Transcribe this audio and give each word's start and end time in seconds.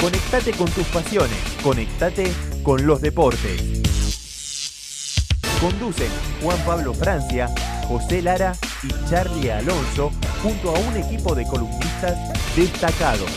Conectate 0.00 0.52
con 0.52 0.70
tus 0.70 0.86
pasiones. 0.86 1.36
Conectate 1.62 2.32
con 2.62 2.86
los 2.86 3.02
deportes. 3.02 3.60
Conducen 5.60 6.08
Juan 6.42 6.56
Pablo 6.64 6.94
Francia, 6.94 7.48
José 7.86 8.22
Lara 8.22 8.54
y 8.82 8.88
Charlie 9.10 9.52
Alonso 9.52 10.10
junto 10.42 10.74
a 10.74 10.78
un 10.78 10.96
equipo 10.96 11.34
de 11.34 11.44
columnistas 11.44 12.16
destacados. 12.56 13.28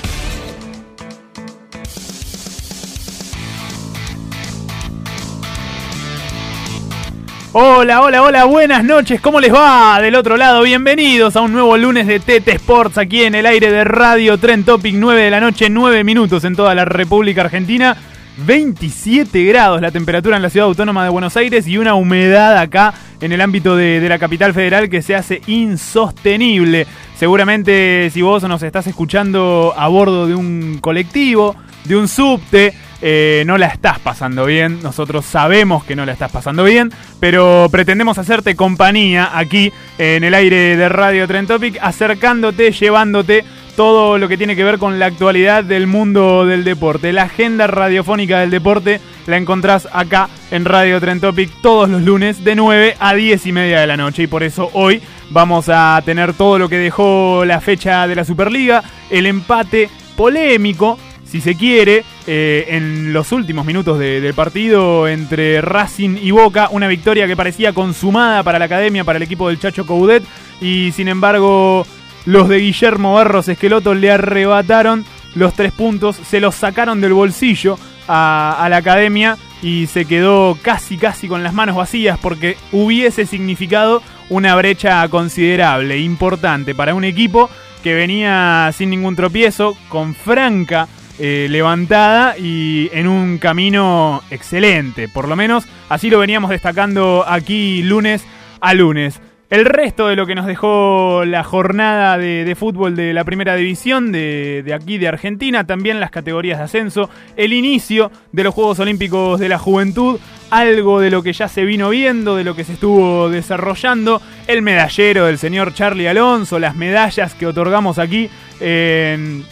Hola, 7.56 8.02
hola, 8.02 8.24
hola, 8.24 8.46
buenas 8.46 8.84
noches, 8.84 9.22
¿cómo 9.22 9.40
les 9.40 9.54
va? 9.54 10.02
Del 10.02 10.16
otro 10.16 10.38
lado, 10.38 10.64
bienvenidos 10.64 11.36
a 11.36 11.42
un 11.42 11.54
nuevo 11.54 11.78
lunes 11.78 12.08
de 12.08 12.20
TT 12.20 12.48
Sports 12.48 12.98
aquí 12.98 13.26
en 13.26 13.36
el 13.36 13.46
aire 13.46 13.72
de 13.72 13.84
Radio 13.84 14.40
Tren 14.40 14.64
Topic 14.64 14.96
9 14.98 15.22
de 15.22 15.30
la 15.30 15.40
noche, 15.40 15.70
9 15.70 16.04
minutos 16.04 16.46
en 16.46 16.56
toda 16.56 16.74
la 16.74 16.84
República 16.84 17.42
Argentina. 17.42 17.96
27 18.38 19.44
grados 19.44 19.80
la 19.82 19.92
temperatura 19.92 20.36
en 20.36 20.42
la 20.42 20.50
ciudad 20.50 20.68
autónoma 20.68 21.04
de 21.04 21.12
Buenos 21.12 21.38
Aires 21.38 21.68
y 21.68 21.78
una 21.78 21.94
humedad 21.94 22.58
acá 22.58 22.95
en 23.22 23.32
el 23.32 23.40
ámbito 23.40 23.76
de, 23.76 24.00
de 24.00 24.10
la 24.10 24.17
capital 24.17 24.56
federal 24.56 24.90
que 24.90 25.04
se 25.04 25.14
hace 25.14 25.44
insostenible. 25.45 26.88
Seguramente 27.16 28.10
si 28.10 28.23
vos 28.23 28.42
nos 28.45 28.64
estás 28.64 28.88
escuchando 28.88 29.76
a 29.78 29.88
bordo 29.90 30.26
de 30.26 30.34
un 30.34 30.80
colectivo, 30.82 31.56
de 31.84 31.98
un 31.98 32.08
subte, 32.08 32.73
eh, 33.06 33.44
no 33.46 33.58
la 33.58 33.68
estás 33.68 34.00
pasando 34.00 34.46
bien. 34.46 34.82
Nosotros 34.82 35.26
sabemos 35.26 35.84
que 35.84 35.94
no 35.94 36.06
la 36.06 36.14
estás 36.14 36.32
pasando 36.32 36.64
bien, 36.64 36.90
pero 37.20 37.68
pretendemos 37.70 38.18
hacerte 38.18 38.56
compañía 38.56 39.38
aquí 39.38 39.73
en 39.98 40.23
el 40.23 40.34
aire 40.34 40.78
de 40.78 40.88
Radio 40.88 41.28
Trend 41.28 41.50
Topic, 41.50 41.78
acercándote, 41.82 42.72
llevándote 42.72 43.44
todo 43.76 44.18
lo 44.18 44.30
que 44.30 44.38
tiene 44.38 44.56
que 44.56 44.64
ver 44.64 44.78
con 44.78 45.00
la 45.00 45.08
actualidad 45.08 45.66
del 45.66 45.86
mundo 45.86 46.45
del 46.45 46.64
deporte. 46.64 47.12
La 47.12 47.23
agenda 47.23 47.68
radiofónica 47.68 48.40
del 48.40 48.52
deporte 48.52 49.02
la 49.28 49.36
encontrás 49.36 49.90
acá 49.92 50.30
en 50.50 50.64
Radio 50.64 51.02
Trend 51.02 51.20
Topic 51.20 51.50
todos 51.62 51.90
los 51.90 52.04
lunes 52.04 52.45
de 52.45 52.56
9 52.56 52.95
a 53.00 53.14
10 53.16 53.48
y 53.48 53.52
media 53.52 53.82
de 53.82 53.88
la 53.88 53.98
noche. 53.98 54.23
Y 54.23 54.28
por 54.28 54.44
eso 54.44 54.70
hoy 54.72 55.02
vamos 55.30 55.67
a 55.67 56.02
tener 56.06 56.34
todo 56.34 56.58
lo 56.58 56.70
que 56.70 56.78
dejó 56.78 57.44
la 57.44 57.60
fecha 57.60 58.08
de 58.08 58.16
la 58.16 58.23
Superliga, 58.23 58.82
el 59.10 59.26
empate 59.26 59.90
polémico 60.16 60.98
si 61.34 61.42
se 61.42 61.56
quiere, 61.56 62.03
eh, 62.28 62.66
en 62.70 63.12
los 63.12 63.31
últimos 63.31 63.66
minutos 63.66 63.98
de- 63.98 64.22
del 64.22 64.36
partido 64.36 65.08
entre 65.08 65.62
Racing 65.62 66.16
y 66.22 66.30
Boca, 66.30 66.67
una 66.70 66.88
victoria 66.88 67.26
que 67.26 67.36
parecía 67.36 67.73
consumada 67.73 68.44
para 68.44 68.59
la 68.59 68.66
academia, 68.66 69.03
para 69.03 69.17
el 69.17 69.23
equipo 69.23 69.48
del 69.50 69.58
Chacho 69.59 69.84
Coudet, 69.88 70.23
y 70.61 70.92
sin 70.92 71.08
embargo 71.08 71.88
los 72.28 72.48
de 72.50 72.59
Guillermo 72.59 73.16
Barros 73.16 73.48
Esqueloto 73.48 73.95
le 73.95 74.11
arrebataron 74.11 75.06
los 75.34 75.56
tres 75.56 75.72
puntos, 75.72 76.17
se 76.17 76.39
los 76.39 76.54
sacaron 76.54 77.02
del 77.02 77.14
bolsillo 77.14 77.80
a 78.08 78.67
la 78.70 78.78
academia 78.78 79.36
y 79.64 79.88
se 79.88 80.06
quedó 80.06 80.56
casi 80.61 80.98
casi 80.98 81.28
con 81.28 81.42
las 81.42 81.56
manos 81.56 81.76
vacías 81.76 82.20
porque 82.22 82.58
hubiese 82.72 83.26
significado 83.26 84.04
una 84.30 84.55
brecha 84.55 85.08
considerable, 85.08 85.98
importante 85.98 86.76
para 86.76 86.94
un 86.94 87.05
equipo 87.05 87.50
que 87.82 87.95
venía 87.95 88.70
sin 88.77 88.92
ningún 88.92 89.15
tropiezo, 89.15 89.76
con 89.89 90.14
franca 90.14 90.88
eh, 91.20 91.48
levantada 91.50 92.38
y 92.38 92.90
en 92.94 93.08
un 93.08 93.38
camino 93.38 94.22
excelente. 94.32 95.08
Por 95.08 95.28
lo 95.28 95.36
menos 95.36 95.66
así 95.90 96.10
lo 96.10 96.20
veníamos 96.20 96.50
destacando 96.50 97.24
aquí 97.28 97.84
lunes 97.84 98.26
a 98.62 98.74
lunes. 98.74 99.22
El 99.50 99.66
resto 99.66 100.08
de 100.08 100.16
lo 100.16 100.26
que 100.26 100.34
nos 100.34 100.48
dejó 100.48 101.26
la 101.26 101.44
jornada 101.44 102.18
de, 102.18 102.56
fútbol 102.58 102.96
de 102.96 103.14
la 103.14 103.24
primera 103.24 103.56
división 103.56 104.12
de, 104.12 104.64
de 104.66 104.74
aquí 104.74 104.98
de 104.98 105.08
Argentina, 105.08 105.68
también 105.68 106.00
las 106.00 106.10
categorías 106.10 106.58
de 106.58 106.64
ascenso, 106.64 107.08
el 107.36 107.54
inicio 107.54 108.10
de 108.32 108.45
los 108.45 108.56
Juegos 108.56 108.80
Olímpicos 108.80 109.40
de 109.40 109.50
la 109.50 109.60
Juventud, 109.60 110.20
algo 110.50 111.00
de 111.00 111.12
lo 111.12 111.22
que 111.22 111.34
ya 111.34 111.48
se 111.48 111.66
vino 111.66 111.90
viendo, 111.90 112.36
de 112.36 112.44
lo 112.44 112.56
que 112.56 112.64
se 112.64 112.74
estuvo 112.74 113.30
desarrollando, 113.30 114.24
el 114.48 114.64
medallero 114.64 115.28
del 115.28 115.38
señor 115.38 115.76
Charlie 115.76 116.08
Alonso, 116.08 116.58
las 116.58 116.76
medallas 116.76 117.36
que 117.36 117.45
otorgamos 117.45 118.00
aquí 118.00 118.32
en 118.60 119.45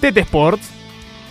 Tete 0.00 0.20
Sports. 0.20 0.73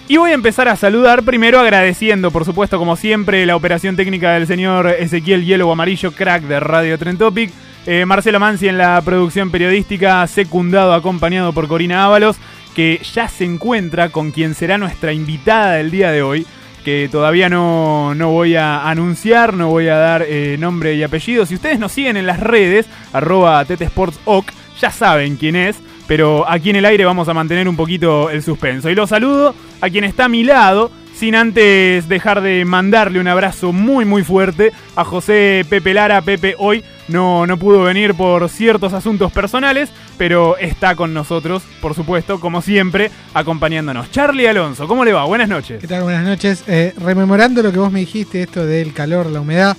Y 0.08 0.18
voy 0.18 0.32
a 0.32 0.34
empezar 0.34 0.68
a 0.68 0.76
saludar 0.76 1.24
primero 1.24 1.62
agradeciendo, 1.62 2.30
por 2.30 2.44
supuesto, 2.44 2.78
como 2.78 2.98
siempre, 2.98 3.46
la 3.46 3.56
operación 3.56 3.96
técnica 3.96 4.34
del 4.34 4.48
señor 4.48 4.88
Ezequiel 4.88 5.46
Hielo 5.46 5.72
Amarillo, 5.72 6.12
crack 6.12 6.44
de 6.44 6.60
Radio 6.60 6.98
Tren 6.98 7.18
Topic. 7.18 7.52
Eh, 7.86 8.06
Marcelo 8.06 8.40
Mansi 8.40 8.68
en 8.68 8.78
la 8.78 9.02
producción 9.02 9.50
periodística, 9.50 10.28
secundado, 10.28 10.94
acompañado 10.94 11.54
por 11.54 11.70
Corina 11.70 12.04
Ábalos, 12.04 12.36
que 12.76 13.02
ya 13.14 13.30
se 13.30 13.46
encuentra 13.46 14.10
con 14.10 14.32
quien 14.32 14.56
será 14.56 14.78
nuestra 14.78 15.14
invitada 15.14 15.74
del 15.76 15.90
día 15.90 16.12
de 16.12 16.22
hoy, 16.22 16.46
que 16.84 17.08
todavía 17.10 17.48
no, 17.48 18.14
no 18.14 18.30
voy 18.30 18.56
a 18.56 18.90
anunciar, 18.90 19.54
no 19.54 19.70
voy 19.70 19.88
a 19.88 19.96
dar 19.96 20.26
eh, 20.28 20.58
nombre 20.60 20.96
y 20.96 21.04
apellido. 21.04 21.46
Si 21.46 21.56
ustedes 21.56 21.80
nos 21.80 21.94
siguen 21.94 22.18
en 22.18 22.28
las 22.28 22.42
redes, 22.42 22.88
arroba 23.14 23.64
tetesportsoc, 23.64 24.52
ya 24.82 24.92
saben 24.92 25.38
quién 25.38 25.56
es, 25.56 25.78
pero 26.08 26.50
aquí 26.50 26.70
en 26.70 26.78
el 26.78 26.86
aire 26.86 27.06
vamos 27.06 27.28
a 27.28 27.34
mantener 27.34 27.68
un 27.68 27.76
poquito 27.76 28.30
el 28.30 28.44
suspenso. 28.44 28.90
Y 28.90 28.96
lo 28.96 29.08
saludo 29.08 29.56
a 29.82 29.90
quien 29.90 30.04
está 30.04 30.26
a 30.26 30.30
mi 30.30 30.44
lado, 30.44 30.92
sin 31.16 31.36
antes 31.36 32.08
dejar 32.10 32.42
de 32.42 32.66
mandarle 32.66 33.20
un 33.20 33.28
abrazo 33.28 33.72
muy 33.72 34.04
muy 34.04 34.24
fuerte 34.24 34.72
a 34.96 35.04
José 35.04 35.66
Pepe 35.70 35.94
Lara. 35.94 36.22
Pepe 36.22 36.56
hoy 36.58 36.84
no, 37.08 37.46
no 37.46 37.58
pudo 37.58 37.84
venir 37.84 38.14
por 38.16 38.50
ciertos 38.50 38.94
asuntos 38.94 39.32
personales, 39.32 39.90
pero 40.18 40.58
está 40.58 40.96
con 40.96 41.14
nosotros, 41.14 41.64
por 41.82 41.96
supuesto, 41.96 42.40
como 42.40 42.62
siempre, 42.62 43.12
acompañándonos. 43.34 44.12
Charlie 44.12 44.48
Alonso, 44.48 44.88
¿cómo 44.88 45.04
le 45.04 45.14
va? 45.14 45.26
Buenas 45.26 45.50
noches. 45.50 45.80
¿Qué 45.82 45.88
tal? 45.88 46.04
Buenas 46.04 46.26
noches. 46.26 46.64
Eh, 46.68 46.94
rememorando 46.98 47.62
lo 47.62 47.72
que 47.72 47.80
vos 47.80 47.92
me 47.92 48.00
dijiste, 48.00 48.42
esto 48.44 48.66
del 48.66 48.94
calor, 48.94 49.28
la 49.28 49.42
humedad, 49.42 49.78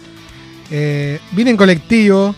eh, 0.70 1.18
vine 1.32 1.50
en 1.50 1.56
colectivo 1.56 2.34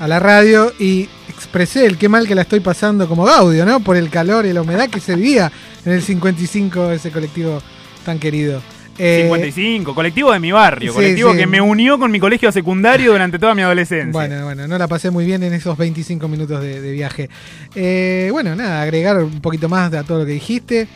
a 0.00 0.08
la 0.08 0.20
radio 0.20 0.72
y 0.78 1.08
expresé 1.38 1.86
el 1.86 1.96
qué 1.98 2.08
mal 2.08 2.26
que 2.26 2.34
la 2.34 2.42
estoy 2.42 2.60
pasando 2.60 3.08
como 3.08 3.24
Gaudio, 3.24 3.64
¿no? 3.64 3.80
Por 3.80 3.96
el 3.96 4.10
calor 4.10 4.44
y 4.46 4.52
la 4.52 4.62
humedad 4.62 4.88
que 4.90 5.00
se 5.00 5.14
vivía 5.14 5.50
en 5.84 5.92
el 5.92 6.02
55, 6.02 6.90
ese 6.92 7.10
colectivo 7.10 7.62
tan 8.04 8.18
querido. 8.18 8.60
Eh, 9.00 9.20
55, 9.26 9.94
colectivo 9.94 10.32
de 10.32 10.40
mi 10.40 10.50
barrio, 10.50 10.90
sí, 10.90 10.96
colectivo 10.96 11.30
sí. 11.32 11.38
que 11.38 11.46
me 11.46 11.60
unió 11.60 12.00
con 12.00 12.10
mi 12.10 12.18
colegio 12.18 12.50
secundario 12.50 13.12
durante 13.12 13.38
toda 13.38 13.54
mi 13.54 13.62
adolescencia. 13.62 14.10
Bueno, 14.10 14.44
bueno, 14.44 14.66
no 14.66 14.76
la 14.76 14.88
pasé 14.88 15.10
muy 15.12 15.24
bien 15.24 15.42
en 15.44 15.52
esos 15.52 15.78
25 15.78 16.26
minutos 16.26 16.60
de, 16.60 16.80
de 16.80 16.90
viaje. 16.92 17.30
Eh, 17.76 18.28
bueno, 18.32 18.56
nada, 18.56 18.82
agregar 18.82 19.18
un 19.22 19.40
poquito 19.40 19.68
más 19.68 19.92
a 19.94 20.02
todo 20.02 20.18
lo 20.20 20.26
que 20.26 20.32
dijiste. 20.32 20.88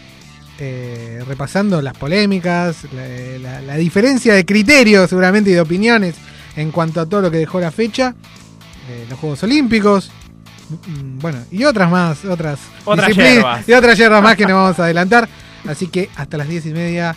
eh, 0.59 1.23
repasando 1.27 1.81
las 1.81 1.97
polémicas, 1.97 2.85
la, 2.95 3.07
la- 3.39 3.61
la 3.63 3.77
diferencia 3.77 4.35
de 4.35 4.45
criterios 4.45 5.09
seguramente 5.09 5.51
y 5.51 5.55
de 5.55 5.61
opiniones 5.61 6.15
en 6.57 6.71
cuanto 6.71 7.01
a 7.01 7.07
todo 7.07 7.23
lo 7.23 7.31
que 7.31 7.39
dejó 7.39 7.59
la 7.61 7.71
fecha, 7.71 8.15
eh, 8.91 9.07
los 9.09 9.19
Juegos 9.19 9.43
Olímpicos, 9.45 10.11
bueno, 11.21 11.39
y 11.51 11.65
otras 11.65 11.91
más, 11.91 12.25
otras, 12.25 12.59
Otras 12.85 13.09
y 13.69 13.73
otras 13.73 13.99
hierbas 13.99 14.23
más 14.23 14.37
que 14.37 14.47
no 14.47 14.55
vamos 14.57 14.79
a 14.79 14.85
adelantar. 14.85 15.29
Así 15.69 15.87
que 15.89 16.11
hasta 16.17 16.37
las 16.37 16.49
10 16.49 16.67
y 16.67 16.71
media, 16.73 17.15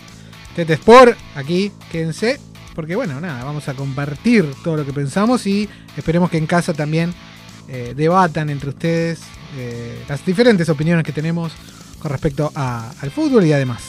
Tete 0.55 0.73
Sport, 0.73 1.17
aquí, 1.35 1.71
quédense, 1.91 2.39
porque 2.75 2.95
bueno, 2.95 3.19
nada, 3.19 3.43
vamos 3.43 3.67
a 3.69 3.73
compartir 3.73 4.45
todo 4.63 4.77
lo 4.77 4.85
que 4.85 4.93
pensamos 4.93 5.45
y 5.47 5.67
esperemos 5.97 6.29
que 6.29 6.37
en 6.37 6.45
casa 6.45 6.73
también 6.73 7.13
eh, 7.67 7.93
debatan 7.95 8.49
entre 8.49 8.69
ustedes 8.69 9.19
eh, 9.57 10.03
las 10.07 10.23
diferentes 10.25 10.69
opiniones 10.69 11.03
que 11.03 11.11
tenemos 11.11 11.51
con 11.99 12.11
respecto 12.11 12.51
a- 12.55 12.91
al 13.01 13.09
fútbol 13.11 13.45
y 13.45 13.53
además. 13.53 13.81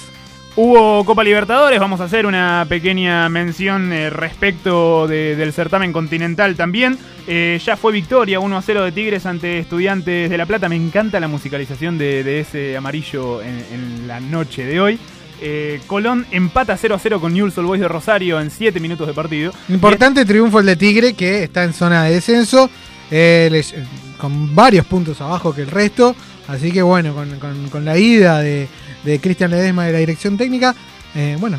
Hubo 0.58 1.05
Copa 1.05 1.23
Libertadores, 1.23 1.79
vamos 1.79 2.00
a 2.00 2.05
hacer 2.05 2.25
una 2.25 2.64
pequeña 2.67 3.29
mención 3.29 3.93
eh, 3.93 4.08
respecto 4.08 5.06
de- 5.06 5.37
del 5.37 5.53
certamen 5.53 5.93
continental 5.93 6.56
también. 6.56 6.97
Eh, 7.26 7.61
ya 7.62 7.76
fue 7.76 7.93
victoria 7.93 8.41
1 8.41 8.56
a 8.56 8.62
0 8.62 8.82
de 8.85 8.93
Tigres 8.93 9.26
ante 9.26 9.58
Estudiantes 9.58 10.31
de 10.31 10.38
La 10.38 10.47
Plata. 10.47 10.70
Me 10.70 10.76
encanta 10.76 11.20
la 11.20 11.29
musicalización 11.29 11.99
de, 11.99 12.25
de 12.25 12.41
ese 12.41 12.75
amarillo 12.75 13.43
en, 13.43 13.62
en 13.70 14.08
la 14.08 14.19
noche 14.19 14.64
de 14.64 14.81
hoy. 14.81 14.99
Eh, 15.43 15.79
Colón 15.87 16.25
empata 16.31 16.75
0 16.79 16.94
a 16.94 16.99
0 16.99 17.20
con 17.20 17.35
Newell's 17.35 17.58
Old 17.58 17.67
Boys 17.69 17.81
de 17.82 17.88
Rosario 17.88 18.41
en 18.41 18.50
7 18.50 18.81
minutos 18.81 19.06
de 19.06 19.12
partido. 19.12 19.53
Importante 19.69 20.25
triunfo 20.25 20.61
el 20.61 20.67
de 20.67 20.76
Tigre 20.76 21.12
que 21.12 21.43
está 21.43 21.64
en 21.64 21.75
zona 21.75 22.05
de 22.05 22.14
descenso. 22.14 22.70
Les- 23.11 23.75
con 24.17 24.55
varios 24.55 24.87
puntos 24.87 25.20
abajo 25.20 25.55
que 25.55 25.61
el 25.61 25.70
resto. 25.70 26.17
Así 26.48 26.70
que 26.72 26.82
bueno, 26.82 27.14
con, 27.14 27.38
con- 27.40 27.69
con 27.70 27.84
la 27.84 27.96
ida 27.98 28.38
de, 28.40 28.69
de 29.04 29.20
Cristian 29.20 29.50
Ledesma 29.50 29.84
de 29.87 29.93
la 29.93 29.98
dirección 29.98 30.37
técnica, 30.37 30.75
eh, 31.14 31.37
bueno, 31.40 31.58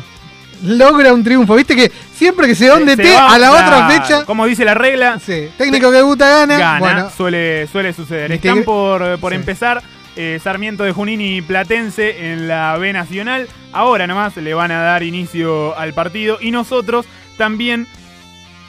logra 0.64 1.12
un 1.12 1.22
triunfo. 1.22 1.54
Viste 1.54 1.76
que 1.76 1.90
siempre 2.14 2.46
que 2.46 2.54
se 2.54 2.66
donde 2.68 2.96
te 2.96 3.16
a 3.16 3.38
la 3.38 3.52
otra 3.52 3.88
fecha, 3.90 4.24
Como 4.24 4.46
dice 4.46 4.64
la 4.64 4.74
regla, 4.74 5.18
sí, 5.24 5.48
técnico 5.56 5.90
que 5.90 5.98
debuta 5.98 6.28
gana. 6.28 6.58
gana, 6.58 6.78
Bueno, 6.80 7.10
suele, 7.16 7.66
suele 7.68 7.92
suceder. 7.92 8.32
Están 8.32 8.64
por, 8.64 9.18
por 9.18 9.32
Sí. 9.32 9.36
empezar 9.36 9.82
eh, 10.16 10.40
Sarmiento 10.42 10.82
de 10.84 10.92
Junín 10.92 11.20
y 11.20 11.42
Platense 11.42 12.32
en 12.32 12.48
la 12.48 12.76
B 12.78 12.92
Nacional. 12.92 13.46
Ahora 13.72 14.06
nomás 14.06 14.36
le 14.36 14.52
van 14.54 14.70
a 14.72 14.80
dar 14.82 15.02
inicio 15.04 15.78
al 15.78 15.92
partido 15.94 16.38
y 16.40 16.50
nosotros 16.50 17.06
también 17.36 17.86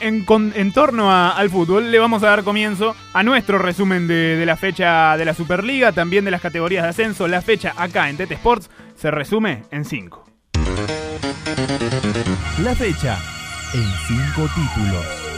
en, 0.00 0.24
con- 0.24 0.52
en 0.56 0.72
torno 0.72 1.12
al 1.12 1.50
fútbol 1.50 1.90
le 1.90 1.98
vamos 1.98 2.22
a 2.22 2.28
dar 2.28 2.42
comienzo 2.44 2.94
a 3.12 3.22
nuestro 3.22 3.58
resumen 3.58 4.06
de, 4.06 4.36
de 4.36 4.46
la 4.46 4.56
fecha 4.56 5.16
de 5.16 5.24
la 5.24 5.34
Superliga, 5.34 5.92
también 5.92 6.24
de 6.24 6.30
las 6.30 6.40
categorías 6.40 6.82
de 6.84 6.90
ascenso. 6.90 7.28
La 7.28 7.42
fecha 7.42 7.72
acá 7.76 8.08
en 8.10 8.16
Tete 8.16 8.34
Sports 8.34 8.70
se 8.96 9.10
resume 9.10 9.62
en 9.70 9.84
5. 9.84 10.24
La 12.62 12.74
fecha 12.74 13.18
en 13.74 13.84
cinco 14.06 14.48
títulos. 14.54 15.29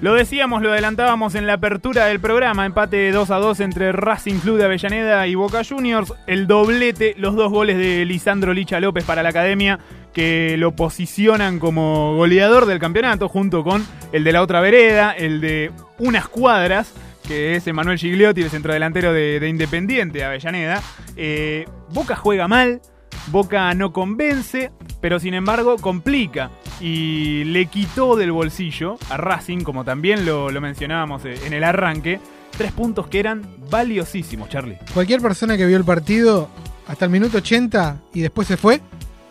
Lo 0.00 0.14
decíamos, 0.14 0.62
lo 0.62 0.72
adelantábamos 0.72 1.34
en 1.34 1.46
la 1.46 1.54
apertura 1.54 2.06
del 2.06 2.20
programa, 2.20 2.64
empate 2.64 3.12
2 3.12 3.30
a 3.30 3.36
2 3.36 3.60
entre 3.60 3.92
Racing 3.92 4.38
Club 4.38 4.56
de 4.56 4.64
Avellaneda 4.64 5.26
y 5.26 5.34
Boca 5.34 5.62
Juniors, 5.62 6.14
el 6.26 6.46
doblete, 6.46 7.14
los 7.18 7.36
dos 7.36 7.52
goles 7.52 7.76
de 7.76 8.06
Lisandro 8.06 8.54
Licha 8.54 8.80
López 8.80 9.04
para 9.04 9.22
la 9.22 9.28
academia 9.28 9.78
que 10.14 10.56
lo 10.56 10.74
posicionan 10.74 11.58
como 11.58 12.16
goleador 12.16 12.64
del 12.64 12.78
campeonato 12.78 13.28
junto 13.28 13.62
con 13.62 13.86
el 14.12 14.24
de 14.24 14.32
la 14.32 14.40
otra 14.40 14.62
vereda, 14.62 15.12
el 15.12 15.42
de 15.42 15.70
unas 15.98 16.28
cuadras, 16.28 16.94
que 17.28 17.56
es 17.56 17.66
Emanuel 17.66 17.98
Gigliotti, 17.98 18.40
el 18.40 18.48
centrodelantero 18.48 19.12
de, 19.12 19.38
de 19.38 19.48
Independiente 19.50 20.16
de 20.16 20.24
Avellaneda. 20.24 20.82
Eh, 21.14 21.66
Boca 21.90 22.16
juega 22.16 22.48
mal, 22.48 22.80
Boca 23.26 23.74
no 23.74 23.92
convence, 23.92 24.72
pero 25.02 25.20
sin 25.20 25.34
embargo 25.34 25.76
complica 25.76 26.50
y 26.80 27.44
le 27.44 27.66
quitó 27.66 28.16
del 28.16 28.32
bolsillo 28.32 28.98
a 29.10 29.16
Racing, 29.16 29.60
como 29.60 29.84
también 29.84 30.24
lo, 30.24 30.50
lo 30.50 30.60
mencionábamos 30.60 31.24
eh, 31.26 31.34
en 31.44 31.52
el 31.52 31.62
arranque, 31.64 32.20
tres 32.56 32.72
puntos 32.72 33.06
que 33.08 33.20
eran 33.20 33.42
valiosísimos, 33.70 34.48
Charlie. 34.48 34.78
cualquier 34.94 35.20
persona 35.20 35.56
que 35.56 35.66
vio 35.66 35.76
el 35.76 35.84
partido 35.84 36.48
hasta 36.86 37.04
el 37.04 37.10
minuto 37.10 37.38
80 37.38 38.00
y 38.14 38.20
después 38.20 38.48
se 38.48 38.56
fue, 38.56 38.80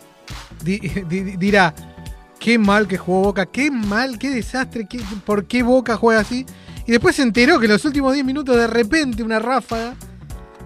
di- 0.64 0.78
di- 0.78 1.36
dirá, 1.36 1.74
qué 2.38 2.58
mal 2.58 2.86
que 2.88 2.96
jugó 2.98 3.22
Boca, 3.22 3.46
qué 3.46 3.70
mal, 3.70 4.18
qué 4.18 4.30
desastre, 4.30 4.86
qué- 4.88 5.00
por 5.26 5.44
qué 5.46 5.62
Boca 5.62 5.96
juega 5.96 6.20
así. 6.20 6.46
Y 6.86 6.92
después 6.92 7.14
se 7.16 7.22
enteró 7.22 7.58
que 7.60 7.66
en 7.66 7.72
los 7.72 7.84
últimos 7.84 8.14
10 8.14 8.24
minutos 8.24 8.56
de 8.56 8.66
repente 8.66 9.22
una 9.22 9.38
ráfaga 9.38 9.94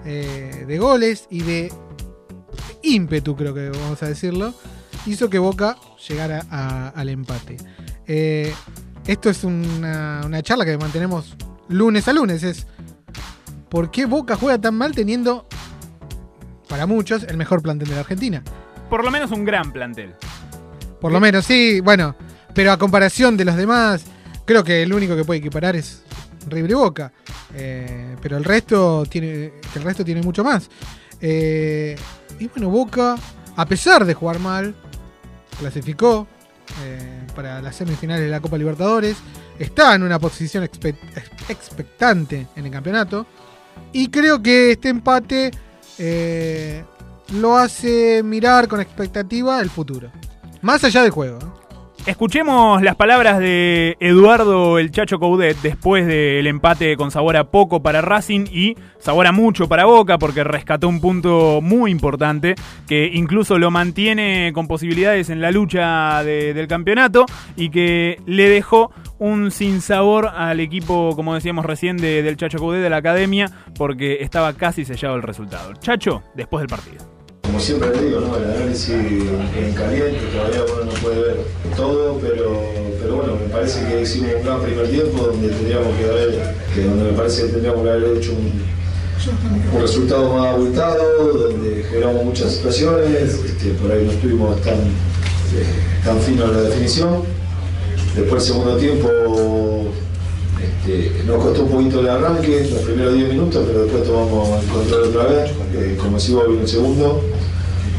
eh, 0.06 0.64
de 0.66 0.78
goles 0.78 1.26
y 1.30 1.42
de 1.42 1.72
ímpetu, 2.82 3.34
creo 3.36 3.54
que 3.54 3.70
vamos 3.70 4.02
a 4.02 4.06
decirlo, 4.08 4.54
hizo 5.06 5.28
que 5.30 5.38
Boca 5.38 5.76
llegara 6.08 6.44
a- 6.50 6.88
al 6.88 7.08
empate. 7.08 7.56
Eh, 8.06 8.52
esto 9.06 9.30
es 9.30 9.44
una, 9.44 10.22
una 10.24 10.42
charla 10.42 10.64
que 10.64 10.76
mantenemos 10.78 11.36
lunes 11.68 12.06
a 12.08 12.12
lunes, 12.12 12.42
es 12.42 12.66
¿por 13.68 13.90
qué 13.90 14.06
Boca 14.06 14.36
juega 14.36 14.58
tan 14.60 14.74
mal 14.76 14.94
teniendo, 14.94 15.46
para 16.68 16.86
muchos, 16.86 17.24
el 17.24 17.36
mejor 17.36 17.62
plantel 17.62 17.88
de 17.88 17.94
la 17.94 18.00
Argentina? 18.00 18.42
Por 18.90 19.04
lo 19.04 19.10
menos 19.10 19.30
un 19.30 19.44
gran 19.44 19.72
plantel. 19.72 20.14
Por 21.00 21.12
lo 21.12 21.20
menos, 21.20 21.44
sí, 21.44 21.80
bueno, 21.80 22.14
pero 22.54 22.72
a 22.72 22.78
comparación 22.78 23.36
de 23.36 23.44
los 23.44 23.56
demás, 23.56 24.04
creo 24.44 24.64
que 24.64 24.82
el 24.82 24.92
único 24.92 25.16
que 25.16 25.24
puede 25.24 25.40
equiparar 25.40 25.76
es 25.76 26.02
River 26.48 26.70
y 26.70 26.74
Boca. 26.74 27.12
Eh, 27.54 28.16
pero 28.22 28.36
el 28.36 28.44
resto 28.44 29.04
tiene, 29.08 29.52
el 29.74 29.82
resto 29.82 30.04
tiene 30.04 30.22
mucho 30.22 30.42
más. 30.44 30.68
Eh, 31.20 31.96
y 32.38 32.46
bueno, 32.48 32.68
Boca, 32.70 33.16
a 33.56 33.66
pesar 33.66 34.04
de 34.04 34.14
jugar 34.14 34.38
mal, 34.38 34.74
clasificó 35.54 36.26
eh, 36.82 37.26
para 37.34 37.60
las 37.62 37.76
semifinales 37.76 38.24
de 38.24 38.30
la 38.30 38.40
Copa 38.40 38.58
Libertadores. 38.58 39.16
Está 39.58 39.94
en 39.94 40.02
una 40.02 40.18
posición 40.18 40.64
expe- 40.64 40.96
ex- 41.14 41.50
expectante 41.50 42.46
en 42.56 42.66
el 42.66 42.70
campeonato. 42.72 43.26
Y 43.92 44.08
creo 44.08 44.42
que 44.42 44.72
este 44.72 44.88
empate 44.88 45.50
eh, 45.98 46.84
lo 47.32 47.56
hace 47.56 48.22
mirar 48.22 48.68
con 48.68 48.80
expectativa 48.80 49.60
el 49.60 49.70
futuro. 49.70 50.10
Más 50.62 50.82
allá 50.84 51.02
del 51.02 51.10
juego. 51.10 51.38
Escuchemos 52.06 52.82
las 52.82 52.96
palabras 52.96 53.38
de 53.38 53.96
Eduardo 53.98 54.78
el 54.78 54.90
Chacho 54.90 55.18
Coudet 55.18 55.56
después 55.62 56.06
del 56.06 56.46
empate 56.46 56.98
con 56.98 57.10
sabor 57.10 57.34
a 57.38 57.44
poco 57.44 57.82
para 57.82 58.02
Racing 58.02 58.44
y 58.52 58.76
sabor 58.98 59.26
a 59.26 59.32
mucho 59.32 59.68
para 59.70 59.86
Boca 59.86 60.18
porque 60.18 60.44
rescató 60.44 60.86
un 60.86 61.00
punto 61.00 61.60
muy 61.62 61.90
importante 61.90 62.56
que 62.86 63.10
incluso 63.14 63.58
lo 63.58 63.70
mantiene 63.70 64.52
con 64.52 64.68
posibilidades 64.68 65.30
en 65.30 65.40
la 65.40 65.50
lucha 65.50 66.22
de- 66.24 66.52
del 66.52 66.66
campeonato 66.68 67.24
y 67.56 67.70
que 67.70 68.18
le 68.26 68.50
dejó 68.50 68.92
un 69.18 69.50
sinsabor 69.50 70.26
al 70.28 70.60
equipo, 70.60 71.16
como 71.16 71.32
decíamos 71.34 71.64
recién, 71.64 71.96
de- 71.96 72.22
del 72.22 72.36
Chacho 72.36 72.58
Coudet 72.58 72.82
de 72.82 72.90
la 72.90 72.98
academia 72.98 73.46
porque 73.78 74.18
estaba 74.20 74.52
casi 74.52 74.84
sellado 74.84 75.16
el 75.16 75.22
resultado. 75.22 75.72
Chacho, 75.80 76.22
después 76.34 76.60
del 76.60 76.68
partido. 76.68 77.13
Como 77.44 77.60
siempre 77.60 77.90
le 77.94 78.06
digo, 78.06 78.18
el 78.36 78.44
análisis 78.50 78.90
en 78.90 79.72
caliente, 79.74 80.18
todavía 80.32 80.64
uno 80.64 80.92
no 80.92 81.00
puede 81.00 81.20
ver 81.20 81.36
todo, 81.76 82.18
pero, 82.18 82.60
pero 83.00 83.16
bueno, 83.16 83.36
me 83.36 83.52
parece 83.52 83.86
que 83.86 84.02
hicimos 84.02 84.34
un 84.36 84.42
gran 84.44 84.60
primer 84.62 84.88
tiempo 84.88 85.24
donde 85.26 85.48
tendríamos 85.48 85.96
que 85.96 86.04
haber, 86.04 86.54
que 86.74 86.82
donde 86.82 87.04
me 87.04 87.16
parece 87.16 87.42
que 87.42 87.48
tendríamos 87.48 87.82
que 87.84 87.90
haber 87.90 88.16
hecho 88.16 88.32
un, 88.32 88.62
un 89.74 89.80
resultado 89.80 90.34
más 90.34 90.54
abultado, 90.54 91.32
donde 91.32 91.84
generamos 91.84 92.24
muchas 92.24 92.52
situaciones, 92.52 93.34
este, 93.44 93.70
por 93.74 93.92
ahí 93.92 94.04
no 94.04 94.12
estuvimos 94.12 94.60
tan, 94.62 94.74
eh, 94.74 95.66
tan 96.04 96.18
finos 96.20 96.50
en 96.50 96.56
la 96.56 96.62
definición. 96.62 97.22
Después 98.16 98.42
el 98.42 98.48
segundo 98.54 98.76
tiempo 98.76 99.08
este, 100.86 101.24
nos 101.24 101.42
costó 101.42 101.62
un 101.64 101.70
poquito 101.70 102.00
el 102.00 102.08
arranque, 102.08 102.68
los 102.70 102.82
primeros 102.82 103.14
10 103.14 103.28
minutos, 103.30 103.64
pero 103.66 103.84
después 103.84 104.04
tomamos 104.04 104.62
el 104.62 104.68
control 104.68 105.02
otra 105.04 105.24
vez, 105.24 105.50
eh, 105.74 105.96
como 105.98 106.20
si 106.20 106.32
vino 106.32 106.60
el 106.60 106.68
segundo, 106.68 107.22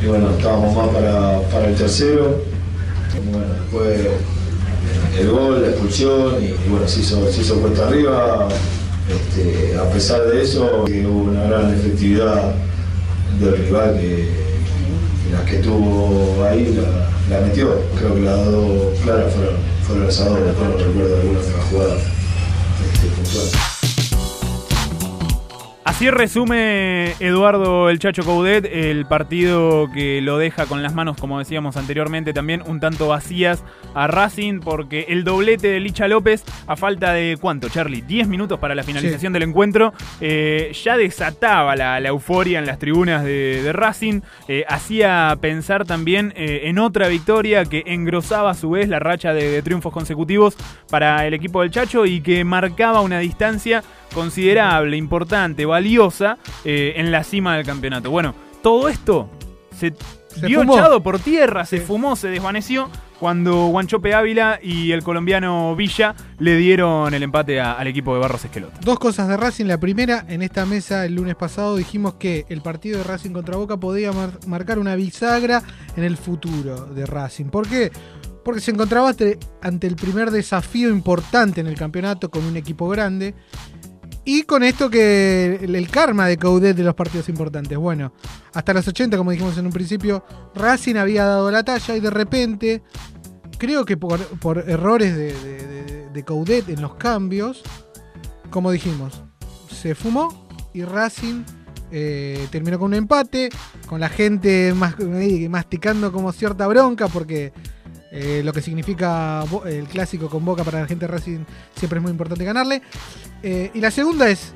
y 0.03 0.07
bueno, 0.07 0.29
estábamos 0.37 0.75
más 0.75 0.89
para, 0.89 1.41
para 1.49 1.69
el 1.69 1.75
tercero. 1.75 2.41
Bueno, 3.31 3.47
después 3.61 3.99
eh, 3.99 5.19
el 5.19 5.31
gol, 5.31 5.61
la 5.63 5.69
expulsión, 5.69 6.43
y, 6.43 6.69
bueno, 6.69 6.87
se 6.87 6.99
hizo, 6.99 7.31
se 7.31 7.41
hizo 7.41 7.59
cuesta 7.59 7.87
arriba. 7.87 8.47
Este, 9.07 9.77
a 9.77 9.89
pesar 9.91 10.21
de 10.27 10.43
eso, 10.43 10.83
que 10.85 11.05
hubo 11.05 11.29
una 11.29 11.43
gran 11.43 11.73
efectividad 11.73 12.55
del 13.39 13.57
rival 13.57 13.99
que, 13.99 14.29
las 15.31 15.41
que 15.43 15.57
tuvo 15.57 16.43
ahí 16.43 16.75
la, 16.75 17.35
la 17.35 17.45
metió. 17.45 17.81
Creo 17.97 18.15
que 18.15 18.21
las 18.21 18.45
dos 18.45 18.99
claras 19.03 19.33
fueron, 19.33 19.55
fueron 19.85 20.05
las 20.05 20.17
dos, 20.17 20.39
después 20.39 20.69
no 20.69 20.77
recuerdo 20.77 21.15
alguna 21.17 21.39
otra 21.39 22.14
jugada 23.09 23.21
este, 23.21 23.49
puntual. 23.49 23.74
Así 25.95 26.09
resume 26.09 27.13
Eduardo 27.21 27.89
el 27.89 27.99
Chacho 27.99 28.25
Coudet 28.25 28.65
el 28.65 29.05
partido 29.05 29.89
que 29.93 30.19
lo 30.19 30.37
deja 30.37 30.65
con 30.65 30.83
las 30.83 30.93
manos, 30.93 31.15
como 31.15 31.39
decíamos 31.39 31.77
anteriormente, 31.77 32.33
también 32.33 32.61
un 32.67 32.81
tanto 32.81 33.07
vacías 33.07 33.63
a 33.93 34.05
Racing, 34.07 34.59
porque 34.59 35.05
el 35.07 35.23
doblete 35.23 35.69
de 35.69 35.79
Licha 35.79 36.09
López, 36.09 36.43
a 36.67 36.75
falta 36.75 37.13
de 37.13 37.37
cuánto, 37.39 37.69
Charlie, 37.69 38.01
10 38.01 38.27
minutos 38.27 38.59
para 38.59 38.75
la 38.75 38.83
finalización 38.83 39.31
del 39.31 39.43
encuentro, 39.43 39.93
eh, 40.19 40.73
ya 40.83 40.97
desataba 40.97 41.77
la, 41.77 41.97
la 42.01 42.09
euforia 42.09 42.59
en 42.59 42.65
las 42.65 42.77
tribunas 42.77 43.23
de, 43.23 43.63
de 43.63 43.71
Racing, 43.71 44.19
eh, 44.49 44.65
hacía 44.67 45.37
pensar 45.39 45.85
también 45.85 46.33
eh, 46.35 46.63
en 46.65 46.77
otra 46.77 47.07
victoria 47.07 47.63
que 47.63 47.83
engrosaba 47.85 48.51
a 48.51 48.55
su 48.55 48.71
vez 48.71 48.89
la 48.89 48.99
racha 48.99 49.33
de, 49.33 49.49
de 49.49 49.61
triunfos 49.61 49.93
consecutivos 49.93 50.57
para 50.89 51.25
el 51.25 51.33
equipo 51.33 51.61
del 51.61 51.71
Chacho 51.71 52.05
y 52.05 52.19
que 52.19 52.43
marcaba 52.43 52.99
una 52.99 53.19
distancia 53.19 53.81
considerable, 54.15 54.97
importante, 54.97 55.65
valiosa 55.65 56.39
eh, 56.63 56.93
en 56.97 57.11
la 57.11 57.23
cima 57.23 57.55
del 57.57 57.65
campeonato. 57.65 58.09
Bueno, 58.09 58.33
todo 58.63 58.89
esto 58.89 59.29
se, 59.77 59.93
Se 60.27 60.47
vio 60.47 60.61
fumó. 60.61 60.73
echado 60.77 61.03
por 61.03 61.19
tierra, 61.19 61.65
se 61.65 61.77
Sí. 61.79 61.83
fumó, 61.85 62.15
se 62.15 62.29
desvaneció 62.29 62.89
cuando 63.19 63.67
Guanchope 63.67 64.13
Ávila 64.13 64.59
y 64.61 64.91
el 64.91 65.01
colombiano 65.03 65.73
Villa 65.75 66.15
le 66.39 66.57
dieron 66.57 67.13
el 67.13 67.23
empate 67.23 67.61
a- 67.61 67.73
al 67.73 67.87
equipo 67.87 68.13
de 68.13 68.19
Barros 68.19 68.43
Esqueloto. 68.43 68.73
Dos 68.81 68.99
cosas 68.99 69.27
de 69.29 69.37
Racing. 69.37 69.65
La 69.65 69.79
primera, 69.79 70.25
en 70.27 70.41
esta 70.41 70.65
mesa 70.65 71.05
el 71.05 71.15
lunes 71.15 71.35
pasado 71.35 71.75
dijimos 71.77 72.15
que 72.15 72.45
el 72.49 72.61
partido 72.61 72.97
de 72.97 73.03
Racing 73.05 73.31
contra 73.31 73.55
Boca 73.55 73.77
podía 73.77 74.11
mar- 74.11 74.39
marcar 74.47 74.79
una 74.79 74.95
bisagra 74.95 75.61
en 75.95 76.03
el 76.03 76.17
futuro 76.17 76.87
de 76.87 77.05
Racing. 77.05 77.45
¿Por 77.45 77.67
qué? 77.69 77.91
Porque 78.43 78.61
se 78.61 78.71
encontraba 78.71 79.11
ante 79.63 79.87
el 79.87 79.95
primer 79.95 80.29
desafío 80.29 80.89
importante 80.89 81.61
en 81.61 81.67
el 81.67 81.75
campeonato 81.75 82.29
con 82.29 82.43
un 82.45 82.57
equipo 82.57 82.87
grande. 82.89 83.33
Y 84.25 84.43
con 84.43 84.63
esto 84.63 84.89
que 84.89 85.59
el, 85.61 85.87
karma 85.89 86.25
de 86.27 86.37
Coudet 86.37 86.75
de 86.75 86.83
los 86.83 86.95
partidos 86.95 87.29
importantes. 87.29 87.77
Bueno, 87.77 88.11
hasta 88.53 88.73
los 88.73 88.87
80, 88.87 89.17
como 89.17 89.31
dijimos 89.31 89.57
en 89.57 89.67
un 89.67 89.71
principio, 89.71 90.25
Racing 90.55 90.95
había 90.95 91.25
dado 91.25 91.51
la 91.51 91.63
talla 91.63 91.95
y 91.95 91.99
de 91.99 92.09
repente 92.09 92.81
creo 93.59 93.85
que 93.85 93.97
por, 93.97 94.19
por 94.39 94.67
errores 94.69 95.15
de, 95.15 95.33
de, 95.33 95.67
de- 95.67 96.09
de 96.09 96.23
Coudet 96.23 96.69
en 96.69 96.81
los 96.81 96.95
cambios, 96.95 97.61
como 98.49 98.71
dijimos, 98.71 99.21
se 99.69 99.93
fumó 99.95 100.47
y 100.73 100.83
Racing 100.83 101.43
eh, 101.91 102.47
terminó 102.51 102.79
con 102.79 102.87
un 102.87 102.93
empate, 102.95 103.49
con 103.85 103.99
la 103.99 104.09
gente 104.09 104.73
ahí 105.13 105.47
masticando 105.49 106.11
como 106.11 106.31
cierta 106.31 106.65
bronca, 106.67 107.07
porque 107.09 107.53
eh, 108.17 108.41
lo 108.45 108.53
que 108.53 108.61
significa 108.61 109.43
el 109.65 109.87
clásico 109.87 110.29
con 110.29 110.45
Boca 110.45 110.63
para 110.63 110.79
la 110.79 110.87
gente 110.87 111.05
de 111.05 111.11
Racing 111.11 111.39
siempre 111.75 111.99
es 111.99 112.03
muy 112.03 112.11
importante 112.11 112.45
ganarle. 112.45 112.81
Eh, 113.43 113.71
y 113.73 113.81
la 113.81 113.91
segunda 113.91 114.29
es, 114.29 114.53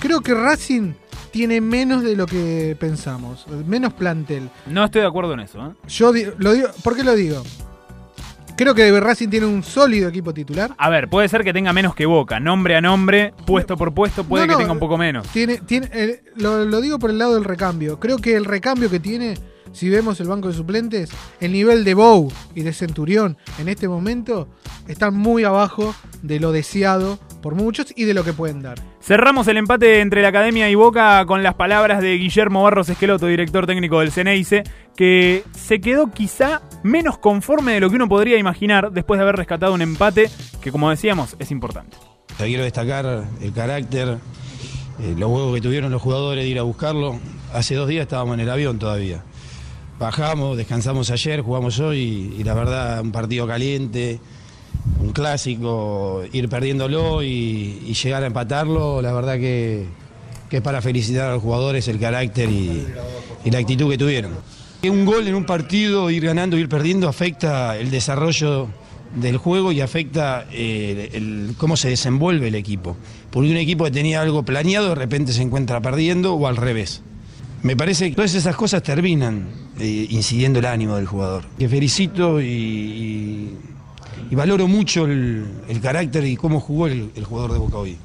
creo 0.00 0.22
que 0.22 0.32
Racing 0.32 0.94
tiene 1.30 1.60
menos 1.60 2.02
de 2.02 2.16
lo 2.16 2.24
que 2.24 2.74
pensamos, 2.80 3.46
menos 3.66 3.92
plantel. 3.92 4.48
No 4.64 4.82
estoy 4.82 5.02
de 5.02 5.08
acuerdo 5.08 5.34
en 5.34 5.40
eso. 5.40 5.58
¿eh? 5.66 5.88
Yo 5.88 6.10
lo 6.38 6.54
digo, 6.54 6.68
¿por 6.82 6.96
qué 6.96 7.04
lo 7.04 7.14
digo? 7.14 7.42
Creo 8.56 8.74
que 8.74 8.98
Racing 8.98 9.28
tiene 9.28 9.44
un 9.44 9.62
sólido 9.62 10.08
equipo 10.08 10.32
titular. 10.32 10.72
A 10.78 10.88
ver, 10.88 11.08
puede 11.08 11.28
ser 11.28 11.44
que 11.44 11.52
tenga 11.52 11.74
menos 11.74 11.94
que 11.94 12.06
Boca. 12.06 12.40
Nombre 12.40 12.76
a 12.76 12.80
nombre, 12.80 13.34
puesto 13.46 13.76
por 13.76 13.92
puesto, 13.92 14.24
puede 14.24 14.46
No, 14.46 14.54
que 14.54 14.58
tenga 14.58 14.72
un 14.72 14.78
poco 14.78 14.96
menos. 14.96 15.28
Tiene, 15.28 15.58
tiene, 15.58 16.22
lo, 16.36 16.64
lo 16.64 16.80
digo 16.80 16.98
por 16.98 17.10
el 17.10 17.18
lado 17.18 17.34
del 17.34 17.44
recambio. 17.44 18.00
Creo 18.00 18.16
que 18.18 18.36
el 18.36 18.46
recambio 18.46 18.88
que 18.88 19.00
tiene, 19.00 19.34
si 19.72 19.88
vemos 19.88 20.20
el 20.20 20.28
banco 20.28 20.48
de 20.48 20.54
suplentes, 20.54 21.10
el 21.40 21.52
nivel 21.52 21.84
de 21.84 21.94
Bow 21.94 22.32
y 22.54 22.62
de 22.62 22.72
Centurión 22.72 23.36
en 23.58 23.68
este 23.68 23.88
momento 23.88 24.48
están 24.88 25.14
muy 25.14 25.44
abajo 25.44 25.94
de 26.22 26.40
lo 26.40 26.52
deseado 26.52 27.18
por 27.40 27.54
muchos 27.54 27.92
y 27.96 28.04
de 28.04 28.14
lo 28.14 28.24
que 28.24 28.32
pueden 28.32 28.62
dar. 28.62 28.78
Cerramos 29.00 29.48
el 29.48 29.56
empate 29.56 30.00
entre 30.00 30.22
la 30.22 30.28
Academia 30.28 30.68
y 30.68 30.74
Boca 30.74 31.24
con 31.26 31.42
las 31.42 31.54
palabras 31.54 32.02
de 32.02 32.16
Guillermo 32.16 32.62
Barros 32.62 32.88
Esqueloto, 32.88 33.26
director 33.26 33.66
técnico 33.66 34.00
del 34.00 34.12
Ceneice, 34.12 34.64
que 34.96 35.44
se 35.56 35.80
quedó 35.80 36.10
quizá 36.10 36.60
menos 36.82 37.18
conforme 37.18 37.72
de 37.72 37.80
lo 37.80 37.88
que 37.88 37.96
uno 37.96 38.08
podría 38.08 38.36
imaginar 38.36 38.92
después 38.92 39.18
de 39.18 39.22
haber 39.22 39.36
rescatado 39.36 39.72
un 39.72 39.82
empate 39.82 40.30
que, 40.60 40.70
como 40.70 40.90
decíamos, 40.90 41.36
es 41.38 41.50
importante. 41.50 41.96
Te 42.36 42.46
quiero 42.46 42.64
destacar 42.64 43.24
el 43.40 43.52
carácter, 43.52 44.18
eh, 45.00 45.14
los 45.16 45.30
huevos 45.30 45.54
que 45.54 45.60
tuvieron 45.60 45.90
los 45.90 46.02
jugadores 46.02 46.44
de 46.44 46.50
ir 46.50 46.58
a 46.58 46.62
buscarlo. 46.62 47.18
Hace 47.52 47.74
dos 47.74 47.88
días 47.88 48.02
estábamos 48.02 48.34
en 48.34 48.40
el 48.40 48.50
avión 48.50 48.78
todavía. 48.78 49.24
Bajamos, 50.00 50.56
descansamos 50.56 51.10
ayer, 51.10 51.42
jugamos 51.42 51.78
hoy 51.78 52.34
y, 52.38 52.42
la 52.42 52.54
verdad 52.54 53.02
un 53.02 53.12
partido 53.12 53.46
caliente, 53.46 54.18
un 54.98 55.12
clásico, 55.12 56.22
ir 56.32 56.48
perdiéndolo 56.48 57.22
y, 57.22 57.92
llegar 58.02 58.22
a 58.22 58.26
empatarlo, 58.26 59.02
la 59.02 59.12
verdad 59.12 59.34
que, 59.34 59.84
es 60.50 60.60
para 60.62 60.80
felicitar 60.80 61.28
a 61.28 61.34
los 61.34 61.42
jugadores 61.42 61.86
el 61.88 61.98
carácter 62.00 62.48
y, 62.50 62.86
y 63.44 63.50
la 63.50 63.58
actitud 63.58 63.90
que 63.90 63.98
tuvieron. 63.98 64.32
Un 64.82 65.04
gol 65.04 65.28
en 65.28 65.34
un 65.34 65.44
partido, 65.44 66.08
ir 66.10 66.24
ganando, 66.24 66.56
ir 66.56 66.70
perdiendo, 66.70 67.06
afecta 67.06 67.76
el 67.76 67.90
desarrollo 67.90 68.68
del 69.14 69.36
juego 69.36 69.70
y 69.70 69.82
afecta 69.82 70.46
eh, 70.50 71.10
el- 71.12 71.54
cómo 71.58 71.76
se 71.76 71.90
desenvuelve 71.90 72.48
el 72.48 72.54
equipo. 72.54 72.96
Porque 73.30 73.50
un 73.50 73.58
equipo 73.58 73.84
que 73.84 73.90
tenía 73.90 74.22
algo 74.22 74.44
planeado 74.44 74.88
de 74.88 74.94
repente 74.94 75.34
se 75.34 75.42
encuentra 75.42 75.82
perdiendo 75.82 76.32
o 76.36 76.46
al 76.46 76.56
revés. 76.56 77.02
Me 77.62 77.76
parece 77.76 78.08
que 78.08 78.16
todas 78.16 78.34
esas 78.34 78.56
cosas 78.56 78.82
terminan 78.82 79.48
eh, 79.78 80.06
incidiendo 80.10 80.60
el 80.60 80.64
ánimo 80.66 80.96
del 80.96 81.06
jugador. 81.06 81.44
Que 81.58 81.68
felicito 81.68 82.40
y, 82.40 83.50
valoro 84.30 84.66
mucho 84.66 85.04
el, 85.04 85.46
carácter 85.82 86.24
y 86.24 86.36
cómo 86.36 86.60
jugó 86.60 86.86
el, 86.86 87.10
jugador 87.22 87.52
de 87.52 87.58
Boca 87.58 87.76
hoy. 87.76 87.98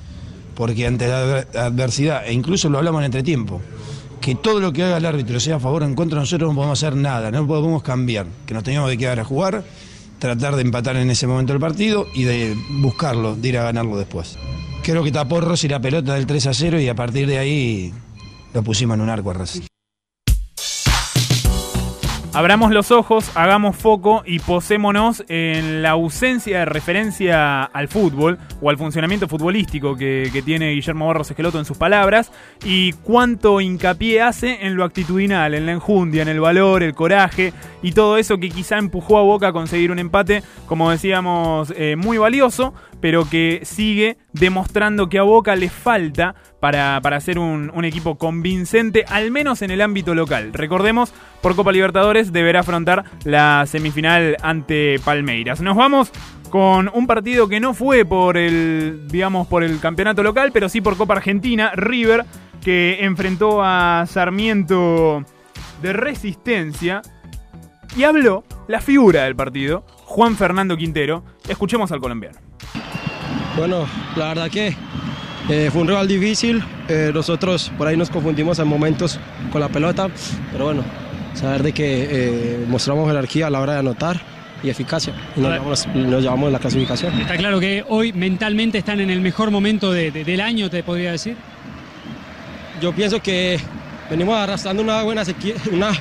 Porque 0.56 0.86
ante 0.86 1.08
la 1.08 1.24
adver- 1.24 1.58
adversidad, 1.58 2.26
e 2.28 2.34
incluso 2.34 2.70
lo 2.70 2.78
hablamos 2.78 3.00
en 3.02 3.06
entretiempo, 3.06 3.62
que 4.20 4.36
todo 4.36 4.60
lo 4.60 4.74
que 4.74 4.84
haga 4.84 4.98
el 4.98 5.06
árbitro, 5.06 5.40
sea 5.40 5.58
a 5.58 5.60
favor 5.60 5.84
o 5.84 5.86
en 5.86 5.96
contra, 5.96 6.20
nosotros 6.20 6.50
no 6.50 6.56
podemos 6.56 6.82
hacer 6.82 6.96
nada, 6.96 7.32
no 7.32 7.46
podemos 7.48 7.84
cambiar, 7.84 8.26
que 8.46 8.54
nos 8.54 8.64
teníamos 8.64 8.90
que 8.90 8.98
quedar 8.98 9.20
a 9.20 9.24
jugar, 9.24 9.64
tratar 10.20 10.56
de 10.56 10.62
empatar 10.64 10.96
en 10.98 11.10
ese 11.10 11.28
momento 11.28 11.54
el 11.54 11.60
partido 11.60 12.08
y 12.14 12.24
de 12.24 12.56
buscarlo, 12.82 13.36
de 13.36 13.50
ir 13.50 13.58
a 13.58 13.64
ganarlo 13.64 13.98
después. 13.98 14.38
Creo 14.84 15.04
que 15.04 15.12
tapó 15.12 15.42
Rossi 15.42 15.68
la 15.68 15.80
pelota 15.80 16.14
del 16.14 16.26
3 16.26 16.48
a 16.48 16.54
0 16.54 16.80
y 16.80 16.88
a 16.88 16.96
partir 16.96 17.28
de 17.28 17.38
ahí 17.38 17.94
lo 18.56 18.64
pusimos 18.64 18.96
en 18.96 19.02
un 19.02 19.10
arco 19.10 19.30
a 19.32 19.34
Racing. 19.34 19.62
Abramos 22.36 22.72
los 22.72 22.92
ojos, 22.92 23.32
hagamos 23.36 23.78
foco 23.78 24.22
y 24.26 24.40
posémonos 24.40 25.24
en 25.30 25.82
la 25.82 25.92
ausencia 25.92 26.60
de 26.60 26.66
referencia 26.66 27.64
al 27.64 27.88
fútbol 27.88 28.38
o 28.62 28.70
al 28.70 28.78
funcionamiento 28.78 29.30
futbolístico 29.30 29.96
que, 29.96 30.42
tiene 30.44 30.72
Guillermo 30.72 31.08
Barros 31.08 31.32
Esqueloto 31.32 31.60
en 31.60 31.66
sus 31.66 31.78
palabras 31.78 32.34
y 32.66 32.92
cuánto 32.92 33.62
hincapié 33.62 34.22
hace 34.22 34.66
en 34.66 34.76
lo 34.76 34.84
actitudinal, 34.84 35.54
en 35.54 35.66
la 35.66 35.72
enjundia, 35.72 36.24
en 36.24 36.28
el 36.28 36.42
valor, 36.42 36.84
el 36.84 36.94
coraje 36.94 37.54
y 37.82 37.94
todo 37.94 38.18
eso 38.18 38.38
que 38.38 38.50
quizá 38.50 38.80
empujó 38.80 39.18
a 39.18 39.22
Boca 39.22 39.48
a 39.48 39.54
conseguir 39.54 39.92
un 39.92 40.00
empate, 40.00 40.44
como 40.68 40.92
decíamos, 40.92 41.74
eh, 41.78 41.96
muy 41.96 42.18
valioso, 42.18 42.74
pero 43.02 43.30
que 43.30 43.62
sigue 43.64 44.18
demostrando 44.34 45.10
que 45.10 45.20
a 45.20 45.24
Boca 45.24 45.56
le 45.56 45.70
falta 45.70 46.36
para, 46.60 47.00
para 47.02 47.20
ser 47.20 47.40
un, 47.40 47.72
un 47.74 47.86
equipo 47.86 48.18
convincente, 48.18 49.06
al 49.08 49.32
menos 49.32 49.62
en 49.62 49.72
el 49.72 49.82
ámbito 49.82 50.16
local. 50.16 50.52
Recordemos, 50.54 51.14
por 51.42 51.56
Copa 51.56 51.72
Libertadores 51.72 52.34
deberá 52.34 52.62
afrontar 52.62 53.06
la 53.24 53.66
semifinal 53.68 54.38
ante 54.42 55.00
Palmeiras. 55.04 55.62
Nos 55.62 55.76
vamos 55.76 56.12
con 56.50 56.90
un 56.94 57.06
partido 57.06 57.48
que 57.48 57.60
no 57.60 57.74
fue 57.74 58.06
por 58.06 58.38
el, 58.38 59.08
digamos, 59.10 59.48
por 59.48 59.64
el 59.64 59.80
campeonato 59.80 60.24
local, 60.24 60.52
pero 60.54 60.70
sí 60.70 60.82
por 60.82 60.98
Copa 60.98 61.16
Argentina, 61.16 61.72
River, 61.76 62.26
que 62.64 63.00
enfrentó 63.02 63.62
a 63.62 64.06
Sarmiento 64.08 65.24
de 65.82 65.94
Resistencia 65.94 67.02
y 67.96 68.04
habló 68.04 68.44
la 68.68 68.82
figura 68.82 69.24
del 69.24 69.36
partido, 69.36 69.84
Juan 70.06 70.36
Fernando 70.36 70.76
Quintero. 70.78 71.24
Escuchemos 71.48 71.92
al 71.92 72.00
colombiano. 72.00 72.45
Bueno, 73.58 73.88
la 74.16 74.28
verdad 74.30 74.50
que 74.50 74.76
eh, 75.50 75.70
fue 75.72 75.82
un 75.82 75.88
rival 75.88 76.08
difícil. 76.08 76.64
eh, 76.88 77.12
nosotros 77.14 77.72
por 77.78 77.88
ahí 77.88 77.98
nos 77.98 78.10
confundimos 78.10 78.60
en 78.60 78.68
momentos 78.68 79.20
con 79.52 79.62
la 79.62 79.70
pelota, 79.70 80.08
pero 80.52 80.66
bueno, 80.66 80.84
saber 81.34 81.64
de 81.64 81.72
que 81.74 82.08
eh, 82.10 82.66
mostramos 82.68 83.08
jerarquía 83.08 83.48
a 83.48 83.50
la 83.50 83.60
hora 83.62 83.74
de 83.74 83.80
anotar 83.80 84.20
y 84.64 84.70
eficacia. 84.70 85.14
Y 85.36 85.40
nos, 85.42 85.52
llevamos, 85.52 85.88
nos 85.88 86.22
llevamos 86.22 86.52
la 86.52 86.60
clasificación. 86.60 87.20
Está 87.22 87.38
claro 87.38 87.60
que 87.60 87.84
hoy 87.88 88.12
mentalmente 88.14 88.78
están 88.78 89.00
en 89.00 89.10
el 89.10 89.22
mejor 89.22 89.52
momento 89.52 89.92
de- 89.92 90.12
de- 90.12 90.24
del 90.24 90.42
año, 90.42 90.70
te 90.70 90.84
podría 90.84 91.12
decir. 91.12 91.36
Yo 92.82 92.92
pienso 92.94 93.22
que 93.22 93.60
venimos 94.10 94.36
arrastrando 94.38 94.82
una 94.84 95.02
buena, 95.04 95.24
sequi- 95.24 95.56
una, 95.72 95.92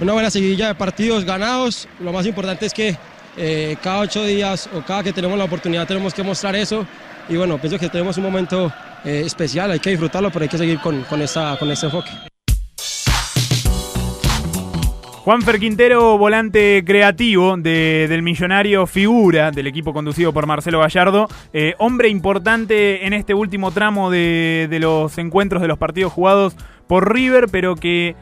una 0.00 0.12
buena 0.12 0.30
seguidilla 0.30 0.68
de 0.68 0.74
partidos 0.74 1.24
ganados. 1.24 1.88
Lo 2.00 2.12
más 2.12 2.26
importante 2.26 2.66
es 2.66 2.72
que 2.72 2.96
eh, 3.36 3.76
cada 3.82 4.00
ocho 4.00 4.24
días 4.24 4.68
o 4.74 4.82
cada 4.82 5.02
que 5.02 5.12
tenemos 5.12 5.36
la 5.38 5.44
oportunidad 5.44 5.86
tenemos 5.86 6.14
que 6.14 6.22
mostrar 6.22 6.54
eso. 6.56 6.86
Y 7.28 7.36
bueno, 7.36 7.58
pienso 7.58 7.78
que 7.78 7.88
tenemos 7.88 8.16
un 8.18 8.24
momento 8.24 8.72
eh, 9.04 9.22
especial, 9.24 9.70
hay 9.70 9.80
que 9.80 9.90
disfrutarlo, 9.90 10.30
pero 10.30 10.44
hay 10.44 10.48
que 10.48 10.58
seguir 10.58 10.78
con, 10.80 11.02
con, 11.04 11.20
esta, 11.22 11.56
con 11.58 11.70
este 11.70 11.86
enfoque. 11.86 12.10
Juanfer 15.24 15.58
Quintero, 15.58 16.16
volante 16.18 16.84
creativo 16.86 17.56
de- 17.56 18.06
del 18.08 18.22
millonario 18.22 18.86
figura 18.86 19.50
del 19.50 19.66
equipo 19.66 19.92
conducido 19.92 20.32
por 20.32 20.46
Marcelo 20.46 20.78
Gallardo, 20.78 21.26
eh, 21.52 21.74
hombre 21.78 22.08
importante 22.10 23.04
en 23.06 23.12
este 23.12 23.34
último 23.34 23.72
tramo 23.72 24.08
de, 24.08 24.68
de 24.70 24.78
los 24.78 25.18
encuentros 25.18 25.62
de 25.62 25.66
los 25.68 25.78
partidos 25.78 26.12
jugados 26.12 26.54
por 26.86 27.12
River, 27.12 27.46
pero 27.50 27.74
que 27.74 28.14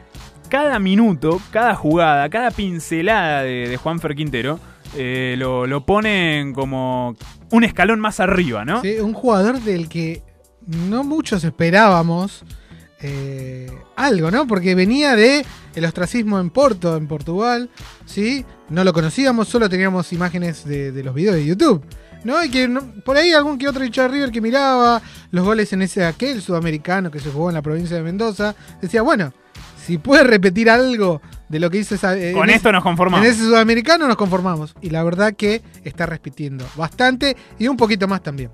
cada 0.49 0.79
minuto, 0.79 1.39
cada 1.51 1.75
jugada, 1.75 2.27
cada 2.29 2.49
pincelada 2.49 3.43
de, 3.43 3.67
de 3.69 3.77
Juanfer 3.77 4.15
Quintero 4.15 4.59
eh, 4.97 5.35
lo, 5.37 5.67
lo 5.67 5.85
ponen 5.85 6.53
como 6.53 7.15
un 7.51 7.63
escalón 7.63 7.99
más 7.99 8.19
arriba, 8.19 8.65
¿no? 8.65 8.81
Sí, 8.81 8.95
un 8.99 9.13
jugador 9.13 9.59
del 9.61 9.89
que 9.89 10.23
no 10.67 11.03
muchos 11.03 11.43
esperábamos 11.43 12.43
eh, 13.01 13.69
algo, 13.95 14.31
¿no? 14.31 14.47
Porque 14.47 14.73
venía 14.73 15.15
de 15.15 15.45
el 15.75 15.85
ostracismo 15.85 16.39
en 16.39 16.49
Porto, 16.49 16.97
en 16.97 17.07
Portugal, 17.07 17.69
¿sí? 18.05 18.45
No 18.69 18.83
lo 18.83 18.93
conocíamos, 18.93 19.47
solo 19.47 19.69
teníamos 19.69 20.11
imágenes 20.13 20.65
de, 20.65 21.03
los 21.03 21.13
videos 21.13 21.35
de 21.35 21.45
YouTube. 21.45 21.83
¿No? 22.23 22.43
Y 22.43 22.49
que 22.49 22.67
por 23.05 23.17
ahí 23.17 23.33
algún 23.33 23.59
que 23.59 23.67
otro 23.67 23.85
hincha 23.85 24.07
River 24.07 24.31
que 24.31 24.41
miraba 24.41 24.99
los 25.29 25.45
goles 25.45 25.71
en 25.73 25.83
ese 25.83 26.03
aquel 26.03 26.41
sudamericano 26.41 27.11
que 27.11 27.19
se 27.19 27.29
jugó 27.29 27.51
en 27.51 27.53
la 27.53 27.61
provincia 27.61 27.95
de 27.95 28.01
Mendoza, 28.01 28.55
decía, 28.81 29.03
bueno, 29.03 29.31
si 29.85 29.97
puede 29.97 30.23
repetir 30.23 30.69
algo 30.69 31.21
de 31.49 31.59
lo 31.59 31.69
que 31.69 31.77
hizo 31.77 31.93
esa, 31.95 32.17
eh, 32.17 32.33
Con 32.33 32.49
esto 32.49 32.69
ese- 32.69 32.73
nos 32.73 32.83
conformamos. 32.83 33.25
En 33.25 33.31
ese 33.31 33.41
sudamericano 33.43 34.07
nos 34.07 34.17
conformamos. 34.17 34.73
Y 34.81 34.89
la 34.89 35.03
verdad 35.03 35.33
que 35.35 35.61
está 35.83 36.05
repitiendo 36.05 36.65
bastante 36.75 37.35
y 37.59 37.67
un 37.67 37.77
poquito 37.77 38.07
más 38.07 38.23
también. 38.23 38.49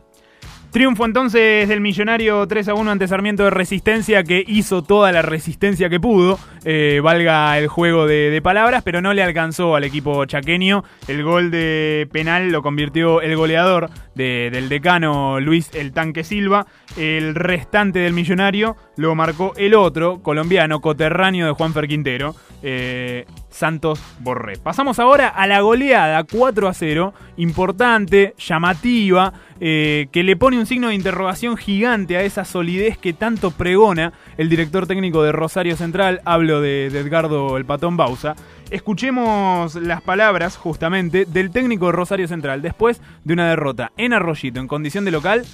Triunfo 0.71 1.03
entonces 1.03 1.67
del 1.67 1.81
millonario 1.81 2.47
3 2.47 2.69
a 2.69 2.73
1 2.75 2.91
ante 2.91 3.05
Sarmiento 3.05 3.43
de 3.43 3.49
Resistencia 3.49 4.23
que 4.23 4.41
hizo 4.47 4.81
toda 4.81 5.11
la 5.11 5.21
resistencia 5.21 5.89
que 5.89 5.99
pudo, 5.99 6.39
eh, 6.63 7.01
valga 7.03 7.57
el 7.59 7.67
juego 7.67 8.07
de, 8.07 8.39
palabras, 8.41 8.81
pero 8.81 9.01
no 9.01 9.13
le 9.13 9.21
alcanzó 9.21 9.75
al 9.75 9.83
equipo 9.83 10.23
chaqueño. 10.23 10.85
El 11.09 11.23
gol 11.23 11.51
de 11.51 12.07
penal 12.13 12.53
lo 12.53 12.61
convirtió 12.61 13.21
el 13.21 13.35
goleador 13.35 13.89
de- 14.15 14.49
del 14.49 14.69
decano 14.69 15.41
Luis 15.41 15.69
El 15.75 15.91
Tanque 15.91 16.23
Silva. 16.23 16.65
El 16.95 17.35
restante 17.35 17.99
del 17.99 18.13
millonario 18.13 18.77
lo 18.95 19.13
marcó 19.13 19.53
el 19.57 19.75
otro 19.75 20.21
colombiano, 20.23 20.79
coterráneo 20.79 21.47
de 21.47 21.51
Juanfer 21.51 21.89
Quintero. 21.89 22.33
Eh, 22.63 23.25
Santos 23.51 24.01
Borré. 24.19 24.57
Pasamos 24.57 24.97
ahora 24.97 25.27
a 25.27 25.45
la 25.45 25.61
goleada 25.61 26.23
4 26.23 26.67
a 26.67 26.73
0, 26.73 27.13
importante, 27.37 28.33
llamativa, 28.39 29.33
eh, 29.59 30.07
que 30.11 30.23
le 30.23 30.35
pone 30.35 30.57
un 30.57 30.65
signo 30.65 30.87
de 30.87 30.95
interrogación 30.95 31.57
gigante 31.57 32.17
a 32.17 32.23
esa 32.23 32.45
solidez 32.45 32.97
que 32.97 33.13
tanto 33.13 33.51
pregona 33.51 34.13
el 34.37 34.49
director 34.49 34.87
técnico 34.87 35.21
de 35.21 35.31
Rosario 35.31 35.75
Central, 35.77 36.21
hablo 36.25 36.61
de, 36.61 36.87
Edgardo 36.87 37.57
El 37.57 37.65
Patón 37.65 37.97
Bausa. 37.97 38.35
Escuchemos 38.71 39.75
las 39.75 40.01
palabras 40.01 40.57
justamente 40.57 41.25
del 41.25 41.51
técnico 41.51 41.87
de 41.87 41.91
Rosario 41.91 42.27
Central 42.27 42.61
después 42.61 43.01
de 43.23 43.33
una 43.33 43.49
derrota 43.49 43.91
en 43.97 44.13
Arroyito 44.13 44.59
en 44.59 44.67
condición 44.67 45.05
de 45.05 45.11
local 45.11 45.45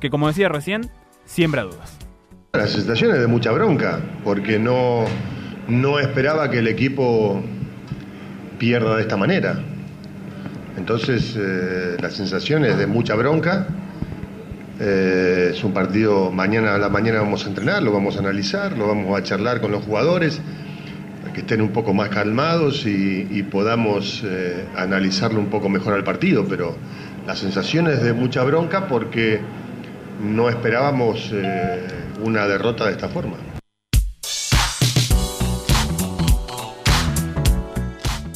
que 0.00 0.10
como 0.10 0.28
decía 0.28 0.50
recién, 0.50 0.90
siembra 1.24 1.62
dudas. 1.62 1.98
La 2.52 2.66
sensación 2.66 3.12
es 3.12 3.20
de 3.20 3.26
mucha 3.26 3.50
bronca, 3.52 4.00
porque 4.22 4.58
no, 4.58 5.06
no 5.68 5.98
esperaba 5.98 6.50
que 6.50 6.58
el 6.58 6.68
equipo 6.68 7.42
pierda 8.58 8.96
de 8.96 9.02
esta 9.02 9.16
manera. 9.16 9.58
Entonces, 10.76 11.36
eh, 11.38 11.96
la 12.00 12.10
sensación 12.10 12.64
es 12.64 12.76
de 12.78 12.86
mucha 12.86 13.14
bronca. 13.14 13.66
Eh, 14.80 15.50
es 15.52 15.62
un 15.62 15.72
partido, 15.72 16.32
mañana 16.32 16.74
a 16.74 16.78
la 16.78 16.88
mañana 16.88 17.20
vamos 17.20 17.44
a 17.46 17.48
entrenar, 17.48 17.82
lo 17.82 17.92
vamos 17.92 18.16
a 18.16 18.18
analizar, 18.18 18.76
lo 18.76 18.88
vamos 18.88 19.16
a 19.16 19.22
charlar 19.22 19.60
con 19.60 19.70
los 19.70 19.84
jugadores, 19.84 20.40
para 21.22 21.32
que 21.32 21.40
estén 21.42 21.60
un 21.60 21.68
poco 21.68 21.94
más 21.94 22.08
calmados 22.08 22.84
y, 22.84 23.42
podamos 23.44 24.22
eh, 24.24 24.64
analizarlo 24.76 25.38
un 25.38 25.46
poco 25.46 25.68
mejor 25.68 25.94
al 25.94 26.02
partido. 26.02 26.46
Pero 26.48 26.74
la 27.26 27.36
sensación 27.36 27.86
es 27.86 28.02
de 28.02 28.12
mucha 28.12 28.42
bronca 28.42 28.88
porque 28.88 29.40
no 30.20 30.48
esperábamos 30.48 31.30
eh, 31.32 31.80
una 32.22 32.46
derrota 32.46 32.86
de 32.86 32.92
esta 32.92 33.08
forma. 33.08 33.53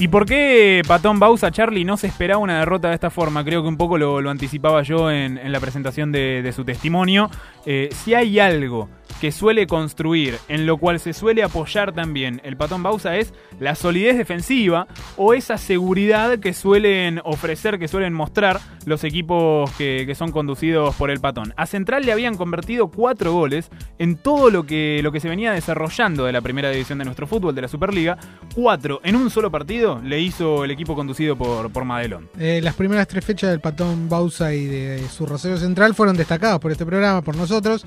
¿Y 0.00 0.06
por 0.06 0.26
qué 0.26 0.82
Patón 0.86 1.18
Bausa, 1.18 1.50
Charlie, 1.50 1.84
no 1.84 1.96
se 1.96 2.06
esperaba 2.06 2.40
una 2.40 2.60
derrota 2.60 2.88
de 2.88 2.94
esta 2.94 3.10
forma? 3.10 3.44
Creo 3.44 3.62
que 3.62 3.68
un 3.68 3.76
poco 3.76 3.98
lo, 3.98 4.20
lo 4.20 4.30
anticipaba 4.30 4.82
yo 4.82 5.10
en, 5.10 5.38
en 5.38 5.50
la 5.50 5.58
presentación 5.58 6.12
de, 6.12 6.40
de 6.40 6.52
su 6.52 6.64
testimonio. 6.64 7.30
Eh, 7.66 7.88
si 7.92 8.14
hay 8.14 8.38
algo 8.38 8.88
que 9.20 9.32
suele 9.32 9.66
construir, 9.66 10.38
en 10.48 10.66
lo 10.66 10.78
cual 10.78 11.00
se 11.00 11.12
suele 11.12 11.42
apoyar 11.42 11.92
también 11.92 12.40
el 12.44 12.56
Patón 12.56 12.82
Bausa, 12.82 13.16
es 13.16 13.34
la 13.60 13.74
solidez 13.74 14.16
defensiva 14.16 14.86
o 15.16 15.34
esa 15.34 15.58
seguridad 15.58 16.38
que 16.38 16.52
suelen 16.52 17.20
ofrecer, 17.24 17.78
que 17.78 17.88
suelen 17.88 18.12
mostrar 18.12 18.60
los 18.86 19.04
equipos 19.04 19.70
que, 19.72 20.08
son 20.18 20.32
conducidos 20.32 20.96
por 20.96 21.10
el 21.10 21.20
Patón. 21.20 21.52
A 21.56 21.66
Central 21.66 22.04
le 22.04 22.12
habían 22.12 22.36
convertido 22.36 22.88
cuatro 22.88 23.32
goles 23.32 23.70
en 23.98 24.16
todo 24.16 24.50
lo 24.50 24.64
que, 24.64 25.00
lo 25.02 25.12
que 25.12 25.20
se 25.20 25.28
venía 25.28 25.52
desarrollando 25.52 26.24
de 26.24 26.32
la 26.32 26.40
primera 26.40 26.70
división 26.70 26.98
de 26.98 27.04
nuestro 27.04 27.26
fútbol, 27.26 27.54
de 27.54 27.62
la 27.62 27.68
Superliga. 27.68 28.18
Cuatro 28.54 29.00
en 29.04 29.14
un 29.16 29.30
solo 29.30 29.50
partido 29.50 30.00
le 30.02 30.20
hizo 30.20 30.64
el 30.64 30.70
equipo 30.70 30.94
conducido 30.94 31.36
por, 31.36 31.70
por 31.70 31.84
Madelón. 31.84 32.30
Eh, 32.38 32.60
las 32.62 32.74
primeras 32.74 33.06
tres 33.06 33.24
fechas 33.24 33.50
del 33.50 33.60
Patón 33.60 34.08
Bausa 34.08 34.54
y 34.54 34.64
de 34.64 35.06
su 35.08 35.26
Rosario 35.26 35.58
Central 35.58 35.94
fueron 35.94 36.16
destacadas 36.16 36.58
por 36.58 36.72
este 36.72 36.86
programa, 36.86 37.22
por 37.22 37.36
nosotros. 37.36 37.84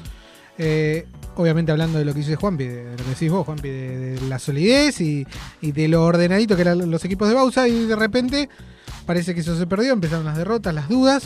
Eh, 0.57 1.07
obviamente 1.35 1.71
hablando 1.71 1.99
de 1.99 2.05
lo 2.05 2.13
que 2.13 2.19
dice 2.19 2.35
Juanpi, 2.35 2.65
de 2.65 2.91
lo 2.91 2.97
que 2.97 3.09
decís 3.09 3.31
vos, 3.31 3.45
Juanpi, 3.45 3.69
de, 3.69 4.21
la 4.27 4.39
solidez 4.39 5.01
y, 5.01 5.25
y 5.61 5.71
de 5.71 5.87
lo 5.87 6.03
ordenadito 6.05 6.55
que 6.55 6.61
eran 6.61 6.89
los 6.89 7.05
equipos 7.05 7.27
de 7.27 7.35
Bausa 7.35 7.67
y 7.67 7.85
de 7.85 7.95
repente 7.95 8.49
parece 9.05 9.33
que 9.33 9.41
eso 9.41 9.57
se 9.57 9.67
perdió, 9.67 9.93
empezaron 9.93 10.25
las 10.25 10.37
derrotas, 10.37 10.73
las 10.73 10.89
dudas. 10.89 11.23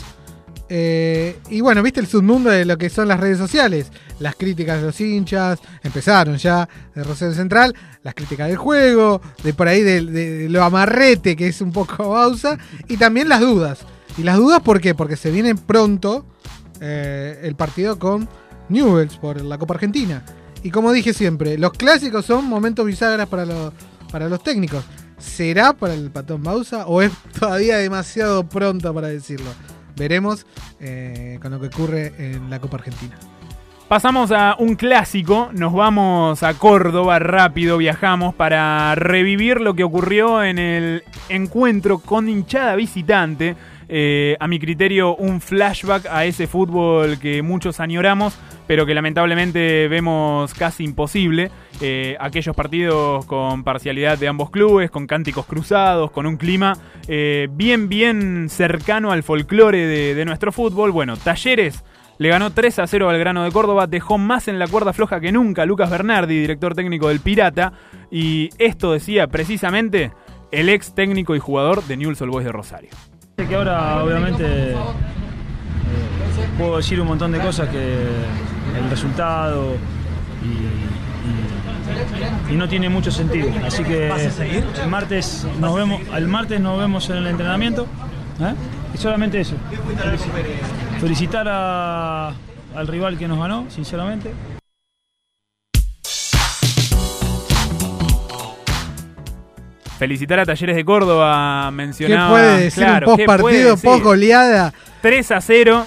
Eh, 0.68 1.38
y 1.48 1.60
bueno, 1.60 1.80
viste 1.80 2.00
el 2.00 2.08
submundo 2.08 2.50
de 2.50 2.64
lo 2.64 2.76
que 2.76 2.90
son 2.90 3.06
las 3.06 3.20
redes 3.20 3.38
sociales, 3.38 3.92
las 4.18 4.34
críticas 4.34 4.80
de 4.80 4.86
los 4.86 5.00
hinchas, 5.00 5.60
empezaron 5.84 6.38
ya 6.38 6.68
de 6.92 7.04
Rosario 7.04 7.34
Central, 7.34 7.74
las 8.02 8.14
críticas 8.14 8.48
del 8.48 8.56
juego, 8.56 9.20
de 9.44 9.54
por 9.54 9.68
ahí 9.68 9.82
de, 9.82 10.04
de 10.04 10.48
lo 10.48 10.64
amarrete 10.64 11.36
que 11.36 11.46
es 11.46 11.60
un 11.60 11.70
poco 11.70 12.08
Bausa, 12.10 12.58
y 12.88 12.96
también 12.96 13.28
las 13.28 13.40
dudas. 13.40 13.80
Y 14.18 14.22
las 14.22 14.36
dudas, 14.36 14.60
¿por 14.60 14.80
qué? 14.80 14.94
Porque 14.94 15.16
se 15.16 15.30
viene 15.30 15.54
pronto 15.54 16.26
eh, 16.80 17.40
el 17.42 17.54
partido 17.54 17.98
con 17.98 18.28
Newells 18.68 19.16
por 19.16 19.40
la 19.40 19.58
Copa 19.58 19.74
Argentina. 19.74 20.24
Y 20.62 20.70
como 20.70 20.92
dije 20.92 21.12
siempre, 21.12 21.58
los 21.58 21.72
clásicos 21.72 22.24
son 22.24 22.46
momentos 22.46 22.84
bisagras 22.86 23.28
para 23.28 23.44
los, 23.44 23.72
para 24.10 24.28
los 24.28 24.42
técnicos. 24.42 24.84
¿Será 25.18 25.72
para 25.72 25.94
el 25.94 26.10
Patón 26.10 26.42
Bausa 26.42 26.86
o 26.86 27.02
es 27.02 27.12
todavía 27.38 27.78
demasiado 27.78 28.48
pronto 28.48 28.92
para 28.92 29.08
decirlo? 29.08 29.50
Veremos 29.96 30.46
eh, 30.80 31.38
con 31.40 31.52
lo 31.52 31.60
que 31.60 31.68
ocurre 31.68 32.12
en 32.18 32.50
la 32.50 32.60
Copa 32.60 32.76
Argentina. 32.76 33.16
Pasamos 33.88 34.32
a 34.32 34.56
un 34.58 34.74
clásico, 34.74 35.50
nos 35.52 35.72
vamos 35.72 36.42
a 36.42 36.54
Córdoba 36.54 37.20
rápido, 37.20 37.78
viajamos 37.78 38.34
para 38.34 38.96
revivir 38.96 39.60
lo 39.60 39.74
que 39.74 39.84
ocurrió 39.84 40.42
en 40.42 40.58
el 40.58 41.04
encuentro 41.28 41.98
con 41.98 42.28
hinchada 42.28 42.74
visitante. 42.74 43.54
Eh, 43.88 44.36
a 44.40 44.48
mi 44.48 44.58
criterio, 44.58 45.14
un 45.14 45.40
flashback 45.40 46.06
a 46.06 46.24
ese 46.24 46.46
fútbol 46.46 47.18
que 47.18 47.42
muchos 47.42 47.78
añoramos, 47.78 48.36
pero 48.66 48.84
que 48.84 48.94
lamentablemente 48.94 49.86
vemos 49.88 50.52
casi 50.54 50.84
imposible. 50.84 51.50
Eh, 51.80 52.16
aquellos 52.18 52.56
partidos 52.56 53.24
con 53.26 53.62
parcialidad 53.62 54.18
de 54.18 54.28
ambos 54.28 54.50
clubes, 54.50 54.90
con 54.90 55.06
cánticos 55.06 55.46
cruzados, 55.46 56.10
con 56.10 56.26
un 56.26 56.36
clima 56.36 56.76
eh, 57.06 57.48
bien, 57.50 57.88
bien 57.88 58.48
cercano 58.48 59.12
al 59.12 59.22
folclore 59.22 59.86
de, 60.14 60.24
nuestro 60.24 60.50
fútbol. 60.52 60.90
Bueno, 60.90 61.16
Talleres 61.16 61.84
le 62.18 62.30
ganó 62.30 62.50
3 62.52 62.78
a 62.80 62.86
0 62.86 63.10
al 63.10 63.18
grano 63.18 63.44
de 63.44 63.52
Córdoba, 63.52 63.86
dejó 63.86 64.18
más 64.18 64.48
en 64.48 64.58
la 64.58 64.66
cuerda 64.66 64.92
floja 64.92 65.20
que 65.20 65.32
nunca 65.32 65.66
Lucas 65.66 65.90
Bernardi, 65.90 66.40
director 66.40 66.74
técnico 66.74 67.08
del 67.08 67.20
Pirata, 67.20 67.74
y 68.10 68.48
esto 68.58 68.92
decía 68.92 69.26
precisamente 69.28 70.12
el 70.50 70.70
ex 70.70 70.94
técnico 70.94 71.36
y 71.36 71.38
jugador 71.38 71.84
de 71.84 71.96
Newell's 71.96 72.22
Old 72.22 72.32
Boys 72.32 72.46
de 72.46 72.52
Rosario. 72.52 72.90
Que 73.36 73.54
ahora 73.54 74.02
obviamente 74.02 74.70
eh, 74.72 74.76
puedo 76.56 76.78
decir 76.78 76.98
un 77.00 77.06
montón 77.08 77.32
de 77.32 77.38
cosas 77.38 77.68
que 77.68 77.78
el 78.78 78.90
resultado 78.90 79.74
y, 80.42 80.46
y- 82.50 82.54
y 82.54 82.56
no 82.56 82.66
tiene 82.68 82.88
mucho 82.88 83.10
sentido. 83.10 83.48
Así 83.64 83.84
que 83.84 84.08
el 84.08 84.88
martes 84.88 85.46
nos 85.60 85.74
vemos, 85.74 86.00
el 86.16 86.28
martes 86.28 86.60
nos 86.60 86.78
vemos 86.78 87.10
en 87.10 87.16
el 87.16 87.26
entrenamiento. 87.26 87.86
¿eh? 88.40 88.54
Y 88.94 88.98
solamente 88.98 89.40
eso. 89.40 89.54
Felicitar 91.00 91.46
a- 91.48 92.28
al 92.74 92.86
rival 92.86 93.18
que 93.18 93.28
nos 93.28 93.38
ganó, 93.38 93.66
sinceramente. 93.68 94.32
Felicitar 99.98 100.38
a 100.40 100.44
Talleres 100.44 100.76
de 100.76 100.84
Córdoba, 100.84 101.66
¿Qué 101.68 101.74
mencionaba. 101.76 102.30
puede 102.30 102.60
decir 102.64 102.84
claro, 102.84 103.10
un 103.10 103.16
¿qué 103.16 103.24
post 103.24 103.40
partido, 103.42 103.76
post 103.76 104.04
goleada? 104.04 104.74
3 105.00 105.30
a 105.32 105.40
0. 105.40 105.86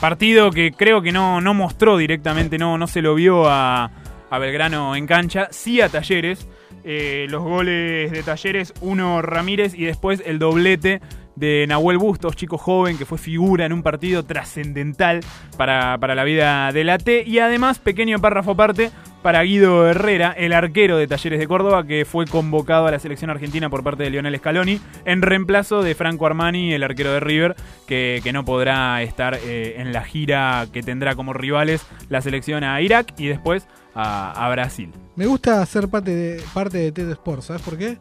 Partido 0.00 0.50
que 0.50 0.72
creo 0.72 1.02
que 1.02 1.10
no, 1.12 1.40
no 1.40 1.54
mostró 1.54 1.96
directamente, 1.96 2.58
no, 2.58 2.78
no 2.78 2.86
se 2.86 3.02
lo 3.02 3.14
vio 3.14 3.48
a, 3.48 3.90
a 4.30 4.38
Belgrano 4.38 4.94
en 4.94 5.06
cancha, 5.06 5.48
sí 5.50 5.80
a 5.80 5.88
Talleres. 5.88 6.46
Eh, 6.84 7.26
los 7.28 7.42
goles 7.42 8.10
de 8.12 8.22
Talleres, 8.22 8.72
uno 8.80 9.20
Ramírez 9.22 9.74
y 9.74 9.84
después 9.84 10.22
el 10.24 10.38
doblete 10.38 11.00
de 11.38 11.66
Nahuel 11.68 11.98
Bustos, 11.98 12.36
chico 12.36 12.58
joven 12.58 12.98
que 12.98 13.06
fue 13.06 13.18
figura 13.18 13.66
en 13.66 13.72
un 13.72 13.82
partido 13.82 14.24
trascendental 14.24 15.20
para, 15.56 15.98
para 15.98 16.14
la 16.14 16.24
vida 16.24 16.72
de 16.72 16.84
la 16.84 16.98
T. 16.98 17.24
Y 17.26 17.38
además, 17.38 17.78
pequeño 17.78 18.18
párrafo 18.18 18.52
aparte, 18.52 18.90
para 19.22 19.42
Guido 19.42 19.88
Herrera, 19.88 20.32
el 20.36 20.52
arquero 20.52 20.96
de 20.96 21.06
Talleres 21.06 21.38
de 21.38 21.48
Córdoba, 21.48 21.86
que 21.86 22.04
fue 22.04 22.26
convocado 22.26 22.86
a 22.86 22.90
la 22.90 22.98
selección 22.98 23.30
argentina 23.30 23.68
por 23.68 23.82
parte 23.82 24.04
de 24.04 24.10
Lionel 24.10 24.36
Scaloni, 24.38 24.80
en 25.04 25.22
reemplazo 25.22 25.82
de 25.82 25.94
Franco 25.94 26.26
Armani, 26.26 26.72
el 26.72 26.82
arquero 26.82 27.12
de 27.12 27.20
River, 27.20 27.56
que, 27.86 28.20
que 28.22 28.32
no 28.32 28.44
podrá 28.44 29.02
estar 29.02 29.34
eh, 29.34 29.76
en 29.78 29.92
la 29.92 30.02
gira 30.04 30.66
que 30.72 30.82
tendrá 30.82 31.14
como 31.14 31.32
rivales 31.32 31.84
la 32.08 32.20
selección 32.20 32.64
a 32.64 32.80
Irak 32.80 33.14
y 33.18 33.26
después 33.26 33.66
a, 33.94 34.48
Brasil. 34.50 34.92
Me 35.16 35.26
gusta 35.26 35.64
ser 35.66 35.88
parte 35.88 36.14
de, 36.14 36.42
parte 36.54 36.78
de 36.78 36.92
TED 36.92 37.10
Sports, 37.10 37.46
¿sabes 37.46 37.62
por 37.62 37.76
qué? 37.76 37.98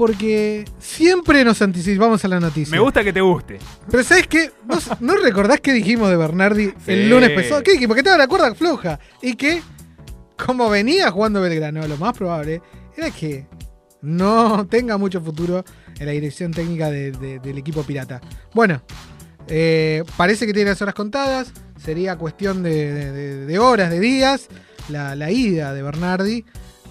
Porque 0.00 0.64
siempre 0.78 1.44
nos 1.44 1.60
anticipamos 1.60 2.24
a 2.24 2.28
la 2.28 2.40
noticia. 2.40 2.70
Me 2.74 2.80
gusta 2.80 3.04
que 3.04 3.12
te 3.12 3.20
guste. 3.20 3.58
Pero 3.90 4.02
¿sabes 4.02 4.26
qué? 4.28 4.50
¿Vos 4.64 4.88
no 5.00 5.14
recordás 5.16 5.60
qué 5.60 5.74
dijimos 5.74 6.08
de 6.08 6.16
Bernardi 6.16 6.68
Sí. 6.68 6.92
el 6.92 7.10
lunes 7.10 7.28
pasado? 7.32 7.62
¿Qué 7.62 7.72
dijimos? 7.72 7.94
Que 7.96 8.00
estaba 8.00 8.16
la 8.16 8.26
cuerda 8.26 8.54
floja. 8.54 8.98
Y 9.20 9.34
que, 9.36 9.60
como 10.42 10.70
venía 10.70 11.10
jugando 11.10 11.42
Belgrano, 11.42 11.86
lo 11.86 11.98
más 11.98 12.16
probable 12.16 12.62
era 12.96 13.10
que 13.10 13.46
no 14.00 14.66
tenga 14.70 14.96
mucho 14.96 15.20
futuro 15.20 15.66
en 15.98 16.06
la 16.06 16.12
dirección 16.12 16.50
técnica 16.52 16.90
de- 16.90 17.12
de- 17.12 17.38
del 17.38 17.58
equipo 17.58 17.82
pirata. 17.82 18.22
Bueno, 18.54 18.80
eh, 19.48 20.02
parece 20.16 20.46
que 20.46 20.54
tiene 20.54 20.70
las 20.70 20.80
horas 20.80 20.94
contadas. 20.94 21.52
Sería 21.76 22.16
cuestión 22.16 22.62
de, 22.62 23.58
horas, 23.60 23.90
de 23.90 24.00
días, 24.00 24.48
la, 24.88 25.14
la 25.14 25.30
ida 25.30 25.74
de 25.74 25.82
Bernardi. 25.82 26.46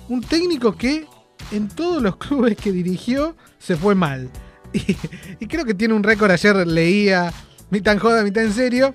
Un 0.09 0.21
técnico 0.21 0.75
que 0.77 1.07
en 1.51 1.67
todos 1.67 2.01
los 2.01 2.17
clubes 2.17 2.55
que 2.57 2.71
dirigió 2.71 3.35
se 3.57 3.75
fue 3.75 3.95
mal. 3.95 4.29
Y, 5.39 5.47
creo 5.47 5.65
que 5.65 5.73
tiene 5.73 5.93
un 5.95 6.03
récord, 6.03 6.29
ayer 6.29 6.55
leía, 6.67 7.33
mitad 7.71 7.93
en 7.93 7.99
joda, 7.99 8.23
mitad 8.23 8.43
en 8.43 8.53
serio, 8.53 8.93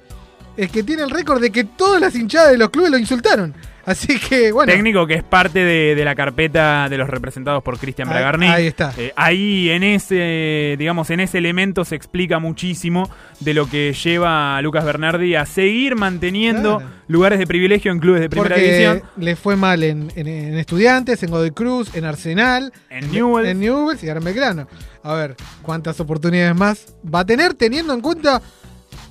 es 0.56 0.70
que 0.70 0.82
tiene 0.84 1.02
el 1.02 1.10
récord 1.10 1.40
de 1.40 1.50
que 1.50 1.64
todas 1.64 2.00
las 2.00 2.14
hinchadas 2.14 2.52
de 2.52 2.58
los 2.58 2.70
clubes 2.70 2.90
lo 2.90 2.98
insultaron. 2.98 3.54
Así 3.86 4.18
que, 4.18 4.50
bueno. 4.52 4.72
Técnico 4.72 5.06
que 5.06 5.14
es 5.14 5.22
parte 5.22 5.58
de, 5.60 5.94
de 5.94 6.04
la 6.04 6.14
carpeta 6.14 6.88
de 6.88 6.96
los 6.98 7.08
representados 7.08 7.62
por 7.62 7.78
Cristian 7.78 8.08
Bragarni. 8.08 8.46
ahí 8.46 8.66
está. 8.66 8.92
Eh, 8.96 9.12
ahí 9.16 9.70
en 9.70 9.82
ese, 9.82 10.76
digamos, 10.78 11.10
en 11.10 11.20
ese 11.20 11.38
elemento 11.38 11.84
se 11.84 11.94
explica 11.96 12.38
muchísimo 12.38 13.10
de 13.40 13.54
lo 13.54 13.68
que 13.68 13.92
lleva 13.92 14.56
a 14.56 14.62
Lucas 14.62 14.84
Bernardi 14.84 15.34
a 15.34 15.46
seguir 15.46 15.96
manteniendo 15.96 16.78
Claro. 16.78 16.92
lugares 17.08 17.38
de 17.38 17.46
privilegio 17.46 17.92
en 17.92 17.98
clubes 17.98 18.20
de 18.20 18.30
primera 18.30 18.54
Porque 18.54 18.62
división. 18.70 19.02
le 19.16 19.36
fue 19.36 19.56
mal 19.56 19.82
en, 19.82 20.10
en- 20.16 20.26
en 20.28 20.58
Estudiantes, 20.58 21.22
en 21.22 21.30
Godoy 21.30 21.50
Cruz, 21.50 21.94
en 21.94 22.04
Arsenal, 22.04 22.72
En 22.90 23.10
Newell's. 23.12 23.48
en 23.50 23.60
Newell's 23.60 24.02
y 24.02 24.08
ahora 24.08 24.18
en 24.18 24.24
Belgrano. 24.24 24.68
A 25.02 25.14
ver, 25.14 25.36
¿cuántas 25.62 26.00
oportunidades 26.00 26.56
más 26.56 26.94
va 27.12 27.20
a 27.20 27.26
tener 27.26 27.54
teniendo 27.54 27.92
en 27.92 28.00
cuenta 28.00 28.40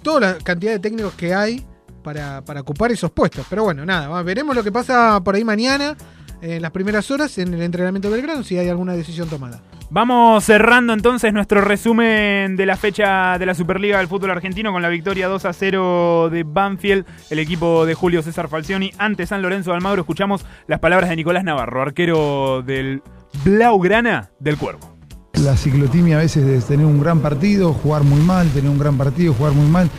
toda 0.02 0.20
la 0.20 0.38
cantidad 0.44 0.72
de 0.72 0.80
técnicos 0.80 1.14
que 1.14 1.34
hay 1.34 1.64
para, 2.04 2.44
para 2.44 2.62
ocupar 2.62 2.92
esos 2.92 3.12
puestos? 3.12 3.46
Pero 3.50 3.64
bueno, 3.64 3.86
nada, 3.86 4.22
veremos 4.22 4.56
lo 4.56 4.64
que 4.64 4.72
pasa 4.72 5.22
por 5.24 5.36
ahí 5.36 5.44
mañana, 5.44 5.96
en 6.42 6.62
las 6.62 6.72
primeras 6.72 7.10
horas, 7.10 7.38
en 7.38 7.54
el 7.54 7.62
entrenamiento 7.62 8.10
de 8.10 8.18
Belgrano, 8.18 8.44
si 8.44 8.58
hay 8.58 8.70
alguna 8.70 8.94
decisión 8.94 9.30
tomada. 9.30 9.62
Vamos 9.90 10.44
cerrando 10.44 10.92
entonces 10.92 11.32
nuestro 11.34 11.62
resumen 11.62 12.56
de 12.56 12.66
la 12.66 12.76
fecha 12.78 13.38
de 13.38 13.46
la 13.46 13.54
Superliga 13.54 14.00
del 14.00 14.08
fútbol 14.08 14.32
argentino 14.32 14.72
con 14.72 14.82
la 14.82 14.90
victoria 14.90 15.28
2 15.28 15.46
a 15.46 15.54
0 15.54 16.30
de 16.32 16.44
Banfield, 16.44 17.06
el 17.30 17.40
equipo 17.40 17.86
de 17.86 17.94
Julio 17.94 18.24
César 18.24 18.50
Falcioni 18.50 18.92
ante 18.98 19.28
San 19.28 19.42
Lorenzo 19.42 19.70
de 19.70 19.78
Almagro. 19.78 20.02
Escuchamos 20.02 20.46
las 20.68 20.80
palabras 20.80 21.10
de 21.10 21.16
Nicolás 21.16 21.44
Navarro, 21.44 21.82
arquero 21.82 22.64
del 22.64 23.04
Blaugrana 23.46 24.32
del 24.40 24.58
Cuervo. 24.58 24.98
La 25.34 25.56
ciclotimia 25.56 26.18
a 26.18 26.22
veces 26.22 26.46
es 26.46 26.66
tener 26.66 26.86
un 26.86 27.00
gran 27.00 27.20
partido, 27.20 27.74
jugar 27.74 28.04
muy 28.04 28.22
mal, 28.22 28.50
tener 28.50 28.72
un 28.72 28.80
gran 28.80 28.98
partido, 28.98 29.34
jugar 29.34 29.54
muy 29.54 29.68
mal. 29.68 29.90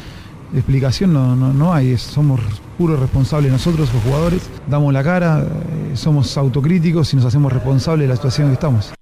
Explicación 0.52 1.12
no, 1.12 1.35
no, 1.35 1.52
no 1.52 1.72
hay, 1.72 1.96
somos 1.96 2.40
puros 2.76 2.98
responsables 2.98 3.50
nosotros, 3.50 3.92
los 3.92 4.02
jugadores, 4.02 4.50
damos 4.68 4.92
la 4.92 5.02
cara, 5.02 5.42
eh, 5.42 5.96
somos 5.96 6.37
autocríticos 6.37 7.12
y 7.12 7.16
nos 7.16 7.24
hacemos 7.24 7.52
responsables 7.52 8.07
de 8.07 8.09
la 8.09 8.16
situación 8.16 8.46
en 8.46 8.50
que 8.50 8.54
estamos. 8.54 8.94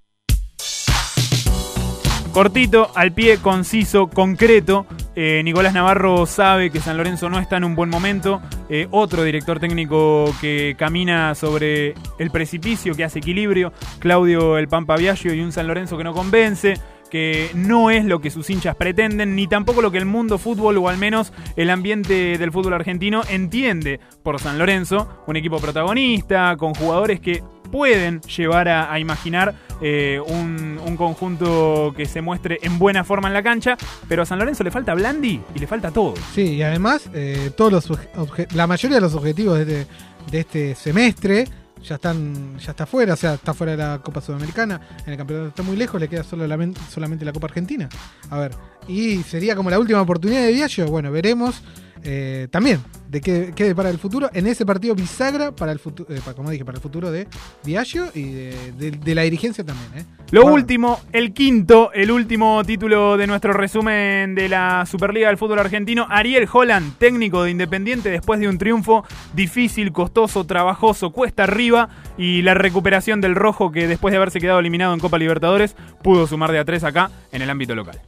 Cortito, 2.33 2.89
al 2.95 3.11
pie, 3.11 3.37
conciso, 3.37 4.07
concreto. 4.07 4.87
Eh, 5.15 5.41
Nicolás 5.43 5.71
Navarro 5.71 6.25
sabe 6.25 6.71
que 6.71 6.79
San 6.79 6.97
Lorenzo 6.97 7.29
no 7.29 7.37
está 7.37 7.57
en 7.57 7.63
un 7.63 7.75
buen 7.75 7.91
momento. 7.91 8.41
Eh, 8.69 8.87
otro 8.89 9.23
director 9.23 9.59
técnico 9.59 10.33
que 10.41 10.75
camina 10.75 11.35
sobre 11.35 11.93
el 12.17 12.31
precipicio, 12.31 12.95
que 12.95 13.03
hace 13.03 13.19
equilibrio. 13.19 13.71
Claudio 13.99 14.57
El 14.57 14.67
Pampa 14.67 14.95
Viaggio 14.95 15.31
y 15.35 15.41
un 15.41 15.51
San 15.51 15.67
Lorenzo 15.67 15.95
que 15.95 16.03
no 16.03 16.13
convence 16.13 16.73
que 17.13 17.51
no 17.53 17.91
es 17.91 18.05
lo 18.05 18.21
que 18.21 18.31
sus 18.31 18.49
hinchas 18.49 18.75
pretenden, 18.75 19.35
ni 19.35 19.45
tampoco 19.45 19.83
lo 19.83 19.91
que 19.91 19.99
el 19.99 20.05
mundo 20.07 20.39
fútbol, 20.39 20.79
o 20.79 20.89
al 20.89 20.97
menos 20.97 21.31
el 21.55 21.69
ambiente 21.69 22.39
del 22.39 22.51
fútbol 22.51 22.73
argentino, 22.73 23.21
entiende 23.29 23.99
por 24.23 24.39
San 24.39 24.57
Lorenzo, 24.57 25.07
un 25.27 25.35
equipo 25.35 25.59
protagonista, 25.59 26.57
con 26.57 26.73
jugadores 26.73 27.19
que 27.19 27.43
pueden 27.71 28.19
llevar 28.21 28.67
a, 28.67 28.99
imaginar 28.99 29.53
eh, 29.79 30.19
un, 30.25 30.79
un 30.83 30.97
conjunto 30.97 31.93
que 31.95 32.07
se 32.07 32.23
muestre 32.23 32.57
en 32.63 32.79
buena 32.79 33.03
forma 33.03 33.27
en 33.27 33.35
la 33.35 33.43
cancha, 33.43 33.77
pero 34.07 34.23
a 34.23 34.25
San 34.25 34.39
Lorenzo 34.39 34.63
le 34.63 34.71
falta 34.71 34.95
Blandi 34.95 35.39
y 35.53 35.59
le 35.59 35.67
falta 35.67 35.91
todo. 35.91 36.15
Sí, 36.33 36.55
y 36.55 36.63
además, 36.63 37.11
eh, 37.13 37.51
todos 37.55 37.71
los 37.71 38.55
la 38.55 38.65
mayoría 38.65 38.97
de 38.97 39.01
los 39.01 39.13
objetivos 39.13 39.63
de 39.63 39.81
este, 39.81 39.93
de 40.31 40.39
este 40.39 40.73
semestre 40.73 41.45
ya 41.83 41.95
están 41.95 42.57
ya 42.59 42.71
está 42.71 42.85
fuera, 42.85 43.13
o 43.13 43.17
sea, 43.17 43.33
está 43.35 43.53
fuera 43.53 43.71
de 43.73 43.77
la 43.77 43.99
Copa 44.03 44.21
Sudamericana, 44.21 44.79
en 45.05 45.11
el 45.11 45.17
campeonato 45.17 45.49
está 45.49 45.63
muy 45.63 45.75
lejos, 45.75 45.99
le 45.99 46.07
queda 46.07 46.23
solo 46.23 46.47
la- 46.47 46.69
solamente 46.89 47.25
la 47.25 47.33
Copa 47.33 47.47
Argentina. 47.47 47.89
A 48.29 48.39
ver, 48.39 48.51
y 48.87 49.23
sería 49.23 49.55
como 49.55 49.69
la 49.69 49.79
última 49.79 50.01
oportunidad 50.01 50.41
de 50.43 50.51
Viallo, 50.53 50.87
bueno, 50.87 51.11
veremos 51.11 51.61
eh, 52.03 52.47
también 52.51 52.79
de 53.09 53.21
qué, 53.21 53.53
qué 53.55 53.75
para 53.75 53.89
el 53.89 53.97
futuro 53.99 54.29
en 54.33 54.47
ese 54.47 54.65
partido 54.65 54.95
bisagra 54.95 55.51
para 55.51 55.71
el 55.71 55.79
futuro, 55.79 56.09
como 56.35 56.49
dije, 56.49 56.65
para 56.65 56.77
el 56.77 56.81
futuro 56.81 57.11
de 57.11 57.27
Viallo 57.63 58.07
y 58.13 58.31
de, 58.31 58.71
de- 58.77 58.91
de 58.91 59.15
la 59.15 59.21
dirigencia 59.21 59.63
también. 59.63 59.89
¿eh? 59.95 60.05
Lo 60.31 60.41
Bueno, 60.41 60.55
último, 60.55 60.99
el 61.11 61.31
quinto, 61.33 61.91
el 61.93 62.09
último 62.09 62.63
título 62.65 63.17
de 63.17 63.27
nuestro 63.27 63.53
resumen 63.53 64.33
de 64.33 64.49
la 64.49 64.85
Superliga 64.87 65.27
del 65.27 65.37
fútbol 65.37 65.59
argentino, 65.59 66.07
Ariel 66.09 66.47
Holland, 66.51 66.97
técnico 66.97 67.43
de 67.43 67.51
Independiente 67.51 68.09
después 68.09 68.39
de 68.39 68.47
un 68.49 68.57
triunfo 68.57 69.05
difícil, 69.35 69.91
costoso, 69.91 70.43
trabajoso, 70.45 71.11
cuesta 71.11 71.43
arriba 71.43 71.89
y 72.17 72.41
la 72.41 72.55
recuperación 72.55 73.21
del 73.21 73.35
rojo 73.35 73.71
que 73.71 73.87
después 73.87 74.11
de 74.11 74.17
haberse 74.17 74.39
quedado 74.39 74.59
eliminado 74.59 74.93
en 74.93 74.99
Copa 74.99 75.19
Libertadores 75.19 75.75
pudo 76.01 76.25
sumar 76.25 76.51
de 76.51 76.59
a 76.59 76.65
tres 76.65 76.83
acá 76.83 77.11
en 77.31 77.43
el 77.43 77.49
ámbito 77.51 77.75
local. 77.75 78.01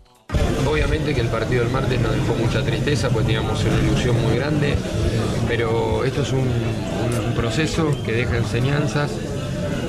Obviamente 0.68 1.14
que 1.14 1.22
el 1.22 1.28
partido 1.28 1.64
del 1.64 1.72
martes 1.72 2.00
nos 2.02 2.14
dejó 2.14 2.34
mucha 2.36 2.62
tristeza, 2.64 3.10
pues 3.10 3.26
teníamos 3.26 3.64
una 3.64 3.78
ilusión 3.80 4.22
muy 4.22 4.36
grande, 4.36 4.76
pero 5.48 6.04
esto 6.04 6.22
es 6.24 6.32
un, 6.32 6.40
un 6.40 7.34
proceso 7.36 7.96
que 8.04 8.12
deja 8.12 8.38
enseñanzas 8.38 9.12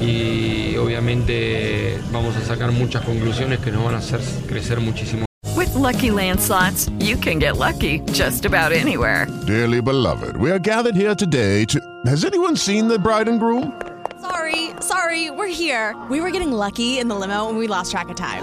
y 0.01 0.77
obviamente 0.77 1.99
vamos 2.13 2.37
a 2.37 2.43
sacar 2.43 2.71
muchas 2.73 3.05
conclusiones 3.05 3.59
que 3.61 3.73
nos 3.73 3.85
van 3.85 3.95
a 3.95 3.99
hacer 3.99 4.21
crecer 4.47 4.81
muchísimo. 4.81 5.25
With 5.57 5.75
Lucky 5.75 6.11
Land 6.11 6.41
slots, 6.41 6.91
you 7.01 7.17
can 7.17 7.39
get 7.39 7.57
lucky 7.57 8.01
just 8.13 8.45
about 8.45 8.73
anywhere. 8.73 9.27
Dearly 9.47 9.81
beloved, 9.81 10.37
we 10.37 10.51
are 10.51 10.59
gathered 10.59 10.95
here 10.95 11.15
today 11.15 11.65
to. 11.67 11.81
Has 12.07 12.25
anyone 12.25 12.57
seen 12.57 12.89
the 12.89 12.99
bride 12.99 13.29
and 13.29 13.41
groom? 13.41 13.73
Sorry, 14.21 14.71
sorry, 14.81 15.31
we're 15.31 15.47
here. 15.49 15.95
We 16.11 16.21
were 16.21 16.31
getting 16.31 16.53
lucky 16.53 16.99
in 16.99 17.09
the 17.09 17.15
limo 17.15 17.49
and 17.49 17.57
we 17.57 17.69
lost 17.69 17.91
track 17.91 18.11
of 18.11 18.17
time. 18.17 18.43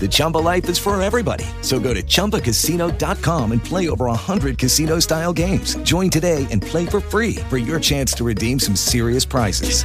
The 0.00 0.08
Chumba 0.10 0.38
life 0.38 0.66
is 0.70 0.78
for 0.78 1.00
everybody. 1.02 1.44
So 1.60 1.78
go 1.78 1.92
to 1.92 2.02
ChumbaCasino.com 2.02 3.52
and 3.52 3.62
play 3.62 3.90
over 3.90 4.06
100 4.06 4.56
casino 4.56 4.98
style 5.00 5.34
games. 5.34 5.76
Join 5.82 6.08
today 6.08 6.46
and 6.50 6.62
play 6.62 6.86
for 6.86 7.00
free 7.00 7.34
for 7.50 7.58
your 7.58 7.78
chance 7.78 8.14
to 8.14 8.24
redeem 8.24 8.58
some 8.58 8.74
serious 8.76 9.26
prizes. 9.26 9.84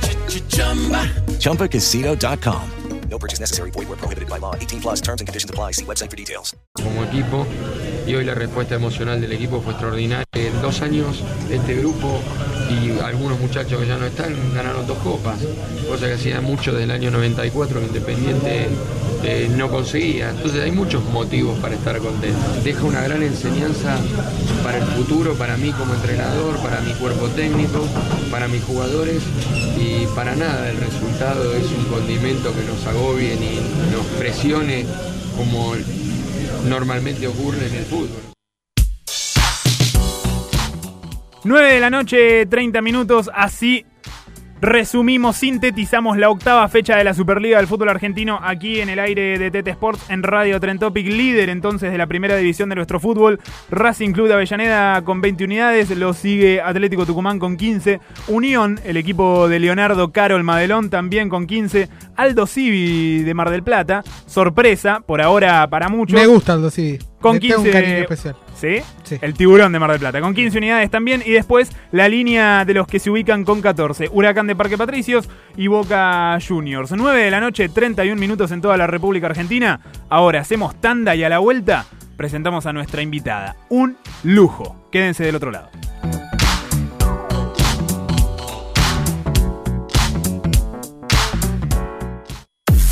ChumbaCasino.com. 1.39 2.71
No 3.09 3.19
purchase 3.19 3.39
necessary. 3.39 3.71
Void 3.71 3.87
where 3.87 3.97
prohibited 3.97 4.29
by 4.29 4.39
law. 4.39 4.55
18 4.55 4.81
plus 4.81 4.99
terms 5.01 5.21
and 5.21 5.27
conditions 5.27 5.49
apply. 5.49 5.71
See 5.71 5.85
website 5.85 6.09
for 6.09 6.15
details. 6.17 6.55
como 6.81 7.03
equipo 7.03 7.45
y 8.05 8.13
hoy 8.15 8.25
la 8.25 8.35
respuesta 8.35 8.75
emocional 8.75 9.19
del 9.21 9.31
equipo 9.31 9.61
fue 9.61 9.71
extraordinaria. 9.73 10.25
En 10.33 10.61
dos 10.61 10.81
años 10.81 11.23
este 11.49 11.75
grupo 11.75 12.19
y 12.69 12.99
algunos 12.99 13.39
muchachos 13.39 13.79
que 13.79 13.87
ya 13.87 13.97
no 13.97 14.05
están 14.05 14.33
ganaron 14.53 14.87
dos 14.87 14.97
copas, 14.99 15.37
cosa 15.87 16.07
que 16.07 16.13
hacía 16.13 16.41
mucho 16.41 16.71
desde 16.71 16.85
el 16.85 16.91
año 16.91 17.11
94 17.11 17.79
que 17.79 17.85
Independiente 17.85 18.67
eh, 19.23 19.49
no 19.55 19.69
conseguía. 19.69 20.29
Entonces 20.29 20.63
hay 20.63 20.71
muchos 20.71 21.03
motivos 21.05 21.57
para 21.59 21.75
estar 21.75 21.97
contentos. 21.99 22.63
Deja 22.63 22.83
una 22.83 23.01
gran 23.01 23.23
enseñanza 23.23 23.97
para 24.63 24.79
el 24.79 24.83
futuro, 24.83 25.33
para 25.33 25.57
mí 25.57 25.71
como 25.71 25.93
entrenador, 25.93 26.57
para 26.57 26.81
mi 26.81 26.93
cuerpo 26.93 27.27
técnico, 27.29 27.87
para 28.31 28.47
mis 28.47 28.63
jugadores 28.63 29.21
y 29.79 30.05
para 30.15 30.35
nada 30.35 30.69
el 30.69 30.77
resultado 30.77 31.55
es 31.55 31.65
un 31.65 31.85
condimento 31.85 32.53
que 32.53 32.63
nos 32.63 32.85
agobie 32.85 33.35
ni 33.35 33.55
nos 33.91 34.05
presione 34.17 34.85
como 35.37 35.73
normalmente 36.67 37.27
ocurre 37.27 37.67
en 37.67 37.75
el 37.75 37.85
fútbol. 37.85 38.34
9 41.45 41.73
de 41.73 41.79
la 41.79 41.91
noche, 41.91 42.47
30 42.47 42.81
minutos, 42.81 43.29
así 43.31 43.85
resumimos, 44.61 45.35
sintetizamos 45.35 46.17
la 46.17 46.31
octava 46.31 46.67
fecha 46.69 46.97
de 46.97 47.03
la 47.03 47.13
Superliga 47.13 47.57
del 47.57 47.67
fútbol 47.67 47.89
argentino 47.89 48.39
aquí 48.41 48.79
en 48.79 48.89
el 48.89 48.97
aire 48.97 49.37
de 49.37 49.51
TT 49.51 49.67
Sports 49.67 50.09
en 50.09 50.23
Radio 50.23 50.59
Tren 50.59 50.79
Topic, 50.79 51.05
líder 51.05 51.49
entonces 51.49 51.91
de 51.91 51.99
la 51.99 52.07
primera 52.07 52.35
división 52.35 52.69
de 52.69 52.75
nuestro 52.75 52.99
fútbol. 52.99 53.39
Racing 53.69 54.11
Club 54.11 54.27
de 54.27 54.33
Avellaneda 54.33 55.03
con 55.03 55.21
20 55.21 55.43
unidades, 55.43 55.91
lo 55.91 56.13
sigue 56.13 56.61
Atlético 56.61 57.05
Tucumán 57.05 57.37
con 57.37 57.57
15, 57.57 57.99
Unión, 58.27 58.79
el 58.83 58.97
equipo 58.97 59.47
de 59.47 59.59
Leonardo 59.59 60.11
Carol 60.11 60.43
Madelón 60.43 60.89
también 60.89 61.29
con 61.29 61.45
15, 61.45 61.87
Aldo 62.15 62.47
Civi 62.47 63.21
de 63.21 63.33
Mar 63.35 63.51
del 63.51 63.61
Plata, 63.61 64.03
sorpresa 64.25 65.01
por 65.05 65.21
ahora 65.21 65.69
para 65.69 65.89
muchos. 65.89 66.19
Me 66.19 66.25
gusta 66.25 66.53
Aldo 66.53 66.71
Civi. 66.71 66.97
Con 67.21 67.35
Le 67.35 67.39
tengo 67.39 67.61
15 67.61 67.69
un 67.69 67.71
cariño 67.71 68.07
¿Sí? 68.55 68.77
El 69.21 69.33
tiburón 69.33 69.71
de 69.71 69.79
Mar 69.79 69.91
del 69.91 69.99
Plata, 69.99 70.21
con 70.21 70.33
15 70.33 70.57
unidades 70.57 70.89
también. 70.89 71.21
Y 71.25 71.31
después 71.31 71.71
la 71.91 72.07
línea 72.07 72.65
de 72.65 72.73
los 72.73 72.87
que 72.87 72.99
se 72.99 73.09
ubican 73.09 73.43
con 73.43 73.61
14. 73.61 74.09
Huracán 74.11 74.47
de 74.47 74.55
Parque 74.55 74.77
Patricios 74.77 75.29
y 75.55 75.67
Boca 75.67 76.37
Juniors. 76.45 76.91
9 76.91 77.23
de 77.23 77.31
la 77.31 77.41
noche, 77.41 77.69
31 77.69 78.19
minutos 78.19 78.51
en 78.51 78.61
toda 78.61 78.77
la 78.77 78.87
República 78.87 79.27
Argentina. 79.27 79.81
Ahora 80.09 80.39
hacemos 80.39 80.79
tanda 80.79 81.15
y 81.15 81.23
a 81.23 81.29
la 81.29 81.39
vuelta 81.39 81.85
presentamos 82.17 82.65
a 82.65 82.73
nuestra 82.73 83.01
invitada. 83.01 83.55
Un 83.69 83.97
lujo. 84.23 84.87
Quédense 84.91 85.23
del 85.23 85.35
otro 85.35 85.51
lado. 85.51 85.69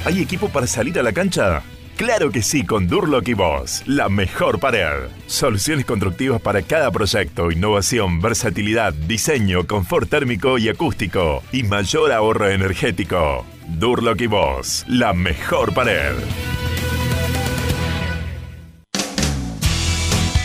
¿Hay 0.04 0.22
equipo 0.22 0.48
para 0.48 0.66
salir 0.66 0.98
a 0.98 1.02
la 1.02 1.12
cancha? 1.12 1.62
Claro 2.00 2.32
que 2.32 2.40
sí, 2.40 2.64
con 2.64 2.88
Durlock 2.88 3.28
y 3.28 3.34
Boss, 3.34 3.82
la 3.84 4.08
mejor 4.08 4.58
pared. 4.58 5.10
Soluciones 5.26 5.84
constructivas 5.84 6.40
para 6.40 6.62
cada 6.62 6.90
proyecto, 6.90 7.50
innovación, 7.50 8.22
versatilidad, 8.22 8.94
diseño, 8.94 9.66
confort 9.66 10.08
térmico 10.08 10.56
y 10.56 10.70
acústico 10.70 11.42
y 11.52 11.62
mayor 11.62 12.10
ahorro 12.12 12.48
energético. 12.48 13.44
Durlock 13.66 14.22
y 14.22 14.28
Boss, 14.28 14.86
la 14.88 15.12
mejor 15.12 15.74
pared. 15.74 16.14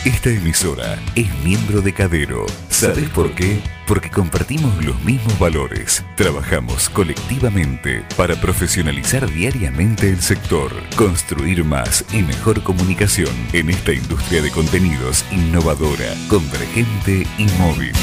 Esta 0.06 0.30
emisora 0.30 0.98
es 1.16 1.28
miembro 1.44 1.82
de 1.82 1.92
Cadero. 1.92 2.46
¿Sabes 2.70 3.10
por 3.10 3.34
qué? 3.34 3.60
Porque 3.88 4.12
compartimos 4.12 4.86
los 4.86 5.04
mismos 5.04 5.40
valores. 5.40 6.06
Trabajamos 6.16 6.92
colectivamente 6.92 8.06
para 8.16 8.40
profesionalizar 8.40 9.28
diariamente 9.28 10.12
el 10.12 10.22
sector, 10.22 10.72
construir 10.96 11.64
más 11.64 12.06
y 12.14 12.22
mejor 12.22 12.62
comunicación 12.62 13.34
en 13.52 13.72
esta 13.72 13.94
industria 13.94 14.44
de 14.44 14.52
contenidos 14.52 15.26
innovadora, 15.32 16.14
convergente 16.30 17.26
y 17.40 17.46
móvil. 17.58 17.94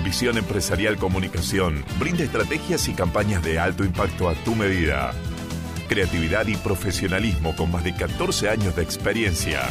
Visión 0.05 0.39
Empresarial 0.39 0.97
Comunicación 0.97 1.85
brinda 1.99 2.25
estrategias 2.25 2.89
y 2.89 2.95
campañas 2.95 3.43
de 3.43 3.59
alto 3.59 3.85
impacto 3.85 4.29
a 4.29 4.35
tu 4.35 4.55
medida. 4.55 5.13
Creatividad 5.89 6.47
y 6.47 6.57
profesionalismo 6.57 7.57
con 7.57 7.71
más 7.71 7.85
de 7.85 7.95
14 7.95 8.49
años 8.49 8.75
de 8.77 8.83
experiencia. 8.83 9.63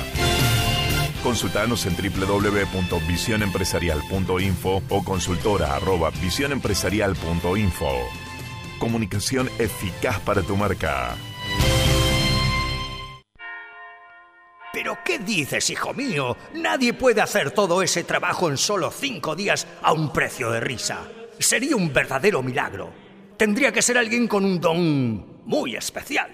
Consultanos 1.24 1.86
en 1.86 1.96
www.visionempresarial.info 1.96 4.84
o 4.90 5.04
consultora. 5.04 5.80
Comunicación 8.80 9.50
eficaz 9.58 10.20
para 10.20 10.42
tu 10.42 10.56
marca. 10.56 11.16
¿Pero 14.76 14.98
qué 15.06 15.20
dices, 15.20 15.70
hijo 15.70 15.94
mío? 15.94 16.36
Nadie 16.54 16.94
puede 16.94 17.22
hacer 17.22 17.52
todo 17.52 17.82
ese 17.82 18.04
trabajo 18.04 18.50
en 18.50 18.58
solo 18.58 18.92
cinco 18.92 19.34
días 19.34 19.66
a 19.82 19.94
un 19.94 20.12
precio 20.12 20.52
de 20.52 20.60
risa. 20.60 21.08
Sería 21.40 21.78
un 21.78 21.94
verdadero 21.94 22.44
milagro. 22.44 22.92
Tendría 23.38 23.72
que 23.72 23.82
ser 23.82 23.98
alguien 23.98 24.28
con 24.28 24.44
un 24.44 24.60
don 24.60 25.46
muy 25.46 25.78
especial. 25.78 26.28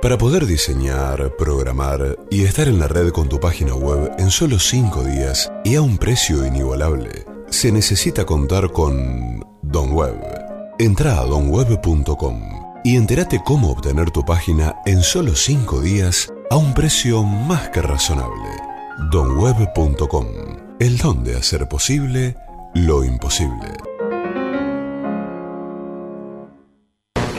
Para 0.00 0.16
poder 0.16 0.46
diseñar, 0.46 1.34
programar 1.36 2.16
y 2.30 2.44
estar 2.44 2.68
en 2.68 2.78
la 2.78 2.86
red 2.86 3.10
con 3.10 3.28
tu 3.28 3.40
página 3.40 3.74
web 3.74 4.12
en 4.16 4.30
solo 4.30 4.60
5 4.60 5.02
días 5.02 5.50
y 5.64 5.74
a 5.74 5.82
un 5.82 5.98
precio 5.98 6.46
inigualable, 6.46 7.24
se 7.50 7.72
necesita 7.72 8.24
contar 8.24 8.70
con 8.70 9.44
Don 9.62 9.90
Web. 9.90 10.20
Entra 10.78 11.18
a 11.18 11.24
donweb.com 11.24 12.55
y 12.86 12.94
entérate 12.94 13.42
cómo 13.42 13.72
obtener 13.72 14.12
tu 14.12 14.24
página 14.24 14.76
en 14.86 15.02
solo 15.02 15.34
5 15.34 15.80
días 15.80 16.32
a 16.50 16.56
un 16.56 16.72
precio 16.72 17.24
más 17.24 17.68
que 17.70 17.82
razonable. 17.82 18.48
donweb.com. 19.10 20.28
El 20.78 20.96
don 20.96 21.24
de 21.24 21.36
hacer 21.36 21.66
posible 21.66 22.36
lo 22.74 23.02
imposible. 23.02 23.72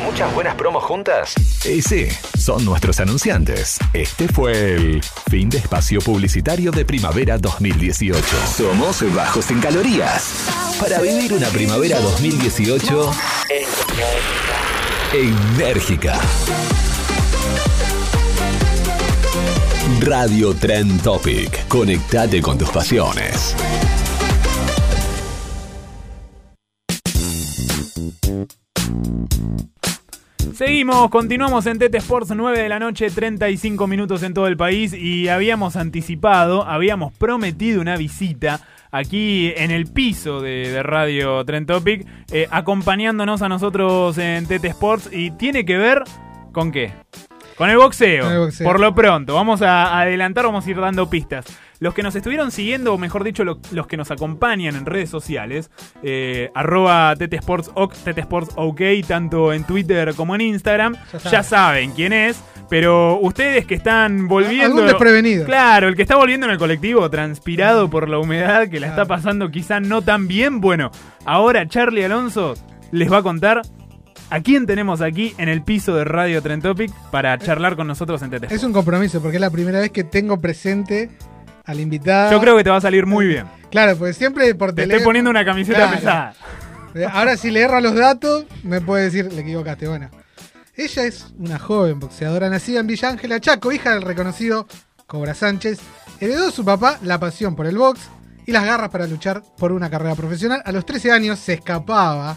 ¿Muchas 0.03 0.33
buenas 0.33 0.55
promos 0.55 0.83
juntas? 0.83 1.33
Y 1.63 1.81
sí, 1.81 2.09
son 2.37 2.65
nuestros 2.65 2.99
anunciantes. 2.99 3.79
Este 3.93 4.27
fue 4.27 4.73
el 4.73 5.01
fin 5.29 5.49
de 5.49 5.59
espacio 5.59 6.01
publicitario 6.01 6.71
de 6.71 6.83
primavera 6.83 7.37
2018. 7.37 8.21
Somos 8.53 9.01
bajos 9.15 9.49
en 9.51 9.61
calorías. 9.61 10.29
Para 10.77 10.99
vivir 10.99 11.31
una 11.31 11.47
primavera 11.47 12.01
2018 12.01 13.11
enérgica. 15.13 16.19
Radio 20.01 20.53
Trend 20.53 21.01
Topic. 21.01 21.67
Conectate 21.67 22.41
con 22.41 22.57
tus 22.57 22.69
pasiones. 22.69 23.55
Seguimos, 30.53 31.09
continuamos 31.09 31.67
en 31.67 31.77
TT 31.77 31.95
Sports 31.95 32.31
9 32.35 32.59
de 32.59 32.67
la 32.67 32.79
noche, 32.79 33.09
35 33.11 33.85
minutos 33.85 34.23
en 34.23 34.33
todo 34.33 34.47
el 34.47 34.57
país 34.57 34.91
y 34.91 35.27
habíamos 35.29 35.75
anticipado, 35.75 36.65
habíamos 36.65 37.13
prometido 37.13 37.79
una 37.79 37.95
visita 37.95 38.61
aquí 38.91 39.53
en 39.55 39.71
el 39.71 39.85
piso 39.85 40.41
de, 40.41 40.81
Radio 40.83 41.43
Trend 41.45 41.67
Topic, 41.67 42.05
eh, 42.31 42.47
acompañándonos 42.51 43.41
a 43.41 43.49
nosotros 43.49 44.17
en 44.17 44.45
TT 44.45 44.65
Sports 44.65 45.09
y 45.11 45.31
tiene 45.31 45.65
que 45.65 45.77
ver 45.77 46.03
con 46.51 46.71
qué? 46.71 46.91
Con 47.57 47.69
el 47.69 47.77
boxeo. 47.77 48.23
Con 48.23 48.33
el 48.33 48.39
boxeo. 48.39 48.65
Por 48.67 48.79
lo 48.79 48.93
pronto, 48.93 49.33
vamos 49.35 49.61
a 49.61 49.99
adelantar, 49.99 50.45
vamos 50.45 50.65
a 50.65 50.69
ir 50.69 50.79
dando 50.79 51.09
pistas. 51.09 51.45
Los 51.79 51.93
que 51.93 52.01
nos 52.03 52.15
estuvieron 52.15 52.49
siguiendo, 52.51 52.93
o 52.93 52.97
mejor 52.97 53.23
dicho, 53.23 53.43
lo- 53.43 53.59
los 53.71 53.85
que 53.87 53.97
nos 53.97 54.09
acompañan 54.09 54.75
en 54.75 54.85
redes 54.85 55.09
sociales, 55.11 55.69
eh, 56.01 56.49
arroba 56.55 57.15
TTSportsOK, 57.15 57.93
TTSportsOK, 57.93 58.81
tanto 59.07 59.53
en 59.53 59.63
Twitter 59.63 60.13
como 60.15 60.33
en 60.35 60.41
Instagram, 60.41 60.95
Ya 61.23 61.31
ya, 61.31 61.43
saben. 61.43 61.91
quién 61.91 62.13
es. 62.13 62.41
Pero 62.69 63.19
ustedes 63.21 63.65
que 63.65 63.75
están 63.75 64.27
volviendo. 64.27 64.65
Algún 64.65 64.85
desprevenido. 64.87 65.45
Claro, 65.45 65.87
el 65.87 65.95
que 65.95 66.01
está 66.01 66.15
volviendo 66.17 66.47
en 66.47 66.51
el 66.53 66.57
colectivo, 66.57 67.09
transpirado 67.09 67.89
por 67.89 68.09
la 68.09 68.17
humedad, 68.19 68.67
que 68.69 68.79
la 68.79 68.87
está 68.87 69.05
pasando 69.05 69.49
quizá 69.51 69.79
no 69.79 70.01
tan 70.01 70.27
bien. 70.27 70.59
Bueno, 70.59 70.91
ahora 71.25 71.65
Charlie 71.67 72.03
Alonso 72.03 72.55
les 72.91 73.11
va 73.11 73.17
a 73.19 73.23
contar 73.23 73.61
a 74.29 74.39
quién 74.41 74.65
tenemos 74.65 75.01
aquí 75.01 75.33
en 75.37 75.49
el 75.49 75.61
piso 75.63 75.95
de 75.95 76.03
Radio 76.03 76.41
Trend 76.41 76.63
Topic 76.63 76.91
para 77.11 77.37
charlar 77.37 77.75
con 77.75 77.87
nosotros 77.87 78.21
en 78.21 78.29
TT. 78.31 78.51
Es 78.51 78.63
un 78.63 78.73
compromiso 78.73 79.21
porque 79.21 79.37
es 79.37 79.41
la 79.41 79.49
primera 79.49 79.79
vez 79.79 79.91
que 79.91 80.03
tengo 80.03 80.39
presente 80.39 81.09
al 81.65 81.79
invitado. 81.79 82.31
Yo 82.31 82.39
creo 82.41 82.57
que 82.57 82.63
te 82.63 82.69
va 82.69 82.77
a 82.77 82.81
salir 82.81 83.05
muy 83.05 83.25
bien. 83.27 83.45
Claro, 83.71 83.97
pues 83.97 84.15
siempre 84.17 84.53
por 84.55 84.69
Te 84.71 84.83
teléfono. 84.83 84.95
estoy 84.97 85.05
poniendo 85.05 85.31
una 85.31 85.45
camiseta 85.45 85.77
Claro. 85.79 85.95
pesada. 85.95 86.33
Eh, 86.95 87.05
Ahora 87.11 87.37
si 87.37 87.51
le 87.51 87.61
erro 87.61 87.79
los 87.81 87.95
datos, 87.95 88.45
me 88.63 88.81
puede 88.81 89.05
decir, 89.05 89.31
le 89.31 89.41
equivocaste. 89.41 89.87
Bueno, 89.87 90.09
ella 90.75 91.03
es 91.03 91.33
una 91.37 91.59
joven 91.59 91.99
boxeadora 91.99 92.49
nacida 92.49 92.79
en 92.79 92.87
Villa 92.87 93.09
Ángela 93.09 93.39
Chaco, 93.39 93.71
hija 93.71 93.91
del 93.93 94.01
reconocido 94.03 94.67
Cobra 95.05 95.33
Sánchez. 95.33 95.79
Heredó 96.19 96.45
de 96.47 96.51
su 96.51 96.65
papá 96.65 96.97
la 97.03 97.19
pasión 97.19 97.55
por 97.55 97.67
el 97.67 97.77
box 97.77 97.99
y 98.45 98.51
las 98.51 98.65
garras 98.65 98.89
para 98.89 99.05
luchar 99.07 99.43
por 99.57 99.71
una 99.73 99.89
carrera 99.89 100.15
profesional. 100.15 100.61
A 100.65 100.71
los 100.71 100.85
13 100.85 101.11
años 101.11 101.37
se 101.39 101.53
escapaba 101.53 102.35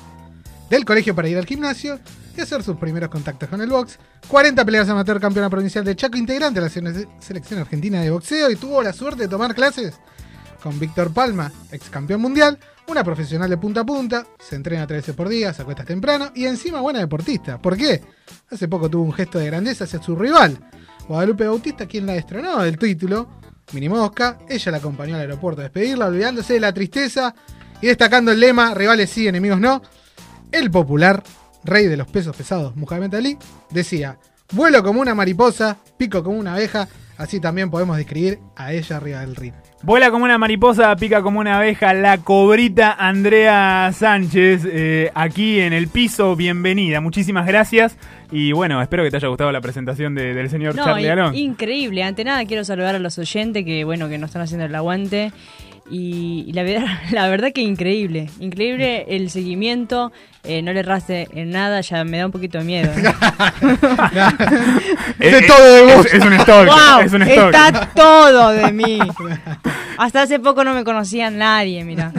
del 0.70 0.85
colegio 0.85 1.14
para 1.14 1.28
ir 1.28 1.37
al 1.37 1.44
gimnasio 1.46 1.98
y 2.37 2.40
hacer 2.40 2.62
sus 2.62 2.76
primeros 2.76 3.11
contactos 3.11 3.48
con 3.48 3.61
el 3.61 3.68
box. 3.68 3.98
40 4.28 4.64
peleas 4.64 4.88
amateur 4.88 5.20
campeona 5.20 5.50
provincial 5.50 5.85
de 5.85 5.96
Chaco, 5.96 6.16
integrante 6.16 6.61
de 6.61 6.66
la 6.66 6.72
sele- 6.72 7.09
selección 7.18 7.61
argentina 7.61 8.00
de 8.00 8.11
boxeo 8.11 8.50
y 8.50 8.56
tuvo 8.56 8.83
la 8.83 8.92
suerte 8.92 9.24
de 9.24 9.28
tomar 9.28 9.54
clases 9.54 9.94
con 10.62 10.78
Víctor 10.78 11.12
Palma, 11.12 11.50
ex 11.72 11.88
campeón 11.88 12.20
mundial, 12.20 12.59
una 12.87 13.02
profesional 13.02 13.48
de 13.48 13.56
punta 13.56 13.80
a 13.80 13.85
punta, 13.85 14.26
se 14.38 14.56
entrena 14.56 14.87
tres 14.87 15.02
veces 15.02 15.14
por 15.14 15.28
día, 15.28 15.54
se 15.54 15.62
acuesta 15.62 15.85
temprano 15.85 16.33
y 16.35 16.44
encima 16.44 16.80
buena 16.80 16.98
deportista. 16.98 17.56
¿Por 17.59 17.76
qué? 17.76 18.02
Hace 18.50 18.68
poco 18.68 18.90
tuvo 18.90 19.04
un 19.04 19.12
gesto 19.12 19.38
de 19.38 19.46
grandeza 19.46 19.85
hacia 19.85 20.02
su 20.02 20.14
rival, 20.14 20.59
Guadalupe 21.09 21.46
Bautista, 21.46 21.87
quien 21.87 22.04
la 22.06 22.12
destronó 22.12 22.62
del 22.62 22.78
título, 22.78 23.28
Mini 23.72 23.88
Mosca. 23.88 24.38
Ella 24.48 24.72
la 24.72 24.78
acompañó 24.78 25.14
al 25.14 25.22
aeropuerto 25.22 25.61
a 25.62 25.64
despedirla, 25.64 26.06
olvidándose 26.06 26.54
de 26.54 26.61
la 26.61 26.72
tristeza 26.74 27.35
y 27.80 27.87
destacando 27.87 28.30
el 28.33 28.38
lema: 28.40 28.74
rivales 28.74 29.09
sí, 29.11 29.26
enemigos 29.26 29.61
no. 29.61 29.80
El 30.52 30.70
popular 30.70 31.22
rey 31.64 31.86
de 31.86 31.96
los 31.96 32.06
pesos 32.08 32.36
pesados, 32.36 32.74
Muhammad 32.76 33.14
Ali, 33.14 33.36
decía: 33.70 34.18
Vuelo 34.52 34.82
como 34.82 35.00
una 35.00 35.14
mariposa, 35.14 35.76
pico 35.96 36.22
como 36.22 36.38
una 36.38 36.54
abeja. 36.54 36.88
Así 37.18 37.38
también 37.38 37.70
podemos 37.70 37.98
describir 37.98 38.38
a 38.56 38.72
ella 38.72 38.96
arriba 38.96 39.20
del 39.20 39.36
ring. 39.36 39.52
Vuela 39.82 40.10
como 40.10 40.24
una 40.24 40.38
mariposa, 40.38 40.96
pica 40.96 41.20
como 41.20 41.38
una 41.40 41.58
abeja, 41.58 41.92
la 41.92 42.16
cobrita 42.16 42.92
Andrea 42.98 43.90
Sánchez, 43.92 44.62
eh, 44.66 45.10
aquí 45.14 45.60
en 45.60 45.74
el 45.74 45.88
piso, 45.88 46.34
bienvenida, 46.34 47.02
muchísimas 47.02 47.46
gracias 47.46 47.98
y 48.32 48.52
bueno, 48.52 48.80
espero 48.80 49.02
que 49.04 49.10
te 49.10 49.16
haya 49.18 49.28
gustado 49.28 49.52
la 49.52 49.60
presentación 49.60 50.14
de- 50.14 50.32
del 50.32 50.48
señor 50.48 50.74
No, 50.74 50.82
Charlie 50.84 51.10
Alón. 51.10 51.34
increíble. 51.34 52.02
Ante 52.04 52.24
nada 52.24 52.42
quiero 52.46 52.64
saludar 52.64 52.94
a 52.94 52.98
los 52.98 53.18
oyentes 53.18 53.66
que 53.66 53.84
bueno 53.84 54.08
que 54.08 54.16
nos 54.16 54.30
están 54.30 54.40
haciendo 54.42 54.64
el 54.64 54.74
aguante. 54.74 55.30
Y, 55.90 56.44
y 56.46 56.52
la, 56.52 56.62
verdad, 56.62 56.86
la 57.12 57.28
verdad 57.28 57.52
que 57.52 57.60
increíble, 57.62 58.30
increíble 58.38 59.04
el 59.08 59.28
seguimiento, 59.28 60.10
eh, 60.44 60.62
no 60.62 60.72
le 60.72 60.81
erraste 60.81 61.29
en 61.35 61.50
nada, 61.50 61.81
ya 61.83 62.03
me 62.05 62.18
da 62.18 62.26
un 62.26 62.33
poquito 62.33 62.59
de 62.59 62.64
miedo. 62.64 62.90
Es- 65.18 65.33
de 65.33 65.42
todo 65.46 65.74
de 65.74 65.94
vos. 65.94 66.07
Es, 66.07 66.14
es 66.14 66.24
un 66.24 66.33
stalker, 66.38 66.66
¡Wow! 66.66 67.00
es 67.05 67.12
un 67.12 67.22
stalker. 67.22 67.55
Está 67.55 67.88
todo 67.94 68.50
de 68.50 68.72
mí. 68.72 68.98
Hasta 69.98 70.22
hace 70.22 70.38
poco 70.40 70.64
no 70.64 70.72
me 70.74 70.83
conocía 70.85 71.31
nadie, 71.31 71.85
mira. 71.85 72.12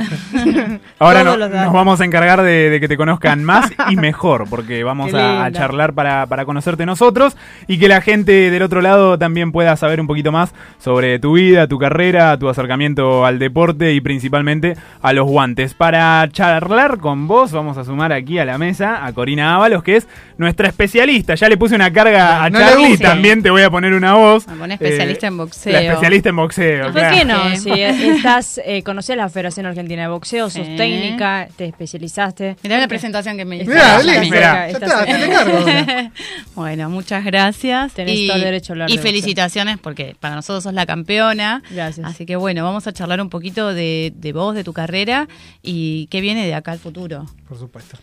Ahora 1.00 1.24
no- 1.24 1.36
nos 1.36 1.74
vamos 1.74 2.00
a 2.00 2.06
encargar 2.06 2.42
de, 2.44 2.70
de 2.70 2.80
que 2.80 2.88
te 2.88 2.96
conozcan 2.98 3.44
más 3.44 3.72
y 3.90 3.96
mejor, 3.96 4.48
porque 4.50 4.84
vamos 4.84 5.14
a, 5.14 5.46
a 5.46 5.52
charlar 5.52 5.94
para, 5.94 6.28
para 6.28 6.46
conocerte 6.46 6.86
nosotros 6.86 7.36
y 7.68 7.80
que 7.80 7.88
la 7.88 8.02
gente 8.02 8.52
del 8.52 8.62
otro 8.62 8.82
lado 8.82 9.18
también 9.18 9.52
pueda 9.52 9.76
saber 9.78 10.00
un 10.00 10.08
poquito 10.08 10.32
más 10.32 10.54
sobre 10.80 11.18
tu 11.20 11.34
vida, 11.34 11.68
tu 11.68 11.80
carrera, 11.80 12.38
tu 12.38 12.50
acercamiento 12.50 13.26
al 13.26 13.40
deporte 13.40 13.94
y 13.94 14.02
principalmente 14.02 14.78
a 15.02 15.14
los 15.14 15.26
guantes. 15.28 15.74
Para 15.74 16.28
charlar 16.32 17.00
con 17.00 17.28
vos 17.28 17.52
vamos 17.52 17.78
a 17.78 17.84
sumar 17.84 18.11
aquí 18.15 18.39
a 18.39 18.45
la 18.45 18.58
mesa 18.58 19.06
a 19.06 19.13
Corina 19.13 19.56
Ábalos, 19.56 19.84
que 19.84 19.97
es 19.97 20.08
nuestra 20.38 20.67
especialista. 20.67 21.36
Ya 21.36 21.50
le 21.50 21.58
puse 21.58 21.76
una 21.76 21.91
carga 21.93 22.43
a 22.43 22.50
No 22.50 22.60
Charlie, 22.60 22.97
también 22.97 23.41
te 23.43 23.50
voy 23.50 23.62
a 23.63 23.69
poner 23.69 23.93
una 23.93 24.13
voz. 24.15 24.47
Me 24.47 24.56
pone 24.56 24.74
especialista 24.76 25.28
Eh, 25.28 25.30
en 25.30 25.38
boxeo. 25.38 25.74
La 25.74 25.82
especialista 25.82 26.30
en 26.30 26.36
boxeo. 26.36 26.84
¿Por 26.86 26.93
claro. 26.93 27.15
qué 27.17 27.26
no? 27.26 27.56
Sí. 27.56 27.71
Si 27.71 28.10
estás, 28.10 28.62
eh, 28.65 28.84
conocés 28.84 29.17
la 29.17 29.30
Federación 29.30 29.65
Argentina 29.65 30.04
de 30.04 30.08
Boxeo, 30.10 30.50
sos 30.50 30.65
Sí. 30.65 30.76
técnica, 30.78 31.47
te 31.56 31.65
especializaste. 31.65 32.56
Mirá 32.63 32.78
la 32.80 32.88
presentación 32.88 33.38
que 33.38 33.45
me 33.45 33.58
hizo. 33.58 33.69
Mirá, 33.71 34.67
estás 34.69 34.84
está, 34.91 35.06
te 35.06 35.30
cargo. 35.30 35.65
Bueno, 36.56 36.89
muchas 36.89 37.24
gracias. 37.24 37.93
Tenés 37.93 38.17
y, 38.17 38.28
todo 38.28 38.38
el 38.38 38.43
derecho 38.43 38.71
a 38.71 38.74
hablar 38.74 38.89
Y 38.89 38.93
de 38.93 38.97
boxeo. 38.97 39.12
felicitaciones 39.12 39.78
porque 39.80 40.15
para 40.19 40.36
nosotros 40.36 40.63
sos 40.63 40.74
la 40.74 40.86
campeona. 40.86 41.63
Gracias. 41.71 42.06
Así 42.06 42.26
que 42.26 42.36
bueno, 42.36 42.63
vamos 42.63 42.88
a 42.88 42.93
charlar 42.93 43.21
un 43.21 43.30
poquito 43.30 43.74
de, 43.74 44.12
de 44.15 44.34
vos, 44.34 44.56
de 44.56 44.63
tu 44.63 44.74
carrera 44.74 45.28
y 45.62 46.08
qué 46.08 46.21
viene 46.21 46.45
de 46.45 46.54
acá 46.54 46.71
al 46.71 46.80
futuro. 46.80 47.26
Por 47.47 47.58
supuesto. 47.58 47.97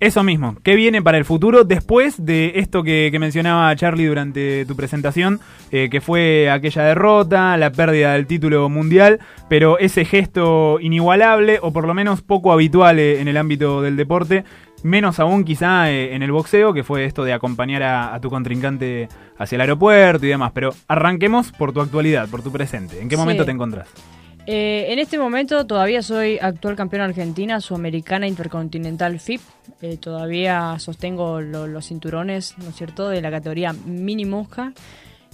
Eso 0.00 0.22
mismo, 0.24 0.56
¿qué 0.62 0.76
viene 0.76 1.02
para 1.02 1.18
el 1.18 1.26
futuro 1.26 1.64
después 1.64 2.24
de 2.24 2.52
esto 2.54 2.82
que, 2.82 3.10
que 3.12 3.18
mencionaba 3.18 3.76
Charlie 3.76 4.06
durante 4.06 4.64
tu 4.64 4.74
presentación, 4.74 5.40
eh, 5.70 5.88
que 5.90 6.00
fue 6.00 6.48
aquella 6.50 6.84
derrota, 6.84 7.54
la 7.58 7.70
pérdida 7.70 8.14
del 8.14 8.26
título 8.26 8.70
mundial, 8.70 9.20
pero 9.50 9.78
ese 9.78 10.06
gesto 10.06 10.78
inigualable 10.80 11.58
o 11.60 11.70
por 11.74 11.86
lo 11.86 11.92
menos 11.92 12.22
poco 12.22 12.50
habitual 12.50 12.98
eh, 12.98 13.20
en 13.20 13.28
el 13.28 13.36
ámbito 13.36 13.82
del 13.82 13.96
deporte, 13.96 14.44
menos 14.82 15.20
aún 15.20 15.44
quizá 15.44 15.90
eh, 15.90 16.14
en 16.14 16.22
el 16.22 16.32
boxeo, 16.32 16.72
que 16.72 16.82
fue 16.82 17.04
esto 17.04 17.22
de 17.22 17.34
acompañar 17.34 17.82
a, 17.82 18.14
a 18.14 18.20
tu 18.22 18.30
contrincante 18.30 19.06
hacia 19.36 19.56
el 19.56 19.60
aeropuerto 19.60 20.24
y 20.24 20.30
demás, 20.30 20.52
pero 20.54 20.70
arranquemos 20.88 21.52
por 21.52 21.74
tu 21.74 21.82
actualidad, 21.82 22.26
por 22.30 22.42
tu 22.42 22.50
presente, 22.50 23.02
¿en 23.02 23.10
qué 23.10 23.16
Sí. 23.16 23.20
momento 23.20 23.44
te 23.44 23.50
encontrás? 23.50 23.86
Eh, 24.46 24.86
en 24.92 24.98
este 24.98 25.18
momento 25.18 25.66
todavía 25.66 26.02
soy 26.02 26.38
actual 26.40 26.74
campeona 26.74 27.04
argentina, 27.04 27.60
sudamericana, 27.60 28.26
intercontinental 28.26 29.20
FIP. 29.20 29.40
Eh, 29.82 29.96
todavía 29.96 30.76
sostengo 30.78 31.40
lo- 31.40 31.66
los 31.66 31.86
cinturones, 31.86 32.54
¿no 32.58 32.70
es 32.70 32.76
cierto?, 32.76 33.08
de 33.08 33.20
la 33.22 33.30
categoría 33.30 33.72
mini 33.72 34.24
mosca. 34.24 34.72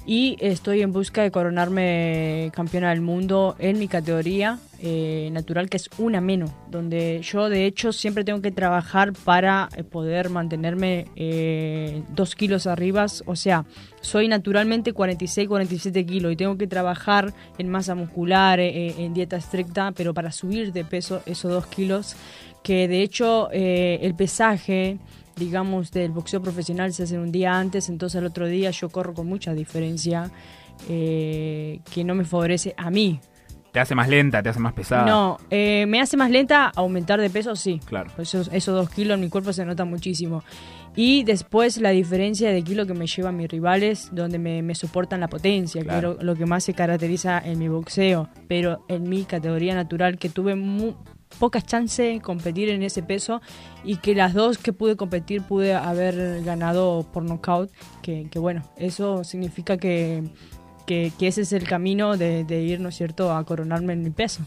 Y 0.09 0.37
estoy 0.39 0.83
en 0.83 0.93
busca 0.93 1.23
de 1.23 1.33
coronarme 1.33 2.53
campeona 2.55 2.91
del 2.91 3.01
mundo 3.01 3.57
en 3.59 3.77
mi 3.81 3.89
categoría 3.89 4.61
eh, 4.81 5.31
natural, 5.33 5.69
que 5.69 5.79
es 5.79 5.91
una 5.99 6.21
menos, 6.21 6.53
donde 6.71 7.21
yo 7.23 7.49
de 7.49 7.67
hecho 7.67 7.93
siempre 7.93 8.23
tengo 8.23 8.41
que 8.41 8.53
trabajar 8.53 9.15
para 9.25 9.69
eh, 9.77 9.83
poder 9.83 10.31
mantenerme 10.31 11.07
eh, 11.17 12.05
dos 12.15 12.37
kilos 12.37 12.69
arriba. 12.69 13.07
O 13.25 13.35
sea, 13.35 13.65
soy 14.01 14.29
naturalmente 14.29 14.93
46, 14.93 15.49
47 15.49 16.07
kilos 16.07 16.33
y 16.33 16.37
tengo 16.37 16.57
que 16.57 16.69
trabajar 16.69 17.35
en 17.59 17.69
masa 17.69 17.97
muscular, 17.97 18.61
eh, 18.61 18.95
en 18.99 19.13
dieta 19.13 19.37
estricta, 19.37 19.91
pero 19.91 20.15
para 20.15 20.31
subir 20.31 20.73
de 20.73 20.85
peso 20.85 21.21
esos 21.27 21.51
dos 21.51 21.67
kilos, 21.67 22.15
que 22.63 22.87
de 22.87 23.03
hecho 23.03 23.51
el 23.51 24.15
pesaje 24.15 24.99
digamos, 25.37 25.91
del 25.93 26.13
boxeo 26.13 26.41
profesional 26.43 26.93
se 26.93 27.05
hace 27.05 27.19
un 27.19 27.31
día 27.31 27.59
antes, 27.59 27.89
entonces 27.89 28.19
el 28.19 28.27
otro 28.27 28.47
día 28.49 28.71
yo 28.71 28.89
corro 28.89 29.15
con 29.15 29.27
mucha 29.27 29.55
diferencia 29.55 30.31
eh, 30.89 31.81
que 31.93 32.05
no 32.05 32.15
me 32.15 32.25
favorece 32.25 32.75
a 32.77 32.91
mí. 32.91 33.21
¿Te 33.73 33.81
hace 33.81 33.95
más 33.95 34.09
lenta, 34.09 34.43
te 34.43 34.49
hace 34.49 34.59
más 34.61 34.73
pesada? 34.73 35.05
No, 35.05 35.37
eh, 35.51 35.85
me 35.87 36.01
hace 36.01 36.17
más 36.17 36.31
lenta 36.31 36.73
aumentar 36.75 37.21
de 37.21 37.29
peso, 37.29 37.55
sí. 37.57 37.79
Claro. 37.85 38.11
Esos, 38.17 38.49
esos 38.53 38.75
dos 38.75 38.89
kilos 38.89 39.17
en 39.17 39.21
mi 39.21 39.29
cuerpo 39.29 39.53
se 39.53 39.67
nota 39.67 39.85
muchísimo. 39.85 40.43
Y 40.99 41.25
después 41.25 41.77
la 41.83 41.91
diferencia 41.91 42.51
de 42.51 42.63
kilo 42.63 42.87
que 42.87 42.95
me 42.95 43.07
llevan 43.07 43.37
mis 43.37 43.49
rivales, 43.51 44.09
donde 44.13 44.39
me, 44.39 44.63
me 44.63 44.75
soportan 44.75 45.21
la 45.21 45.29
potencia, 45.29 45.83
Claro. 45.83 46.15
que 46.15 46.21
es 46.21 46.25
lo, 46.25 46.33
lo 46.33 46.39
que 46.39 46.47
más 46.47 46.65
se 46.65 46.73
caracteriza 46.73 47.39
en 47.39 47.59
mi 47.59 47.69
boxeo. 47.69 48.31
Pero 48.49 48.83
en 48.89 49.07
mi 49.11 49.25
categoría 49.25 49.75
natural, 49.75 50.17
que 50.17 50.31
tuve 50.31 50.55
mu- 50.55 50.95
pocas 51.39 51.65
chances 51.65 52.15
de 52.15 52.21
competir 52.21 52.69
en 52.69 52.83
ese 52.83 53.03
peso 53.03 53.41
y 53.85 53.97
que 53.97 54.15
las 54.15 54.35
dos 54.35 54.59
que 54.59 54.73
pude 54.73 54.97
competir 54.97 55.43
pude 55.43 55.75
haber 55.75 56.43
ganado 56.45 57.07
por 57.13 57.23
knockout, 57.23 57.71
que, 58.03 58.29
que 58.31 58.39
bueno, 58.39 58.63
eso 58.77 59.25
significa 59.25 59.77
que, 59.77 60.25
que, 60.87 61.13
que 61.19 61.29
ese 61.29 61.43
es 61.43 61.53
el 61.53 61.65
camino 61.65 62.17
de, 62.17 62.45
de 62.45 62.63
ir, 62.63 62.81
¿no 62.81 62.89
es 62.89 62.97
cierto?, 62.97 63.33
a 63.33 63.45
coronarme 63.45 63.93
en 63.93 64.03
mi 64.03 64.11
peso. 64.11 64.43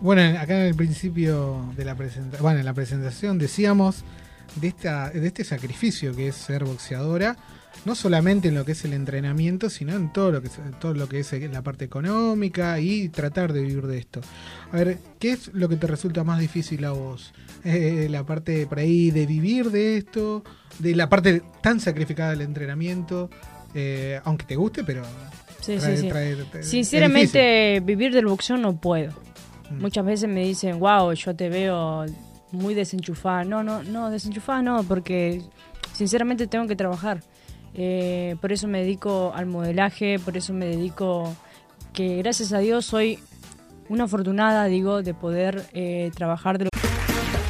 Bueno, 0.00 0.38
acá 0.38 0.60
en 0.60 0.66
el 0.66 0.74
principio 0.74 1.72
de 1.76 1.84
la 1.84 1.94
presentación, 1.94 2.42
bueno, 2.42 2.58
en 2.60 2.66
la 2.66 2.74
presentación 2.74 3.38
decíamos 3.38 4.04
de 4.56 4.68
esta 4.68 5.10
de 5.10 5.26
este 5.26 5.42
sacrificio 5.42 6.14
que 6.14 6.28
es 6.28 6.36
ser 6.36 6.64
boxeadora, 6.64 7.36
no 7.86 7.94
solamente 7.94 8.48
en 8.48 8.54
lo 8.54 8.64
que 8.66 8.72
es 8.72 8.84
el 8.84 8.92
entrenamiento, 8.92 9.70
sino 9.70 9.94
en 9.94 10.12
todo 10.12 10.30
lo 10.32 10.42
que 10.42 10.48
es, 10.48 10.58
todo 10.80 10.92
lo 10.92 11.08
que 11.08 11.20
es 11.20 11.32
la 11.50 11.62
parte 11.62 11.84
económica 11.86 12.78
y 12.80 13.08
tratar 13.08 13.52
de 13.54 13.62
vivir 13.62 13.86
de 13.86 13.96
esto. 13.98 14.20
A 14.72 14.76
ver, 14.76 14.98
¿qué 15.18 15.32
es 15.32 15.48
lo 15.54 15.68
que 15.68 15.76
te 15.76 15.86
resulta 15.86 16.22
más 16.24 16.38
difícil 16.40 16.84
a 16.84 16.90
vos? 16.90 17.32
Eh, 17.64 18.08
la 18.10 18.24
parte 18.26 18.66
por 18.66 18.78
ahí 18.80 19.10
de 19.10 19.24
vivir 19.26 19.70
de 19.70 19.96
esto, 19.96 20.42
de 20.78 20.94
la 20.94 21.08
parte 21.08 21.42
tan 21.62 21.80
sacrificada 21.80 22.30
del 22.30 22.42
entrenamiento, 22.42 23.30
eh, 23.74 24.20
aunque 24.24 24.44
te 24.46 24.56
guste, 24.56 24.84
pero 24.84 25.02
Sí, 25.60 25.72
trae- 25.78 25.96
sí, 25.96 26.08
trae- 26.08 26.44
trae-. 26.50 26.62
Sinceramente, 26.62 27.80
vivir 27.84 28.12
del 28.12 28.26
boxeo 28.26 28.56
no 28.56 28.80
puedo. 28.80 29.12
Mm. 29.70 29.80
Muchas 29.80 30.04
veces 30.04 30.28
me 30.28 30.44
dicen, 30.44 30.78
wow, 30.78 31.12
yo 31.12 31.34
te 31.34 31.48
veo 31.48 32.04
muy 32.52 32.74
desenchufada. 32.74 33.44
No, 33.44 33.62
no, 33.62 33.82
no, 33.82 34.10
desenchufada 34.10 34.62
no, 34.62 34.82
porque 34.84 35.42
sinceramente 35.92 36.46
tengo 36.46 36.66
que 36.66 36.76
trabajar. 36.76 37.20
Eh, 37.78 38.36
por 38.40 38.52
eso 38.52 38.66
me 38.66 38.80
dedico 38.80 39.32
al 39.34 39.46
modelaje, 39.46 40.18
por 40.18 40.36
eso 40.36 40.54
me 40.54 40.64
dedico, 40.64 41.36
que 41.92 42.16
gracias 42.16 42.52
a 42.52 42.58
Dios 42.58 42.86
soy 42.86 43.18
una 43.90 44.04
afortunada, 44.04 44.64
digo, 44.64 45.02
de 45.02 45.12
poder 45.12 45.68
eh, 45.74 46.10
trabajar 46.14 46.58
de 46.58 46.64
lo 46.64 46.70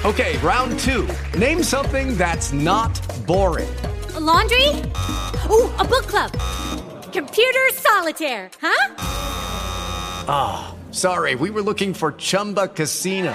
Okay, 0.04 0.36
round 0.38 0.78
two. 0.78 1.06
Name 1.38 1.62
something 1.62 2.16
that's 2.16 2.52
not 2.52 2.92
boring. 3.26 3.68
A 4.14 4.20
laundry? 4.20 4.68
Ooh, 5.50 5.70
a 5.78 5.84
book 5.84 6.06
club. 6.06 6.30
Computer 7.12 7.72
solitaire, 7.74 8.50
huh? 8.60 8.94
Ah, 10.28 10.74
sorry, 10.90 11.34
we 11.34 11.50
were 11.50 11.62
looking 11.62 11.92
for 11.94 12.12
Chumba 12.12 12.68
Casino. 12.68 13.34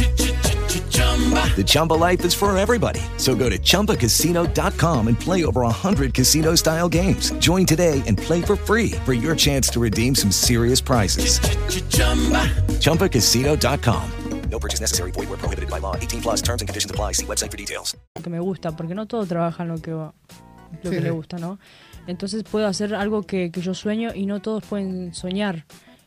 The 1.31 1.63
Chumba 1.63 1.93
life 1.93 2.25
is 2.25 2.33
for 2.33 2.57
everybody. 2.57 3.01
So 3.17 3.35
go 3.35 3.49
to 3.49 3.57
ChumbaCasino.com 3.57 5.07
and 5.07 5.19
play 5.19 5.45
over 5.45 5.61
100 5.61 6.13
casino-style 6.13 6.89
games. 6.89 7.31
Join 7.33 7.65
today 7.65 8.01
and 8.07 8.17
play 8.17 8.41
for 8.41 8.55
free 8.55 8.93
for 9.05 9.13
your 9.13 9.35
chance 9.35 9.69
to 9.69 9.79
redeem 9.79 10.15
some 10.15 10.31
serious 10.31 10.81
prizes. 10.81 11.39
ChumbaCasino.com. 12.79 14.03
No 14.49 14.59
purchase 14.59 14.81
necessary. 14.81 15.11
Void 15.11 15.29
where 15.29 15.37
prohibited 15.37 15.69
by 15.69 15.79
law. 15.79 15.95
18 15.95 16.21
plus 16.21 16.41
terms 16.41 16.61
and 16.61 16.67
conditions 16.67 16.91
apply. 16.91 17.13
See 17.13 17.25
website 17.25 17.51
for 17.51 17.57
details. 17.57 17.95
que 18.21 18.29
me 18.29 18.39
gusta, 18.39 18.75
porque 18.75 18.93
no 18.93 19.05
todos 19.05 19.27
trabajan 19.29 19.69
lo 19.69 19.77
que, 19.77 19.91
lo 19.91 20.13
Sí, 20.83 20.89
que 20.89 20.99
le 20.99 21.11
gusta, 21.11 21.37
¿no? 21.37 21.57
Entonces 22.07 22.43
puedo 22.43 22.67
hacer 22.67 22.93
algo 22.95 23.23
que, 23.23 23.51
que 23.51 23.61
yo 23.61 23.73
sueño 23.73 24.11
y 24.13 24.25
no 24.25 24.41
todos 24.41 24.63
pueden 24.65 25.13
soñar. 25.13 25.65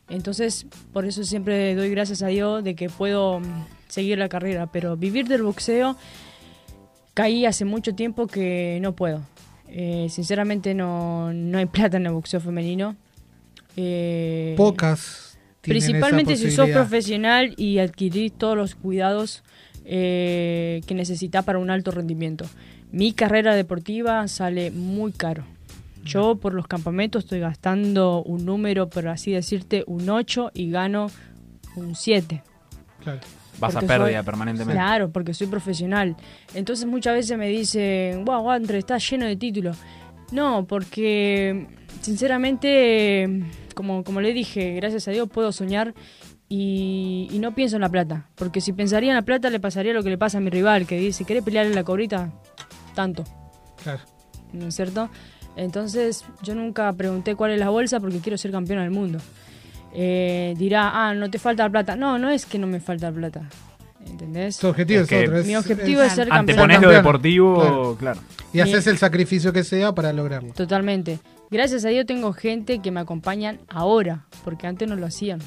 Entonces, 0.09 0.67
por 0.93 1.05
eso 1.05 1.23
siempre 1.23 1.73
doy 1.73 1.89
gracias 1.89 2.21
a 2.21 2.27
Dios 2.27 2.63
de 2.63 2.75
que 2.75 2.89
puedo 2.89 3.41
seguir 3.95 4.17
la 4.17 4.29
carrera, 4.29 4.67
pero 4.67 4.97
vivir 4.97 5.27
del 5.27 5.43
boxeo 5.43 5.95
caí 7.13 7.45
hace 7.45 7.65
mucho 7.65 7.95
tiempo 7.95 8.27
que 8.27 8.77
no 8.81 8.93
puedo. 8.93 9.21
Eh, 9.69 10.07
sinceramente 10.09 10.73
no, 10.75 11.33
no 11.33 11.57
hay 11.57 11.65
plata 11.77 11.97
en 11.97 12.05
el 12.05 12.11
boxeo 12.11 12.39
femenino. 12.39 12.95
Eh, 13.77 14.53
Pocas. 14.57 15.37
Principalmente 15.61 16.35
si 16.35 16.51
sos 16.51 16.69
profesional 16.69 17.55
y 17.57 17.79
adquirís 17.79 18.33
todos 18.33 18.55
los 18.55 18.75
cuidados 18.75 19.43
eh, 19.83 20.81
que 20.85 20.93
necesitas 20.93 21.43
para 21.43 21.57
un 21.57 21.71
alto 21.71 21.89
rendimiento. 21.89 22.45
Mi 22.91 23.13
carrera 23.13 23.55
deportiva 23.55 24.27
sale 24.27 24.69
muy 24.69 25.11
caro. 25.11 25.43
Yo 26.03 26.35
por 26.35 26.53
los 26.53 26.67
campamentos 26.67 27.23
estoy 27.23 27.39
gastando 27.39 28.21
un 28.21 28.45
número, 28.45 28.89
por 28.89 29.07
así 29.07 29.31
decirte, 29.31 29.83
un 29.87 30.07
8 30.07 30.51
y 30.53 30.69
gano 30.69 31.09
un 31.75 31.95
7. 31.95 32.43
Claro. 33.03 33.21
Vas 33.59 33.75
a 33.75 33.81
pérdida 33.81 34.17
soy- 34.19 34.25
permanentemente. 34.25 34.73
Claro, 34.73 35.11
porque 35.11 35.33
soy 35.33 35.47
profesional. 35.47 36.15
Entonces 36.53 36.85
muchas 36.85 37.13
veces 37.15 37.37
me 37.37 37.47
dicen, 37.49 38.25
wow, 38.25 38.49
André, 38.51 38.79
estás 38.79 39.09
lleno 39.09 39.25
de 39.25 39.35
títulos. 39.35 39.77
No, 40.31 40.65
porque 40.67 41.67
sinceramente, 42.01 43.43
como, 43.75 44.03
como 44.03 44.21
le 44.21 44.33
dije, 44.33 44.73
gracias 44.73 45.07
a 45.07 45.11
Dios 45.11 45.29
puedo 45.29 45.51
soñar 45.51 45.93
y, 46.49 47.27
y 47.31 47.39
no 47.39 47.53
pienso 47.55 47.75
en 47.77 47.81
la 47.81 47.89
plata. 47.89 48.27
Porque 48.35 48.61
si 48.61 48.73
pensaría 48.73 49.09
en 49.11 49.15
la 49.15 49.21
plata 49.21 49.49
le 49.49 49.59
pasaría 49.59 49.93
lo 49.93 50.03
que 50.03 50.09
le 50.09 50.17
pasa 50.17 50.37
a 50.37 50.41
mi 50.41 50.49
rival, 50.49 50.85
que 50.87 50.97
dice, 50.99 51.25
¿querés 51.25 51.43
pelearle 51.43 51.73
la 51.73 51.83
cobrita? 51.83 52.31
Tanto. 52.93 53.23
Claro. 53.83 54.01
¿No 54.53 54.67
es 54.67 54.75
cierto? 54.75 55.09
Entonces 55.55 56.25
yo 56.43 56.55
nunca 56.55 56.91
pregunté 56.93 57.35
cuál 57.35 57.51
es 57.51 57.59
la 57.59 57.69
bolsa 57.69 57.99
porque 57.99 58.19
quiero 58.19 58.37
ser 58.37 58.51
campeona 58.51 58.81
del 58.83 58.91
mundo. 58.91 59.19
Eh, 59.97 60.53
dirá, 60.57 60.91
ah, 60.93 61.13
no 61.13 61.29
te 61.29 61.39
falta 61.39 61.69
plata. 61.69 61.95
No, 61.95 62.19
no 62.19 62.29
es 62.29 62.45
que 62.45 62.57
no 62.59 62.67
me 62.67 62.79
falta 62.79 63.11
plata. 63.11 63.41
¿Entendés? 64.05 64.57
Tu 64.59 64.67
objetivo 64.67 64.99
es, 65.01 65.03
Es 65.03 65.09
que 65.09 65.23
otro. 65.25 65.37
es- 65.39 65.45
Mi 65.47 65.55
objetivo 65.55 66.01
es 66.03 66.11
ser 66.13 66.27
campeona. 66.27 66.39
Anteponés 66.63 66.81
lo 66.81 66.89
deportivo, 66.91 67.95
claro. 67.99 68.19
Y 68.53 68.59
haces 68.59 68.85
el 68.87 68.97
sacrificio 68.97 69.51
que 69.51 69.63
sea 69.63 69.93
para 69.93 70.13
lograrlo. 70.13 70.53
Totalmente. 70.53 71.19
Gracias 71.49 71.85
a 71.85 71.89
Dios 71.89 72.05
tengo 72.05 72.31
gente 72.33 72.79
que 72.79 72.91
me 72.91 72.99
acompañan 72.99 73.59
ahora, 73.69 74.25
porque 74.43 74.67
antes 74.67 74.87
no 74.87 74.95
lo 74.95 75.05
hacían. 75.07 75.39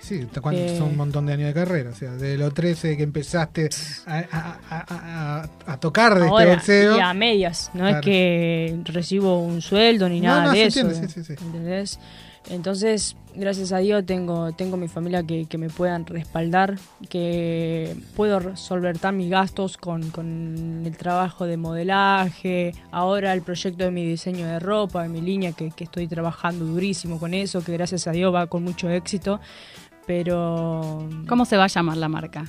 Sí, 0.00 0.26
Eh, 0.50 0.74
son 0.76 0.88
un 0.90 0.96
montón 0.96 1.26
de 1.26 1.34
años 1.34 1.46
de 1.46 1.54
carrera. 1.54 1.90
O 1.90 1.94
sea, 1.94 2.10
de 2.12 2.36
los 2.36 2.52
13 2.52 2.96
que 2.96 3.04
empezaste 3.04 3.68
a, 4.06 4.16
a- 4.18 4.58
a- 4.68 4.84
a- 5.66 5.72
a 5.72 5.76
tocar 5.80 6.18
de 6.18 6.26
Ahora, 6.26 6.54
este 6.54 6.86
boxeo. 6.88 6.96
y 6.98 7.00
a 7.00 7.14
medias, 7.14 7.70
no 7.72 7.80
Claro. 7.84 7.98
es 7.98 8.04
que 8.04 8.78
recibo 8.86 9.38
un 9.38 9.62
sueldo 9.62 10.08
ni 10.08 10.20
No, 10.20 10.28
nada 10.28 10.44
no, 10.46 10.50
de 10.50 10.56
se 10.56 10.66
eso. 10.66 10.80
entiende, 10.80 11.08
sí, 11.08 11.22
sí, 11.22 11.36
sí. 11.36 11.44
¿entendés? 11.44 12.00
Entonces, 12.50 13.16
gracias 13.34 13.72
a 13.72 13.78
Dios 13.78 14.04
tengo, 14.04 14.52
tengo 14.52 14.76
mi 14.76 14.88
familia 14.88 15.22
que, 15.22 15.46
que 15.46 15.58
me 15.58 15.70
puedan 15.70 16.04
respaldar, 16.06 16.78
que 17.08 17.96
puedo 18.16 18.56
solventar 18.56 19.14
mis 19.14 19.30
gastos 19.30 19.76
con, 19.76 20.10
con 20.10 20.82
el 20.84 20.96
trabajo 20.96 21.46
de 21.46 21.56
modelaje, 21.56 22.74
ahora 22.90 23.32
el 23.32 23.42
proyecto 23.42 23.84
de 23.84 23.90
mi 23.90 24.04
diseño 24.04 24.46
de 24.46 24.58
ropa, 24.58 25.02
de 25.02 25.08
mi 25.08 25.20
línea, 25.20 25.52
que, 25.52 25.70
que 25.70 25.84
estoy 25.84 26.08
trabajando 26.08 26.64
durísimo 26.64 27.18
con 27.18 27.32
eso, 27.32 27.62
que 27.62 27.72
gracias 27.72 28.06
a 28.06 28.12
Dios 28.12 28.34
va 28.34 28.46
con 28.46 28.64
mucho 28.64 28.90
éxito. 28.90 29.40
Pero 30.06 31.08
¿Cómo 31.28 31.44
se 31.44 31.56
va 31.56 31.64
a 31.64 31.68
llamar 31.68 31.96
la 31.96 32.08
marca? 32.08 32.44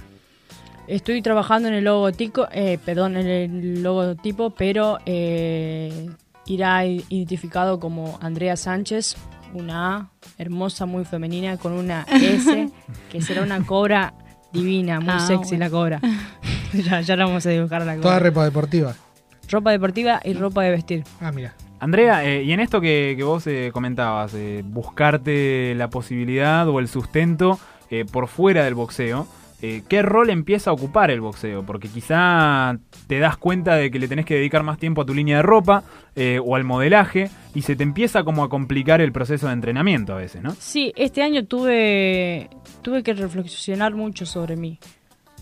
Estoy 0.88 1.22
trabajando 1.22 1.70
en 1.70 1.76
el 1.76 1.84
logotipo, 1.86 2.48
eh, 2.52 2.78
perdón, 2.84 3.16
en 3.16 3.28
el 3.28 3.84
logotipo, 3.84 4.50
pero 4.50 4.98
eh, 5.06 6.10
irá 6.46 6.86
identificado 6.86 7.80
como 7.80 8.18
Andrea 8.22 8.58
Sánchez, 8.58 9.16
una 9.54 9.96
A 9.98 10.10
hermosa, 10.38 10.86
muy 10.86 11.06
femenina, 11.06 11.58
con 11.58 11.72
una 11.74 12.06
S, 12.12 12.70
que 13.12 13.22
será 13.22 13.42
una 13.44 13.66
cobra 13.66 14.14
divina, 14.52 15.00
muy 15.00 15.10
Ah, 15.14 15.20
sexy 15.20 15.58
bueno. 15.58 15.66
la 15.66 15.70
cobra. 15.70 16.02
ya, 16.74 17.02
ya 17.02 17.16
la 17.16 17.26
vamos 17.26 17.46
a 17.46 17.50
dibujar 17.50 17.82
a 17.82 17.86
la 17.86 17.94
Toda 17.96 18.04
cobra. 18.16 18.20
repa 18.20 18.44
deportiva. 18.46 18.96
Ropa 19.50 19.72
deportiva 19.72 20.22
y 20.24 20.34
ropa 20.34 20.64
de 20.64 20.72
vestir. 20.72 21.04
Ah, 21.22 21.32
mira. 21.32 21.54
Andrea, 21.80 22.24
eh, 22.24 22.44
y 22.44 22.54
en 22.54 22.60
esto 22.62 22.80
que, 22.80 23.14
que 23.18 23.24
vos 23.24 23.46
eh, 23.48 23.70
comentabas, 23.74 24.34
eh, 24.36 24.64
buscarte 24.66 25.76
la 25.76 25.90
posibilidad 25.90 26.68
o 26.70 26.80
el 26.80 26.88
sustento 26.88 27.60
eh, 27.90 28.06
por 28.10 28.28
fuera 28.30 28.64
del 28.64 28.74
boxeo, 28.74 29.28
eh, 29.66 29.82
¿qué 29.88 30.02
rol 30.02 30.30
empieza 30.30 30.72
a 30.72 30.74
ocupar 30.74 31.10
el 31.10 31.22
boxeo? 31.22 31.66
Porque 31.66 31.88
quizá 31.88 32.78
te 33.08 33.18
das 33.20 33.38
cuenta 33.38 33.78
de 33.78 33.90
que 33.90 33.98
le 33.98 34.10
tenés 34.10 34.26
que 34.26 34.36
dedicar 34.36 34.62
más 34.62 34.78
tiempo 34.78 35.04
a 35.04 35.06
tu 35.06 35.14
línea 35.14 35.38
de 35.38 35.42
ropa 35.42 35.86
eh, 36.18 36.38
o 36.44 36.58
al 36.58 36.66
modelaje 36.66 37.30
y 37.56 37.62
se 37.62 37.78
te 37.78 37.84
empieza 37.84 38.26
como 38.26 38.44
a 38.44 38.50
complicar 38.50 39.00
el 39.00 39.14
proceso 39.14 39.48
de 39.48 39.54
entrenamiento 39.54 40.12
a 40.12 40.18
veces, 40.18 40.44
¿no? 40.44 40.52
Sí, 40.60 40.92
este 40.98 41.24
año 41.24 41.46
tuve, 41.46 42.50
tuve 42.82 43.04
que 43.04 43.14
reflexionar 43.14 43.96
mucho 43.96 44.26
sobre 44.26 44.58
mí, 44.58 44.80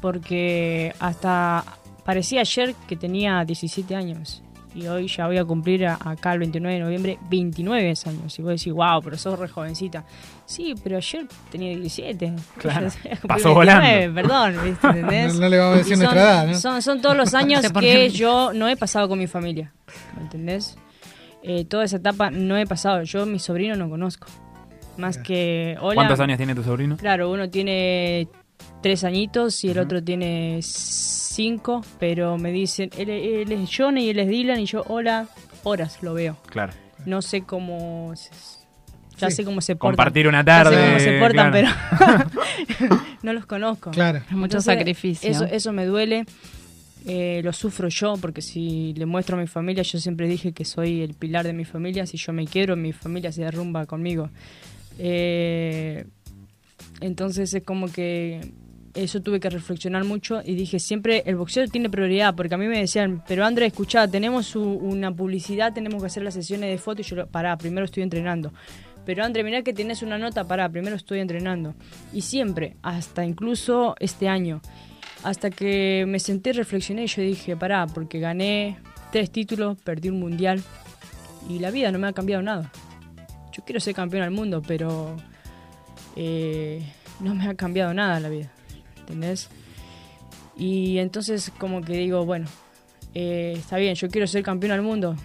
porque 0.04 0.94
hasta 1.00 1.64
parecía 2.06 2.42
ayer 2.42 2.76
que 2.88 2.96
tenía 2.96 3.44
17 3.44 3.96
años 3.96 4.44
y 4.74 4.88
hoy 4.88 5.08
ya 5.08 5.28
voy 5.28 5.38
a 5.38 5.44
cumplir 5.46 5.86
a- 5.86 5.98
acá 6.04 6.34
el 6.34 6.40
29 6.40 6.76
de 6.78 6.84
noviembre 6.84 7.18
29 7.30 7.94
años. 8.06 8.40
Y 8.40 8.42
vos 8.42 8.52
decís, 8.52 8.72
wow, 8.74 9.02
pero 9.04 9.18
sos 9.18 9.38
re 9.38 9.48
jovencita. 9.48 10.06
Sí, 10.46 10.74
pero 10.84 10.98
ayer 10.98 11.26
tenía 11.52 11.70
17. 11.70 12.34
Claro, 12.58 12.88
pasó 13.28 13.54
29, 13.54 13.54
volando. 13.54 14.16
Perdón, 14.16 14.56
¿viste? 14.64 14.88
¿entendés? 14.88 15.34
No- 15.36 15.42
no 15.42 15.50
le 15.50 15.58
vamos 15.58 15.76
a 15.76 15.78
decir 15.80 15.98
son- 15.98 16.04
nuestra 16.06 16.22
edad, 16.22 16.48
¿no? 16.48 16.54
Son, 16.56 16.82
son 16.82 17.02
todos 17.02 17.18
los 17.18 17.34
años 17.34 17.62
que 17.80 18.10
yo 18.10 18.52
no 18.54 18.68
he 18.70 18.78
pasado 18.78 19.08
con 19.10 19.20
mi 19.20 19.28
familia. 19.28 19.74
¿Me 20.16 20.24
entendés? 20.24 20.78
Eh, 21.44 21.66
toda 21.66 21.84
esa 21.86 21.98
etapa 21.98 22.30
no 22.32 22.56
he 22.58 22.66
pasado. 22.68 23.04
Yo 23.04 23.26
mi 23.26 23.40
sobrino 23.40 23.76
no 23.76 23.90
conozco. 23.90 24.28
Más 24.98 25.18
que... 25.18 25.76
Hola, 25.82 25.96
¿Cuántos 25.96 26.20
años 26.20 26.38
tiene 26.38 26.54
tu 26.54 26.64
sobrino? 26.64 26.98
Claro, 26.98 27.32
uno 27.32 27.50
tiene 27.50 28.28
tres 28.84 29.04
añitos 29.04 29.64
y 29.64 29.70
el 29.72 29.80
otro 29.80 30.04
tiene 30.04 30.60
cinco, 31.32 31.84
pero 32.00 32.38
me 32.38 32.52
dicen, 32.52 32.90
él, 32.98 33.10
él 33.10 33.52
es 33.52 33.70
Johnny 33.76 34.06
y 34.06 34.10
él 34.10 34.20
es 34.20 34.28
Dylan 34.28 34.60
y 34.60 34.66
yo, 34.66 34.84
hola, 34.88 35.28
horas 35.64 36.00
lo 36.02 36.14
veo. 36.14 36.38
Claro. 36.48 36.74
No 37.06 37.22
sé 37.22 37.42
cómo... 37.42 38.14
Ya 39.18 39.30
Sí. 39.30 39.36
sé 39.38 39.46
cómo 39.46 39.62
se 39.62 39.76
portan. 39.76 39.92
Compartir 39.92 40.28
una 40.28 40.44
Ya 40.44 40.64
sé 40.64 40.70
tarde, 40.72 40.86
cómo 40.88 41.00
se 41.00 41.20
portan, 41.20 41.52
claro. 41.52 42.30
pero 42.80 43.02
no 43.24 43.34
los 43.34 43.46
conozco. 43.46 43.92
Claro. 43.92 44.20
Mucho 44.32 44.58
Entonces, 44.58 44.64
sacrificio. 44.66 45.30
Eso, 45.30 45.46
eso 45.46 45.72
me 45.74 45.86
duele. 45.86 46.26
eh, 47.06 47.42
lo 47.44 47.54
sufro 47.54 47.88
yo 47.90 48.16
porque 48.20 48.42
si 48.42 48.94
le 48.96 49.06
muestro 49.06 49.38
a 49.38 49.40
mi 49.40 49.46
familia, 49.48 49.84
yo 49.84 50.00
siempre 50.00 50.28
dije 50.28 50.54
que 50.54 50.66
soy 50.66 51.02
el 51.02 51.14
pilar 51.14 51.46
de 51.46 51.54
mi 51.54 51.66
familia. 51.66 52.06
Si 52.08 52.18
yo 52.18 52.34
me 52.34 52.46
quiero, 52.48 52.76
mi 52.76 52.94
familia 52.94 53.32
se 53.32 53.44
derrumba 53.44 53.86
conmigo. 53.86 54.30
Eh, 54.98 56.06
entonces 57.00 57.54
es 57.54 57.64
como 57.64 57.92
que 57.92 58.42
eso 58.94 59.22
tuve 59.22 59.40
que 59.40 59.50
reflexionar 59.50 60.04
mucho 60.04 60.42
y 60.44 60.56
dije 60.56 60.80
siempre 60.80 61.24
el 61.26 61.36
boxeo 61.36 61.68
tiene 61.68 61.90
prioridad 61.90 62.36
porque 62.36 62.56
a 62.56 62.58
mí 62.58 62.68
me 62.68 62.80
decían 62.80 63.24
pero 63.28 63.46
André 63.46 63.68
escuchá 63.68 64.08
tenemos 64.08 64.56
una 64.56 65.14
publicidad 65.16 65.74
tenemos 65.74 66.02
que 66.02 66.08
hacer 66.08 66.24
las 66.24 66.34
sesiones 66.34 66.70
de 66.70 66.78
fotos 66.78 67.12
y 67.12 67.16
yo 67.16 67.28
pará 67.28 67.58
primero 67.58 67.86
estoy 67.86 68.04
entrenando 68.04 68.52
pero 69.06 69.24
André 69.24 69.44
mirá 69.44 69.64
que 69.64 69.74
tenés 69.74 70.04
una 70.04 70.18
nota 70.18 70.46
pará 70.46 70.70
primero 70.70 70.96
estoy 70.96 71.20
entrenando. 71.20 71.74
Y 72.14 72.22
siempre 72.22 72.76
hasta 72.82 73.26
incluso 73.26 73.96
este 74.00 74.28
año 74.28 74.62
hasta 75.24 75.50
que 75.50 76.06
me 76.08 76.20
senté 76.20 76.54
reflexioné 76.54 77.04
y 77.04 77.08
yo 77.08 77.22
dije 77.22 77.56
pará 77.56 77.88
porque 77.88 78.20
gané 78.20 78.80
tres 79.12 79.32
títulos 79.32 79.78
perdí 79.82 80.10
un 80.10 80.20
mundial 80.20 80.62
y 81.50 81.60
la 81.60 81.72
vida 81.72 81.92
no 81.92 82.00
me 82.00 82.08
ha 82.08 82.14
cambiado 82.14 82.44
nada. 82.44 82.72
Yo 83.52 83.64
quiero 83.66 83.80
ser 83.80 83.96
campeón 83.96 84.24
del 84.24 84.32
mundo 84.32 84.62
pero 84.66 85.18
eh, 86.16 86.84
no 87.20 87.34
me 87.34 87.48
ha 87.48 87.56
cambiado 87.56 87.94
nada 87.94 88.20
la 88.20 88.30
vida, 88.30 88.52
¿entendés? 89.02 89.50
Y 90.58 90.98
entonces 91.00 91.52
como 91.58 91.82
que 91.82 91.94
digo, 91.94 92.26
bueno, 92.26 92.48
eh, 93.14 93.54
está 93.58 93.78
bien, 93.78 93.96
yo 93.96 94.10
quiero 94.10 94.28
ser 94.28 94.44
campeón 94.44 94.72
del 94.72 94.82
mundo. 94.82 95.16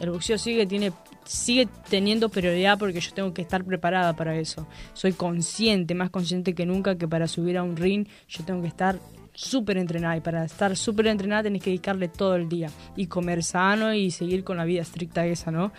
El 0.00 0.10
boxeo 0.10 0.38
sigue, 0.38 0.66
tiene, 0.66 0.92
sigue 1.24 1.68
teniendo 1.88 2.28
prioridad 2.28 2.78
porque 2.78 3.00
yo 3.00 3.12
tengo 3.12 3.34
que 3.34 3.42
estar 3.42 3.64
preparada 3.64 4.14
para 4.14 4.36
eso. 4.38 4.66
Soy 4.94 5.12
consciente, 5.12 5.94
más 5.94 6.10
consciente 6.10 6.54
que 6.54 6.66
nunca 6.66 6.96
que 6.96 7.06
para 7.06 7.28
subir 7.28 7.58
a 7.58 7.62
un 7.62 7.76
ring 7.76 8.06
yo 8.28 8.44
tengo 8.44 8.62
que 8.62 8.68
estar 8.68 8.98
súper 9.34 9.78
entrenada 9.78 10.16
y 10.16 10.20
para 10.20 10.44
estar 10.44 10.76
súper 10.76 11.06
entrenada 11.06 11.44
tenés 11.44 11.62
que 11.62 11.70
dedicarle 11.70 12.08
todo 12.08 12.36
el 12.36 12.48
día 12.48 12.70
y 12.96 13.06
comer 13.06 13.42
sano 13.42 13.94
y 13.94 14.10
seguir 14.10 14.44
con 14.44 14.56
la 14.56 14.64
vida 14.64 14.82
estricta 14.82 15.24
esa, 15.26 15.50
¿no? 15.50 15.72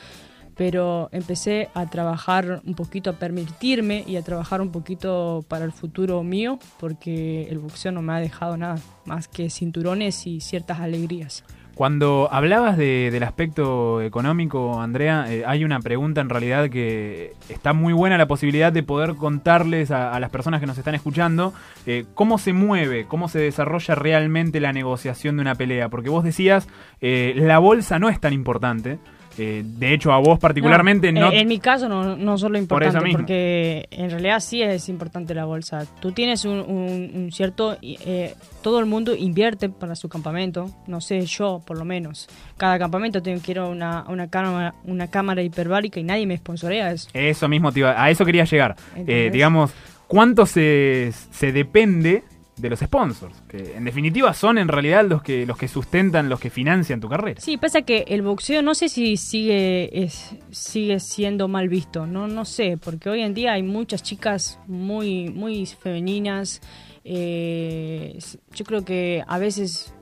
Pero 0.58 1.10
empecé 1.12 1.70
a 1.74 1.86
trabajar 1.90 2.62
un 2.66 2.76
poquito, 2.76 3.10
a 3.10 3.14
permitirme 3.14 4.04
y 4.08 4.18
a 4.18 4.22
trabajar 4.22 4.62
un 4.62 4.72
poquito 4.72 5.44
para 5.48 5.66
el 5.66 5.72
futuro 5.72 6.22
mío 6.24 6.60
porque 6.80 7.48
el 7.50 7.60
boxeo 7.60 7.92
no 7.92 8.02
me 8.02 8.14
ha 8.14 8.18
dejado 8.20 8.58
nada 8.58 8.78
más 9.06 9.28
que 9.28 9.50
cinturones 9.50 10.28
y 10.28 10.42
ciertas 10.42 10.80
alegrías. 10.80 11.44
Cuando 11.74 12.28
hablabas 12.32 12.78
de- 12.78 13.10
del 13.12 13.24
aspecto 13.24 14.02
económico, 14.02 14.80
Andrea, 14.82 15.26
eh, 15.34 15.44
hay 15.48 15.64
una 15.64 15.80
pregunta 15.80 16.20
en 16.20 16.30
realidad 16.30 16.70
que 16.70 17.34
está 17.48 17.72
muy 17.74 17.94
buena 17.94 18.18
la 18.18 18.28
posibilidad 18.28 18.74
de 18.74 18.84
poder 18.84 19.16
contarles 19.16 19.90
a, 19.90 20.12
a 20.14 20.20
las 20.20 20.30
personas 20.30 20.60
que 20.60 20.68
nos 20.68 20.78
están 20.78 20.96
escuchando 20.96 21.54
eh, 21.88 22.06
cómo 22.14 22.38
se 22.38 22.52
mueve, 22.52 23.06
cómo 23.08 23.30
se 23.30 23.40
desarrolla 23.40 23.96
realmente 23.96 24.60
la 24.60 24.74
negociación 24.74 25.38
de 25.38 25.42
una 25.44 25.56
pelea. 25.56 25.88
Porque 25.88 26.10
vos 26.10 26.26
decías, 26.26 26.68
eh, 27.00 27.34
la 27.38 27.58
bolsa 27.58 28.00
no 28.00 28.10
es 28.10 28.20
tan 28.20 28.34
importante. 28.34 29.00
Eh, 29.38 29.64
de 29.66 29.94
hecho, 29.94 30.12
a 30.12 30.18
vos 30.20 30.38
particularmente 30.40 31.12
No, 31.12 31.22
no... 31.22 31.32
eh, 31.32 31.40
En 31.42 31.48
mi 31.48 31.60
caso 31.60 31.88
no, 31.88 32.16
no 32.18 32.38
solo 32.38 32.58
importante, 32.58 32.98
porque 33.18 33.88
en 33.92 34.10
realidad 34.10 34.40
sí 34.42 34.62
es 34.62 34.90
importante 34.90 35.34
la 35.34 35.46
bolsa. 35.46 35.86
Tú 36.00 36.12
tienes 36.12 36.44
un, 36.46 36.60
un- 36.60 37.12
un 37.16 37.32
cierto... 37.32 37.78
eh, 37.82 38.36
todo 38.62 38.80
el 38.80 38.86
mundo 38.86 39.16
invierte 39.16 39.70
para 39.70 39.96
su 39.96 40.08
campamento, 40.10 40.70
no 40.88 41.02
sé, 41.02 41.22
yo 41.26 41.62
por 41.66 41.78
lo 41.78 41.86
menos. 41.86 42.28
Cada 42.58 42.78
campamento 42.78 43.22
tengo, 43.24 43.42
quiero 43.44 43.70
una, 43.70 44.04
una, 44.08 44.30
cámara, 44.30 44.76
una 44.84 45.08
cámara 45.10 45.42
hiperbárica 45.42 46.00
y 46.00 46.04
nadie 46.04 46.28
me 46.28 46.38
sponsorea 46.38 46.92
eso. 46.92 47.10
Eso 47.14 47.48
mismo, 47.48 47.72
te 47.72 47.80
iba- 47.80 48.02
a 48.04 48.10
eso 48.12 48.24
quería 48.26 48.44
llegar. 48.46 48.76
Eh, 48.96 49.30
digamos, 49.34 49.72
¿cuánto 50.08 50.46
se, 50.46 51.12
se 51.32 51.52
depende 51.52 52.24
de 52.58 52.70
los 52.70 52.80
sponsors? 52.80 53.34
Que 53.48 53.76
en 53.76 53.86
definitiva 53.86 54.34
son 54.34 54.58
en 54.58 54.68
realidad 54.68 55.06
los 55.08 55.24
que, 55.24 55.46
los 55.46 55.58
que 55.58 55.68
sustentan, 55.68 56.30
los 56.30 56.40
que 56.40 56.50
financian 56.50 57.00
tu 57.00 57.10
carrera. 57.10 57.40
Sí, 57.42 57.58
pasa 57.58 57.82
que 57.82 58.06
el 58.08 58.22
boxeo 58.22 58.62
no 58.62 58.76
sé 58.76 58.90
si 58.90 59.18
sigue 59.18 60.04
es, 60.04 60.36
sigue 60.52 61.00
siendo 61.00 61.48
mal 61.48 61.70
visto, 61.70 62.06
no 62.06 62.28
no 62.28 62.46
sé, 62.46 62.78
porque 62.78 63.10
hoy 63.10 63.22
en 63.22 63.34
día 63.34 63.54
hay 63.54 63.64
muchas 63.64 64.04
chicas 64.04 64.60
muy 64.68 65.30
muy 65.30 65.66
femeninas. 65.66 66.62
eh, 67.04 68.20
yo 68.54 68.66
creo 68.66 68.86
que 68.86 69.24
a 69.28 69.38
veces 69.40 69.94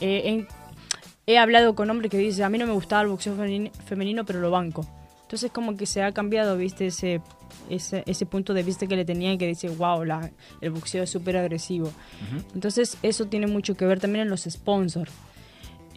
he 0.00 1.38
hablado 1.38 1.74
con 1.74 1.90
hombres 1.90 2.10
que 2.10 2.18
dicen 2.18 2.44
a 2.44 2.48
mí 2.48 2.58
no 2.58 2.66
me 2.66 2.72
gustaba 2.72 3.02
el 3.02 3.08
boxeo 3.08 3.36
femeni- 3.36 3.72
femenino, 3.86 4.24
pero 4.24 4.40
lo 4.40 4.50
banco. 4.50 4.86
Entonces 5.22 5.50
como 5.50 5.76
que 5.76 5.86
se 5.86 6.02
ha 6.02 6.12
cambiado, 6.12 6.56
viste 6.56 6.86
ese 6.86 7.20
ese, 7.70 8.02
ese 8.06 8.26
punto 8.26 8.54
de 8.54 8.62
vista 8.62 8.86
que 8.86 8.96
le 8.96 9.04
tenían 9.04 9.38
que 9.38 9.46
dice 9.46 9.68
wow 9.68 10.04
la, 10.04 10.30
el 10.60 10.70
boxeo 10.70 11.02
es 11.04 11.10
súper 11.10 11.36
agresivo. 11.36 11.92
Entonces 12.54 12.96
eso 13.02 13.26
tiene 13.26 13.46
mucho 13.46 13.74
que 13.74 13.84
ver 13.86 14.00
también 14.00 14.22
en 14.24 14.30
los 14.30 14.42
sponsors. 14.44 15.12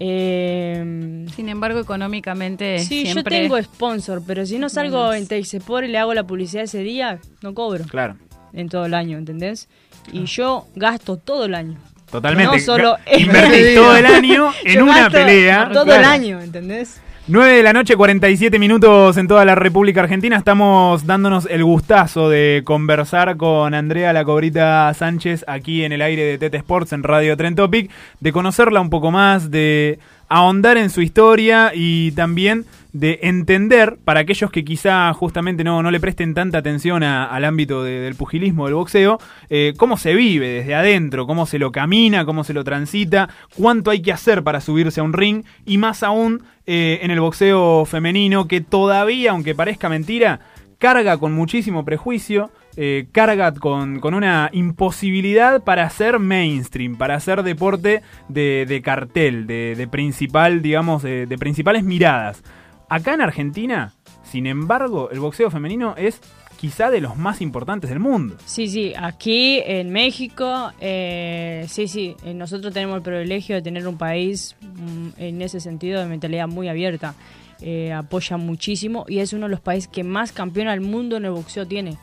Eh, 0.01 1.25
Sin 1.35 1.49
embargo, 1.49 1.79
económicamente 1.79 2.79
Sí, 2.79 3.05
siempre... 3.05 3.35
yo 3.37 3.41
tengo 3.43 3.61
sponsor, 3.61 4.21
pero 4.25 4.45
si 4.45 4.57
no 4.57 4.69
salgo 4.69 5.13
en 5.13 5.27
Teixepor 5.27 5.83
y 5.83 5.89
le 5.89 5.97
hago 5.97 6.13
la 6.13 6.23
publicidad 6.25 6.63
ese 6.63 6.79
día, 6.79 7.19
no 7.41 7.53
cobro. 7.53 7.83
Claro. 7.85 8.15
En 8.53 8.69
todo 8.69 8.85
el 8.85 8.93
año, 8.93 9.17
¿entendés? 9.17 9.67
Y 10.11 10.23
yo 10.25 10.67
gasto 10.75 11.17
todo 11.17 11.45
el 11.45 11.53
año. 11.53 11.77
Totalmente. 12.09 12.57
No 12.57 12.63
solo 12.63 12.95
invertís 13.15 13.75
todo 13.75 13.95
el 13.95 14.05
año 14.05 14.51
en 14.63 14.75
Yo 14.75 14.83
una 14.83 14.95
gasto 15.03 15.11
pelea. 15.19 15.69
Todo 15.71 15.83
Claro. 15.85 15.99
el 16.01 16.05
año, 16.07 16.41
¿entendés? 16.41 17.01
9 17.31 17.57
de 17.57 17.61
la 17.61 17.73
noche, 17.73 17.95
47 17.95 18.57
minutos 18.57 19.15
en 19.17 19.27
toda 19.27 19.45
la 19.45 19.53
República 19.53 20.01
Argentina. 20.01 20.35
Estamos 20.35 21.05
dándonos 21.05 21.45
el 21.45 21.63
gustazo 21.63 22.27
de 22.27 22.63
conversar 22.65 23.37
con 23.37 23.75
Andrea 23.75 24.13
La 24.13 24.25
Cobrita 24.25 24.91
Sánchez 24.95 25.45
aquí 25.47 25.83
en 25.83 25.91
el 25.91 26.01
aire 26.01 26.23
de 26.23 26.37
Tete 26.39 26.57
Sports 26.57 26.91
en 26.91 27.03
Radio 27.03 27.37
Tren 27.37 27.53
Topic, 27.53 27.91
de 28.19 28.31
conocerla 28.31 28.81
un 28.81 28.89
poco 28.89 29.11
más, 29.11 29.51
de 29.51 29.99
ahondar 30.27 30.77
en 30.77 30.89
su 30.89 31.03
historia 31.03 31.71
y 31.71 32.13
también 32.13 32.65
de 32.91 33.19
entender, 33.21 33.97
para 34.03 34.21
aquellos 34.21 34.49
que 34.49 34.63
quizá 34.65 35.13
justamente 35.13 35.63
no, 35.63 35.83
no 35.83 35.91
le 35.91 35.99
presten 35.99 36.33
tanta 36.33 36.57
atención 36.57 37.03
al 37.03 37.45
ámbito 37.45 37.83
de- 37.83 37.99
del 37.99 38.15
pugilismo, 38.15 38.65
del 38.65 38.73
boxeo, 38.75 39.19
eh, 39.49 39.73
cómo 39.77 39.95
se 39.97 40.15
vive 40.15 40.47
desde 40.47 40.73
adentro, 40.73 41.27
cómo 41.27 41.45
se 41.45 41.59
lo 41.59 41.71
camina, 41.71 42.25
cómo 42.25 42.43
se 42.43 42.53
lo 42.53 42.63
transita, 42.63 43.29
cuánto 43.55 43.91
hay 43.91 44.01
que 44.01 44.11
hacer 44.11 44.43
para 44.43 44.59
subirse 44.59 45.01
a 45.01 45.03
un 45.03 45.13
ring 45.13 45.43
y 45.65 45.77
más 45.77 46.01
aún 46.01 46.41
eh, 46.65 46.99
en 47.03 47.11
el 47.11 47.19
boxeo 47.19 47.85
femenino 47.85 48.47
que 48.47 48.61
todavía, 48.61 49.31
aunque 49.31 49.53
parezca 49.53 49.87
mentira, 49.87 50.39
carga 50.79 51.17
con 51.17 51.33
muchísimo 51.33 51.85
prejuicio, 51.85 52.49
eh, 52.77 53.07
carga 53.11 53.53
con, 53.53 53.99
con 53.99 54.13
una 54.13 54.49
imposibilidad 54.53 55.63
para 55.63 55.83
hacer 55.83 56.19
mainstream, 56.19 56.95
para 56.95 57.15
hacer 57.15 57.43
deporte 57.43 58.01
de, 58.29 58.65
de 58.67 58.81
cartel, 58.81 59.45
de, 59.45 59.75
de 59.77 59.87
principal, 59.87 60.61
digamos, 60.61 61.03
de, 61.03 61.25
de 61.27 61.37
principales 61.37 61.83
miradas. 61.83 62.43
Acá 62.89 63.13
en 63.13 63.21
Argentina, 63.21 63.93
sin 64.23 64.47
embargo, 64.47 65.11
el 65.11 65.19
boxeo 65.19 65.51
femenino 65.51 65.93
es 65.95 66.21
quizá 66.59 66.89
de 66.89 66.99
los 66.99 67.15
más 67.15 67.39
importantes 67.39 67.89
del 67.89 67.99
mundo. 67.99 68.35
Sí, 68.45 68.67
sí, 68.67 68.93
aquí 68.97 69.61
en 69.63 69.91
México, 69.91 70.71
eh, 70.81 71.65
sí, 71.69 71.87
sí, 71.87 72.15
eh, 72.25 72.33
nosotros 72.33 72.73
tenemos 72.73 72.97
el 72.97 73.03
privilegio 73.03 73.55
de 73.55 73.61
tener 73.61 73.87
un 73.87 73.97
país 73.97 74.55
mm, 74.61 75.09
en 75.17 75.41
ese 75.41 75.59
sentido 75.59 76.01
de 76.01 76.07
mentalidad 76.07 76.47
muy 76.47 76.67
abierta. 76.67 77.13
Eh, 77.61 77.93
apoya 77.93 78.37
muchísimo 78.37 79.05
y 79.07 79.19
es 79.19 79.33
uno 79.33 79.45
de 79.45 79.51
los 79.51 79.59
países 79.59 79.89
que 79.89 80.03
más 80.03 80.31
campeona 80.31 80.71
del 80.71 80.81
mundo 80.81 81.17
en 81.17 81.25
el 81.25 81.31
boxeo 81.31 81.67
tiene. 81.67 81.97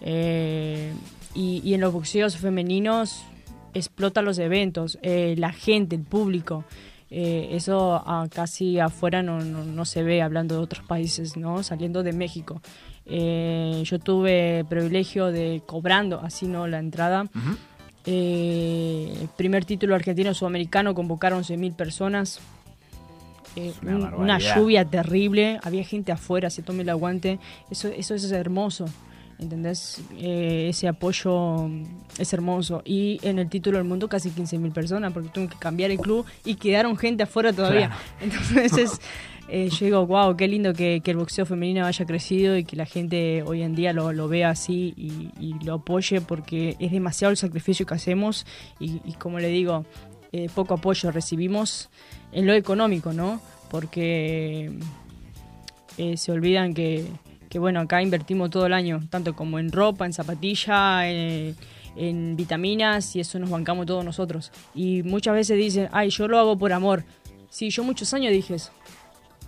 Eh, 0.00 0.92
y, 1.34 1.72
en 1.72 1.80
los 1.80 1.92
boxeos 1.92 2.36
femeninos 2.36 3.24
explota 3.72 4.20
los 4.20 4.38
eventos, 4.38 4.98
la 5.02 5.52
gente, 5.52 5.96
el 5.96 6.02
público. 6.02 6.64
Eh, 7.14 7.50
eso 7.56 8.02
ah, 8.06 8.26
casi 8.32 8.80
afuera 8.80 9.22
no, 9.22 9.40
no, 9.40 9.64
no 9.64 9.84
se 9.84 10.02
ve 10.02 10.22
hablando 10.22 10.56
de 10.56 10.62
otros 10.62 10.82
países, 10.86 11.36
¿no? 11.36 11.62
Saliendo 11.62 12.02
de 12.02 12.14
México. 12.14 12.62
Eh, 13.04 13.82
yo 13.84 13.98
tuve 13.98 14.64
privilegio 14.66 15.26
de 15.26 15.60
cobrando 15.66 16.20
así, 16.22 16.46
¿no? 16.46 16.66
La 16.66 16.78
entrada. 16.78 17.26
Eh, 18.06 19.14
el 19.20 19.28
primer 19.28 19.64
título 19.64 19.94
argentino 19.94 20.32
sudamericano 20.34 20.94
convocaron 20.94 21.42
11.000 21.44 21.74
personas. 21.74 22.40
Una 23.54 23.66
un- 23.96 24.00
barbaridad. 24.02 24.18
una 24.18 24.38
lluvia 24.38 24.84
terrible, 24.86 25.60
había 25.62 25.84
gente 25.84 26.10
afuera, 26.12 26.48
se 26.48 26.62
tome 26.62 26.82
el 26.82 26.88
aguante. 26.88 27.38
Eso, 27.70 27.88
eso 27.88 28.14
es 28.14 28.32
hermoso, 28.32 28.86
¿entendés? 29.42 30.00
Eh, 30.16 30.68
ese 30.70 30.88
apoyo 30.88 31.68
es 32.18 32.32
hermoso. 32.32 32.82
Y 32.84 33.18
en 33.22 33.38
el 33.38 33.48
título 33.48 33.78
del 33.78 33.86
mundo 33.86 34.08
casi 34.08 34.30
15.000 34.30 34.72
personas, 34.72 35.12
porque 35.12 35.28
tuve 35.28 35.48
que 35.48 35.56
cambiar 35.56 35.90
el 35.90 35.98
club 35.98 36.24
y 36.44 36.54
quedaron 36.54 36.96
gente 36.96 37.24
afuera 37.24 37.52
todavía. 37.52 37.88
Claro. 37.88 38.02
Entonces 38.20 38.78
es, 38.78 39.00
eh, 39.48 39.68
yo 39.68 39.84
digo, 39.84 40.06
wow, 40.06 40.36
qué 40.36 40.48
lindo 40.48 40.72
que, 40.72 41.00
que 41.04 41.10
el 41.10 41.16
boxeo 41.18 41.44
femenino 41.44 41.84
haya 41.84 42.06
crecido 42.06 42.56
y 42.56 42.64
que 42.64 42.76
la 42.76 42.86
gente 42.86 43.42
hoy 43.42 43.62
en 43.62 43.74
día 43.74 43.92
lo, 43.92 44.12
lo 44.12 44.28
vea 44.28 44.50
así 44.50 44.94
y, 44.96 45.30
y 45.38 45.54
lo 45.64 45.74
apoye 45.74 46.20
porque 46.20 46.76
es 46.78 46.92
demasiado 46.92 47.30
el 47.30 47.36
sacrificio 47.36 47.84
que 47.84 47.94
hacemos 47.94 48.46
y, 48.78 49.00
y 49.04 49.12
como 49.14 49.40
le 49.40 49.48
digo, 49.48 49.84
eh, 50.32 50.48
poco 50.54 50.74
apoyo 50.74 51.10
recibimos 51.10 51.90
en 52.32 52.46
lo 52.46 52.54
económico, 52.54 53.12
¿no? 53.12 53.40
Porque 53.70 54.70
se 56.16 56.32
olvidan 56.32 56.72
que, 56.72 57.06
que, 57.52 57.58
bueno, 57.58 57.80
acá 57.80 58.00
invertimos 58.00 58.48
todo 58.48 58.64
el 58.64 58.72
año, 58.72 59.02
tanto 59.10 59.36
como 59.36 59.58
en 59.58 59.70
ropa, 59.70 60.06
en 60.06 60.14
zapatilla, 60.14 61.06
en, 61.06 61.54
en 61.96 62.34
vitaminas 62.34 63.14
y 63.14 63.20
eso 63.20 63.38
nos 63.38 63.50
bancamos 63.50 63.84
todos 63.84 64.02
nosotros. 64.02 64.50
Y 64.74 65.02
muchas 65.02 65.34
veces 65.34 65.58
dicen, 65.58 65.90
ay, 65.92 66.08
yo 66.08 66.28
lo 66.28 66.38
hago 66.38 66.56
por 66.56 66.72
amor. 66.72 67.04
Sí, 67.50 67.68
yo 67.68 67.84
muchos 67.84 68.14
años 68.14 68.32
dije 68.32 68.54
eso. 68.54 68.72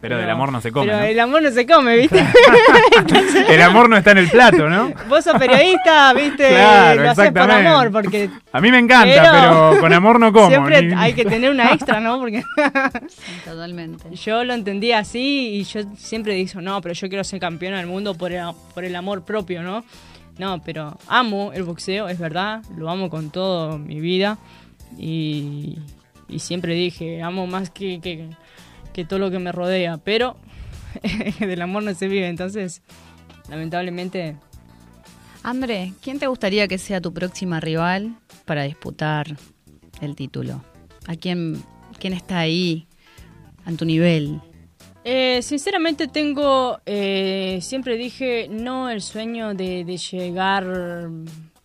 Pero, 0.05 0.19
del 0.19 0.29
amor 0.29 0.53
no 0.53 0.61
se 0.61 0.71
come. 0.71 0.85
Pero 0.87 0.99
¿no? 0.99 1.05
el 1.05 1.19
amor 1.19 1.43
no 1.43 1.51
se 1.51 1.67
come, 1.67 1.97
¿viste? 1.97 2.23
Entonces, 2.99 3.49
El 3.49 3.63
amor 3.63 3.89
no 3.89 3.97
está 3.97 4.11
en 4.11 4.19
el 4.19 4.29
plato, 4.29 4.69
¿no? 4.69 4.93
Vos 5.09 5.25
sos 5.25 5.39
periodista, 5.39 6.13
¿viste? 6.13 6.51
Claro, 6.51 7.03
lo 7.03 7.11
haces 7.11 7.17
por 7.17 7.27
exactamente. 7.27 7.69
amor, 7.69 7.91
porque... 7.91 8.29
A 8.53 8.61
mí 8.61 8.71
me 8.71 8.81
encanta, 8.81 9.71
pero, 9.71 9.81
con 9.81 9.93
amor 9.95 10.21
no 10.21 10.31
como. 10.31 10.49
Siempre 10.49 10.83
ni- 10.83 10.95
hay 10.95 11.15
que 11.15 11.25
tener 11.25 11.51
una 11.51 11.73
extra, 11.73 12.01
¿no? 12.01 12.19
Porque 12.21 12.43
Totalmente. 13.47 14.05
yo 14.15 14.45
lo 14.45 14.53
entendí 14.53 14.93
así 14.93 15.55
y 15.55 15.65
yo 15.65 15.81
siempre 15.97 16.35
dije, 16.35 16.61
no, 16.61 16.83
pero 16.83 16.95
yo 16.95 17.09
quiero 17.09 17.25
ser 17.25 17.41
campeona 17.41 17.79
del 17.79 17.87
mundo 17.87 18.15
por 18.15 18.31
el, 18.31 18.45
por 18.75 18.85
el 18.85 18.95
amor 18.97 19.25
propio, 19.25 19.63
¿no? 19.63 19.87
No, 20.37 20.61
pero 20.63 20.99
amo 21.09 21.53
el 21.55 21.63
boxeo, 21.63 22.11
es 22.11 22.19
verdad, 22.19 22.63
lo 22.77 22.91
amo 22.91 23.09
con 23.09 23.31
toda 23.31 23.79
mi 23.79 24.01
vida 24.01 24.37
y, 24.99 25.79
y 26.29 26.41
siempre 26.41 26.75
dije, 26.75 27.23
amo 27.23 27.47
más 27.47 27.71
que, 27.71 28.01
que, 28.03 28.29
que 28.95 29.05
todo 29.05 29.19
lo 29.19 29.31
que 29.31 29.39
me 29.39 29.53
rodea, 29.53 29.99
pero 29.99 30.37
del 31.41 31.61
amor 31.61 31.83
no 31.83 31.93
se 31.95 32.09
vive, 32.09 32.29
entonces, 32.29 32.81
lamentablemente... 33.51 34.37
André, 35.43 35.93
¿quién 36.01 36.19
te 36.19 36.27
gustaría 36.27 36.67
que 36.69 36.79
sea 36.79 37.03
tu 37.03 37.13
próxima 37.13 37.61
rival 37.61 38.17
para 38.47 38.63
disputar 38.63 39.27
el 40.01 40.17
título? 40.17 40.65
¿A 41.07 41.17
quién, 41.17 41.63
quién 41.99 42.15
está 42.15 42.39
ahí 42.39 42.87
a 43.67 43.73
tu 43.73 43.85
nivel? 43.85 44.41
Eh, 45.05 45.43
sinceramente 45.43 46.09
tengo, 46.09 46.81
eh, 46.87 47.59
siempre 47.61 47.99
dije, 47.99 48.49
no 48.49 48.89
el 48.89 49.03
sueño 49.03 49.53
de, 49.53 49.85
de 49.85 49.99
llegar, 49.99 51.11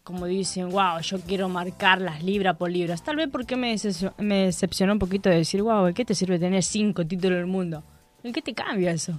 como 0.10 0.26
dicen, 0.26 0.70
wow, 0.72 1.00
yo 1.04 1.20
quiero 1.22 1.50
marcar 1.50 2.02
las 2.02 2.24
libras 2.24 2.58
por 2.58 2.72
libras. 2.72 3.04
Tal 3.04 3.16
vez 3.16 3.30
porque 3.32 3.56
me, 3.56 3.72
decepcio- 3.76 4.12
me 4.18 4.46
decepcionó 4.46 4.94
un 4.94 4.98
poquito 4.98 5.30
de 5.30 5.36
decir, 5.38 5.62
wow, 5.62 5.86
¿de 5.86 5.94
qué 5.94 6.04
te 6.04 6.16
sirve 6.16 6.40
tener 6.40 6.64
cinco 6.64 7.06
títulos 7.06 7.38
del 7.38 7.46
mundo? 7.46 7.84
¿En 8.24 8.34
qué 8.34 8.42
te 8.42 8.56
cambia 8.56 8.90
eso? 8.92 9.14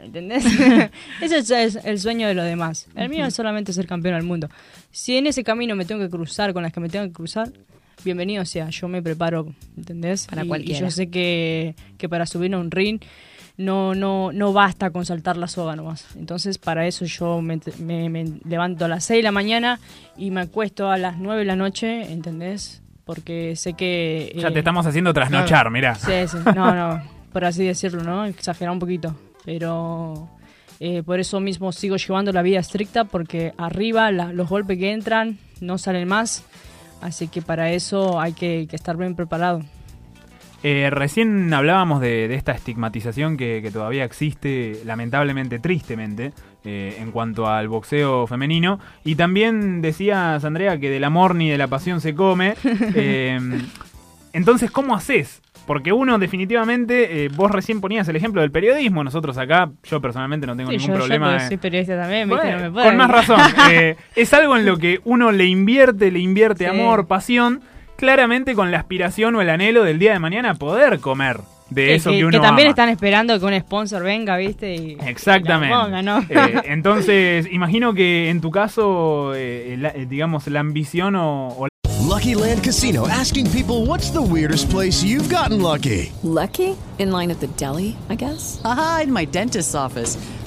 ¿Entendés? 0.00 0.44
Ese 1.20 1.64
es- 1.64 1.74
el 1.84 1.98
sueño 1.98 2.28
de 2.28 2.34
los 2.34 2.44
demás. 2.44 2.86
El 2.94 3.08
mío 3.08 3.26
es 3.26 3.34
solamente 3.34 3.72
ser 3.72 3.88
campeón 3.88 4.14
del 4.14 4.22
mundo. 4.22 4.48
Si 4.92 5.16
en 5.16 5.26
ese 5.26 5.42
camino 5.42 5.74
me 5.74 5.84
tengo 5.84 6.00
que 6.00 6.08
cruzar 6.10 6.52
con 6.52 6.62
las 6.62 6.72
que 6.72 6.78
me 6.78 6.88
tengo 6.88 7.04
que 7.06 7.12
cruzar, 7.12 7.50
bienvenido 8.04 8.44
sea. 8.44 8.68
Yo 8.70 8.86
me 8.86 9.02
preparo, 9.02 9.52
¿entendés? 9.76 10.28
Para 10.28 10.42
Y- 10.42 10.44
y 10.44 10.48
cualquiera. 10.48 10.80
yo 10.80 10.90
sé 10.92 11.08
que, 11.10 11.74
que 11.98 12.08
para 12.08 12.24
subir 12.26 12.54
a 12.54 12.58
un 12.60 12.70
ring 12.70 13.00
no, 13.58 13.94
no, 13.94 14.32
no 14.32 14.52
basta 14.54 14.90
con 14.90 15.04
saltar 15.04 15.36
la 15.36 15.46
soga 15.48 15.76
nomás. 15.76 16.06
Entonces, 16.16 16.56
para 16.58 16.86
eso 16.86 17.04
yo 17.04 17.42
me, 17.42 17.60
me- 17.78 18.08
me 18.08 18.24
levanto 18.44 18.86
a 18.86 18.88
las 18.88 19.04
6 19.04 19.18
de 19.18 19.22
la 19.24 19.32
mañana 19.32 19.78
y 20.16 20.30
me 20.30 20.40
acuesto 20.40 20.90
a 20.90 20.96
las 20.96 21.18
9 21.18 21.40
de 21.40 21.44
la 21.44 21.56
noche, 21.56 22.10
¿entendés? 22.12 22.80
Porque 23.04 23.56
sé 23.56 23.74
que... 23.74 24.32
Ya 24.36 24.48
eh, 24.48 24.52
te 24.52 24.60
estamos 24.60 24.86
haciendo 24.86 25.12
trasnochar, 25.12 25.70
mirá. 25.70 25.94
Sí, 25.96 26.12
sí, 26.28 26.36
no, 26.54 26.74
no, 26.74 27.02
por 27.32 27.44
así 27.44 27.64
decirlo, 27.64 28.02
¿no? 28.02 28.24
Exagerar 28.26 28.72
un 28.72 28.78
poquito. 28.78 29.14
Pero 29.44 30.28
eh, 30.78 31.02
por 31.02 31.18
eso 31.18 31.40
mismo 31.40 31.72
sigo 31.72 31.96
llevando 31.96 32.32
la 32.32 32.42
vida 32.42 32.60
estricta 32.60 33.04
porque 33.04 33.54
arriba 33.58 34.10
la- 34.12 34.32
los 34.32 34.48
golpes 34.48 34.78
que 34.78 34.92
entran 34.92 35.38
no 35.60 35.78
salen 35.78 36.06
más. 36.06 36.44
Así 37.00 37.28
que 37.28 37.42
para 37.42 37.70
eso 37.72 38.20
hay 38.20 38.34
que, 38.34 38.66
que 38.68 38.76
estar 38.76 38.96
bien 38.96 39.14
preparado. 39.16 39.62
Eh, 40.64 40.88
recién 40.90 41.52
hablábamos 41.54 42.00
de, 42.00 42.26
de 42.26 42.34
esta 42.34 42.52
estigmatización 42.52 43.36
que, 43.36 43.60
que 43.62 43.70
todavía 43.70 44.04
existe, 44.04 44.80
lamentablemente, 44.84 45.60
tristemente, 45.60 46.32
eh, 46.64 46.96
en 47.00 47.12
cuanto 47.12 47.46
al 47.48 47.68
boxeo 47.68 48.26
femenino. 48.26 48.80
Y 49.04 49.14
también 49.14 49.80
decías, 49.82 50.44
Andrea, 50.44 50.78
que 50.78 50.90
del 50.90 51.04
amor 51.04 51.36
ni 51.36 51.48
de 51.48 51.58
la 51.58 51.68
pasión 51.68 52.00
se 52.00 52.14
come. 52.14 52.54
Eh, 52.94 53.38
entonces, 54.32 54.70
¿cómo 54.70 54.94
haces? 54.94 55.40
Porque 55.66 55.92
uno 55.92 56.18
definitivamente, 56.18 57.24
eh, 57.24 57.28
vos 57.28 57.50
recién 57.50 57.80
ponías 57.80 58.08
el 58.08 58.16
ejemplo 58.16 58.40
del 58.40 58.50
periodismo, 58.50 59.04
nosotros 59.04 59.36
acá, 59.38 59.70
yo 59.84 60.00
personalmente 60.00 60.46
no 60.46 60.56
tengo 60.56 60.70
Sí, 60.70 60.76
ningún 60.78 60.88
yo, 60.94 60.94
yo 60.94 60.98
problema. 61.06 61.32
de- 61.34 61.48
soy 61.48 61.56
periodista 61.56 62.00
también, 62.00 62.28
¿viste? 62.28 62.44
Bueno, 62.46 62.60
No 62.64 62.70
me 62.72 62.82
con 62.84 62.96
más 62.96 63.10
razón. 63.10 63.40
eh, 63.70 63.96
es 64.16 64.32
algo 64.34 64.56
en 64.56 64.64
lo 64.66 64.76
que 64.78 65.00
uno 65.04 65.30
le 65.32 65.46
invierte, 65.46 66.10
le 66.10 66.18
invierte 66.20 66.64
Sí. 66.64 66.70
amor, 66.70 67.06
pasión, 67.06 67.60
claramente 67.98 68.54
con 68.54 68.70
la 68.70 68.78
aspiración 68.78 69.34
o 69.34 69.42
el 69.42 69.50
anhelo 69.50 69.82
del 69.82 69.98
día 69.98 70.12
de 70.12 70.20
mañana 70.20 70.54
poder 70.54 71.00
comer 71.00 71.40
de 71.70 71.96
eso 71.96 72.10
que, 72.10 72.18
que, 72.18 72.24
uno 72.24 72.30
que 72.38 72.40
también 72.46 72.68
ama. 72.68 72.70
están 72.70 72.88
esperando 72.88 73.38
que 73.38 73.44
un 73.44 73.58
sponsor 73.60 74.02
venga, 74.04 74.36
¿viste? 74.36 74.74
Y 74.76 74.96
Exactamente. 75.04 75.74
la 75.74 75.82
ponga, 75.82 76.02
¿no? 76.02 76.18
Eh, 76.30 76.62
entonces, 76.66 77.46
imagino 77.50 77.92
que 77.92 78.30
en 78.30 78.40
tu 78.40 78.50
caso, 78.52 79.32
eh, 79.34 79.76
la- 79.78 79.90
eh, 79.90 80.06
digamos, 80.08 80.46
la 80.46 80.60
ambición 80.60 81.16
o, 81.16 81.48
o 81.48 81.66
Lucky 82.08 82.34
Land 82.34 82.62
Casino 82.64 83.04
asking 83.06 83.46
people 83.50 83.84
what's 83.86 84.10
the 84.12 84.20
weirdest 84.20 84.70
place 84.70 85.04
you've 85.04 85.28
gotten 85.28 85.60
lucky? 85.60 86.10
Lucky? 86.22 86.74
In 86.98 87.10
line 87.10 87.30
at 87.32 87.38
the 87.40 87.48
deli, 87.58 87.96
I 88.08 88.14
guess? 88.16 88.60
Aha, 88.64 89.00
in 89.04 89.12
my 89.12 89.26
dentist's 89.26 89.74
office. 89.74 90.16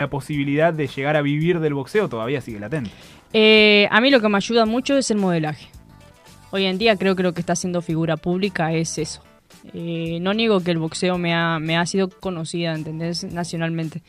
La 0.00 0.10
posibilidad 0.10 0.72
de 0.72 0.86
llegar 0.86 1.16
a 1.16 1.22
vivir 1.22 1.60
del 1.60 1.74
boxeo 1.74 2.08
todavía 2.08 2.40
sigue 2.40 2.60
latente. 2.60 2.90
Eh, 3.32 3.88
a 3.90 4.00
mí 4.00 4.10
lo 4.10 4.20
que 4.20 4.28
me 4.28 4.36
ayuda 4.36 4.66
mucho 4.66 4.96
es 4.96 5.10
el 5.10 5.18
modelaje. 5.18 5.68
Hoy 6.50 6.64
en 6.64 6.78
día 6.78 6.96
creo 6.96 7.14
que 7.14 7.22
lo 7.22 7.34
que 7.34 7.40
está 7.40 7.52
haciendo 7.52 7.82
figura 7.82 8.16
pública 8.16 8.72
es 8.72 8.96
eso. 8.98 9.22
Eh, 9.74 10.18
no 10.20 10.32
niego 10.34 10.60
que 10.60 10.70
el 10.70 10.78
boxeo 10.78 11.18
me 11.18 11.34
ha, 11.34 11.58
me 11.58 11.76
ha 11.76 11.84
sido 11.84 12.08
conocida, 12.08 12.74
¿entendés? 12.74 13.24
Nacionalmente. 13.24 14.02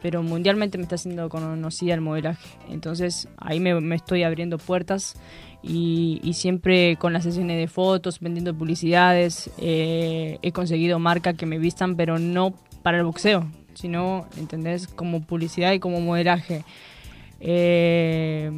Pero 0.00 0.22
mundialmente 0.22 0.78
me 0.78 0.84
está 0.84 0.98
siendo 0.98 1.28
conocida 1.28 1.94
el 1.94 2.00
modelaje. 2.00 2.48
Entonces 2.70 3.28
ahí 3.38 3.60
me, 3.60 3.94
estoy 3.94 4.22
abriendo 4.22 4.58
puertas 4.58 5.16
y, 5.62 6.20
siempre 6.34 6.96
con 6.96 7.12
las 7.12 7.24
sesiones 7.24 7.58
de 7.58 7.68
fotos, 7.68 8.20
vendiendo 8.20 8.54
publicidades, 8.54 9.50
eh, 9.58 10.38
he 10.42 10.52
conseguido 10.52 10.98
marcas 10.98 11.36
que 11.36 11.46
me 11.46 11.58
vistan, 11.58 11.96
pero 11.96 12.18
no 12.18 12.54
para 12.82 12.98
el 12.98 13.04
boxeo, 13.04 13.46
sino, 13.74 14.26
¿entendés? 14.36 14.86
Como 14.88 15.22
publicidad 15.22 15.72
y 15.72 15.78
como 15.80 16.00
modelaje. 16.00 16.64
Eh, 17.40 18.50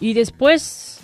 y 0.00 0.14
después 0.14 1.00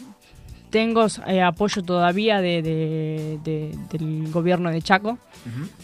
tengo 0.70 1.07
eh, 1.26 1.43
apoyo 1.43 1.82
todavía 1.82 2.41
de, 2.41 2.62
de- 2.62 3.39
de- 3.45 3.78
del 3.91 4.30
gobierno 4.32 4.70
de 4.70 4.80
Chaco, 4.82 5.18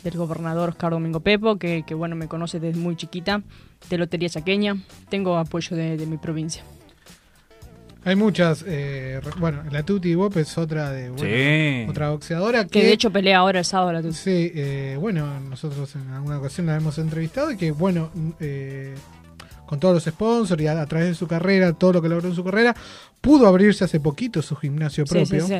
del 0.03 0.17
gobernador 0.17 0.71
Oscar 0.71 0.91
Domingo 0.93 1.21
Pepo, 1.21 1.57
que, 1.57 1.85
que, 1.87 1.95
bueno, 1.95 2.17
me 2.17 2.27
conoce 2.27 2.59
desde 2.59 2.81
muy 2.81 2.97
chiquita, 2.97 3.43
de 3.89 3.99
Lotería 3.99 4.29
Chaqueña. 4.29 4.77
Tengo 5.09 5.37
apoyo 5.39 5.77
de 5.77 6.05
mi 6.07 6.17
provincia. 6.17 6.65
Hay 8.05 8.17
muchas. 8.17 8.65
eh, 8.67 9.21
bueno, 9.39 9.63
la 9.71 9.83
Tuti 9.85 10.15
Wop 10.15 10.37
es 10.37 10.59
otra 10.59 10.91
de 10.91 11.11
bueno, 11.11 11.25
Sí. 11.25 11.87
otra 11.89 12.11
boxeadora 12.11 12.65
que, 12.65 12.81
Que 12.81 12.87
de 12.87 12.93
hecho 12.93 13.11
pelea 13.13 13.39
ahora 13.39 13.61
el 13.61 13.65
sábado 13.65 13.93
la 13.93 14.03
Tuti. 14.03 14.15
Sí, 14.15 14.51
eh, 14.55 14.97
bueno, 15.01 15.39
nosotros 15.41 15.95
en 15.95 16.09
alguna 16.11 16.39
ocasión 16.39 16.67
la 16.67 16.77
hemos 16.77 16.99
entrevistado 16.99 17.53
y 17.53 17.57
que, 17.57 17.71
bueno, 17.71 18.11
eh, 18.41 18.95
con 19.67 19.79
todos 19.79 19.95
los 19.95 20.05
sponsors 20.05 20.61
y 20.61 20.67
a, 20.67 20.81
a 20.81 20.87
través 20.87 21.09
de 21.09 21.15
su 21.15 21.27
carrera, 21.29 21.73
todo 21.73 21.93
lo 21.95 22.03
que 22.03 22.09
logró 22.09 22.29
en 22.29 22.35
su 22.35 22.43
carrera, 22.45 22.75
pudo 23.21 23.47
abrirse 23.47 23.85
hace 23.85 24.01
poquito 24.01 24.43
su 24.43 24.57
gimnasio 24.57 25.07
Sí, 25.07 25.15
propio. 25.15 25.47
sí, 25.47 25.55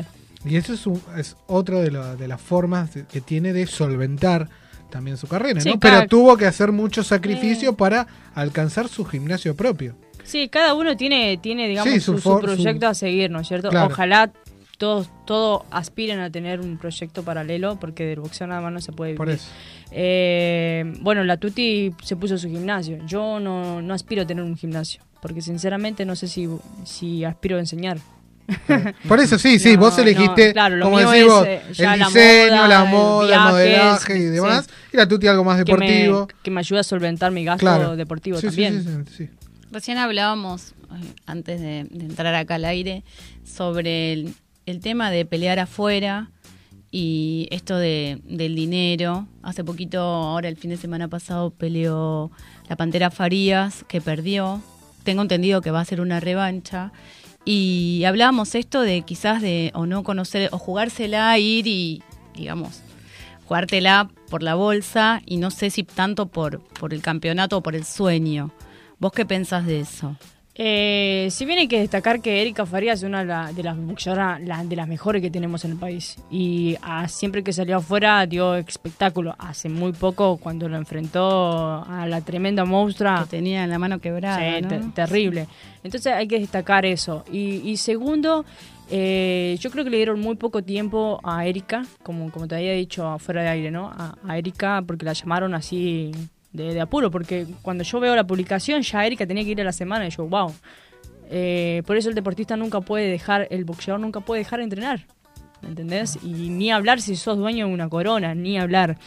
Y 0.45 0.57
eso 0.57 0.73
es, 0.73 0.85
un- 0.85 1.01
es 1.17 1.37
otra 1.47 1.79
de, 1.79 1.91
la- 1.91 2.15
de 2.17 2.27
las 2.27 2.41
formas 2.41 2.93
de- 2.93 3.05
que 3.05 3.21
tiene 3.21 3.53
de 3.53 3.65
solventar 3.65 4.49
también 4.91 5.15
su 5.15 5.27
carrera, 5.27 5.61
Sí, 5.61 5.69
¿no? 5.69 5.79
Pero 5.79 6.05
tuvo 6.07 6.35
que 6.35 6.45
hacer 6.45 6.73
mucho 6.73 7.01
sacrificio 7.03 7.73
para 7.77 8.05
alcanzar 8.35 8.89
su 8.89 9.05
gimnasio 9.05 9.55
propio. 9.55 9.95
Sí, 10.23 10.47
cada 10.49 10.73
uno 10.73 10.95
tiene, 10.97 11.37
tiene 11.37 11.67
digamos, 11.67 11.93
Sí, 11.93 11.99
su, 11.99 12.15
proyecto 12.39 12.85
su- 12.85 12.91
a 12.91 12.93
seguir, 12.93 13.29
¿no 13.31 13.39
es 13.41 13.47
cierto? 13.47 13.69
Claro. 13.69 13.87
Ojalá 13.91 14.31
todos 14.77 15.09
todos 15.25 15.63
aspiren 15.71 16.19
a 16.19 16.29
tener 16.29 16.59
un 16.59 16.77
proyecto 16.77 17.23
paralelo, 17.23 17.77
porque 17.79 18.05
del 18.05 18.19
boxeo 18.19 18.47
nada 18.47 18.59
más 18.61 18.73
no 18.73 18.81
se 18.81 18.91
puede 18.91 19.11
vivir. 19.11 19.17
Por 19.17 19.29
eso. 19.29 19.47
Eh, 19.91 20.83
bueno, 21.01 21.23
la 21.23 21.37
Tuti 21.37 21.93
se 22.03 22.15
puso 22.15 22.37
su 22.37 22.49
gimnasio. 22.49 22.97
Yo 23.05 23.39
no, 23.39 23.81
no 23.81 23.93
aspiro 23.93 24.23
a 24.23 24.25
tener 24.25 24.43
un 24.43 24.57
gimnasio, 24.57 25.01
porque 25.21 25.41
sinceramente 25.41 26.05
no 26.05 26.15
sé 26.15 26.27
si, 26.27 26.49
si 26.83 27.23
aspiro 27.23 27.57
a 27.57 27.59
enseñar. 27.59 27.97
Por 29.07 29.21
eso 29.21 29.39
sí, 29.39 29.57
sí, 29.57 29.75
No, 29.75 29.81
vos 29.81 29.95
no, 29.95 30.03
elegiste, 30.03 30.51
claro, 30.51 30.77
como 30.81 30.99
decís 30.99 31.13
es, 31.21 31.27
vos, 31.27 31.45
eh, 31.47 31.61
el 31.77 31.83
la 31.85 31.95
diseño, 32.07 32.55
moda, 32.55 32.67
la 32.67 32.83
el 32.83 32.89
moda, 32.89 33.23
el 33.23 33.29
viajes, 33.29 33.51
modelaje 33.53 34.17
y 34.17 34.21
sí. 34.21 34.25
demás. 34.25 34.69
Y 34.91 34.97
la 34.97 35.07
Tuti 35.07 35.27
algo 35.27 35.43
más 35.45 35.63
Que 35.63 35.77
me- 35.77 35.85
deportivo. 35.87 36.27
Que 36.43 36.51
me, 36.51 36.59
ayuda 36.59 36.79
a 36.81 36.83
solventar 36.83 37.31
mi 37.31 37.45
gasto 37.45 37.61
Claro. 37.61 37.95
deportivo 37.95 38.37
Sí, 38.39 38.47
también. 38.47 38.83
sí, 38.83 38.89
sí, 39.15 39.25
sí. 39.27 39.29
Recién 39.73 39.97
hablábamos, 39.97 40.75
eh, 40.91 41.15
antes 41.25 41.59
de, 41.59 41.79
entrar 41.79 42.35
acá 42.35 42.55
al 42.55 42.65
aire, 42.65 43.03
sobre 43.43 44.13
el, 44.13 44.35
el 44.67 44.81
tema 44.81 45.09
de 45.09 45.25
pelear 45.25 45.57
afuera 45.57 46.29
y 46.91 47.47
esto 47.49 47.77
de, 47.77 48.21
del 48.23 48.53
dinero. 48.53 49.27
Hace 49.41 49.63
poquito, 49.63 49.99
ahora 49.99 50.47
el 50.47 50.57
fin 50.57 50.69
de 50.69 50.77
semana 50.77 51.07
pasado, 51.07 51.49
peleó 51.49 52.29
la 52.69 52.75
Pantera 52.75 53.09
Farías, 53.09 53.83
que 53.87 53.99
perdió. 53.99 54.61
Tengo 55.03 55.23
entendido 55.23 55.61
que 55.61 55.71
va 55.71 55.81
a 55.81 55.85
ser 55.85 56.01
una 56.01 56.19
revancha. 56.19 56.91
Y 57.43 58.03
hablábamos 58.05 58.53
esto 58.53 58.81
de 58.81 59.01
quizás 59.01 59.41
de 59.41 59.71
o 59.73 59.87
no 59.87 60.03
conocer, 60.03 60.49
o 60.51 60.59
jugársela, 60.59 61.35
ir 61.39 61.65
y, 61.65 62.03
digamos, 62.35 62.81
jugártela 63.47 64.11
por 64.29 64.43
la 64.43 64.53
bolsa 64.53 65.23
y 65.25 65.37
no 65.37 65.49
sé 65.49 65.71
si 65.71 65.83
tanto 65.83 66.27
por, 66.27 66.61
por 66.61 66.93
el 66.93 67.01
campeonato 67.01 67.57
o 67.57 67.63
por 67.63 67.75
el 67.75 67.85
sueño. 67.85 68.51
¿Vos 69.03 69.11
qué 69.11 69.25
pensás 69.25 69.65
de 69.65 69.81
eso? 69.81 70.15
Eh, 70.55 71.27
si 71.29 71.43
bien 71.45 71.59
hay 71.59 71.67
que 71.67 71.77
destacar 71.79 72.21
que 72.21 72.39
Erika 72.41 72.65
Farías 72.65 72.99
es 72.99 73.03
una 73.03 73.19
de, 73.19 73.25
la- 73.25 73.51
de 73.51 73.63
las 73.63 73.75
boxeadoras 73.75 74.39
la- 74.41 74.63
de 74.63 74.75
las 74.77 74.87
mejores 74.87 75.21
que 75.21 75.29
tenemos 75.29 75.65
en 75.65 75.71
el 75.71 75.77
país. 75.77 76.15
Y 76.31 76.77
siempre 77.07 77.43
que 77.43 77.51
salió 77.51 77.75
afuera 77.77 78.25
dio 78.27 78.55
espectáculo. 78.55 79.35
Hace 79.39 79.67
muy 79.67 79.91
poco, 79.91 80.37
cuando 80.37 80.69
lo 80.69 80.77
enfrentó 80.77 81.83
a 81.83 82.05
la 82.07 82.21
tremenda 82.21 82.63
monstrua. 82.63 83.23
Que 83.23 83.37
tenía 83.37 83.67
la 83.67 83.77
mano 83.77 83.99
quebrada, 83.99 84.39
Sí, 84.55 84.61
¿no? 84.61 84.67
te- 84.69 84.79
terrible. 84.93 85.47
Entonces 85.83 86.13
hay 86.13 86.27
que 86.29 86.39
destacar 86.39 86.85
eso. 86.85 87.25
Y, 87.29 87.55
y 87.69 87.75
segundo, 87.75 88.45
eh, 88.89 89.57
yo 89.59 89.69
creo 89.69 89.83
que 89.83 89.89
le 89.89 89.97
dieron 89.97 90.21
muy 90.21 90.35
poco 90.37 90.61
tiempo 90.61 91.19
a 91.25 91.45
Erika, 91.45 91.83
como, 92.03 92.31
como 92.31 92.47
te 92.47 92.55
había 92.55 92.71
dicho 92.71 93.05
afuera 93.09 93.41
de 93.41 93.49
aire, 93.49 93.69
¿no? 93.69 93.87
A, 93.89 94.15
a 94.25 94.37
Erika 94.37 94.81
porque 94.87 95.03
la 95.03 95.11
llamaron 95.13 95.53
así 95.55 96.11
de, 96.53 96.79
apuro, 96.79 97.11
porque 97.11 97.47
cuando 97.61 97.83
yo 97.83 97.99
veo 97.99 98.15
la 98.15 98.25
publicación 98.25 98.83
ya 98.83 99.05
Erika 99.05 99.25
tenía 99.25 99.43
que 99.43 99.51
ir 99.51 99.61
a 99.61 99.63
la 99.63 99.73
semana 99.73 100.07
y 100.07 100.11
yo, 100.11 100.25
wow. 100.25 100.53
Eh, 101.29 101.81
por 101.87 101.97
eso 101.97 102.09
el 102.09 102.15
deportista 102.15 102.55
nunca 102.55 102.81
puede 102.81 103.09
dejar, 103.09 103.47
el 103.49 103.65
boxeador 103.65 103.99
nunca 103.99 104.19
puede 104.19 104.39
dejar 104.39 104.59
de 104.59 104.65
entrenar. 104.65 105.07
¿Me 105.61 105.69
entendés? 105.69 106.19
Y 106.21 106.49
ni 106.49 106.71
hablar 106.71 107.01
si 107.01 107.15
sos 107.15 107.37
dueño 107.37 107.67
de 107.67 107.73
una 107.73 107.89
corona, 107.89 108.35
ni 108.35 108.59
hablar. 108.59 108.97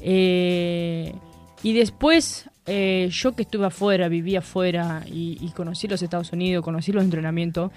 Eh, 0.00 1.14
y 1.62 1.72
después, 1.74 2.48
eh, 2.66 3.08
yo 3.12 3.36
que 3.36 3.42
estuve 3.42 3.66
afuera, 3.66 4.08
viví 4.08 4.34
afuera 4.34 5.04
y, 5.06 5.38
y 5.40 5.50
conocí 5.50 5.86
los 5.86 6.02
Estados 6.02 6.32
Unidos, 6.32 6.64
conocí 6.64 6.90
los 6.92 7.04
entrenamientos, 7.04 7.70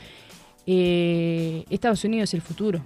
Estados 0.65 2.03
Unidos 2.05 2.29
es 2.29 2.33
el 2.33 2.41
futuro. 2.41 2.81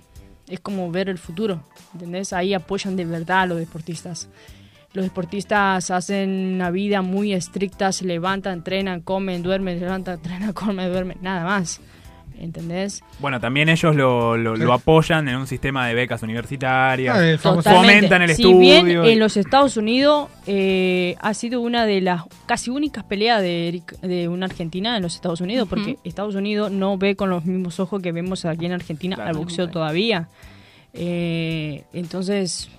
Es 0.50 0.60
como 0.60 0.92
ver 0.92 1.10
el 1.10 1.20
futuro, 1.20 1.64
¿entendés? 1.94 2.34
Ahí 2.34 2.54
apoyan 2.54 2.96
de 2.96 3.06
verdad 3.06 3.42
a 3.42 3.46
los 3.46 3.60
deportistas. 3.60 4.28
Los 5.00 5.06
deportistas 5.08 5.90
hacen 5.92 6.56
una 6.56 6.72
vida 6.72 7.02
muy 7.02 7.32
estricta, 7.34 7.92
se 7.94 8.04
levantan, 8.06 8.54
entrenan, 8.60 9.00
comen, 9.02 9.42
duermen, 9.44 9.80
se 9.80 9.86
levantan, 9.86 10.16
entrenan, 10.24 10.52
comen, 10.54 10.92
duermen, 10.92 11.18
nada 11.22 11.44
más. 11.46 11.80
¿Entendés? 12.42 13.02
Bueno, 13.20 13.42
también 13.42 13.68
ellos 13.68 13.94
lo, 13.96 14.38
lo- 14.38 14.56
lo 14.56 14.72
apoyan 14.74 15.28
en 15.28 15.36
un 15.36 15.46
sistema 15.46 15.86
de 15.88 15.94
becas 15.94 16.24
universitarias, 16.24 17.18
Ah, 17.18 17.26
el 17.32 17.38
fomentan 17.38 18.22
el 18.22 18.30
si 18.30 18.44
estudio. 18.44 18.60
bien 18.60 18.88
y- 19.06 19.10
en 19.12 19.20
los 19.20 19.36
Estados 19.36 19.76
Unidos 19.76 20.30
eh, 20.48 21.16
ha 21.20 21.34
sido 21.34 21.60
una 21.60 21.86
de 21.86 22.00
las 22.00 22.22
casi 22.46 22.70
únicas 22.70 23.04
peleas 23.04 23.42
de, 23.42 23.68
Eric- 23.74 24.00
de 24.00 24.30
una 24.30 24.46
Argentina 24.46 24.96
en 24.96 25.04
los 25.04 25.16
Estados 25.16 25.42
Unidos, 25.42 25.68
porque 25.70 25.98
Estados 26.06 26.34
Unidos 26.36 26.72
no 26.72 26.98
ve 26.98 27.18
con 27.18 27.30
los 27.30 27.44
mismos 27.44 27.78
ojos 27.82 28.02
que 28.02 28.14
vemos 28.14 28.46
aquí 28.46 28.68
en 28.68 28.72
Argentina 28.72 29.18
al 29.20 29.36
boxeo 29.36 29.68
todavía. 29.70 30.30
Eh, 30.94 31.84
entonces, 31.94 32.70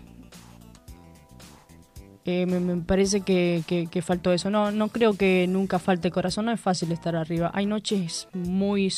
eh, 2.30 2.46
me, 2.46 2.60
me 2.60 2.76
parece 2.82 3.20
que, 3.22 3.62
que- 3.66 3.86
que 3.88 4.02
faltó 4.02 4.32
eso. 4.32 4.48
No, 4.50 4.70
no 4.70 4.88
creo 4.88 5.14
que 5.14 5.46
nunca 5.48 5.78
falte 5.78 6.10
corazón, 6.10 6.46
no 6.46 6.52
es 6.52 6.60
fácil 6.60 6.92
estar 6.92 7.16
arriba. 7.16 7.50
Hay 7.54 7.66
noches 7.66 8.28
muy, 8.32 8.92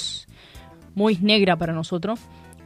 muy 0.95 1.17
negras 1.19 1.57
para 1.59 1.73
nosotros. 1.73 2.21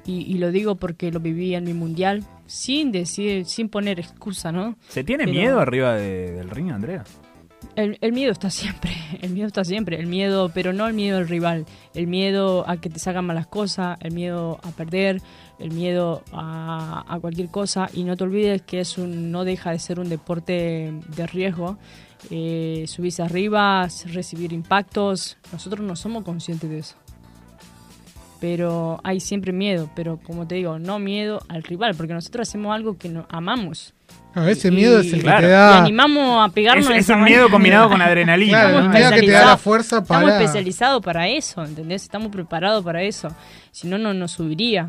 Y, 0.05 0.21
y 0.33 0.39
lo 0.39 0.53
digo 0.53 0.77
porque 0.77 1.11
lo 1.11 1.19
viví 1.19 1.55
en 1.57 1.65
mi 1.65 1.75
mundial, 1.75 2.23
sin 2.47 2.93
decir, 2.93 3.45
sin 3.45 3.69
poner 3.69 3.99
excusa, 3.99 4.53
¿no? 4.53 4.77
¿Se 4.89 5.03
tiene 5.03 5.25
Pero- 5.25 5.37
miedo 5.37 5.61
arriba 5.61 5.95
de- 5.95 6.31
del 6.33 6.49
ring, 6.51 6.71
Andrea? 6.71 7.03
El, 7.77 8.13
miedo 8.13 8.33
está 8.33 8.51
siempre, 8.51 8.93
el 9.21 9.31
miedo 9.31 9.47
está 9.47 9.65
siempre, 9.65 10.01
el 10.01 10.07
miedo, 10.07 10.51
pero 10.53 10.73
no 10.73 10.87
el 10.87 10.95
miedo 10.95 11.19
al 11.19 11.29
rival, 11.29 11.67
el 11.95 12.07
miedo 12.07 12.69
a 12.69 12.79
que 12.79 12.89
te 12.89 12.99
salgan 12.99 13.27
malas 13.27 13.47
cosas, 13.47 13.99
el 14.01 14.13
miedo 14.13 14.59
a 14.63 14.71
perder, 14.71 15.21
el 15.59 15.71
miedo 15.71 16.23
a, 16.33 17.05
a 17.07 17.21
cualquier 17.21 17.49
cosa 17.49 17.89
y 17.93 18.05
no 18.05 18.17
te 18.17 18.25
olvides 18.25 18.63
que 18.63 18.81
es 18.81 18.97
un, 18.97 19.31
no 19.31 19.45
deja 19.45 19.73
de 19.73 19.79
ser 19.79 20.01
un 20.01 20.09
deporte 20.09 20.93
de 21.15 21.27
riesgo. 21.27 21.77
Eh, 22.31 22.87
subirse 22.89 23.23
arriba, 23.23 23.87
recibir 24.07 24.53
impactos, 24.53 25.37
nosotros 25.53 25.87
no 25.87 25.95
somos 25.97 26.25
conscientes 26.25 26.69
de 26.69 26.79
eso. 26.79 26.97
Pero 28.41 29.01
hay 29.05 29.21
siempre 29.21 29.53
miedo, 29.53 29.91
pero 29.95 30.19
como 30.19 30.47
te 30.47 30.57
digo, 30.57 30.79
no 30.79 30.99
miedo 30.99 31.41
al 31.49 31.63
rival, 31.63 31.95
porque 31.95 32.15
nosotros 32.15 32.49
hacemos 32.49 32.75
algo 32.75 32.99
que 32.99 33.09
no, 33.09 33.27
amamos. 33.29 33.95
No, 34.37 34.47
ese 34.47 34.69
Y- 34.69 34.71
miedo 34.71 35.01
es 35.01 35.07
el 35.13 35.23
que 35.23 35.31
te 35.31 35.47
y 35.47 35.49
da. 35.49 35.83
animamos 35.83 36.49
a 36.49 36.53
pegarnos 36.53 36.89
Es- 36.91 37.09
un 37.09 37.25
miedo 37.25 37.49
combinado 37.51 37.89
con 37.89 38.01
adrenalina, 38.03 38.61
Claro, 38.61 38.79
¿no? 38.81 38.85
el 38.85 38.91
miedo 38.91 39.11
que 39.13 39.21
te 39.23 39.31
da 39.33 39.47
la 39.47 39.57
fuerza 39.57 39.99
Estamos 40.01 40.25
para. 40.31 40.41
especializados 40.43 41.03
para 41.03 41.27
eso, 41.29 41.65
¿entendés? 41.65 42.03
Estamos 42.03 42.31
preparados 42.31 42.85
para 42.85 43.03
eso. 43.03 43.29
Si 43.73 43.89
no, 43.89 43.97
no 43.99 44.13
nos 44.15 44.33
subiría. 44.33 44.89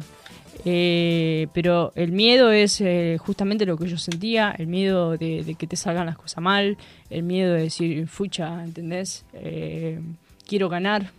Eh, 0.66 1.48
pero 1.54 1.94
el 1.96 2.12
miedo 2.12 2.52
es 2.52 2.82
eh, 2.82 3.18
justamente 3.20 3.66
lo 3.66 3.78
que 3.78 3.88
yo 3.88 3.98
sentía, 3.98 4.54
el 4.58 4.68
miedo 4.68 5.16
de, 5.18 5.44
de 5.44 5.56
que 5.56 5.66
te 5.66 5.78
salgan 5.78 6.08
las 6.08 6.18
cosas 6.18 6.44
mal, 6.44 6.78
el 7.10 7.24
miedo 7.24 7.54
de 7.54 7.62
decir, 7.62 8.06
fucha, 8.08 8.64
¿entendés? 8.64 9.24
Eh, 9.34 10.00
quiero 10.46 10.68
ganar. 10.68 11.12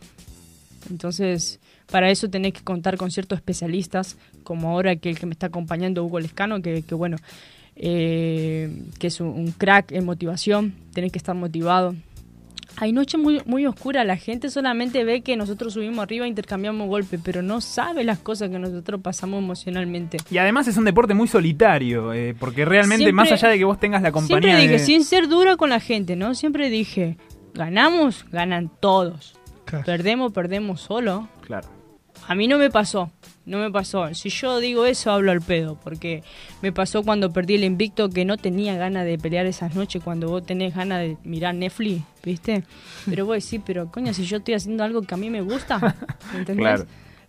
Entonces, 0.90 1.60
para 1.90 2.10
eso 2.10 2.28
tenés 2.28 2.52
que 2.52 2.62
contar 2.62 2.96
con 2.96 3.10
ciertos 3.10 3.38
especialistas, 3.38 4.16
como 4.42 4.70
ahora 4.70 4.96
que 4.96 5.10
el 5.10 5.18
que 5.18 5.26
me 5.26 5.32
está 5.32 5.46
acompañando, 5.46 6.04
Hugo 6.04 6.20
Lescano, 6.20 6.60
que, 6.60 6.82
que 6.82 6.94
bueno, 6.94 7.16
eh, 7.78 8.70
que 8.98 9.06
es 9.06 9.20
un, 9.20 9.28
un 9.28 9.52
crack 9.52 9.92
en 9.92 10.04
motivación, 10.04 10.74
tenés 10.92 11.12
que 11.12 11.18
estar 11.18 11.34
motivado. 11.34 11.94
Hay 12.80 12.92
noches 12.92 13.18
muy, 13.20 13.42
muy 13.44 13.66
oscuras, 13.66 14.06
la 14.06 14.16
gente 14.16 14.50
solamente 14.50 15.02
ve 15.02 15.22
que 15.22 15.36
nosotros 15.36 15.72
subimos 15.74 15.98
arriba, 15.98 16.28
intercambiamos 16.28 16.86
golpes, 16.86 17.18
pero 17.24 17.42
no 17.42 17.60
sabe 17.60 18.04
las 18.04 18.20
cosas 18.20 18.50
que 18.50 18.58
nosotros 18.60 19.00
pasamos 19.00 19.42
emocionalmente. 19.42 20.18
Y 20.30 20.38
además 20.38 20.68
es 20.68 20.76
un 20.76 20.84
deporte 20.84 21.12
muy 21.12 21.26
solitario, 21.26 22.12
eh, 22.12 22.36
porque 22.38 22.64
realmente 22.64 22.98
Siempre- 23.06 23.12
más 23.14 23.32
allá 23.32 23.48
de 23.48 23.58
que 23.58 23.64
vos 23.64 23.80
tengas 23.80 24.00
la 24.02 24.12
compañía 24.12 24.40
Siempre 24.56 24.62
dije, 24.62 24.72
de- 24.74 24.78
sin 24.78 25.04
ser 25.04 25.26
dura 25.26 25.56
con 25.56 25.70
la 25.70 25.80
gente, 25.80 26.14
¿no? 26.14 26.34
Siempre 26.36 26.70
dije, 26.70 27.16
ganamos, 27.52 28.24
ganan 28.30 28.70
todos. 28.80 29.34
Perdemos, 29.84 30.32
perdemos 30.32 30.80
solo. 30.80 31.28
Claro. 31.40 31.66
A 32.28 32.34
mí 32.36 32.46
no 32.46 32.58
me 32.58 32.70
pasó, 32.70 33.10
no 33.48 33.58
me 33.58 33.70
pasó. 33.70 34.14
Si 34.14 34.28
yo 34.28 34.60
digo 34.60 34.84
eso, 34.84 35.10
hablo 35.10 35.32
al 35.32 35.40
pedo, 35.40 35.78
porque 35.82 36.22
me 36.62 36.70
pasó 36.72 37.02
cuando 37.02 37.32
perdí 37.32 37.54
el 37.54 37.64
invicto 37.64 38.10
que 38.10 38.24
no 38.24 38.36
tenía 38.36 38.76
ganas 38.76 39.04
de 39.04 39.18
pelear 39.18 39.46
esas 39.46 39.74
noches, 39.74 40.02
cuando 40.02 40.28
vos 40.28 40.44
tenés 40.44 40.74
ganas 40.74 41.00
de 41.00 41.16
mirar 41.24 41.54
Netflix, 41.54 42.04
¿viste? 42.22 42.64
Pero 43.06 43.26
vos 43.26 43.42
decís, 43.42 43.60
pero 43.64 43.90
coño, 43.90 44.12
si 44.12 44.24
yo 44.24 44.36
estoy 44.36 44.54
haciendo 44.54 44.84
algo 44.84 45.02
que 45.02 45.14
a 45.14 45.16
mí 45.16 45.30
me 45.30 45.40
gusta, 45.40 45.96
¿entendés? 46.34 46.62
Claro. 46.62 46.86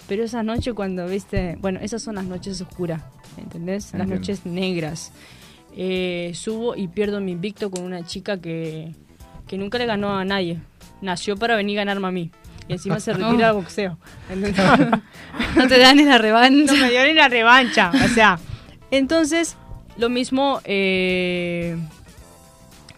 Pero 0.08 0.24
esas 0.24 0.44
noches 0.44 0.74
cuando, 0.74 1.08
viste, 1.08 1.58
bueno, 1.62 1.80
esas 1.82 2.02
son 2.02 2.16
las 2.16 2.26
noches 2.26 2.60
oscuras, 2.62 3.02
¿entendés? 3.38 3.86
Las 3.86 4.02
Entiendo. 4.02 4.16
noches 4.16 4.46
negras. 4.46 5.12
Eh, 5.76 6.32
subo 6.34 6.76
y 6.76 6.88
pierdo 6.88 7.22
mi 7.22 7.32
invicto 7.32 7.70
con 7.70 7.84
una 7.84 8.04
chica 8.04 8.42
que, 8.42 8.92
que 9.48 9.58
nunca 9.58 9.78
le 9.78 9.86
ganó 9.86 10.18
a 10.18 10.26
nadie. 10.26 10.60
Nació 11.02 11.38
para 11.38 11.56
venir 11.56 11.80
a 11.80 11.84
ganarme 11.84 12.08
a 12.08 12.12
mí. 12.12 12.32
Y 12.70 12.74
encima 12.74 13.00
se 13.00 13.12
retira 13.14 13.48
del 13.48 13.56
boxeo. 13.56 13.98
No 15.56 15.68
te 15.68 15.80
dan 15.80 15.98
ni 15.98 16.06
la 16.06 16.18
revancha. 16.18 16.74
No 16.74 16.80
me 16.80 16.92
dio 16.92 17.04
ni 17.04 17.14
la 17.14 17.28
revancha. 17.28 17.92
O 18.06 18.08
sea, 18.10 18.40
entonces, 18.92 19.58
lo 19.98 20.10
mismo 20.10 20.62
eh, 20.64 21.76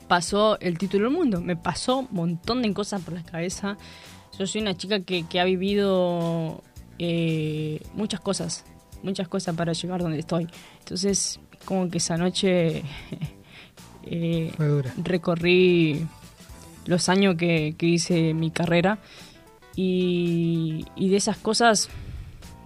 pasó 0.08 0.60
el 0.60 0.78
título 0.78 1.06
del 1.06 1.14
mundo. 1.18 1.42
Me 1.42 1.56
pasó 1.56 2.00
un 2.00 2.08
montón 2.12 2.62
de 2.62 2.74
cosas 2.74 3.02
por 3.02 3.14
la 3.14 3.24
cabeza. 3.24 3.78
Yo 4.38 4.46
soy 4.46 4.62
una 4.62 4.76
chica 4.76 5.00
que, 5.00 5.26
que 5.28 5.40
ha 5.40 5.46
vivido 5.46 6.62
eh, 7.00 7.82
muchas 7.94 8.20
cosas. 8.20 8.66
Muchas 9.04 9.28
cosas 9.28 9.56
para 9.56 9.74
llegar 9.74 10.02
donde 10.02 10.20
estoy. 10.20 10.48
Entonces, 10.80 11.40
como 11.66 11.90
que 11.90 12.00
esa 12.00 12.18
noche 12.18 12.84
eh, 14.04 14.52
recorrí 14.98 16.06
los 16.86 17.08
años 17.08 17.36
que, 17.36 17.76
que 17.78 17.86
hice 17.86 18.34
mi 18.34 18.52
carrera 18.52 19.00
y, 19.76 20.86
y 20.96 21.10
de 21.10 21.18
esas 21.18 21.38
cosas 21.38 21.90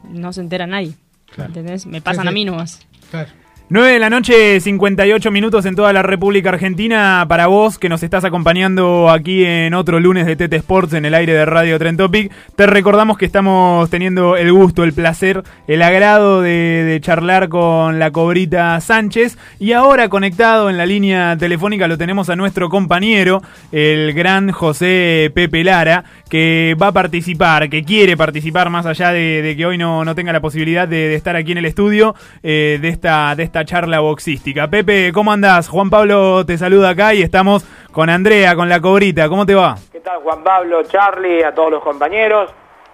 no 0.10 0.34
se 0.34 0.42
entera 0.42 0.68
nadie. 0.68 0.94
¿Entendés? 1.38 1.86
Me 1.86 2.02
pasan 2.02 2.28
a 2.28 2.32
mí 2.32 2.46
nomás. 2.46 2.80
Claro. 3.12 3.30
9 3.68 3.94
de 3.94 3.98
la 3.98 4.12
noche, 4.12 4.60
58 4.60 5.32
minutos 5.32 5.66
en 5.66 5.76
toda 5.76 5.92
la 5.92 6.04
República 6.04 6.50
Argentina. 6.50 7.26
Para 7.28 7.48
vos 7.48 7.80
que 7.80 7.90
nos 7.90 8.04
estás 8.04 8.24
acompañando 8.24 9.10
aquí 9.10 9.44
en 9.44 9.74
otro 9.74 10.00
lunes 10.00 10.28
de 10.28 10.36
TT 10.36 10.54
Sports 10.54 10.94
en 10.94 11.04
el 11.04 11.16
aire 11.16 11.34
de 11.34 11.46
Radio 11.46 11.80
Tren 11.80 11.98
Topic, 11.98 12.32
te 12.56 12.68
recordamos 12.68 13.18
que 13.18 13.26
estamos 13.26 13.90
teniendo 13.90 14.38
el 14.38 14.54
gusto, 14.54 14.84
el 14.84 14.94
placer, 14.94 15.42
el 15.68 15.82
agrado 15.82 16.44
de, 16.44 17.00
charlar 17.02 17.50
con 17.50 17.98
la 17.98 18.12
cobrita 18.12 18.80
Sánchez. 18.82 19.36
Y 19.58 19.72
ahora 19.72 20.10
conectado 20.10 20.70
en 20.70 20.78
la 20.78 20.86
línea 20.86 21.36
telefónica 21.36 21.88
lo 21.88 21.98
tenemos 21.98 22.30
a 22.30 22.36
nuestro 22.36 22.70
compañero, 22.70 23.42
el 23.72 24.14
gran 24.14 24.52
José 24.52 25.32
Pepe 25.34 25.64
Lara, 25.64 26.04
que 26.30 26.78
va 26.80 26.88
a 26.88 26.92
participar, 26.92 27.68
que 27.72 27.84
quiere 27.84 28.16
participar 28.16 28.70
más 28.70 28.86
allá 28.86 29.10
de, 29.10 29.56
que 29.58 29.66
hoy 29.66 29.80
no, 29.80 30.06
no 30.06 30.14
tenga 30.14 30.32
la 30.32 30.40
posibilidad 30.40 30.88
de, 30.88 31.08
de 31.08 31.16
estar 31.16 31.36
aquí 31.36 31.52
en 31.52 31.58
el 31.58 31.66
estudio 31.66 32.14
eh, 32.44 32.78
de, 32.80 32.90
esta, 32.90 33.36
de 33.36 33.42
esta 33.42 33.55
charla 33.64 34.00
boxística. 34.02 34.68
Pepe, 34.68 35.12
¿cómo 35.14 35.32
andás? 35.32 35.70
Juan 35.70 35.90
Pablo 35.90 36.46
te 36.46 36.58
saluda 36.58 36.90
acá 36.90 37.14
y 37.14 37.22
estamos 37.22 37.64
con 37.92 38.10
Andrea, 38.10 38.56
con 38.56 38.68
la 38.68 38.82
cobrita. 38.82 39.30
¿Cómo 39.30 39.46
te 39.46 39.56
va? 39.56 39.76
¿Qué 39.92 40.00
tal 40.02 40.18
Juan 40.24 40.44
Pablo, 40.44 40.84
Charlie, 40.84 41.44
a 41.44 41.54
todos 41.54 41.72
los 41.72 41.84
compañeros? 41.84 42.52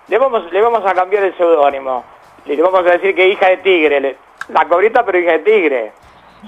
Le 0.10 0.18
vamos, 0.18 0.52
le 0.52 0.62
vamos 0.62 0.86
a 0.86 0.94
cambiar 0.94 1.24
el 1.24 1.36
seudónimo. 1.38 2.04
Le 2.46 2.62
vamos 2.62 2.86
a 2.86 2.92
decir 2.92 3.16
que 3.16 3.30
hija 3.30 3.48
de 3.48 3.58
tigre. 3.58 4.18
La 4.50 4.68
cobrita 4.68 5.04
pero 5.06 5.18
hija 5.18 5.32
de 5.32 5.40
tigre. 5.40 5.92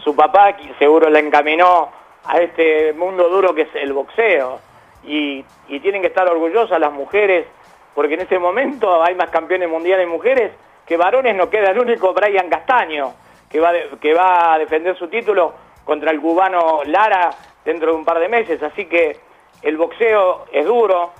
Su 0.03 0.15
papá 0.15 0.55
seguro 0.77 1.09
la 1.09 1.19
encaminó 1.19 1.89
a 2.25 2.39
este 2.39 2.93
mundo 2.93 3.29
duro 3.29 3.55
que 3.55 3.61
es 3.63 3.69
el 3.75 3.93
boxeo. 3.93 4.59
y, 5.05 5.43
y 5.67 5.79
tienen 5.79 6.01
que 6.01 6.07
estar 6.07 6.27
orgullosas 6.27 6.79
las 6.79 6.91
mujeres, 6.91 7.45
porque 7.93 8.15
en 8.15 8.21
este 8.21 8.39
momento 8.39 9.03
hay 9.03 9.15
más 9.15 9.29
campeones 9.29 9.69
mundiales 9.69 10.07
mujeres 10.07 10.51
que 10.85 10.97
varones, 10.97 11.35
no 11.35 11.49
queda 11.49 11.71
el 11.71 11.79
único 11.79 12.13
Brian 12.13 12.49
Castaño, 12.49 13.13
que 13.53 13.59
va, 13.61 13.71
de- 13.71 13.87
que 14.01 14.13
va 14.13 14.53
a 14.55 14.57
defender 14.57 14.97
su 14.97 15.07
título 15.07 15.53
contra 15.85 16.11
el 16.11 16.19
cubano 16.19 16.81
Lara 16.85 17.29
dentro 17.63 17.91
de 17.91 17.97
un 17.97 18.03
par 18.03 18.19
de 18.19 18.27
meses, 18.27 18.61
así 18.61 18.85
que 18.87 19.17
el 19.61 19.77
boxeo 19.77 20.45
es 20.51 20.65
duro, 20.65 21.11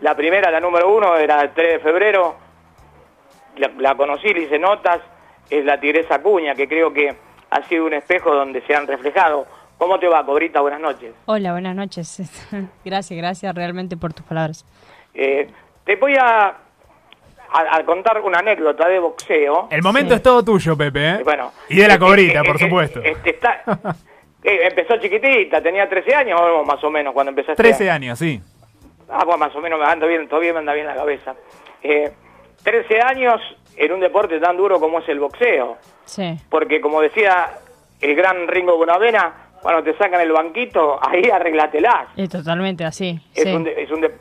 la 0.00 0.14
primera, 0.14 0.50
la 0.50 0.60
número 0.60 0.88
uno, 0.94 1.16
era 1.16 1.42
el 1.42 1.50
3 1.50 1.72
de 1.74 1.78
febrero, 1.80 2.36
la, 3.56 3.70
la 3.78 3.94
conocí, 3.96 4.28
le 4.32 4.42
hice 4.42 4.58
notas, 4.58 5.00
es 5.50 5.64
la 5.64 5.78
Tigresa 5.78 6.22
Cuña, 6.22 6.54
que 6.54 6.66
creo 6.68 6.92
que 6.92 7.14
ha 7.50 7.62
sido 7.68 7.84
un 7.86 7.92
espejo 7.94 8.32
donde 8.34 8.62
se 8.62 8.74
han 8.74 8.86
reflejado. 8.86 9.46
¿Cómo 9.76 9.98
te 9.98 10.06
va, 10.08 10.24
Cobrita? 10.24 10.60
Buenas 10.60 10.80
noches. 10.80 11.12
Hola, 11.26 11.52
buenas 11.52 11.74
noches. 11.74 12.22
gracias, 12.84 13.18
gracias 13.18 13.54
realmente 13.54 13.96
por 13.96 14.12
tus 14.14 14.24
palabras. 14.24 14.64
Eh, 15.12 15.50
te 15.84 15.96
voy 15.96 16.14
a, 16.16 16.54
a- 17.52 17.76
a 17.76 17.84
contar 17.84 18.20
una 18.20 18.38
anécdota 18.38 18.88
de 18.88 18.98
boxeo. 18.98 19.68
El 19.70 19.82
momento 19.82 20.14
es 20.14 20.22
todo 20.22 20.44
tuyo, 20.44 20.76
Pepe. 20.76 21.08
¿eh? 21.08 21.20
Bueno, 21.24 21.52
y 21.68 21.76
de 21.76 21.88
la 21.88 21.94
eh, 21.94 21.98
cobrita, 21.98 22.40
eh, 22.40 22.44
por 22.44 22.56
eh, 22.56 22.58
supuesto. 22.60 23.00
Este 23.02 23.30
está, 23.30 23.62
eh, 24.44 24.58
empezó 24.68 24.96
chiquitita, 24.98 25.60
tenía 25.62 25.88
13 25.88 26.14
años 26.14 26.40
o 26.40 26.64
más 26.64 26.82
o 26.84 26.90
menos 26.90 27.12
cuando 27.12 27.30
empezaste. 27.30 27.62
13 27.62 27.90
años, 27.90 28.18
sí. 28.18 28.40
Ah, 29.08 29.24
bueno, 29.24 29.38
más 29.38 29.54
o 29.56 29.60
menos 29.60 29.78
me 29.80 29.86
anda 29.86 30.06
bien, 30.06 30.28
todavía 30.28 30.52
me 30.52 30.60
anda 30.60 30.72
bien 30.72 30.86
la 30.86 30.94
cabeza. 30.94 31.34
Eh, 31.82 32.12
13 32.62 33.00
años 33.00 33.40
en 33.76 33.92
un 33.92 34.00
deporte 34.00 34.38
tan 34.38 34.56
duro 34.56 34.78
como 34.78 35.00
es 35.00 35.08
el 35.08 35.18
boxeo. 35.18 35.78
Sí. 36.04 36.36
Porque 36.48 36.80
como 36.80 37.00
decía 37.00 37.50
el 38.00 38.14
gran 38.14 38.46
Ringo 38.46 38.76
Bonavena, 38.76 39.32
cuando 39.62 39.82
te 39.82 39.96
sacan 39.96 40.20
el 40.20 40.32
banquito, 40.32 40.98
ahí 41.02 41.28
arreglatelás. 41.30 42.08
Es 42.16 42.28
totalmente 42.28 42.84
así. 42.84 43.20
Es 43.34 43.44
sí. 43.44 43.52
un 43.54 43.64
de- 43.64 43.82
es 43.82 43.90
un 43.90 44.00
de- 44.00 44.14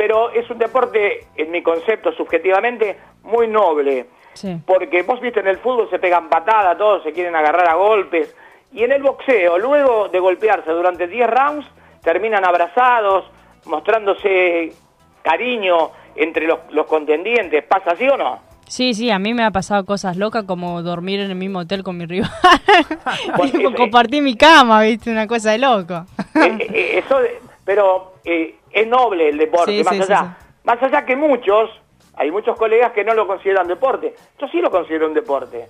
pero 0.00 0.30
es 0.30 0.48
un 0.48 0.56
deporte, 0.56 1.26
en 1.36 1.50
mi 1.50 1.62
concepto, 1.62 2.10
subjetivamente, 2.12 2.96
muy 3.22 3.46
noble. 3.46 4.06
Sí. 4.32 4.56
Porque 4.64 5.02
vos 5.02 5.20
viste 5.20 5.40
en 5.40 5.46
el 5.46 5.58
fútbol 5.58 5.90
se 5.90 5.98
pegan 5.98 6.30
patadas, 6.30 6.78
todos 6.78 7.02
se 7.02 7.12
quieren 7.12 7.36
agarrar 7.36 7.68
a 7.68 7.74
golpes. 7.74 8.34
Y 8.72 8.82
en 8.82 8.92
el 8.92 9.02
boxeo, 9.02 9.58
luego 9.58 10.08
de 10.08 10.18
golpearse 10.18 10.70
durante 10.70 11.06
10 11.06 11.28
rounds, 11.28 11.66
terminan 12.02 12.46
abrazados, 12.46 13.26
mostrándose 13.66 14.72
cariño 15.20 15.90
entre 16.16 16.46
los, 16.46 16.60
los 16.70 16.86
contendientes. 16.86 17.62
¿Pasa 17.64 17.90
así 17.90 18.08
o 18.08 18.16
no? 18.16 18.40
Sí, 18.68 18.94
sí, 18.94 19.10
a 19.10 19.18
mí 19.18 19.34
me 19.34 19.44
ha 19.44 19.50
pasado 19.50 19.84
cosas 19.84 20.16
locas 20.16 20.44
como 20.44 20.80
dormir 20.82 21.20
en 21.20 21.30
el 21.30 21.36
mismo 21.36 21.58
hotel 21.58 21.82
con 21.82 21.98
mi 21.98 22.06
rival. 22.06 22.30
Pues, 23.36 23.52
eh, 23.52 23.64
compartir 23.76 24.22
mi 24.22 24.34
cama, 24.34 24.80
viste, 24.80 25.10
una 25.10 25.26
cosa 25.26 25.50
de 25.50 25.58
loco. 25.58 26.06
Eh, 26.36 26.56
eh, 26.72 27.02
eso 27.04 27.18
pero 27.70 28.14
eh, 28.24 28.56
es 28.72 28.86
noble 28.86 29.28
el 29.28 29.38
deporte, 29.38 29.72
Sí, 29.72 29.84
más 29.84 29.96
sí, 29.96 30.02
sí, 30.02 30.12
allá. 30.12 30.36
Más 30.64 30.82
allá 30.82 31.04
que 31.04 31.16
muchos, 31.16 31.70
hay 32.16 32.30
muchos 32.30 32.56
colegas 32.56 32.92
que 32.92 33.04
no 33.04 33.14
lo 33.14 33.26
consideran 33.26 33.66
deporte. 33.66 34.14
Yo 34.38 34.48
sí 34.48 34.60
lo 34.60 34.70
considero 34.70 35.06
un 35.06 35.14
deporte. 35.14 35.66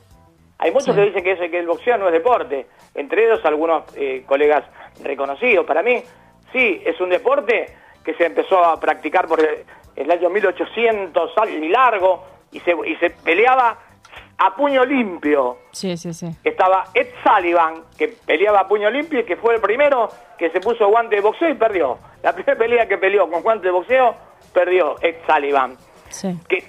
Hay 0.58 0.72
muchos 0.72 0.94
que 0.94 1.02
dicen 1.02 1.22
que, 1.22 1.58
el 1.58 1.66
boxeo 1.66 1.96
no 1.96 2.06
es 2.08 2.12
deporte. 2.12 2.66
Entre 2.94 3.24
ellos 3.24 3.42
algunos 3.44 3.84
eh, 3.96 4.24
colegas 4.26 4.64
reconocidos. 5.02 5.64
Para 5.64 5.82
mí, 5.82 6.02
sí, 6.52 6.82
es 6.84 7.00
un 7.00 7.08
deporte 7.08 7.66
que 8.04 8.14
se 8.14 8.26
empezó 8.26 8.62
a 8.62 8.78
practicar 8.78 9.26
por 9.26 9.40
el, 9.40 10.10
año 10.10 10.28
1800 10.28 11.32
al- 11.36 11.48
y 11.50 11.68
largo 11.68 12.24
y 12.52 12.60
se, 12.60 12.72
y 12.86 12.96
se 12.96 13.10
peleaba 13.10 13.78
a 14.42 14.56
puño 14.56 14.84
limpio 14.84 15.58
Sí, 15.72 15.96
sí, 15.96 16.12
sí. 16.14 16.26
estaba 16.44 16.84
Ed 16.94 17.08
Sullivan, 17.22 17.74
que 17.98 18.08
peleaba 18.08 18.60
a 18.60 18.68
puño 18.68 18.88
limpio 18.90 19.20
y 19.20 19.24
que 19.24 19.36
fue 19.36 19.54
el 19.56 19.60
primero 19.60 20.08
que 20.38 20.48
se 20.50 20.60
puso 20.60 20.88
guante 20.88 21.16
de 21.16 21.20
boxeo 21.22 21.50
y 21.50 21.54
perdió. 21.54 21.98
La 22.22 22.32
primera 22.34 22.56
pelea 22.58 22.88
que 22.88 22.96
peleó 22.98 23.28
con 23.30 23.42
guante 23.42 23.66
de 23.66 23.72
boxeo, 23.72 24.14
perdió 24.54 24.96
Ed 25.02 25.16
Sullivan. 25.28 25.76
Sí. 26.08 26.36
Que 26.48 26.64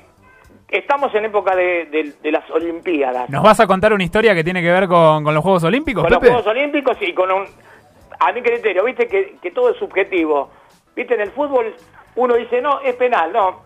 estamos 0.68 1.14
en 1.16 1.26
época 1.26 1.56
de, 1.56 1.86
de- 1.86 2.14
de 2.22 2.32
las 2.32 2.50
Olimpiadas. 2.52 3.30
¿Nos 3.30 3.42
vas 3.44 3.60
a 3.60 3.68
contar 3.68 3.94
una 3.94 4.04
historia 4.04 4.36
que 4.36 4.44
tiene 4.44 4.62
que 4.62 4.72
ver 4.72 4.88
con, 4.88 5.24
con 5.24 5.34
los 5.34 5.42
Juegos 5.44 5.64
Olímpicos, 5.64 6.04
Con 6.04 6.12
los? 6.12 6.20
Juegos 6.20 6.46
Olímpicos 6.48 6.98
y 7.02 7.14
con 7.14 7.32
un... 7.32 7.46
A 8.20 8.32
mi 8.34 8.42
criterio, 8.42 8.84
viste 8.84 9.08
que, 9.08 9.38
que 9.42 9.52
todo 9.52 9.72
es 9.72 9.78
subjetivo. 9.78 10.50
Viste, 10.96 11.16
en 11.16 11.22
el 11.22 11.32
fútbol 11.32 11.74
uno 12.16 12.36
dice, 12.36 12.62
no, 12.62 12.80
es 12.82 12.96
penal. 12.96 13.32
No, 13.34 13.62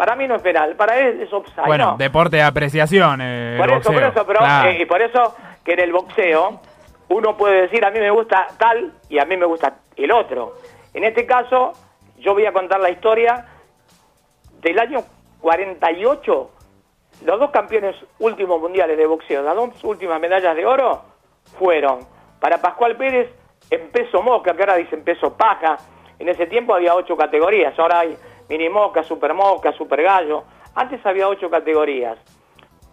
para 0.00 0.16
mí 0.16 0.26
no 0.26 0.36
es 0.36 0.40
penal, 0.40 0.76
para 0.76 0.98
él 0.98 1.20
es 1.20 1.30
offside. 1.30 1.66
bueno, 1.66 1.90
no. 1.90 1.96
deporte 1.98 2.36
de 2.36 2.42
apreciación. 2.42 3.20
eh, 3.22 3.56
Por 3.58 3.70
eso, 3.70 3.92
por 3.92 4.02
eso, 4.02 4.26
pero 4.26 4.38
Claro. 4.38 4.70
eh, 4.70 4.78
y 4.80 4.86
por 4.86 5.02
eso 5.02 5.36
que 5.62 5.74
en 5.74 5.80
el 5.80 5.92
boxeo 5.92 6.58
uno 7.10 7.36
puede 7.36 7.60
decir 7.60 7.84
a 7.84 7.90
mí 7.90 7.98
me 7.98 8.10
gusta 8.10 8.46
tal 8.56 8.94
y 9.10 9.18
a 9.18 9.26
mí 9.26 9.36
me 9.36 9.44
gusta 9.44 9.74
el 9.96 10.10
otro. 10.10 10.54
En 10.94 11.04
este 11.04 11.26
caso, 11.26 11.72
yo 12.18 12.32
voy 12.32 12.46
a 12.46 12.52
contar 12.54 12.80
la 12.80 12.88
historia 12.88 13.44
del 14.62 14.78
año 14.78 15.00
48. 15.42 16.50
Los 17.26 17.38
dos 17.38 17.50
campeones 17.50 17.94
últimos 18.20 18.58
mundiales 18.58 18.96
de 18.96 19.04
boxeo, 19.04 19.42
las 19.42 19.54
dos 19.54 19.84
últimas 19.84 20.18
medallas 20.18 20.56
de 20.56 20.64
oro, 20.64 21.02
fueron 21.58 21.98
para 22.40 22.56
Pascual 22.56 22.96
Pérez 22.96 23.28
en 23.68 23.90
peso 23.90 24.22
mosca, 24.22 24.54
que 24.54 24.62
ahora 24.62 24.76
dicen 24.76 25.04
peso 25.04 25.36
paja. 25.36 25.76
En 26.18 26.30
ese 26.30 26.46
tiempo 26.46 26.74
había 26.74 26.94
ocho 26.94 27.18
categorías, 27.18 27.78
ahora 27.78 27.98
hay 28.00 28.16
mini 28.50 28.68
mosca, 28.68 29.02
super 29.04 29.32
mosca, 29.32 29.72
super 29.72 30.02
gallo. 30.02 30.44
Antes 30.74 31.04
había 31.06 31.28
ocho 31.28 31.48
categorías. 31.48 32.18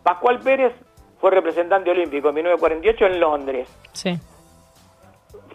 Pascual 0.04 0.40
Pérez 0.40 0.74
fue 1.20 1.32
representante 1.32 1.90
olímpico 1.92 2.30
en 2.30 2.36
1948 2.36 3.06
en 3.08 3.20
Londres. 3.20 3.80
Sí. 3.92 4.18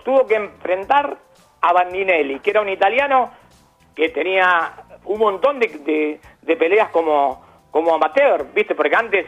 Tuvo 0.05 0.27
que 0.27 0.35
enfrentar 0.35 1.17
a 1.61 1.73
Bandinelli, 1.73 2.41
que 2.41 2.51
era 2.51 2.61
un 2.61 2.69
italiano 2.69 3.31
que 3.95 4.09
tenía 4.09 4.73
un 5.05 5.19
montón 5.19 5.59
de, 5.61 5.69
de- 5.69 6.21
de 6.43 6.57
peleas 6.57 6.91
como, 6.91 7.45
como 7.71 7.95
amateur, 7.95 8.47
¿viste? 8.53 8.75
Porque 8.75 8.97
antes 8.97 9.27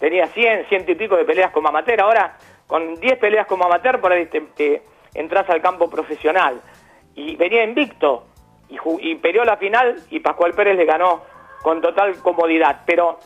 tenía 0.00 0.26
100, 0.26 0.66
ciento 0.68 0.90
y 0.92 0.94
pico 0.96 1.16
de 1.16 1.24
peleas 1.24 1.52
como 1.52 1.68
amateur, 1.68 2.00
ahora 2.00 2.36
con 2.66 2.96
10 2.96 3.18
peleas 3.18 3.46
como 3.46 3.64
amateur 3.64 4.00
por 4.00 4.10
ahí 4.12 4.26
te, 4.26 4.40
te 4.40 4.82
entras 5.14 5.48
al 5.48 5.62
campo 5.62 5.88
profesional. 5.88 6.60
Y 7.14 7.36
venía 7.36 7.62
invicto 7.62 8.26
y, 8.68 9.14
peleó 9.16 9.44
la 9.44 9.56
final 9.56 9.96
y 10.10 10.20
Pascual 10.20 10.52
Pérez 10.52 10.76
le 10.76 10.84
ganó 10.84 11.22
con 11.62 11.80
total 11.80 12.16
comodidad. 12.18 12.82
Pero 12.86 13.18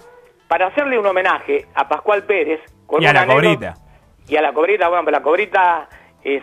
para 0.49 0.67
hacerle 0.67 0.99
un 0.99 1.07
homenaje 1.07 1.67
a 1.75 1.89
Pascual 1.89 2.25
Pérez... 2.25 2.61
Con 2.87 3.03
Y 3.03 3.07
a 3.07 3.11
una 3.11 3.27
la 3.27 3.33
cobrita. 3.35 3.75
Y 4.29 4.37
a 4.37 4.43
la 4.43 4.53
cobrita, 4.53 4.89
bueno, 4.89 5.05
pero 5.05 5.19
la 5.19 5.23
cobrita 5.23 5.89
es, 6.23 6.43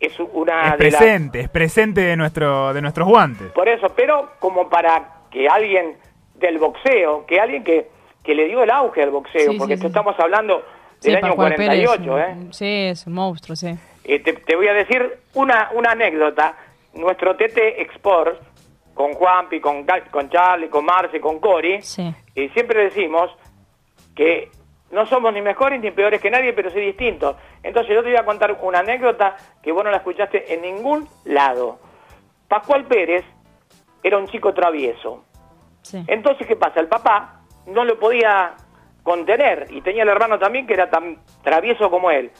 es 0.00 0.12
una 0.32 0.74
Es 0.74 0.78
de 0.78 0.90
las... 0.90 1.00
presente, 1.00 1.40
es 1.40 1.48
presente 1.48 2.00
de, 2.00 2.16
nuestro, 2.16 2.72
de 2.74 2.82
nuestros 2.82 3.06
guantes. 3.08 3.52
Por 3.52 3.68
eso, 3.68 3.88
pero 3.94 4.32
como 4.40 4.68
para 4.68 5.20
que 5.30 5.48
alguien 5.48 5.96
del 6.34 6.58
boxeo, 6.58 7.24
que 7.26 7.40
alguien 7.40 7.64
que, 7.64 7.88
que 8.22 8.34
le 8.34 8.46
dio 8.46 8.62
el 8.62 8.70
auge 8.70 9.02
al 9.02 9.10
boxeo, 9.10 9.52
Sí, 9.52 9.58
porque 9.58 9.74
sí, 9.76 9.82
te 9.82 9.86
sí. 9.86 9.86
estamos 9.88 10.18
hablando 10.18 10.62
Sí, 10.98 11.08
del 11.08 11.16
año 11.18 11.28
Pascual 11.28 11.54
Pérez, 11.54 11.86
48, 11.86 12.18
¿eh? 12.18 12.34
mm, 12.34 12.52
Sí, 12.52 12.86
es 12.90 13.06
un 13.06 13.12
monstruo, 13.12 13.54
sí. 13.54 13.74
Eh, 14.04 14.20
te, 14.20 14.32
te 14.32 14.56
voy 14.56 14.68
a 14.68 14.72
decir 14.72 15.18
una, 15.34 15.70
una 15.74 15.92
anécdota. 15.92 16.56
Nuestro 16.96 17.36
TT 17.36 17.56
Export, 17.78 18.40
con 18.94 19.12
Juanpi, 19.12 19.60
con, 19.60 19.86
con 20.10 20.30
Charlie, 20.30 20.68
con 20.68 20.84
Marce, 20.84 21.20
con 21.20 21.38
Cori, 21.38 21.82
Sí. 21.82 22.02
eh, 22.34 22.50
siempre 22.54 22.84
decimos 22.84 23.30
que 24.14 24.50
no 24.90 25.04
somos 25.06 25.32
ni 25.34 25.42
mejores 25.42 25.80
ni 25.80 25.90
peores 25.90 26.20
que 26.20 26.30
nadie, 26.30 26.52
pero 26.54 26.70
sí 26.70 26.80
distintos. 26.80 27.36
Entonces 27.62 27.94
yo 27.94 28.02
te 28.02 28.08
voy 28.10 28.16
a 28.18 28.24
contar 28.24 28.56
una 28.62 28.78
anécdota 28.78 29.36
que 29.62 29.72
vos 29.72 29.84
no 29.84 29.90
la 29.90 29.98
escuchaste 29.98 30.54
en 30.54 30.62
ningún 30.62 31.06
lado. 31.24 31.78
Pascual 32.48 32.84
Pérez 32.86 33.24
era 34.02 34.16
un 34.16 34.28
chico 34.28 34.54
travieso. 34.54 35.24
Sí. 35.82 36.02
Entonces, 36.06 36.46
¿qué 36.46 36.56
pasa? 36.56 36.80
El 36.80 36.88
papá 36.88 37.40
no 37.66 37.84
lo 37.84 37.98
podía 37.98 38.54
contener 39.02 39.66
y 39.70 39.82
tenía 39.82 40.04
el 40.04 40.08
hermano 40.08 40.38
también 40.38 40.66
que 40.66 40.74
era 40.74 40.88
tan 40.88 41.18
travieso 41.42 41.90
como 41.90 42.10
él. 42.10 42.30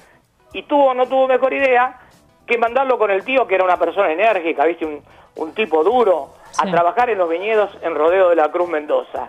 Y 0.53 0.63
tuvo, 0.63 0.95
no 0.95 1.07
tuvo 1.07 1.27
mejor 1.29 1.53
idea 1.53 1.99
que 2.47 2.59
mandarlo 2.59 2.99
con 2.99 3.11
el 3.11 3.25
tío, 3.25 3.47
que 3.47 3.55
era 3.57 3.65
una 3.65 3.77
persona 3.77 4.13
enérgica, 4.13 4.65
¿viste? 4.65 4.85
Un, 4.87 5.03
un 5.37 5.53
tipo 5.55 5.83
duro, 5.85 6.31
a 6.59 6.65
trabajar 6.71 7.11
en 7.11 7.19
los 7.19 7.29
viñedos 7.29 7.77
en 7.83 7.95
Rodeo 7.95 8.31
de 8.31 8.37
la 8.37 8.51
Cruz 8.51 8.69
Mendoza. 8.69 9.29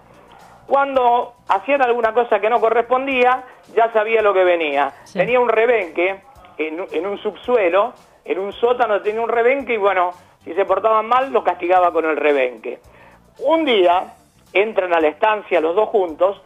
Cuando 0.65 1.33
hacían 1.47 1.81
alguna 1.81 2.13
cosa 2.13 2.39
que 2.39 2.49
no 2.49 2.59
correspondía, 2.59 3.43
ya 3.75 3.91
sabía 3.93 4.21
lo 4.21 4.33
que 4.33 4.43
venía. 4.43 4.91
Sí. 5.05 5.19
Tenía 5.19 5.39
un 5.39 5.49
rebenque 5.49 6.21
en, 6.57 6.81
un- 6.81 6.87
en 6.91 7.07
un 7.07 7.17
subsuelo, 7.19 7.93
en 8.25 8.39
un 8.39 8.51
sótano 8.53 9.01
tenía 9.01 9.21
un 9.21 9.29
rebenque 9.29 9.73
y 9.73 9.77
bueno, 9.77 10.11
si 10.43 10.53
se 10.53 10.65
portaban 10.65 11.05
mal, 11.07 11.31
los 11.31 11.43
castigaba 11.43 11.91
con 11.91 12.05
el 12.05 12.17
rebenque. 12.17 12.79
Un 13.39 13.63
día 13.65 14.13
entran 14.53 14.93
a 14.93 14.99
la 14.99 15.07
estancia 15.07 15.59
los 15.61 15.75
dos 15.75 15.89
juntos 15.89 16.41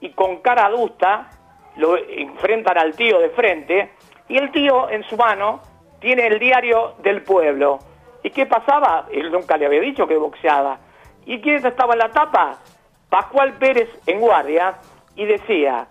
y 0.00 0.10
con 0.10 0.38
cara 0.38 0.66
adusta 0.66 1.30
lo 1.76 1.96
enfrentan 1.96 2.78
al 2.78 2.94
tío 2.94 3.18
de 3.18 3.30
frente 3.30 3.92
y 4.28 4.38
el 4.38 4.52
tío 4.52 4.88
en 4.90 5.02
su 5.04 5.16
mano 5.16 5.60
tiene 6.04 6.26
el 6.26 6.38
diario 6.38 6.96
del 7.02 7.22
pueblo. 7.22 7.78
¿Y 8.22 8.28
qué 8.28 8.44
pasaba? 8.44 9.06
Él 9.10 9.32
nunca 9.32 9.56
le 9.56 9.64
había 9.64 9.80
dicho 9.80 10.06
que 10.06 10.18
boxeaba. 10.18 10.78
¿Y 11.24 11.40
quién 11.40 11.64
estaba 11.64 11.94
en 11.94 12.00
la 12.00 12.10
tapa? 12.10 12.58
Pascual 13.08 13.54
Pérez 13.54 13.88
en 14.06 14.20
guardia 14.20 14.74
y 15.16 15.24
decía, 15.24 15.86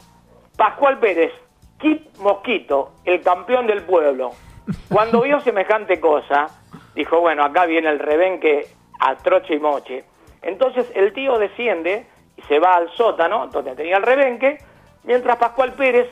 Pascual 0.55 0.99
Pérez, 0.99 1.31
Kip 1.79 2.15
Mosquito, 2.19 2.91
el 3.05 3.21
campeón 3.21 3.65
del 3.65 3.81
pueblo. 3.85 4.33
Cuando 4.87 5.21
vio 5.23 5.39
semejante 5.39 5.99
cosa, 5.99 6.45
dijo, 6.93 7.19
bueno, 7.19 7.43
acá 7.43 7.65
viene 7.65 7.89
el 7.89 7.97
rebenque 7.97 8.67
a 8.99 9.15
troche 9.15 9.55
y 9.55 9.59
moche. 9.59 10.03
Entonces 10.43 10.91
el 10.93 11.11
tío 11.13 11.39
desciende 11.39 12.05
y 12.37 12.43
se 12.43 12.59
va 12.59 12.75
al 12.75 12.91
sótano, 12.91 13.47
donde 13.47 13.75
tenía 13.75 13.97
el 13.97 14.03
rebenque, 14.03 14.59
mientras 15.05 15.37
Pascual 15.37 15.73
Pérez, 15.73 16.07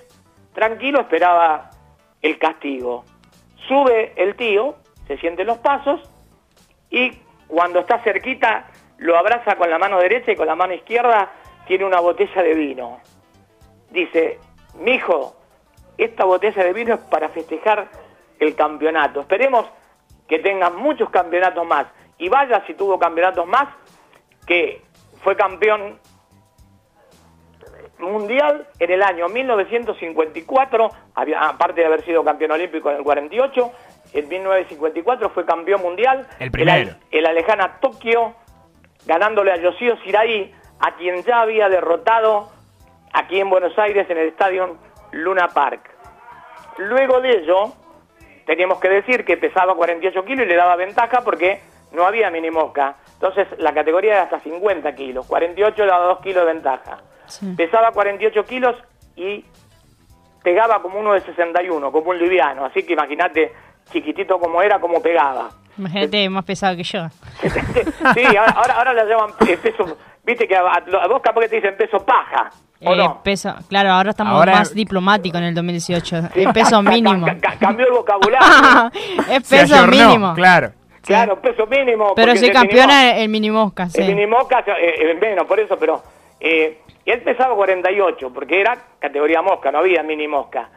tranquilo, 0.55 1.01
esperaba 1.01 1.69
el 2.23 2.39
castigo. 2.39 3.05
Sube 3.71 4.11
el 4.17 4.35
tío, 4.35 4.75
se 5.07 5.17
siente 5.19 5.45
los 5.45 5.57
pasos 5.59 6.01
y 6.89 7.09
cuando 7.47 7.79
está 7.79 7.99
cerquita 7.99 8.67
lo 8.97 9.17
abraza 9.17 9.55
con 9.55 9.69
la 9.69 9.79
mano 9.79 9.97
derecha 9.97 10.33
y 10.33 10.35
con 10.35 10.45
la 10.45 10.57
mano 10.57 10.73
izquierda 10.73 11.31
tiene 11.67 11.85
una 11.85 12.01
botella 12.01 12.43
de 12.43 12.53
vino. 12.53 12.99
Dice, 13.89 14.39
mijo, 14.77 15.37
esta 15.97 16.25
botella 16.25 16.65
de 16.65 16.73
vino 16.73 16.95
es 16.95 16.99
para 16.99 17.29
festejar 17.29 17.87
el 18.41 18.55
campeonato. 18.55 19.21
Esperemos 19.21 19.65
que 20.27 20.39
tengan 20.39 20.75
muchos 20.75 21.09
campeonatos 21.09 21.65
más. 21.65 21.85
Y 22.17 22.27
vaya 22.27 22.61
si 22.67 22.73
tuvo 22.73 22.99
campeonatos 22.99 23.47
más, 23.47 23.69
que 24.45 24.81
fue 25.23 25.37
campeón 25.37 25.97
mundial 28.03 28.67
en 28.79 28.91
el 28.91 29.03
año 29.03 29.27
1954, 29.29 30.89
había- 31.15 31.41
aparte 31.41 31.81
de 31.81 31.87
haber 31.87 32.03
sido 32.03 32.23
campeón 32.23 32.51
olímpico 32.51 32.89
en 32.91 32.97
el 32.97 33.03
48, 33.03 33.71
en 34.13 34.27
1954 34.29 35.29
fue 35.29 35.45
campeón 35.45 35.81
mundial. 35.81 36.27
El 36.39 36.51
primero. 36.51 36.91
En 37.11 37.23
la, 37.23 37.33
lejana 37.33 37.77
Tokio, 37.79 38.33
ganándole 39.05 39.51
a 39.51 39.57
Yoshio 39.57 39.95
Shirai, 40.03 40.53
a 40.79 40.95
quien 40.95 41.23
ya 41.23 41.41
había 41.41 41.69
derrotado 41.69 42.49
aquí 43.13 43.39
en 43.39 43.49
Buenos 43.49 43.77
Aires 43.77 44.09
en 44.09 44.17
el 44.17 44.27
estadio 44.29 44.77
Luna 45.11 45.47
Park. 45.49 45.89
Luego 46.77 47.21
de 47.21 47.31
ello, 47.39 47.73
teníamos 48.45 48.79
que 48.79 48.89
decir 48.89 49.23
que 49.25 49.37
pesaba 49.37 49.75
48 49.75 50.25
kilos 50.25 50.45
y 50.45 50.49
le 50.49 50.55
daba 50.55 50.75
ventaja 50.75 51.21
porque 51.23 51.61
no 51.91 52.05
había 52.05 52.31
mini 52.31 52.49
mosca. 52.49 52.95
Entonces 53.13 53.47
la 53.59 53.73
categoría 53.73 54.13
era 54.13 54.23
hasta 54.23 54.39
50 54.39 54.95
kilos. 54.95 55.27
48 55.27 55.85
le 55.85 55.91
daba 55.91 56.05
2 56.05 56.19
kilos 56.21 56.45
de 56.45 56.53
ventaja. 56.53 56.97
Pesaba 57.55 57.91
48 57.91 58.45
kilos 58.45 58.75
y 59.15 59.43
pegaba 60.43 60.81
como 60.81 60.99
uno 60.99 61.13
de 61.13 61.21
61, 61.21 61.91
como 61.91 62.09
un 62.11 62.17
liviano. 62.19 62.65
Así 62.65 62.83
que 62.83 62.93
imagínate, 62.93 63.51
chiquitito 63.91 64.39
como 64.39 64.61
era, 64.61 64.79
como 64.79 65.01
pegaba. 65.01 65.49
Imagínate, 65.77 66.29
más 66.29 66.43
pesado 66.45 66.75
que 66.75 66.83
yo. 66.83 67.07
Sí, 68.13 68.25
ahora, 68.37 68.51
ahora, 68.55 68.73
ahora 68.77 68.93
le 68.93 69.05
llaman 69.09 69.31
eh, 69.47 69.57
peso. 69.57 69.97
Viste 70.23 70.47
que 70.47 70.55
a, 70.55 70.61
a 70.61 71.07
vos 71.07 71.21
capaz 71.21 71.41
que 71.41 71.49
te 71.49 71.55
dicen 71.57 71.75
peso 71.77 71.99
paja. 72.05 72.49
¿O 72.83 72.93
Eh, 72.93 72.97
no? 72.97 73.21
peso, 73.23 73.53
claro, 73.69 73.91
ahora 73.91 74.09
estamos 74.11 74.33
Ahora- 74.33 74.53
más 74.53 74.73
diplomáticos 74.73 75.39
en 75.39 75.47
el 75.47 75.55
2018. 75.55 76.29
El 76.35 76.51
peso 76.53 76.81
mínimo. 76.83 77.25
Ca- 77.25 77.37
ca- 77.39 77.55
cambió 77.59 77.85
el 77.87 77.93
vocabulario. 77.93 78.91
es 79.31 79.47
peso 79.49 79.75
ayornó, 79.75 79.91
mínimo. 80.07 80.33
Claro. 80.33 80.71
Claro, 81.03 81.39
peso 81.41 81.65
mínimo. 81.67 82.13
Pero 82.15 82.31
soy 82.35 82.37
es 82.37 82.43
el 82.43 82.53
campeona 82.53 83.17
en 83.17 83.31
minimosca, 83.31 83.89
sí. 83.89 84.01
El 84.01 84.15
minimosca, 84.15 84.59
eh, 84.59 85.11
eh, 85.11 85.17
menos, 85.19 85.45
por 85.47 85.59
eso, 85.59 85.77
pero... 85.79 86.03
Eh, 86.39 86.79
y 87.05 87.11
él 87.11 87.21
pesaba 87.21 87.55
48, 87.55 88.31
porque 88.33 88.61
era 88.61 88.77
categoría 88.99 89.41
mosca, 89.41 89.71
no 89.71 89.79
había 89.79 90.03
mini 90.03 90.27
mosca. 90.27 90.69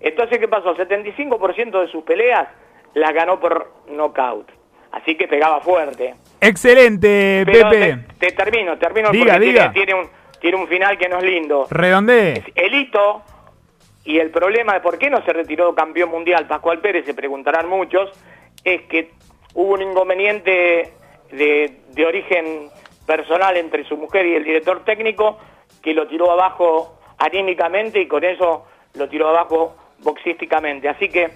Entonces, 0.00 0.38
¿qué 0.38 0.48
pasó? 0.48 0.76
75% 0.76 1.80
de 1.80 1.88
sus 1.88 2.04
peleas 2.04 2.48
las 2.94 3.12
ganó 3.12 3.38
por 3.40 3.72
knockout. 3.88 4.50
Así 4.92 5.16
que 5.16 5.28
pegaba 5.28 5.60
fuerte. 5.60 6.14
Excelente, 6.40 7.42
Pero 7.44 7.68
Pepe. 7.70 7.98
te, 8.18 8.30
te 8.30 8.36
termino, 8.36 8.78
termino 8.78 9.10
Diga, 9.10 9.34
porque 9.34 9.46
diga. 9.46 9.72
Tiene, 9.72 9.86
tiene 9.86 10.00
un, 10.02 10.08
tiene 10.40 10.56
un 10.56 10.68
final 10.68 10.96
que 10.98 11.08
no 11.08 11.18
es 11.18 11.24
lindo. 11.24 11.66
Redondee. 11.70 12.42
El 12.54 12.74
hito 12.74 13.22
y 14.04 14.18
el 14.18 14.30
problema 14.30 14.74
de 14.74 14.80
por 14.80 14.98
qué 14.98 15.10
no 15.10 15.22
se 15.24 15.32
retiró 15.32 15.74
campeón 15.74 16.10
mundial 16.10 16.46
Pascual 16.46 16.80
Pérez, 16.80 17.04
se 17.04 17.12
preguntarán 17.14 17.68
muchos, 17.68 18.10
es 18.64 18.82
que 18.82 19.10
hubo 19.54 19.74
un 19.74 19.82
inconveniente 19.82 20.92
de, 21.30 21.76
de 21.90 22.06
origen 22.06 22.70
personal 23.08 23.56
entre 23.56 23.84
su 23.88 23.96
mujer 23.96 24.26
y 24.26 24.34
el 24.36 24.44
director 24.44 24.84
técnico 24.84 25.38
que 25.82 25.94
lo 25.94 26.06
tiró 26.06 26.30
abajo 26.30 27.00
anímicamente 27.18 28.00
y 28.00 28.06
con 28.06 28.22
eso 28.22 28.66
lo 28.94 29.08
tiró 29.08 29.28
abajo 29.30 29.74
boxísticamente. 30.00 30.88
Así 30.90 31.08
que 31.08 31.30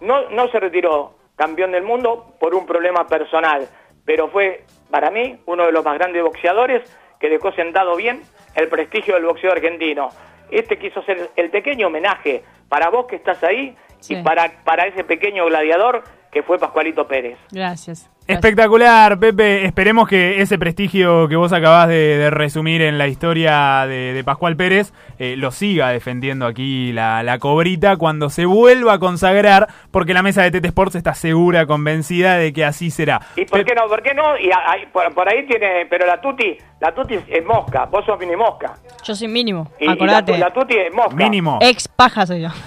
no, 0.00 0.30
no 0.30 0.48
se 0.48 0.60
retiró 0.60 1.14
campeón 1.34 1.72
del 1.72 1.82
mundo 1.82 2.36
por 2.40 2.54
un 2.54 2.64
problema 2.64 3.06
personal, 3.08 3.68
pero 4.04 4.28
fue 4.28 4.64
para 4.90 5.10
mí 5.10 5.36
uno 5.46 5.66
de 5.66 5.72
los 5.72 5.84
más 5.84 5.98
grandes 5.98 6.22
boxeadores 6.22 6.82
que 7.18 7.28
dejó 7.28 7.50
sentado 7.52 7.96
bien 7.96 8.22
el 8.54 8.68
prestigio 8.68 9.14
del 9.14 9.24
boxeo 9.24 9.50
argentino. 9.52 10.10
Este 10.50 10.78
quiso 10.78 11.02
ser 11.02 11.30
el 11.34 11.50
pequeño 11.50 11.88
homenaje 11.88 12.44
para 12.68 12.88
vos 12.88 13.06
que 13.06 13.16
estás 13.16 13.42
ahí 13.42 13.76
Sí. 13.98 14.14
y 14.14 14.22
para, 14.22 14.62
para 14.62 14.86
ese 14.86 15.02
pequeño 15.04 15.46
gladiador 15.46 16.04
que 16.30 16.42
fue 16.42 16.58
Pascualito 16.58 17.08
Pérez. 17.08 17.38
Gracias. 17.50 18.10
Espectacular, 18.26 19.18
Pepe. 19.18 19.64
Esperemos 19.64 20.08
que 20.08 20.40
ese 20.40 20.58
prestigio 20.58 21.28
que 21.28 21.36
vos 21.36 21.52
acabás 21.52 21.88
de, 21.88 22.18
de 22.18 22.30
resumir 22.30 22.82
en 22.82 22.98
la 22.98 23.06
historia 23.08 23.86
de, 23.86 24.12
de 24.12 24.24
Pascual 24.24 24.56
Pérez 24.56 24.92
eh, 25.18 25.34
lo 25.36 25.50
siga 25.50 25.88
defendiendo 25.90 26.46
aquí 26.46 26.92
la, 26.92 27.22
la 27.22 27.38
cobrita 27.38 27.96
cuando 27.96 28.28
se 28.28 28.44
vuelva 28.44 28.94
a 28.94 28.98
consagrar, 28.98 29.68
porque 29.90 30.12
la 30.14 30.22
mesa 30.22 30.42
de 30.42 30.50
Tete 30.50 30.68
Sports 30.68 30.94
está 30.96 31.14
segura, 31.14 31.66
convencida 31.66 32.36
de 32.36 32.52
que 32.52 32.64
así 32.64 32.90
será. 32.90 33.20
¿Y 33.36 33.44
por 33.44 33.64
qué 33.64 33.74
no? 33.74 33.86
¿Por 33.88 34.02
qué 34.02 34.12
no? 34.14 34.36
Y 34.38 34.50
a- 34.50 34.70
ahí- 34.72 34.86
por, 34.92 35.12
por 35.14 35.28
ahí 35.28 35.46
tiene, 35.46 35.86
pero 35.88 36.06
la 36.06 36.20
Tuti, 36.20 36.56
la 36.80 36.92
Tuti 36.94 37.14
es 37.28 37.44
mosca, 37.44 37.84
vos 37.86 38.04
sos 38.04 38.18
mini 38.18 38.36
mosca. 38.36 38.74
Yo 39.04 39.14
soy 39.14 39.28
mínimo, 39.28 39.70
Y, 39.78 39.84
y 39.84 39.86
la, 39.86 39.92
acordate. 39.94 40.38
la 40.38 40.52
Tuti 40.52 40.76
es 40.76 40.92
mosca. 40.92 41.14
Mínimo. 41.14 41.58
Ex 41.62 41.88
paja 41.88 42.26
soy 42.26 42.42
yo. 42.42 42.48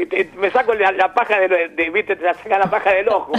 Y 0.00 0.06
te- 0.06 0.30
me 0.38 0.50
saco 0.50 0.74
la, 0.74 0.90
la 0.92 1.12
paja 1.14 1.38
de, 1.38 1.68
de- 1.68 1.90
viste, 1.90 2.16
te 2.16 2.24
saca 2.34 2.58
la 2.58 2.68
paja 2.70 2.90
del 2.90 3.08
ojo. 3.08 3.32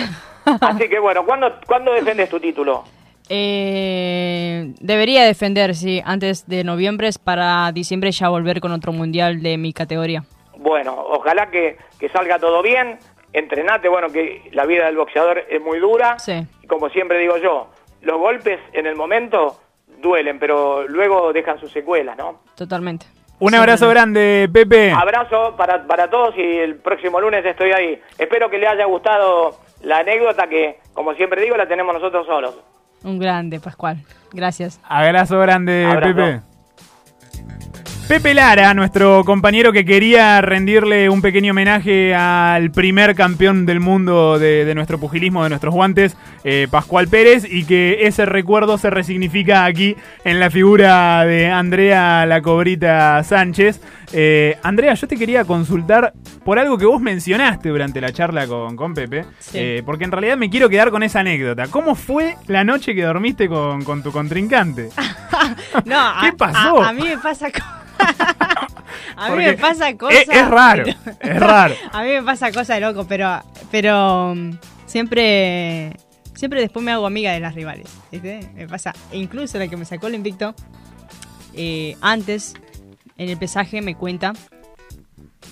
Así 0.61 0.87
que 0.89 0.99
bueno, 0.99 1.25
¿cuándo, 1.25 1.59
¿cuándo 1.65 1.93
defendes 1.93 2.29
tu 2.29 2.39
título? 2.39 2.83
Eh, 3.29 4.73
debería 4.79 5.23
defender, 5.23 5.73
sí, 5.75 6.01
antes 6.05 6.47
de 6.47 6.63
noviembre, 6.63 7.07
es 7.07 7.17
para 7.17 7.71
diciembre 7.71 8.11
ya 8.11 8.29
volver 8.29 8.61
con 8.61 8.71
otro 8.71 8.91
mundial 8.91 9.41
de 9.41 9.57
mi 9.57 9.73
categoría. 9.73 10.23
Bueno, 10.57 10.95
ojalá 10.95 11.49
que, 11.49 11.77
que 11.99 12.09
salga 12.09 12.37
todo 12.37 12.61
bien, 12.61 12.99
entrenate, 13.33 13.89
bueno, 13.89 14.09
que 14.09 14.49
la 14.51 14.65
vida 14.65 14.85
del 14.85 14.97
boxeador 14.97 15.43
es 15.49 15.61
muy 15.61 15.79
dura. 15.79 16.19
Sí. 16.19 16.45
Y 16.61 16.67
como 16.67 16.89
siempre 16.89 17.17
digo 17.19 17.37
yo, 17.37 17.69
los 18.01 18.19
golpes 18.19 18.59
en 18.73 18.85
el 18.85 18.95
momento 18.95 19.59
duelen, 20.01 20.37
pero 20.39 20.87
luego 20.87 21.33
dejan 21.33 21.59
sus 21.59 21.71
secuelas, 21.71 22.17
¿no? 22.17 22.41
Totalmente. 22.55 23.07
Un 23.39 23.53
abrazo 23.53 23.89
grande, 23.89 24.49
Pepe. 24.51 24.91
Abrazo 24.91 25.55
para, 25.57 25.85
para 25.85 26.09
todos 26.09 26.37
y 26.37 26.41
el 26.41 26.75
próximo 26.75 27.19
lunes 27.19 27.43
estoy 27.45 27.71
ahí. 27.71 27.99
Espero 28.17 28.49
que 28.49 28.57
le 28.57 28.67
haya 28.67 28.85
gustado 28.85 29.57
la 29.81 29.99
anécdota 29.99 30.47
que, 30.47 30.79
como 30.93 31.13
siempre 31.13 31.41
digo, 31.41 31.57
la 31.57 31.67
tenemos 31.67 31.93
nosotros 31.93 32.25
solos. 32.25 32.55
Un 33.03 33.19
grande, 33.19 33.59
Pascual. 33.59 33.97
Gracias. 34.33 34.79
Abrazo 34.83 35.39
grande, 35.39 35.85
Abrazo. 35.85 36.15
Pepe. 36.15 36.54
Pepe 38.07 38.35
Lara, 38.35 38.75
nuestro 38.75 39.23
compañero 39.25 39.71
que 39.73 39.83
quería 39.83 40.39
rendirle 40.39 41.09
un 41.09 41.23
pequeño 41.23 41.51
homenaje 41.53 42.13
al 42.13 42.69
primer 42.69 43.15
campeón 43.15 43.65
del 43.65 43.79
mundo 43.79 44.37
de, 44.37 44.63
de 44.63 44.75
nuestro 44.75 44.99
pugilismo, 44.99 45.41
de 45.43 45.49
nuestros 45.49 45.73
guantes, 45.73 46.15
eh, 46.43 46.67
Pascual 46.69 47.07
Pérez, 47.07 47.47
y 47.49 47.65
que 47.65 48.05
ese 48.05 48.27
recuerdo 48.27 48.77
se 48.77 48.91
resignifica 48.91 49.65
aquí 49.65 49.95
en 50.23 50.39
la 50.39 50.51
figura 50.51 51.25
de 51.25 51.49
Andrea 51.49 52.27
La 52.27 52.43
Cobrita 52.43 53.23
Sánchez. 53.23 53.81
Eh, 54.13 54.55
Andrea, 54.61 54.93
yo 54.93 55.07
te 55.07 55.17
quería 55.17 55.43
consultar 55.43 56.13
por 56.43 56.59
algo 56.59 56.77
que 56.77 56.85
vos 56.85 57.01
mencionaste 57.01 57.69
durante 57.69 57.99
la 58.01 58.13
charla 58.13 58.45
con, 58.45 58.75
con 58.75 58.93
Pepe, 58.93 59.25
Sí. 59.39 59.57
eh, 59.59 59.83
porque 59.83 60.03
en 60.03 60.11
realidad 60.11 60.37
me 60.37 60.51
quiero 60.51 60.69
quedar 60.69 60.91
con 60.91 61.01
esa 61.01 61.21
anécdota. 61.21 61.65
¿Cómo 61.71 61.95
fue 61.95 62.35
la 62.45 62.63
noche 62.63 62.93
que 62.93 63.01
dormiste 63.01 63.49
con, 63.49 63.83
con 63.83 64.03
tu 64.03 64.11
contrincante? 64.11 64.89
No, 65.85 66.13
¿Qué 66.21 66.31
pasó? 66.33 66.81
A, 66.81 66.89
a 66.89 66.93
mí 66.93 67.03
me 67.03 67.17
pasa 67.17 67.49
A 69.17 69.29
mí 69.31 69.37
me 69.37 69.53
pasa 69.53 69.95
cosas. 69.97 70.21
es- 70.23 70.29
es 70.29 70.47
raro, 70.47 70.83
es 70.85 71.39
raro. 71.39 71.73
A 71.91 72.03
mí 72.03 72.09
me 72.09 72.23
pasa 72.23 72.51
cosas 72.51 72.67
de 72.77 72.81
loco, 72.81 73.05
pero 73.07 73.41
pero 73.71 74.33
mm, 74.35 74.51
siempre 74.85 75.95
siempre 76.33 76.59
después 76.59 76.83
me 76.83 76.91
hago 76.91 77.05
amiga 77.07 77.31
de 77.31 77.39
las 77.39 77.55
rivales, 77.55 77.89
¿viste? 78.11 78.49
Me 78.55 78.67
pasa, 78.67 78.93
e 79.11 79.17
incluso 79.17 79.57
la 79.57 79.67
que 79.67 79.77
me 79.77 79.85
sacó 79.85 80.07
el 80.07 80.15
invicto 80.15 80.53
eh, 81.53 81.95
antes 82.01 82.53
en 83.17 83.29
el 83.29 83.37
pesaje 83.37 83.81
me 83.81 83.95
cuenta 83.95 84.33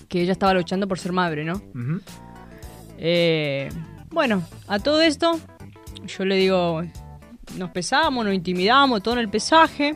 que 0.10 0.22
ella 0.22 0.34
estaba 0.34 0.54
luchando 0.54 0.88
por 0.88 1.00
ser 1.00 1.14
madre, 1.14 1.46
¿no? 1.46 1.62
Eh, 2.98 3.70
bueno, 4.10 4.44
a 4.68 4.80
todo 4.80 5.02
esto, 5.02 5.40
yo 6.06 6.26
le 6.26 6.36
digo, 6.36 6.84
nos 7.58 7.70
pesamos, 7.72 8.26
nos 8.26 8.34
intimidamos, 8.34 9.02
todo 9.02 9.14
en 9.16 9.22
el 9.22 9.30
pesaje. 9.30 9.96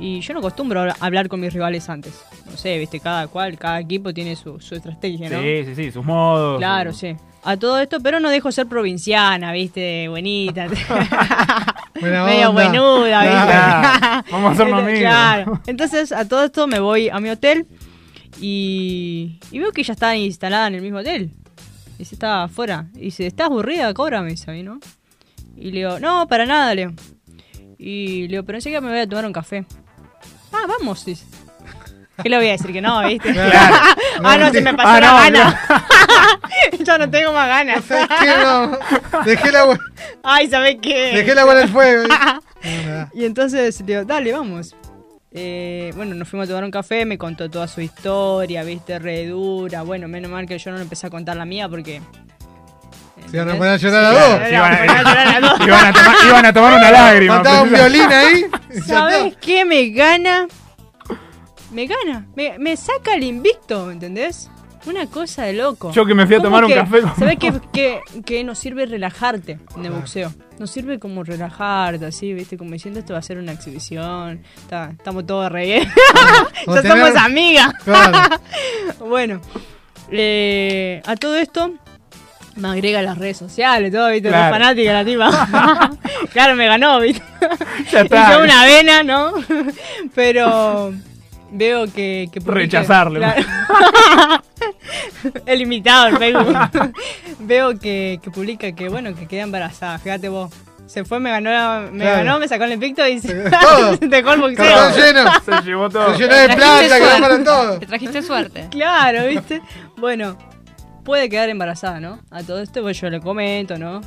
Y 0.00 0.20
yo 0.20 0.32
no 0.32 0.38
acostumbro 0.40 0.82
a 0.82 0.96
hablar 1.00 1.28
con 1.28 1.40
mis 1.40 1.52
rivales 1.52 1.88
antes. 1.88 2.22
No 2.46 2.56
sé, 2.56 2.78
viste, 2.78 3.00
cada 3.00 3.26
cual, 3.26 3.58
cada 3.58 3.80
equipo 3.80 4.14
tiene 4.14 4.36
su, 4.36 4.60
su 4.60 4.76
estrategia, 4.76 5.28
¿no? 5.28 5.40
Sí, 5.42 5.64
sí, 5.64 5.74
sí, 5.74 5.90
sus 5.90 6.04
modos. 6.04 6.58
Claro, 6.58 6.92
sí. 6.92 7.16
A 7.42 7.56
todo 7.56 7.80
esto, 7.80 7.98
pero 8.00 8.20
no 8.20 8.30
dejo 8.30 8.52
ser 8.52 8.66
provinciana, 8.66 9.52
viste, 9.52 10.08
buenita. 10.08 10.66
Buena 12.00 12.24
Medio 12.24 12.50
onda. 12.50 12.64
buenuda, 12.68 13.22
¿viste? 13.22 13.46
Claro, 13.46 14.24
vamos 14.30 14.50
a 14.50 14.52
hacernos 14.52 14.82
amigos. 14.82 15.00
Claro. 15.00 15.60
Entonces, 15.66 16.12
a 16.12 16.28
todo 16.28 16.44
esto 16.44 16.66
me 16.66 16.78
voy 16.78 17.08
a 17.08 17.18
mi 17.18 17.30
hotel 17.30 17.66
y, 18.40 19.40
y 19.50 19.58
veo 19.58 19.72
que 19.72 19.80
ella 19.80 19.94
está 19.94 20.16
instalada 20.16 20.68
en 20.68 20.74
el 20.76 20.82
mismo 20.82 20.98
hotel. 20.98 21.30
Dice, 21.98 22.14
estaba 22.14 22.44
afuera. 22.44 22.86
Y 22.94 23.00
dice, 23.06 23.26
¿estás 23.26 23.46
aburrida? 23.46 23.92
Cobra, 23.94 24.22
me 24.22 24.30
dice 24.30 24.50
a 24.50 24.54
mí, 24.54 24.62
¿no? 24.62 24.78
Y 25.56 25.72
le 25.72 25.78
digo, 25.80 25.98
no, 25.98 26.28
para 26.28 26.46
nada, 26.46 26.72
Leo. 26.74 26.92
Y 27.78 28.22
le 28.22 28.28
digo, 28.28 28.42
pero 28.44 28.58
enseguida 28.58 28.80
me 28.80 28.90
voy 28.90 29.00
a 29.00 29.08
tomar 29.08 29.26
un 29.26 29.32
café. 29.32 29.64
Ah, 30.52 30.64
vamos, 30.68 31.04
dice. 31.04 31.24
¿Qué 32.22 32.28
le 32.28 32.36
voy 32.36 32.48
a 32.48 32.52
decir? 32.52 32.72
Que 32.72 32.80
no, 32.80 33.06
¿viste? 33.06 33.32
Claro. 33.32 33.76
ah, 34.24 34.36
no, 34.38 34.50
se 34.50 34.60
me 34.60 34.74
pasó 34.74 34.88
Ah, 34.88 35.00
la 35.00 35.08
no, 35.30 35.38
gana. 35.38 35.86
ya 36.84 36.98
no 36.98 37.08
tengo 37.10 37.32
más 37.32 37.48
ganas. 37.48 37.84
¿Sabes 37.84 38.08
qué? 38.20 38.26
No. 38.42 39.22
Dejé 39.24 39.52
la, 39.52 39.78
Ay, 40.24 40.48
¿sabes 40.50 40.76
qué? 40.82 41.12
dejé 41.14 41.34
la 41.34 41.44
bola 41.44 41.62
al 41.62 41.68
fuego. 41.68 42.04
y 43.14 43.24
entonces 43.24 43.78
le 43.80 43.86
digo, 43.86 44.04
dale, 44.04 44.32
vamos. 44.32 44.74
Eh, 45.30 45.92
bueno, 45.94 46.14
nos 46.16 46.28
fuimos 46.28 46.46
a 46.46 46.48
tomar 46.48 46.64
un 46.64 46.70
café, 46.72 47.04
me 47.04 47.18
contó 47.18 47.48
toda 47.50 47.68
su 47.68 47.80
historia, 47.82 48.64
viste, 48.64 48.98
re 48.98 49.26
dura. 49.26 49.82
Bueno, 49.82 50.08
menos 50.08 50.30
mal 50.30 50.46
que 50.46 50.58
yo 50.58 50.70
no 50.72 50.78
le 50.78 50.82
empecé 50.82 51.06
a 51.06 51.10
contar 51.10 51.36
la 51.36 51.44
mía 51.44 51.68
porque. 51.68 52.02
Se 53.30 53.36
iban 53.36 53.50
a 53.50 53.56
poner 53.56 53.72
a 53.72 53.76
llorar 53.76 54.04
a 54.04 54.10
dos. 54.10 54.42
se 54.48 54.54
iban 54.54 54.72
a 54.72 54.76
poner 54.78 54.90
a 54.90 55.02
llorar 55.02 55.28
a 55.28 55.40
dos. 55.40 55.60
Iban 55.66 55.86
a 55.86 55.92
tomar, 55.92 56.16
iban 56.28 56.46
a 56.46 56.52
tomar 56.52 56.74
una 56.74 56.90
lágrima. 56.90 57.34
Faltaba 57.34 57.62
un 57.62 57.70
violín 57.72 58.12
ahí. 58.12 58.46
¿Sabes 58.86 59.36
qué 59.40 59.64
me 59.64 59.88
gana? 59.90 60.46
Me 61.72 61.86
gana. 61.86 62.26
Me, 62.34 62.58
me 62.58 62.76
saca 62.76 63.14
el 63.14 63.24
invicto, 63.24 63.90
¿entendés? 63.90 64.50
Una 64.86 65.06
cosa 65.06 65.42
de 65.42 65.52
loco. 65.52 65.92
Yo 65.92 66.06
que 66.06 66.14
me 66.14 66.24
fui 66.26 66.36
a 66.36 66.38
¿Cómo 66.38 66.46
tomar 66.48 66.64
un 66.64 66.70
que- 66.70 66.76
café 66.76 67.00
con- 67.02 67.16
¿Sabés 67.16 67.38
qué, 67.38 67.52
qué- 67.72 68.00
qué 68.24 68.44
nos 68.44 68.58
sirve 68.58 68.86
relajarte 68.86 69.58
en 69.76 69.84
el 69.84 69.90
boxeo? 69.92 70.32
Nos 70.58 70.70
sirve 70.70 70.98
como 70.98 71.24
relajarte, 71.24 72.06
así, 72.06 72.32
¿viste? 72.32 72.56
Como 72.56 72.70
diciendo 72.70 72.98
esto 73.00 73.12
va 73.12 73.18
a 73.18 73.22
ser 73.22 73.36
una 73.38 73.52
exhibición. 73.52 74.42
Está- 74.56 74.90
estamos 74.96 75.26
todos 75.26 75.52
re 75.52 75.66
bien. 75.66 75.88
Ya 76.66 76.80
tener- 76.82 76.98
somos 77.06 77.16
amigas. 77.22 77.72
Claro. 77.84 78.18
bueno, 79.00 79.40
eh, 80.10 81.02
a 81.04 81.16
todo 81.16 81.36
esto 81.36 81.72
me 82.58 82.68
agrega 82.68 82.98
a 82.98 83.02
las 83.02 83.16
redes 83.18 83.36
sociales, 83.36 83.92
todo, 83.92 84.08
¿viste? 84.10 84.28
Claro. 84.28 84.52
Fanática 84.54 84.92
la 84.92 85.04
tipa. 85.04 85.90
claro, 86.32 86.54
me 86.56 86.66
ganó, 86.66 87.00
¿viste? 87.00 87.22
Ya 87.90 88.00
está. 88.02 88.32
Yo 88.32 88.44
una 88.44 88.64
vena, 88.64 89.02
¿no? 89.02 89.32
Pero 90.14 90.92
veo 91.50 91.84
que... 91.92 92.28
que 92.32 92.40
publica- 92.40 92.54
Rechazarle. 92.58 93.18
Claro. 93.20 93.42
El 95.46 95.62
invitado, 95.62 96.08
el 96.08 96.18
Facebook. 96.18 96.56
veo 97.40 97.78
que, 97.78 98.20
que 98.22 98.30
publica 98.30 98.72
que, 98.72 98.88
bueno, 98.88 99.14
que 99.14 99.26
queda 99.26 99.42
embarazada. 99.42 99.98
Fíjate 99.98 100.28
vos. 100.28 100.50
Se 100.86 101.04
fue, 101.04 101.20
me 101.20 101.30
ganó, 101.30 101.50
la- 101.50 101.88
me 101.92 102.02
Claro. 102.04 102.24
ganó, 102.24 102.38
me 102.38 102.48
sacó 102.48 102.64
el 102.64 102.72
invicto 102.72 103.06
y 103.06 103.20
se 103.20 103.34
Todo. 103.34 103.96
dejó 104.00 104.32
el 104.32 104.40
boxeo. 104.40 104.90
Lleno. 104.96 105.30
Se 105.44 105.62
llevó 105.62 105.90
todo. 105.90 106.12
Se 106.16 106.22
llenó 106.22 106.34
de 106.34 106.48
plata, 106.56 106.98
quedó 106.98 107.20
para 107.20 107.44
todo. 107.44 107.78
Te 107.78 107.86
trajiste 107.86 108.22
suerte. 108.22 108.68
Claro, 108.70 109.26
¿viste? 109.26 109.60
Bueno, 109.98 110.36
puede 111.08 111.30
quedar 111.30 111.48
embarazada, 111.48 112.00
¿no? 112.00 112.20
A 112.30 112.42
todo 112.42 112.60
esto 112.60 112.82
pues 112.82 113.00
yo 113.00 113.08
le 113.08 113.18
comento, 113.18 113.78
¿no? 113.78 114.02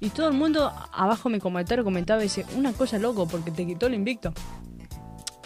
Y 0.00 0.08
todo 0.08 0.28
el 0.28 0.32
mundo 0.32 0.72
abajo 0.90 1.28
en 1.28 1.34
mi 1.34 1.38
comentario 1.38 1.84
comentaba 1.84 2.20
y 2.20 2.24
dice, 2.24 2.46
una 2.56 2.72
cosa 2.72 2.98
loco, 2.98 3.28
porque 3.28 3.50
te 3.50 3.66
quitó 3.66 3.88
el 3.88 3.92
invicto. 3.92 4.32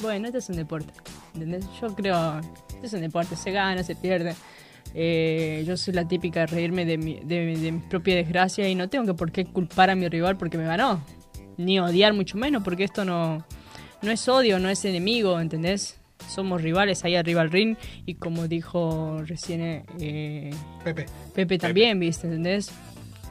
Bueno, 0.00 0.26
este 0.28 0.38
es 0.38 0.48
un 0.50 0.54
deporte, 0.54 0.92
¿entendés? 1.34 1.66
Yo 1.80 1.88
creo, 1.96 2.38
este 2.74 2.86
es 2.86 2.92
un 2.92 3.00
deporte, 3.00 3.34
se 3.34 3.50
gana, 3.50 3.82
se 3.82 3.96
pierde. 3.96 4.36
Eh, 4.94 5.64
yo 5.66 5.76
soy 5.76 5.94
la 5.94 6.06
típica 6.06 6.40
de 6.40 6.46
reírme 6.46 6.84
de 6.84 6.96
mi, 6.96 7.18
de, 7.18 7.56
de 7.56 7.72
mi 7.72 7.80
propia 7.80 8.14
desgracia 8.14 8.68
y 8.68 8.76
no 8.76 8.88
tengo 8.88 9.04
que 9.06 9.14
por 9.14 9.32
qué 9.32 9.44
culpar 9.46 9.90
a 9.90 9.96
mi 9.96 10.08
rival 10.08 10.36
porque 10.36 10.58
me 10.58 10.64
ganó. 10.64 11.04
Ni 11.56 11.80
odiar 11.80 12.12
mucho 12.12 12.38
menos, 12.38 12.62
porque 12.62 12.84
esto 12.84 13.04
no, 13.04 13.44
no 14.00 14.10
es 14.12 14.28
odio, 14.28 14.60
no 14.60 14.68
es 14.68 14.84
enemigo, 14.84 15.40
¿entendés? 15.40 15.99
Somos 16.30 16.62
rivales 16.62 17.04
ahí 17.04 17.16
arriba 17.16 17.40
al 17.40 17.50
ring 17.50 17.76
y 18.06 18.14
como 18.14 18.48
dijo 18.48 19.18
recién 19.26 19.84
eh, 19.98 20.50
Pepe. 20.84 21.06
Pepe 21.34 21.58
también, 21.58 21.98
¿viste? 21.98 22.26
¿Entendés? 22.26 22.70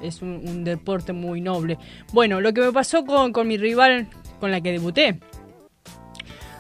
Es 0.01 0.21
un, 0.21 0.41
un 0.47 0.63
deporte 0.63 1.13
muy 1.13 1.41
noble. 1.41 1.77
Bueno, 2.13 2.41
lo 2.41 2.53
que 2.53 2.61
me 2.61 2.71
pasó 2.71 3.05
con, 3.05 3.31
con 3.33 3.47
mi 3.47 3.57
rival 3.57 4.07
con 4.39 4.51
la 4.51 4.61
que 4.61 4.71
debuté. 4.71 5.19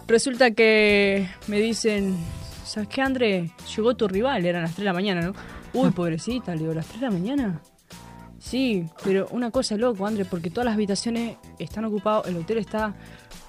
Resulta 0.07 0.51
que 0.51 1.29
me 1.47 1.59
dicen, 1.59 2.15
¿sabes 2.65 2.89
qué, 2.89 3.01
André? 3.01 3.51
Llegó 3.75 3.95
tu 3.95 4.07
rival, 4.07 4.45
eran 4.45 4.63
las 4.63 4.71
3 4.71 4.79
de 4.79 4.85
la 4.85 4.93
mañana, 4.93 5.21
¿no? 5.21 5.33
Uy, 5.73 5.91
pobrecita, 5.91 6.55
le 6.55 6.61
digo, 6.61 6.73
¿las 6.73 6.87
3 6.87 7.01
de 7.01 7.05
la 7.05 7.11
mañana? 7.11 7.61
Sí, 8.39 8.87
pero 9.03 9.27
una 9.31 9.51
cosa 9.51 9.77
loco, 9.77 10.07
André, 10.07 10.25
porque 10.25 10.49
todas 10.49 10.65
las 10.65 10.73
habitaciones 10.73 11.37
están 11.59 11.85
ocupadas, 11.85 12.27
el 12.27 12.37
hotel 12.37 12.57
está... 12.57 12.95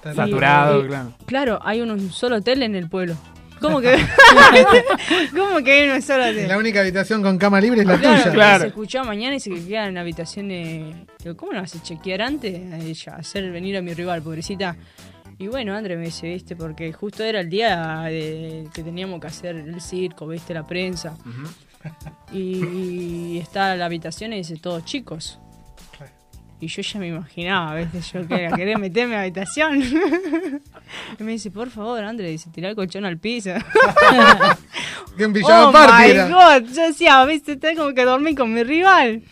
Saturado, 0.03 0.83
y- 0.83 0.87
claro. 0.87 1.13
Claro, 1.25 1.59
hay 1.63 1.81
un, 1.81 1.91
un 1.91 2.11
solo 2.11 2.37
hotel 2.37 2.63
en 2.63 2.75
el 2.75 2.89
pueblo. 2.89 3.15
¿Cómo 3.59 3.79
que, 3.79 3.95
¿Cómo 5.35 5.63
que 5.63 5.71
hay 5.71 5.89
un 5.89 6.01
solo 6.01 6.23
hotel? 6.23 6.47
La 6.47 6.57
única 6.57 6.79
habitación 6.81 7.21
con 7.21 7.37
cama 7.37 7.61
libre 7.61 7.81
es 7.81 7.87
la 7.87 7.97
Claro, 7.99 8.31
tuya. 8.31 8.59
Se 8.59 8.67
escuchó 8.67 9.03
mañana 9.03 9.35
y 9.35 9.39
se 9.39 9.51
quedan 9.51 9.89
en 9.89 9.97
habitaciones. 9.99 10.95
Digo, 11.23 11.37
¿Cómo 11.37 11.51
lo 11.53 11.61
vas 11.61 11.75
a 11.75 11.83
chequear 11.83 12.23
antes? 12.23 12.59
A 12.73 12.77
ella, 12.79 13.15
hacer 13.17 13.51
venir 13.51 13.77
a 13.77 13.81
mi 13.83 13.93
rival, 13.93 14.23
pobrecita. 14.23 14.75
Y 15.37 15.47
bueno, 15.47 15.75
André 15.75 15.95
me 15.95 16.05
dice, 16.05 16.27
viste, 16.27 16.55
porque 16.55 16.91
justo 16.93 17.23
era 17.23 17.39
el 17.41 17.49
día 17.49 18.01
de, 18.03 18.67
que 18.73 18.83
teníamos 18.83 19.19
que 19.21 19.27
hacer 19.27 19.55
el 19.55 19.79
circo, 19.81 20.27
viste, 20.27 20.53
la 20.55 20.65
prensa. 20.65 21.15
Y 22.31 23.37
está 23.39 23.75
la 23.75 23.85
habitación 23.85 24.33
y 24.33 24.37
dice, 24.37 24.57
todos 24.57 24.85
chicos. 24.85 25.39
Y 26.61 26.67
yo 26.67 26.83
ya 26.83 26.99
me 26.99 27.07
imaginaba, 27.07 27.75
¿viste? 27.75 27.99
Yo 28.01 28.27
que 28.27 28.49
quería 28.55 28.77
meterme 28.77 29.15
a 29.15 29.17
la 29.17 29.21
habitación. 29.23 29.81
y 31.19 31.23
me 31.23 31.31
dice, 31.31 31.49
por 31.49 31.71
favor, 31.71 32.03
André, 32.03 32.29
dice, 32.29 32.51
tirá 32.51 32.69
el 32.69 32.75
colchón 32.75 33.03
al 33.03 33.17
piso. 33.17 33.51
Que 35.17 35.27
pijama 35.27 35.69
oh 35.69 35.71
my 35.73 36.09
era. 36.09 36.29
God. 36.29 36.69
Yo 36.73 36.87
decía, 36.87 37.25
viste, 37.25 37.59
como 37.75 37.93
que 37.93 38.05
dormí 38.05 38.33
con 38.33 38.53
mi 38.53 38.63
rival. 38.63 39.23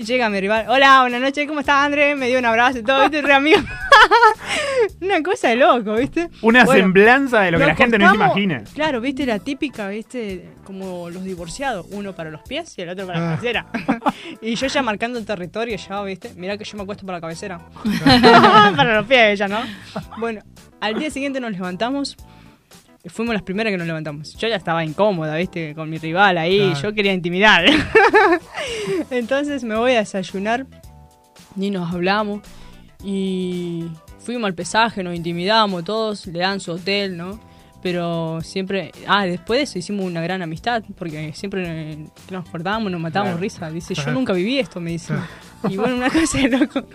Y 0.00 0.04
llega 0.04 0.30
mi 0.30 0.40
rival, 0.40 0.64
hola, 0.66 1.02
buenas 1.02 1.20
noches, 1.20 1.46
¿cómo 1.46 1.60
estás, 1.60 1.84
André? 1.84 2.14
Me 2.14 2.28
dio 2.28 2.38
un 2.38 2.46
abrazo 2.46 2.78
y 2.78 2.82
todo, 2.82 3.02
viste, 3.02 3.20
re 3.20 3.34
amigo. 3.34 3.60
Una 5.02 5.22
cosa 5.22 5.48
de 5.48 5.56
loco, 5.56 5.92
viste. 5.94 6.30
Una 6.40 6.64
Bueno, 6.64 6.80
semblanza 6.84 7.40
de 7.42 7.50
lo 7.50 7.58
que 7.58 7.66
la 7.66 7.74
gente 7.74 7.98
no 7.98 8.08
se 8.08 8.14
imagina. 8.16 8.64
Claro, 8.72 9.02
viste, 9.02 9.26
la 9.26 9.38
típica, 9.40 9.88
viste, 9.88 10.48
como 10.64 11.10
los 11.10 11.22
divorciados, 11.22 11.84
uno 11.90 12.14
para 12.14 12.30
los 12.30 12.40
pies 12.48 12.72
y 12.78 12.80
el 12.80 12.88
otro 12.88 13.06
para 13.06 13.18
la 13.20 13.26
Ah. 13.26 13.36
cabecera. 13.36 13.66
y 14.40 14.54
yo 14.54 14.68
ya 14.68 14.80
marcando 14.80 15.18
el 15.18 15.26
territorio, 15.26 15.76
ya, 15.76 16.02
viste, 16.02 16.32
mirá 16.34 16.56
que 16.56 16.64
yo 16.64 16.78
me 16.78 16.84
acuesto 16.84 17.04
para 17.04 17.18
la 17.18 17.20
cabecera. 17.20 17.60
para 18.74 18.94
los 18.96 19.06
pies 19.06 19.32
ella, 19.38 19.48
¿no? 19.48 19.58
Bueno, 20.18 20.40
al 20.80 20.98
día 20.98 21.10
siguiente 21.10 21.40
nos 21.40 21.52
levantamos. 21.52 22.16
Fuimos 23.06 23.32
las 23.34 23.42
primeras 23.42 23.70
que 23.70 23.78
nos 23.78 23.86
levantamos. 23.86 24.34
Yo 24.36 24.46
ya 24.48 24.56
estaba 24.56 24.84
incómoda, 24.84 25.34
¿viste? 25.36 25.74
Con 25.74 25.88
mi 25.88 25.96
rival 25.98 26.36
ahí. 26.38 26.58
Claro. 26.58 26.80
Yo 26.82 26.92
quería 26.94 27.12
intimidar. 27.14 27.64
Entonces 29.10 29.64
me 29.64 29.74
voy 29.76 29.92
a 29.92 30.00
desayunar. 30.00 30.66
Ni 31.56 31.70
nos 31.70 31.92
hablamos. 31.92 32.40
Y 33.02 33.86
fuimos 34.18 34.46
al 34.46 34.54
pesaje, 34.54 35.02
nos 35.02 35.14
intimidamos 35.16 35.84
todos. 35.84 36.26
Le 36.26 36.40
dan 36.40 36.60
su 36.60 36.72
hotel, 36.72 37.16
¿no? 37.16 37.40
Pero 37.82 38.40
siempre. 38.42 38.92
Ah, 39.06 39.24
después 39.24 39.58
de 39.58 39.64
eso 39.64 39.78
hicimos 39.78 40.04
una 40.04 40.20
gran 40.20 40.42
amistad. 40.42 40.82
Porque 40.98 41.32
siempre 41.32 41.98
nos 42.30 42.48
cortábamos, 42.50 42.92
nos 42.92 43.00
matábamos 43.00 43.32
Claro. 43.32 43.42
risa. 43.42 43.70
Dice, 43.70 43.94
yo 43.94 44.10
nunca 44.12 44.34
viví 44.34 44.58
esto, 44.58 44.78
me 44.80 44.90
dice. 44.90 45.14
Y 45.70 45.76
bueno, 45.78 45.96
una 45.96 46.10
cosa 46.10 46.38
de 46.38 46.48
loco. 46.50 46.84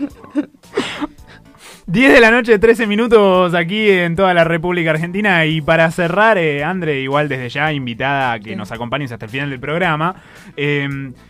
10 1.88 2.14
de 2.14 2.20
la 2.20 2.32
noche, 2.32 2.58
13 2.58 2.88
minutos 2.88 3.54
aquí 3.54 3.88
en 3.92 4.16
toda 4.16 4.34
la 4.34 4.44
República 4.44 4.90
Argentina. 4.90 5.46
Y 5.46 5.62
para 5.62 5.92
cerrar, 5.92 6.36
eh, 6.40 6.64
Andre, 6.64 7.00
igual 7.02 7.30
desde 7.30 7.48
ya 7.50 7.72
invitada 7.74 8.34
a 8.34 8.40
que 8.40 8.52
Sí. 8.52 8.56
nos 8.56 8.72
acompañes 8.72 9.12
hasta 9.12 9.26
el 9.26 9.32
final 9.32 9.50
del 9.52 9.60
programa. 9.60 10.16
eh, 10.58 10.88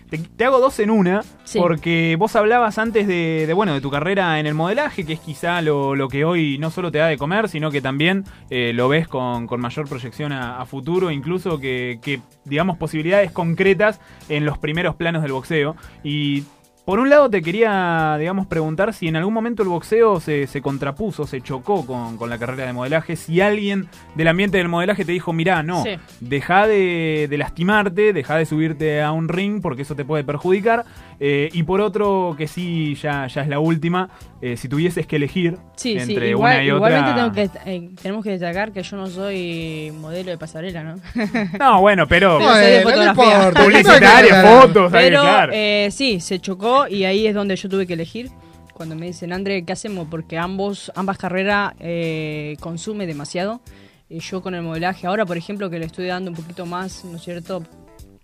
te, 0.10 0.19
te 0.19 0.45
hago 0.45 0.60
dos 0.60 0.80
en 0.80 0.91
una, 0.91 1.23
Sí. 1.44 1.57
porque 1.60 2.15
vos 2.18 2.36
hablabas 2.36 2.77
antes 2.77 3.06
de, 3.07 3.45
de, 3.48 3.53
bueno, 3.53 3.73
de 3.73 3.82
tu 3.82 3.90
carrera 3.90 4.40
en 4.40 4.45
el 4.45 4.53
modelaje, 4.53 5.03
que 5.06 5.14
es 5.14 5.19
quizá 5.19 5.61
lo, 5.61 5.95
lo 5.95 6.07
que 6.10 6.23
hoy 6.23 6.57
no 6.60 6.69
solo 6.69 6.91
te 6.91 6.99
da 6.99 7.07
de 7.07 7.18
comer, 7.18 7.49
sino 7.49 7.69
que 7.72 7.82
también 7.82 8.23
eh, 8.49 8.72
lo 8.73 8.88
ves 8.88 9.07
con, 9.10 9.48
con 9.48 9.60
mayor 9.60 9.90
proyección 9.90 10.32
a, 10.32 10.61
a 10.61 10.65
futuro, 10.65 11.10
incluso 11.11 11.60
que, 11.60 11.99
que, 12.03 12.22
digamos, 12.45 12.77
posibilidades 12.77 13.32
concretas 13.32 13.99
en 14.30 14.45
los 14.45 14.57
primeros 14.60 14.95
planos 14.95 15.22
del 15.23 15.32
boxeo. 15.34 15.76
Y 16.03 16.44
por 16.85 16.99
un 16.99 17.09
lado 17.09 17.29
te 17.29 17.41
quería, 17.41 18.15
digamos, 18.19 18.45
preguntar 18.47 18.93
si 18.93 19.07
en 19.07 19.15
algún 19.15 19.33
momento 19.33 19.63
el 19.63 19.69
boxeo 19.69 20.19
se, 20.19 20.45
se 20.47 20.61
contrapuso, 20.61 21.25
se 21.25 21.41
chocó 21.41 21.85
con, 21.85 22.15
con 22.17 22.29
la 22.29 22.37
carrera 22.37 22.65
de 22.67 22.73
modelaje, 22.73 23.15
si 23.15 23.41
alguien 23.41 23.87
del 24.15 24.27
ambiente 24.27 24.57
del 24.59 24.67
modelaje 24.69 25.03
te 25.03 25.11
dijo, 25.11 25.33
mirá, 25.33 25.63
no, 25.63 25.83
Sí. 25.83 25.95
deja 26.19 26.67
de, 26.67 27.27
de 27.29 27.37
lastimarte, 27.37 28.13
deja 28.13 28.37
de 28.37 28.45
subirte 28.45 29.01
a 29.01 29.11
un 29.11 29.27
ring 29.29 29.61
porque 29.61 29.81
eso 29.81 29.95
te 29.95 30.05
puede 30.05 30.23
perjudicar. 30.23 30.85
eh, 31.19 31.49
y 31.53 31.63
por 31.63 31.79
otro, 31.79 32.35
que 32.37 32.45
sí, 32.45 32.93
ya, 33.01 33.25
ya 33.27 33.41
es 33.41 33.47
la 33.47 33.59
última, 33.59 34.09
eh, 34.41 34.57
si 34.57 34.67
tuvieses 34.67 35.07
que 35.07 35.15
elegir 35.15 35.57
Sí, 35.77 35.97
sí, 35.97 36.11
entre 36.11 36.29
igual- 36.31 36.55
una 36.55 36.63
y 36.63 36.67
igualmente 36.67 37.11
otra... 37.21 37.31
que- 37.31 37.49
eh, 37.73 37.89
tenemos 38.01 38.21
que 38.21 38.31
destacar 38.31 38.73
que 38.73 38.83
yo 38.83 38.97
no 38.97 39.07
soy 39.07 39.93
modelo 39.97 40.31
de 40.31 40.37
pasarela, 40.37 40.83
¿no? 40.83 40.95
No, 41.59 41.79
bueno, 41.79 42.05
pero... 42.05 42.37
Pero 42.37 42.51
soy 42.51 42.65
de 42.65 42.83
Bueno, 42.83 43.05
no 43.05 43.15
fotografía. 43.15 43.37
importa, 43.37 43.63
Publicitaria, 43.63 44.01
no 44.11 44.17
hay 44.17 44.25
que 44.27 44.57
fotos, 44.67 44.93
ahí, 44.93 45.03
Pero 45.09 45.21
claro. 45.21 45.51
eh, 45.55 45.87
sí, 45.91 46.19
se 46.19 46.39
chocó 46.39 46.74
y 46.89 47.06
ahí 47.06 47.27
es 47.27 47.34
donde 47.34 47.56
yo 47.56 47.69
tuve 47.69 47.88
que 47.88 47.93
elegir. 47.93 48.31
Cuando 48.73 48.95
me 48.95 49.07
dicen, 49.07 49.31
André, 49.31 49.64
¿qué 49.64 49.73
hacemos? 49.73 50.07
Porque 50.10 50.38
ambos, 50.38 50.91
ambas 50.95 51.18
carreras 51.18 51.73
eh, 51.80 52.57
consume 52.60 53.07
demasiado. 53.07 53.61
Y 54.10 54.19
yo 54.19 54.41
con 54.41 54.53
el 54.53 54.61
modelaje, 54.61 55.07
ahora 55.07 55.26
por 55.26 55.38
ejemplo 55.38 55.69
que 55.69 55.80
le 55.80 55.85
estoy 55.85 56.07
dando 56.07 56.30
un 56.30 56.35
poquito 56.35 56.65
más, 56.65 57.06
¿no 57.06 57.18
es 57.18 57.23
cierto? 57.23 57.64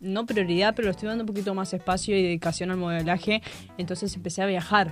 no 0.02 0.26
prioridad, 0.26 0.74
pero 0.76 0.88
le 0.88 0.92
estoy 0.92 1.08
dando 1.08 1.24
un 1.24 1.28
poquito 1.28 1.54
más 1.54 1.74
espacio 1.74 2.18
y 2.18 2.24
dedicación 2.24 2.72
al 2.72 2.78
modelaje. 2.78 3.42
Entonces 3.78 4.14
empecé 4.16 4.42
a 4.42 4.48
viajar. 4.48 4.92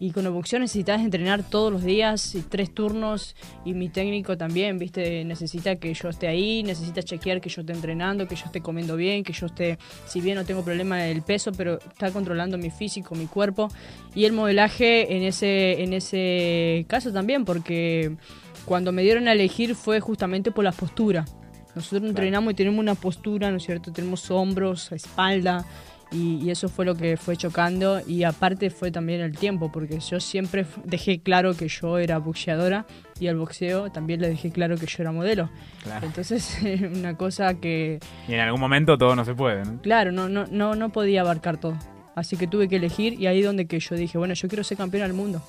Y 0.00 0.12
con 0.12 0.24
boxeo 0.32 0.58
necesitas 0.58 1.02
entrenar 1.02 1.42
todos 1.42 1.70
los 1.70 1.84
días, 1.84 2.34
y 2.34 2.40
tres 2.40 2.72
turnos, 2.72 3.36
y 3.66 3.74
mi 3.74 3.90
técnico 3.90 4.38
también, 4.38 4.78
¿viste? 4.78 5.24
Necesita 5.26 5.76
que 5.76 5.92
yo 5.92 6.08
esté 6.08 6.26
ahí, 6.26 6.62
necesita 6.62 7.02
chequear 7.02 7.42
que 7.42 7.50
yo 7.50 7.60
esté 7.60 7.74
entrenando, 7.74 8.26
que 8.26 8.34
yo 8.34 8.46
esté 8.46 8.62
comiendo 8.62 8.96
bien, 8.96 9.22
que 9.22 9.34
yo 9.34 9.46
esté, 9.46 9.78
si 10.06 10.22
bien 10.22 10.36
no 10.36 10.46
tengo 10.46 10.64
problema 10.64 10.96
del 10.96 11.20
peso, 11.20 11.52
pero 11.52 11.78
está 11.78 12.10
controlando 12.10 12.56
mi 12.56 12.70
físico, 12.70 13.14
mi 13.14 13.26
cuerpo. 13.26 13.68
Y 14.14 14.24
el 14.24 14.32
modelaje 14.32 15.14
en 15.14 15.22
ese, 15.22 15.82
en 15.82 15.92
ese 15.92 16.86
caso 16.88 17.12
también, 17.12 17.44
porque 17.44 18.16
cuando 18.64 18.92
me 18.92 19.02
dieron 19.02 19.28
a 19.28 19.32
elegir 19.32 19.74
fue 19.74 20.00
justamente 20.00 20.50
por 20.50 20.64
la 20.64 20.72
postura. 20.72 21.26
Nosotros 21.74 22.08
entrenamos 22.08 22.52
y 22.52 22.56
tenemos 22.56 22.80
una 22.80 22.94
postura, 22.94 23.50
¿no 23.50 23.58
es 23.58 23.64
cierto? 23.64 23.92
Tenemos 23.92 24.30
hombros, 24.30 24.90
espalda, 24.92 25.64
y, 26.12 26.36
y 26.44 26.50
eso 26.50 26.68
fue 26.68 26.84
lo 26.84 26.94
que 26.94 27.16
fue 27.16 27.36
chocando. 27.36 28.00
Y 28.06 28.24
aparte 28.24 28.70
fue 28.70 28.90
también 28.90 29.20
el 29.20 29.36
tiempo, 29.36 29.70
porque 29.70 30.00
yo 30.00 30.20
siempre 30.20 30.66
dejé 30.84 31.20
claro 31.20 31.54
que 31.54 31.68
yo 31.68 31.98
era 31.98 32.18
boxeadora 32.18 32.86
y 33.20 33.28
al 33.28 33.36
boxeo 33.36 33.90
también 33.90 34.20
le 34.20 34.28
dejé 34.28 34.50
claro 34.50 34.76
que 34.76 34.86
yo 34.86 34.96
era 35.02 35.12
modelo. 35.12 35.50
Claro. 35.82 36.06
Entonces, 36.06 36.58
una 36.94 37.16
cosa 37.16 37.54
que, 37.54 38.00
Y 38.28 38.32
en 38.34 38.40
algún 38.40 38.60
momento 38.60 38.96
todo 38.98 39.14
no 39.14 39.24
se 39.24 39.34
puede, 39.34 39.64
¿no? 39.64 39.80
claro, 39.82 40.10
no, 40.12 40.28
no, 40.28 40.46
no, 40.50 40.74
no 40.74 40.88
podía 40.90 41.20
abarcar 41.20 41.58
todo. 41.58 41.76
Así 42.16 42.36
que 42.36 42.46
tuve 42.46 42.68
que 42.68 42.76
elegir 42.76 43.14
y 43.20 43.26
ahí 43.28 43.40
donde 43.40 43.66
que 43.66 43.78
yo 43.78 43.94
dije, 43.94 44.18
bueno, 44.18 44.34
yo 44.34 44.48
quiero 44.48 44.64
ser 44.64 44.76
campeona 44.78 45.06
del 45.06 45.14
mundo. 45.16 45.42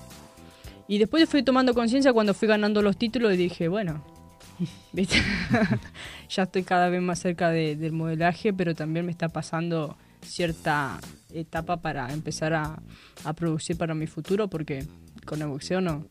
Y 0.87 0.99
después 0.99 1.27
fui 1.27 1.41
tomando 1.43 1.73
conciencia 1.73 2.13
cuando 2.13 2.33
fui 2.33 2.47
ganando 2.47 2.81
los 2.81 2.97
títulos 2.97 3.33
y 3.33 3.37
dije, 3.37 3.67
bueno, 3.67 4.03
¿viste? 4.93 5.17
ya 6.29 6.43
estoy 6.43 6.63
cada 6.63 6.89
vez 6.89 7.01
más 7.01 7.19
cerca 7.19 7.49
de- 7.49 7.75
del 7.75 7.91
modelaje, 7.93 8.53
pero 8.53 8.75
también 8.75 9.05
me 9.05 9.11
está 9.11 9.29
pasando 9.29 9.97
cierta 10.21 10.99
etapa 11.33 11.77
para 11.77 12.11
empezar 12.13 12.53
a, 12.53 12.79
a 13.23 13.33
producir 13.33 13.77
para 13.77 13.93
mi 13.93 14.07
futuro 14.07 14.47
porque 14.49 14.85
con 15.25 15.41
el 15.41 15.47
boxeo 15.47 15.81
no, 15.81 16.05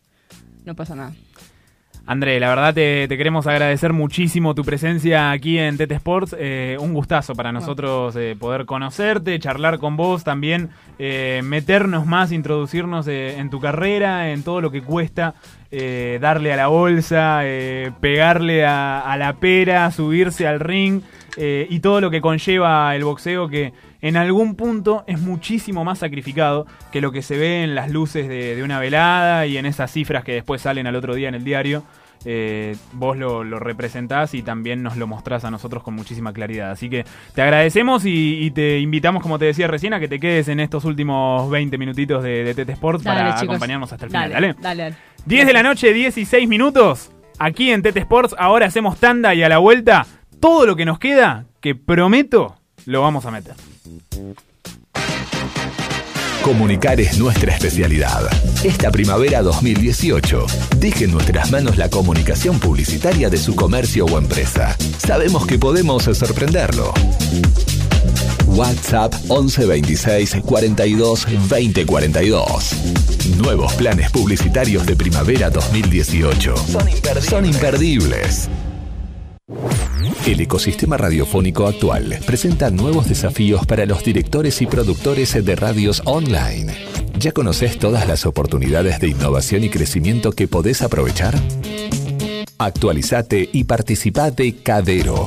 no 0.64 0.74
pasa 0.74 0.94
nada. 0.94 1.12
André, 2.06 2.40
la 2.40 2.48
verdad 2.48 2.74
te, 2.74 3.06
te 3.08 3.16
queremos 3.16 3.46
agradecer 3.46 3.92
muchísimo 3.92 4.54
tu 4.54 4.64
presencia 4.64 5.30
aquí 5.30 5.58
en 5.58 5.76
Tete 5.76 5.94
Sports. 5.94 6.34
Eh, 6.38 6.76
un 6.80 6.92
gustazo 6.92 7.34
para 7.34 7.52
nosotros 7.52 8.16
eh, 8.16 8.36
poder 8.38 8.64
conocerte, 8.66 9.38
charlar 9.38 9.78
con 9.78 9.96
vos, 9.96 10.24
también 10.24 10.70
eh, 10.98 11.40
meternos 11.44 12.06
más, 12.06 12.32
introducirnos 12.32 13.06
en 13.06 13.48
tu 13.50 13.60
carrera, 13.60 14.32
en 14.32 14.42
todo 14.42 14.60
lo 14.60 14.70
que 14.70 14.82
cuesta 14.82 15.34
darle 15.70 16.52
a 16.52 16.56
la 16.56 16.66
bolsa, 16.66 17.42
pegarle 18.00 18.66
a, 18.66 19.00
a 19.00 19.16
la 19.16 19.34
pera, 19.34 19.88
subirse 19.92 20.48
al 20.48 20.58
ring 20.58 21.02
y 21.36 21.78
todo 21.78 22.00
lo 22.00 22.10
que 22.10 22.20
conlleva 22.20 22.96
el 22.96 23.04
boxeo 23.04 23.46
que 23.48 23.72
en 24.02 24.16
algún 24.16 24.54
punto 24.54 25.04
es 25.06 25.20
muchísimo 25.20 25.84
más 25.84 25.98
sacrificado 25.98 26.66
que 26.92 27.00
lo 27.00 27.12
que 27.12 27.22
se 27.22 27.36
ve 27.36 27.62
en 27.64 27.74
las 27.74 27.90
luces 27.90 28.28
de, 28.28 28.56
de 28.56 28.62
una 28.62 28.78
velada 28.78 29.46
y 29.46 29.56
en 29.58 29.66
esas 29.66 29.90
cifras 29.90 30.24
que 30.24 30.32
después 30.32 30.62
salen 30.62 30.86
al 30.86 30.96
otro 30.96 31.14
día 31.14 31.28
en 31.28 31.34
el 31.34 31.44
diario. 31.44 31.84
Eh, 32.26 32.76
vos 32.92 33.16
lo, 33.16 33.44
lo 33.44 33.58
representás 33.58 34.34
y 34.34 34.42
también 34.42 34.82
nos 34.82 34.98
lo 34.98 35.06
mostrás 35.06 35.44
a 35.46 35.50
nosotros 35.50 35.82
con 35.82 35.94
muchísima 35.94 36.34
claridad. 36.34 36.70
Así 36.70 36.90
que 36.90 37.04
te 37.34 37.40
agradecemos 37.40 38.04
y, 38.04 38.44
y 38.44 38.50
te 38.50 38.78
invitamos, 38.78 39.22
como 39.22 39.38
te 39.38 39.46
decía 39.46 39.66
recién, 39.68 39.94
a 39.94 40.00
que 40.00 40.08
te 40.08 40.20
quedes 40.20 40.48
en 40.48 40.60
estos 40.60 40.84
últimos 40.84 41.50
20 41.50 41.78
minutitos 41.78 42.22
de, 42.22 42.44
de 42.44 42.54
Dale, 42.54 42.76
para 43.02 43.34
chicos. 43.36 43.54
acompañarnos 43.54 43.90
hasta 43.92 44.04
el 44.04 44.10
final. 44.10 44.30
Dale, 44.32 44.46
Dale. 44.48 44.56
dale, 44.60 44.82
dale. 44.82 44.96
10 45.24 45.46
de 45.46 45.52
la 45.54 45.62
noche, 45.62 45.92
16 45.94 46.46
minutos. 46.48 47.10
Aquí 47.38 47.70
en 47.70 47.80
Tete 47.80 48.00
Sports, 48.00 48.34
ahora 48.38 48.66
hacemos 48.66 48.98
tanda 48.98 49.34
y 49.34 49.42
a 49.42 49.48
la 49.48 49.56
vuelta, 49.56 50.06
todo 50.40 50.66
lo 50.66 50.76
que 50.76 50.84
nos 50.84 50.98
queda, 50.98 51.46
que 51.62 51.74
prometo, 51.74 52.56
lo 52.84 53.00
vamos 53.00 53.24
a 53.24 53.30
meter. 53.30 53.54
Comunicar 56.42 57.00
es 57.00 57.18
nuestra 57.18 57.54
especialidad. 57.54 58.28
Esta 58.64 58.90
primavera 58.90 59.42
2018, 59.42 60.46
deje 60.78 61.04
en 61.04 61.12
nuestras 61.12 61.50
manos 61.50 61.76
la 61.76 61.88
comunicación 61.88 62.58
publicitaria 62.58 63.28
de 63.28 63.36
su 63.36 63.54
comercio 63.54 64.06
o 64.06 64.18
empresa. 64.18 64.76
Sabemos 64.98 65.46
que 65.46 65.58
podemos 65.58 66.04
sorprenderlo. 66.04 66.92
WhatsApp 68.46 69.14
11 69.28 69.66
26 69.66 70.36
42 70.44 71.26
20 71.48 71.86
42. 71.86 72.70
Nuevos 73.36 73.72
planes 73.74 74.10
publicitarios 74.10 74.86
de 74.86 74.96
primavera 74.96 75.50
2018. 75.50 76.54
Son 77.20 77.46
imperdibles. 77.46 78.48
El 80.26 80.40
ecosistema 80.40 80.96
radiofónico 80.96 81.66
actual 81.66 82.18
presenta 82.24 82.70
nuevos 82.70 83.08
desafíos 83.08 83.66
para 83.66 83.84
los 83.86 84.04
directores 84.04 84.62
y 84.62 84.66
productores 84.66 85.44
de 85.44 85.56
radios 85.56 86.02
online. 86.04 86.72
¿Ya 87.18 87.32
conoces 87.32 87.76
todas 87.78 88.06
las 88.06 88.26
oportunidades 88.26 89.00
de 89.00 89.08
innovación 89.08 89.64
y 89.64 89.70
crecimiento 89.70 90.30
que 90.32 90.46
podés 90.48 90.82
aprovechar? 90.82 91.34
Actualizate 92.58 93.48
y 93.52 93.64
participá 93.64 94.30
de 94.30 94.62
Cadero, 94.62 95.24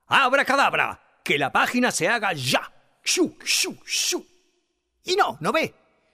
¡Abra 0.07 0.45
cadabra! 0.45 1.01
Que 1.25 1.39
la 1.39 1.51
página 1.51 1.91
se 1.91 2.07
haga 2.09 2.33
ya. 2.33 2.76
¡Shu, 3.07 3.37
shu, 3.45 3.77
shu! 3.87 4.27
Y 5.05 5.15
no, 5.15 5.39
¿no 5.41 5.53
ve? 5.53 5.73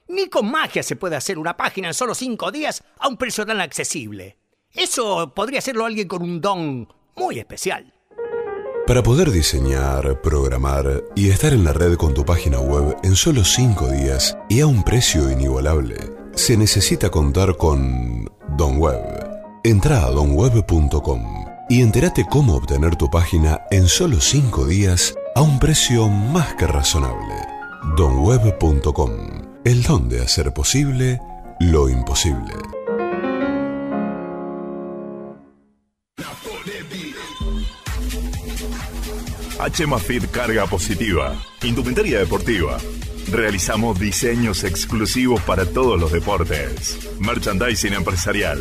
Ni 0.09 0.29
con 0.29 0.51
magia 0.51 0.83
se 0.83 0.95
puede 0.97 1.17
hacer 1.17 1.39
una 1.39 1.57
página 1.57 1.89
en 1.89 1.95
solo 1.95 2.15
cinco 2.15 2.53
días 2.53 2.85
a 2.99 3.09
un 3.09 3.17
precio 3.17 3.47
tan 3.47 3.63
accesible. 3.63 4.37
Eso 4.71 5.33
podría 5.35 5.61
hacerlo 5.61 5.87
alguien 5.87 6.07
con 6.07 6.23
un 6.23 6.43
don 6.43 6.87
muy 7.17 7.39
especial. 7.39 7.95
Para 8.87 9.03
poder 9.03 9.31
diseñar, 9.31 10.21
programar 10.21 11.03
y 11.17 11.31
estar 11.31 11.55
en 11.55 11.65
la 11.65 11.73
red 11.73 11.97
con 11.97 12.13
tu 12.13 12.27
página 12.27 12.61
web 12.61 12.97
en 13.03 13.17
solo 13.17 13.43
5 13.43 13.89
días 13.89 14.37
y 14.51 14.61
a 14.61 14.67
un 14.67 14.83
precio 14.83 15.31
inigualable, 15.31 15.97
se 16.35 16.59
necesita 16.59 17.09
contar 17.09 17.57
con 17.57 18.31
Don 18.59 18.77
Web. 18.77 19.01
Entra 19.65 20.05
a 20.05 20.11
donweb.com 20.11 21.47
y 21.71 21.81
entérate 21.81 22.27
cómo 22.29 22.57
obtener 22.57 22.97
tu 22.97 23.09
página 23.09 23.63
en 23.71 23.89
solo 23.89 24.21
5 24.21 24.67
días 24.67 25.15
a 25.35 25.43
un 25.43 25.59
precio 25.59 26.09
más 26.09 26.55
que 26.55 26.67
razonable. 26.67 27.35
donweb.com. 27.97 29.11
El 29.65 29.83
don 29.83 30.09
de 30.09 30.23
hacer 30.23 30.53
posible 30.53 31.21
lo 31.61 31.89
imposible. 31.89 32.55
HMAFIT 39.59 40.31
Carga 40.33 40.67
Positiva, 40.67 41.37
Indumentaria 41.63 42.19
Deportiva. 42.19 42.79
Realizamos 43.31 44.01
diseños 44.01 44.65
exclusivos 44.65 45.41
para 45.43 45.65
todos 45.65 46.01
los 46.01 46.11
deportes. 46.11 46.99
Merchandising 47.21 47.95
empresarial. 47.95 48.61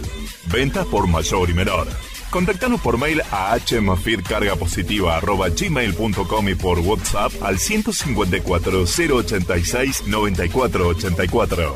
Ventas 0.53 0.85
por 0.85 1.07
mayor 1.07 1.49
y 1.49 1.53
menor. 1.55 1.87
Contactanos 2.31 2.81
por 2.81 2.97
mail 2.97 3.21
a 3.29 3.55
hmafitcargapositiva.gmail.com 3.59 6.49
y 6.49 6.55
por 6.55 6.79
WhatsApp 6.79 7.31
al 7.43 7.59
154 7.59 8.83
086 8.83 10.07
9484. 10.07 11.73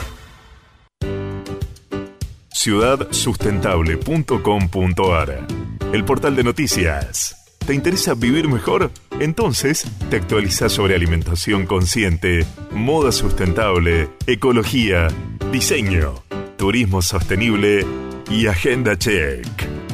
ciudadsustentable.com.ar 2.53 5.47
El 5.91 6.05
portal 6.05 6.37
de 6.37 6.43
noticias. 6.43 7.35
¿Te 7.67 7.73
interesa 7.73 8.13
vivir 8.13 8.47
mejor? 8.47 8.91
Entonces, 9.19 9.85
te 10.09 10.15
actualizas 10.15 10.71
sobre 10.71 10.95
alimentación 10.95 11.65
consciente, 11.65 12.45
moda 12.71 13.11
sustentable, 13.11 14.07
ecología, 14.25 15.09
diseño, 15.51 16.23
turismo 16.57 17.01
sostenible 17.01 17.85
y 18.29 18.47
agenda 18.47 18.97
check. 18.97 19.84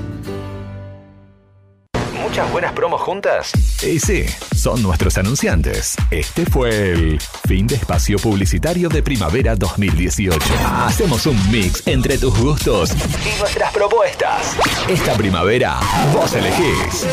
¿Muchas 2.31 2.49
buenas 2.53 2.71
promos 2.71 3.01
juntas? 3.01 3.51
Y 3.83 3.99
sí, 3.99 4.23
son 4.55 4.81
nuestros 4.81 5.17
anunciantes. 5.17 5.97
Este 6.09 6.45
fue 6.45 6.93
el 6.93 7.19
fin 7.45 7.67
de 7.67 7.75
espacio 7.75 8.17
publicitario 8.19 8.87
de 8.87 9.03
primavera 9.03 9.53
2018. 9.57 10.39
Hacemos 10.65 11.25
un 11.25 11.51
mix 11.51 11.85
entre 11.85 12.17
tus 12.17 12.33
gustos 12.39 12.91
y 12.91 13.37
nuestras 13.37 13.73
propuestas. 13.73 14.55
Esta 14.87 15.13
primavera, 15.15 15.77
vos 16.13 16.33
elegís. 16.33 17.05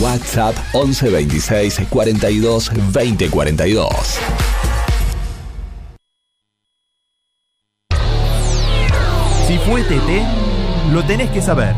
WhatsApp 0.00 0.56
11 0.74 1.10
26 1.10 1.80
42 1.90 2.70
20 2.92 3.30
42. 3.30 4.20
Fue 9.66 9.82
TT, 9.82 10.92
lo 10.92 11.02
tenés 11.04 11.30
que 11.30 11.40
saber. 11.40 11.74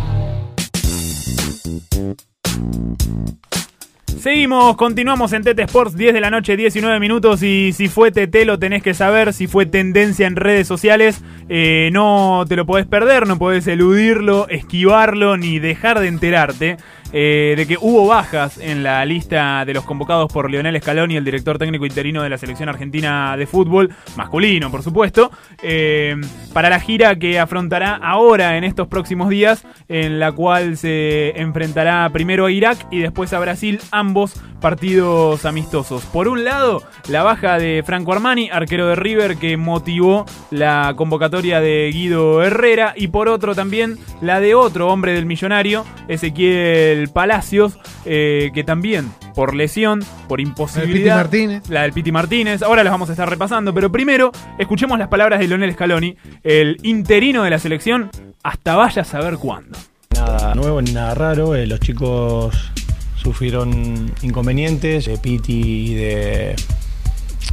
Seguimos, 4.18 4.76
continuamos 4.76 5.32
en 5.32 5.44
TT 5.44 5.60
Sports, 5.60 5.96
10 5.96 6.14
de 6.14 6.20
la 6.20 6.30
noche, 6.30 6.56
19 6.56 6.98
minutos. 6.98 7.44
Y 7.44 7.72
si 7.72 7.86
fue 7.86 8.10
TT, 8.10 8.44
lo 8.44 8.58
tenés 8.58 8.82
que 8.82 8.92
saber. 8.92 9.32
Si 9.32 9.46
fue 9.46 9.66
tendencia 9.66 10.26
en 10.26 10.34
redes 10.34 10.66
sociales, 10.66 11.22
eh, 11.48 11.90
no 11.92 12.44
te 12.48 12.56
lo 12.56 12.66
podés 12.66 12.86
perder, 12.86 13.28
no 13.28 13.38
podés 13.38 13.68
eludirlo, 13.68 14.48
esquivarlo, 14.48 15.36
ni 15.36 15.60
dejar 15.60 16.00
de 16.00 16.08
enterarte. 16.08 16.76
Eh, 17.12 17.54
de 17.56 17.66
que 17.66 17.78
hubo 17.80 18.06
bajas 18.06 18.58
en 18.58 18.82
la 18.82 19.04
lista 19.04 19.64
de 19.64 19.74
los 19.74 19.84
convocados 19.84 20.32
por 20.32 20.50
Leonel 20.50 20.80
Scaloni, 20.80 21.16
el 21.16 21.24
director 21.24 21.58
técnico 21.58 21.86
interino 21.86 22.22
de 22.22 22.30
la 22.30 22.38
selección 22.38 22.68
argentina 22.68 23.36
de 23.36 23.46
fútbol, 23.46 23.94
masculino 24.16 24.70
por 24.70 24.82
supuesto, 24.82 25.30
eh, 25.62 26.16
para 26.52 26.70
la 26.70 26.80
gira 26.80 27.16
que 27.16 27.38
afrontará 27.38 27.94
ahora 27.94 28.56
en 28.56 28.64
estos 28.64 28.88
próximos 28.88 29.28
días, 29.28 29.66
en 29.88 30.18
la 30.18 30.32
cual 30.32 30.76
se 30.76 31.38
enfrentará 31.40 32.08
primero 32.12 32.46
a 32.46 32.50
Irak 32.50 32.86
y 32.90 33.00
después 33.00 33.32
a 33.32 33.38
Brasil, 33.38 33.80
ambos 33.90 34.34
partidos 34.60 35.44
amistosos. 35.44 36.04
Por 36.06 36.28
un 36.28 36.44
lado, 36.44 36.82
la 37.08 37.22
baja 37.22 37.58
de 37.58 37.82
Franco 37.84 38.12
Armani, 38.12 38.48
arquero 38.50 38.88
de 38.88 38.96
River, 38.96 39.36
que 39.36 39.56
motivó 39.56 40.24
la 40.50 40.94
convocatoria 40.96 41.60
de 41.60 41.90
Guido 41.92 42.42
Herrera, 42.42 42.94
y 42.96 43.08
por 43.08 43.28
otro 43.28 43.54
también 43.54 43.98
la 44.20 44.40
de 44.40 44.54
otro 44.54 44.88
hombre 44.88 45.12
del 45.12 45.26
millonario, 45.26 45.84
Ezequiel 46.08 46.95
Palacios, 47.12 47.78
eh, 48.04 48.50
que 48.54 48.64
también 48.64 49.10
por 49.34 49.54
lesión, 49.54 50.04
por 50.28 50.40
imposibilidad. 50.40 51.20
El 51.20 51.28
Piti 51.28 51.46
Martínez. 51.46 51.68
La 51.68 51.82
del 51.82 51.92
Piti 51.92 52.12
Martínez. 52.12 52.62
Ahora 52.62 52.82
las 52.82 52.92
vamos 52.92 53.08
a 53.08 53.12
estar 53.12 53.28
repasando, 53.28 53.72
pero 53.74 53.90
primero 53.92 54.32
escuchemos 54.58 54.98
las 54.98 55.08
palabras 55.08 55.40
de 55.40 55.48
Leonel 55.48 55.72
Scaloni, 55.72 56.16
el 56.42 56.78
interino 56.82 57.42
de 57.42 57.50
la 57.50 57.58
selección, 57.58 58.10
hasta 58.42 58.76
vaya 58.76 59.02
a 59.02 59.04
saber 59.04 59.36
cuándo. 59.36 59.78
Nada 60.14 60.54
nuevo 60.54 60.80
ni 60.80 60.92
nada 60.92 61.14
raro, 61.14 61.54
eh, 61.54 61.66
los 61.66 61.80
chicos 61.80 62.72
sufrieron 63.16 64.12
inconvenientes, 64.22 65.06
de 65.06 65.18
Piti 65.18 65.90
y 65.90 65.94
de 65.94 66.56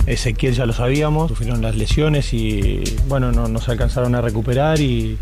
Ezequiel 0.05 0.53
ya 0.53 0.65
lo 0.65 0.73
sabíamos, 0.73 1.29
sufrieron 1.29 1.61
las 1.61 1.75
lesiones 1.75 2.33
y 2.33 2.83
bueno, 3.07 3.31
no, 3.31 3.47
no 3.47 3.59
se 3.59 3.71
alcanzaron 3.71 4.15
a 4.15 4.21
recuperar 4.21 4.79
y 4.79 5.17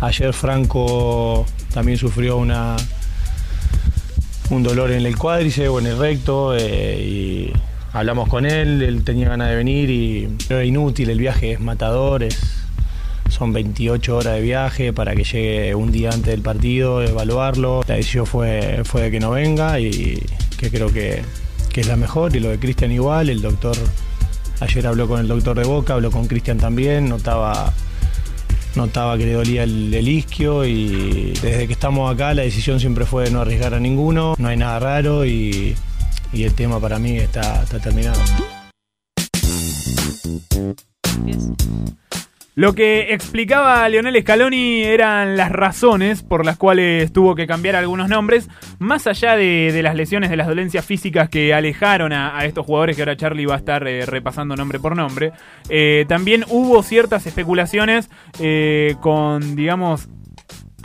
ayer 0.00 0.32
Franco 0.32 1.46
también 1.72 1.98
sufrió 1.98 2.36
una 2.36 2.76
un 4.50 4.62
dolor 4.62 4.90
en 4.90 5.06
el 5.06 5.16
cuádriceps 5.16 5.68
o 5.68 5.78
en 5.78 5.86
el 5.86 5.98
recto 5.98 6.54
eh, 6.56 7.00
y 7.00 7.52
hablamos 7.92 8.28
con 8.28 8.46
él, 8.46 8.82
él 8.82 9.04
tenía 9.04 9.28
ganas 9.28 9.48
de 9.50 9.56
venir 9.56 9.90
y 9.90 10.28
era 10.48 10.64
inútil, 10.64 11.10
el 11.10 11.18
viaje 11.18 11.52
es 11.52 11.60
matador, 11.60 12.26
son 13.28 13.52
28 13.52 14.16
horas 14.16 14.34
de 14.34 14.40
viaje 14.42 14.92
para 14.92 15.14
que 15.14 15.24
llegue 15.24 15.74
un 15.74 15.90
día 15.90 16.10
antes 16.10 16.26
del 16.26 16.42
partido, 16.42 17.02
evaluarlo. 17.02 17.82
La 17.88 17.96
decisión 17.96 18.26
fue, 18.26 18.82
fue 18.84 19.02
de 19.02 19.10
que 19.10 19.20
no 19.20 19.30
venga 19.30 19.80
y 19.80 20.22
que 20.58 20.70
creo 20.70 20.92
que, 20.92 21.22
que 21.72 21.80
es 21.80 21.86
la 21.86 21.96
mejor 21.96 22.34
y 22.36 22.40
lo 22.40 22.50
de 22.50 22.58
Cristian 22.58 22.92
igual, 22.92 23.30
el 23.30 23.40
doctor 23.40 23.76
ayer 24.60 24.86
habló 24.86 25.08
con 25.08 25.20
el 25.20 25.28
doctor 25.28 25.58
de 25.58 25.64
Boca, 25.64 25.94
habló 25.94 26.10
con 26.10 26.26
Cristian 26.26 26.58
también, 26.58 27.08
notaba 27.08 27.72
notaba 28.76 29.16
que 29.16 29.26
le 29.26 29.32
dolía 29.32 29.62
el, 29.64 29.92
el 29.92 30.08
isquio 30.08 30.64
y 30.64 31.32
desde 31.42 31.66
que 31.66 31.72
estamos 31.72 32.12
acá 32.12 32.34
la 32.34 32.42
decisión 32.42 32.80
siempre 32.80 33.04
fue 33.04 33.30
no 33.30 33.40
arriesgar 33.40 33.74
a 33.74 33.80
ninguno, 33.80 34.34
no 34.38 34.48
hay 34.48 34.56
nada 34.56 34.78
raro 34.78 35.24
y, 35.24 35.74
y 36.32 36.42
el 36.42 36.54
tema 36.54 36.80
para 36.80 36.98
mí 36.98 37.16
está, 37.16 37.62
está 37.62 37.78
terminado. 37.78 38.20
Lo 42.56 42.72
que 42.72 43.12
explicaba 43.12 43.88
Leonel 43.88 44.20
Scaloni 44.22 44.84
eran 44.84 45.36
las 45.36 45.50
razones 45.50 46.22
por 46.22 46.46
las 46.46 46.56
cuales 46.56 47.12
tuvo 47.12 47.34
que 47.34 47.48
cambiar 47.48 47.74
algunos 47.74 48.08
nombres, 48.08 48.48
más 48.78 49.08
allá 49.08 49.34
de, 49.34 49.72
de 49.72 49.82
las 49.82 49.96
lesiones, 49.96 50.30
de 50.30 50.36
las 50.36 50.46
dolencias 50.46 50.84
físicas 50.84 51.28
que 51.28 51.52
alejaron 51.52 52.12
a, 52.12 52.38
a 52.38 52.44
estos 52.44 52.64
jugadores 52.64 52.94
que 52.94 53.02
ahora 53.02 53.16
Charlie 53.16 53.46
va 53.46 53.56
a 53.56 53.58
estar 53.58 53.88
eh, 53.88 54.06
repasando 54.06 54.54
nombre 54.54 54.78
por 54.78 54.94
nombre. 54.94 55.32
Eh, 55.68 56.04
también 56.06 56.44
hubo 56.48 56.80
ciertas 56.84 57.26
especulaciones 57.26 58.08
eh, 58.38 58.94
con, 59.00 59.56
digamos, 59.56 60.08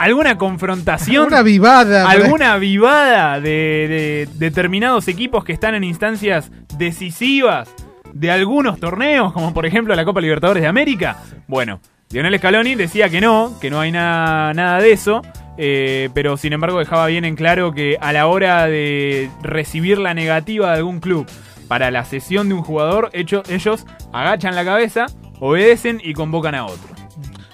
alguna 0.00 0.38
confrontación. 0.38 1.22
Alguna 1.26 1.42
vivada. 1.42 2.10
Alguna 2.10 2.56
vivada 2.58 3.38
de, 3.38 4.26
de 4.28 4.28
determinados 4.34 5.06
equipos 5.06 5.44
que 5.44 5.52
están 5.52 5.76
en 5.76 5.84
instancias 5.84 6.50
decisivas 6.76 7.72
de 8.14 8.30
algunos 8.30 8.78
torneos, 8.80 9.32
como 9.32 9.52
por 9.54 9.66
ejemplo 9.66 9.94
la 9.94 10.04
Copa 10.04 10.20
Libertadores 10.20 10.62
de 10.62 10.68
América. 10.68 11.16
Bueno, 11.48 11.80
Lionel 12.10 12.38
Scaloni 12.38 12.74
decía 12.74 13.08
que 13.08 13.20
no, 13.20 13.58
que 13.60 13.70
no 13.70 13.80
hay 13.80 13.92
nada, 13.92 14.52
nada 14.54 14.78
de 14.80 14.92
eso. 14.92 15.22
eh, 15.62 16.08
pero 16.14 16.36
sin 16.38 16.52
embargo 16.54 16.78
dejaba 16.78 17.06
bien 17.08 17.24
en 17.26 17.36
claro 17.36 17.72
que 17.74 17.98
a 18.00 18.12
la 18.12 18.26
hora 18.28 18.66
de 18.66 19.28
recibir 19.42 19.98
la 19.98 20.14
negativa 20.14 20.70
de 20.70 20.78
algún 20.78 21.00
club 21.00 21.26
para 21.68 21.90
la 21.90 22.04
cesión 22.04 22.48
de 22.48 22.54
un 22.54 22.62
jugador, 22.62 23.10
hecho- 23.12 23.42
ellos 23.48 23.84
agachan 24.12 24.54
la 24.54 24.64
cabeza, 24.64 25.06
obedecen 25.38 26.00
y 26.02 26.14
convocan 26.14 26.54
a 26.54 26.64
otro. 26.64 26.88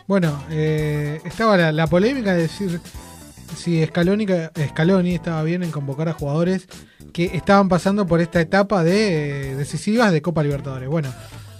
Bueno, 0.06 0.40
eh, 0.50 1.20
estaba 1.24 1.56
la, 1.56 1.72
la 1.72 1.86
polémica 1.88 2.32
de 2.34 2.42
decir 2.42 2.80
si 3.54 3.84
Scaloni, 3.86 4.26
Scaloni 4.70 5.14
estaba 5.14 5.42
bien 5.42 5.62
en 5.62 5.70
convocar 5.70 6.08
a 6.08 6.12
jugadores 6.12 6.66
que 7.12 7.26
estaban 7.36 7.68
pasando 7.68 8.06
por 8.06 8.20
esta 8.20 8.40
etapa 8.40 8.82
de 8.84 9.52
eh, 9.52 9.54
decisivas 9.56 10.12
de 10.12 10.22
Copa 10.22 10.42
Libertadores. 10.42 10.88
Bueno, 10.88 11.08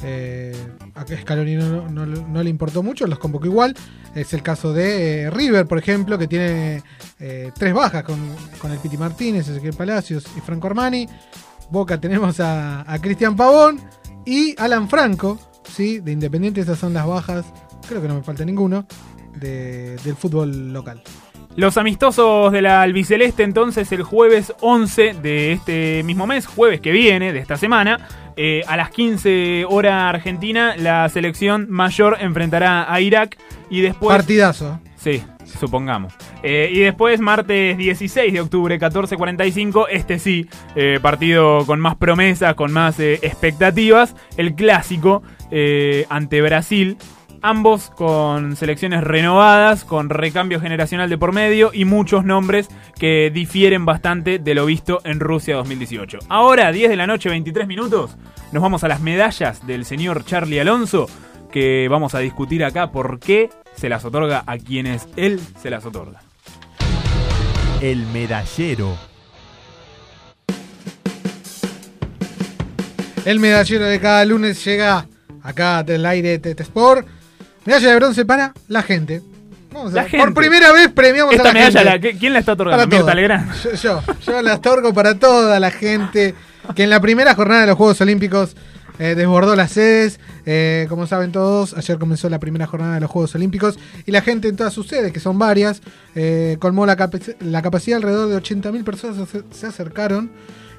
eh, 0.03 0.55
a 0.95 1.05
Scaloni 1.07 1.55
no, 1.57 1.89
no- 1.89 2.05
no 2.07 2.43
le 2.43 2.51
importó 2.51 2.83
mucho, 2.83 3.07
los 3.07 3.19
convocó 3.19 3.47
igual. 3.47 3.75
Es 4.15 4.33
el 4.35 4.43
caso 4.43 4.73
de 4.73 5.23
eh, 5.23 5.31
River, 5.31 5.67
por 5.67 5.79
ejemplo, 5.79 6.19
que 6.19 6.27
tiene 6.27 6.83
eh, 7.21 7.51
tres 7.55 7.73
bajas 7.75 8.03
con, 8.05 8.19
con 8.59 8.73
el 8.73 8.79
Piti 8.79 8.97
Martínez, 8.97 9.49
Ezequiel 9.49 9.75
Palacios 9.75 10.25
y 10.37 10.41
Franco 10.41 10.67
Armani. 10.67 11.09
Boca 11.71 12.01
tenemos 12.01 12.39
a, 12.41 12.85
Cristian 13.01 13.35
Pavón 13.37 13.81
y 14.25 14.55
Alan 14.61 14.89
Franco, 14.89 15.39
¿sí? 15.75 16.01
de 16.01 16.13
Independiente. 16.13 16.61
Esas 16.61 16.79
son 16.79 16.93
las 16.95 17.07
bajas, 17.07 17.45
creo 17.89 18.01
que 18.03 18.09
no 18.09 18.15
me 18.15 18.23
falta 18.23 18.45
ninguno, 18.45 18.87
de- 19.35 19.97
del 20.05 20.17
fútbol 20.17 20.73
local. 20.73 21.03
Los 21.57 21.79
amistosos 21.79 22.53
de 22.53 22.61
la 22.61 22.83
albiceleste 22.83 23.43
entonces 23.43 23.91
el 23.91 24.03
jueves 24.03 24.53
11 24.61 25.15
de 25.15 25.53
este 25.53 26.03
mismo 26.03 26.27
mes, 26.27 26.47
jueves 26.47 26.83
que 26.83 26.93
viene, 26.93 27.33
de 27.33 27.39
esta 27.39 27.57
semana, 27.57 28.07
eh, 28.37 28.63
a 28.67 28.77
las 28.77 28.91
15 28.91 29.65
hora 29.67 30.11
argentina, 30.11 30.77
la 30.77 31.09
selección 31.09 31.67
mayor 31.71 32.19
enfrentará 32.21 32.93
a 32.93 33.01
Irak 33.01 33.39
y 33.71 33.81
después... 33.81 34.15
Partidazo. 34.15 34.81
Sí, 34.97 35.23
supongamos. 35.59 36.13
Eh, 36.43 36.71
y 36.73 36.81
después, 36.81 37.21
martes 37.21 37.79
16 37.79 38.33
de 38.33 38.41
octubre, 38.41 38.79
14.45, 38.79 39.87
este 39.91 40.19
sí, 40.19 40.49
eh, 40.75 40.99
partido 41.01 41.65
con 41.65 41.81
más 41.81 41.97
promesas, 41.97 42.55
con 42.55 42.73
más 42.73 43.01
eh, 43.01 43.15
expectativas, 43.23 44.15
el 44.37 44.55
clásico 44.55 45.23
ante 46.09 46.43
Brasil. 46.43 46.99
Ambos 47.49 47.91
con 47.91 48.57
selecciones 48.57 49.05
renovadas, 49.05 49.85
con 49.85 50.11
recambio 50.11 50.61
generacional 50.61 51.09
de 51.09 51.17
por 51.17 51.33
medio 51.33 51.71
y 51.73 51.85
muchos 51.85 52.25
nombres 52.25 52.67
que 52.99 53.31
difieren 53.33 53.85
bastante 53.85 54.41
de 54.41 54.53
lo 54.57 54.67
visto 54.67 55.01
en 55.05 55.21
Rusia 55.21 55.55
2018. 55.55 56.19
Ahora, 56.29 56.73
10 56.73 56.91
de 56.91 56.97
la 56.97 57.07
noche, 57.07 57.29
23 57.29 57.69
minutos, 57.69 58.17
nos 58.51 58.61
vamos 58.61 58.83
a 58.83 58.89
las 58.89 59.01
medallas 59.01 59.65
del 59.65 59.85
señor 59.85 60.25
Charlie 60.25 60.59
Alonso, 60.59 61.07
que 61.53 61.87
vamos 61.89 62.17
a 62.17 62.19
discutir 62.19 62.65
acá 62.65 62.91
por 62.91 63.21
qué 63.21 63.49
se 63.77 63.89
las 63.89 64.05
otorga 64.05 64.43
a 64.45 64.59
quienes 64.59 65.07
él 65.15 65.41
se 65.63 65.71
las 65.71 65.87
otorga. 65.87 66.23
El 67.81 68.07
medallero. 68.07 68.97
El 73.25 73.39
medallero 73.39 73.85
de 73.85 74.01
cada 74.01 74.25
lunes 74.25 74.65
llega 74.65 75.07
acá 75.45 75.85
del 75.85 76.05
aire 76.07 76.39
de 76.39 76.57
Sport. 76.61 77.07
Medalla 77.67 77.91
de 77.91 77.97
bronce 77.97 78.25
para 78.25 78.53
la 78.69 78.83
gente. 78.83 79.23
Vamos 79.73 79.93
a 79.93 79.97
La 79.97 80.03
ver. 80.03 80.11
gente. 80.13 80.25
Por 80.27 80.35
primera 80.35 80.73
vez 80.73 80.89
premiamos 80.89 81.35
Esta 81.35 81.51
a 81.51 81.53
la 81.53 81.59
medalla, 81.59 81.93
gente. 81.93 82.13
la- 82.13 82.19
¿quién 82.19 82.33
la 82.33 82.39
está 82.39 82.53
otorgando? 82.53 82.87
Mirta. 82.87 83.15
Legrand. 83.15 83.53
Yo, 83.63 83.73
yo, 83.75 84.03
yo 84.27 84.43
la 84.43 84.55
otorgo 84.55 84.95
para 84.95 85.19
toda 85.19 85.59
la 85.61 85.71
gente 85.71 86.35
que 86.75 86.85
en 86.85 86.91
la 86.91 87.01
primera 87.01 87.35
jornada 87.35 87.63
de 87.63 87.67
los 87.69 87.77
Juegos 87.77 88.01
Olímpicos 88.01 88.57
eh, 88.99 89.15
desbordó 89.15 89.55
las 89.57 89.73
sedes. 89.73 90.19
Eh, 90.47 90.87
como 90.89 91.07
saben 91.07 91.31
todos, 91.33 91.75
ayer 91.75 91.99
comenzó 91.99 92.31
la 92.31 92.39
primera 92.39 92.67
jornada 92.67 92.95
de 92.95 93.01
los 93.01 93.11
Juegos 93.11 93.35
Olímpicos 93.35 93.79
y 94.07 94.13
la 94.13 94.23
gente 94.23 94.49
en 94.49 94.57
todas 94.57 94.73
sus 94.73 94.87
sedes, 94.89 95.13
que 95.13 95.21
son 95.21 95.39
varias, 95.39 95.83
eh, 96.15 96.57
colmó 96.61 96.87
la, 96.87 96.97
capac- 96.97 97.37
la 97.41 97.61
capacidad. 97.63 97.97
Alrededor 97.99 98.29
de 98.31 98.37
80.000 98.37 98.85
personas 98.85 99.29
se, 99.29 99.43
se 99.51 99.67
acercaron, 99.67 100.31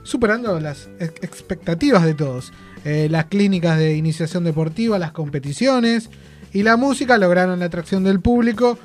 superando 0.04 0.60
las 0.60 0.90
ex- 1.00 1.22
expectativas 1.22 2.04
de 2.04 2.14
todos. 2.16 2.52
Las 2.86 3.26
clínicas 3.26 3.78
de 3.78 3.96
iniciación 3.98 4.46
deportiva, 4.46 4.98
las 4.98 5.12
competiciones 5.12 6.10
y 6.54 6.64
la 6.64 6.78
música 6.78 7.18
lograron 7.18 7.60
la 7.60 7.66
atracción 7.66 8.04
del 8.04 8.20
público. 8.20 8.78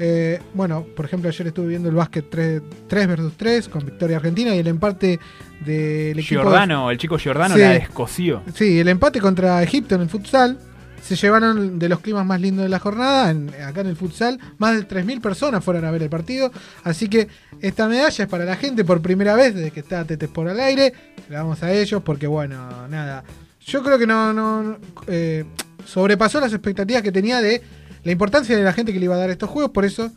Eh, 0.00 0.40
bueno, 0.54 0.86
por 0.96 1.04
ejemplo, 1.06 1.28
ayer 1.28 1.48
estuve 1.48 1.68
viendo 1.68 1.88
el 1.88 1.94
básquet 1.94 2.30
3, 2.30 2.62
3 2.88 3.08
versus 3.08 3.32
3 3.36 3.68
con 3.68 3.84
victoria 3.84 4.16
argentina 4.18 4.54
y 4.54 4.58
el 4.58 4.66
empate 4.68 5.18
del 5.64 6.18
equipo. 6.18 6.42
Giordano, 6.42 6.90
el 6.90 6.98
chico 6.98 7.18
Giordano 7.18 7.54
Sí. 7.54 7.60
la 7.60 7.70
descosió. 7.70 8.42
Sí, 8.54 8.78
el 8.78 8.88
empate 8.88 9.20
contra 9.20 9.62
Egipto 9.62 9.94
en 9.96 10.02
el 10.02 10.08
futsal. 10.08 10.58
se 11.00 11.14
llevaron 11.14 11.78
de 11.78 11.88
los 11.88 12.00
climas 12.00 12.26
más 12.26 12.40
lindos 12.40 12.64
de 12.64 12.68
la 12.68 12.80
jornada, 12.80 13.30
en- 13.30 13.50
acá 13.64 13.82
en 13.82 13.86
el 13.86 13.94
futsal, 13.96 14.38
más 14.58 14.74
de 14.74 14.82
3.000 14.82 15.20
personas 15.20 15.62
fueron 15.64 15.84
a 15.84 15.92
ver 15.92 16.02
el 16.02 16.10
partido, 16.10 16.50
así 16.82 17.08
que 17.08 17.28
esta 17.60 17.86
medalla 17.88 18.24
es 18.24 18.28
para 18.28 18.44
la 18.44 18.56
gente 18.56 18.84
por 18.84 19.00
primera 19.00 19.36
vez 19.36 19.54
desde 19.54 19.70
que 19.70 19.78
está 19.78 20.04
Tetes 20.04 20.28
por 20.28 20.48
al 20.48 20.58
aire, 20.58 20.92
le 21.28 21.36
damos 21.36 21.62
a 21.62 21.72
ellos 21.72 22.02
porque 22.04 22.26
bueno, 22.26 22.88
nada, 22.88 23.22
yo 23.64 23.82
creo 23.84 23.96
que 23.96 24.08
no, 24.08 24.76
eh, 25.06 25.44
sobrepasó 25.88 26.40
las 26.40 26.52
expectativas 26.52 27.02
que 27.02 27.12
tenía 27.12 27.40
de 27.40 27.62
la 28.04 28.12
importancia 28.12 28.56
de 28.56 28.62
la 28.62 28.72
gente 28.72 28.92
que 28.92 28.98
le 28.98 29.06
iba 29.06 29.14
a 29.14 29.18
dar 29.18 29.30
estos 29.30 29.48
juegos, 29.50 29.72
por 29.72 29.84
eso 29.84 30.10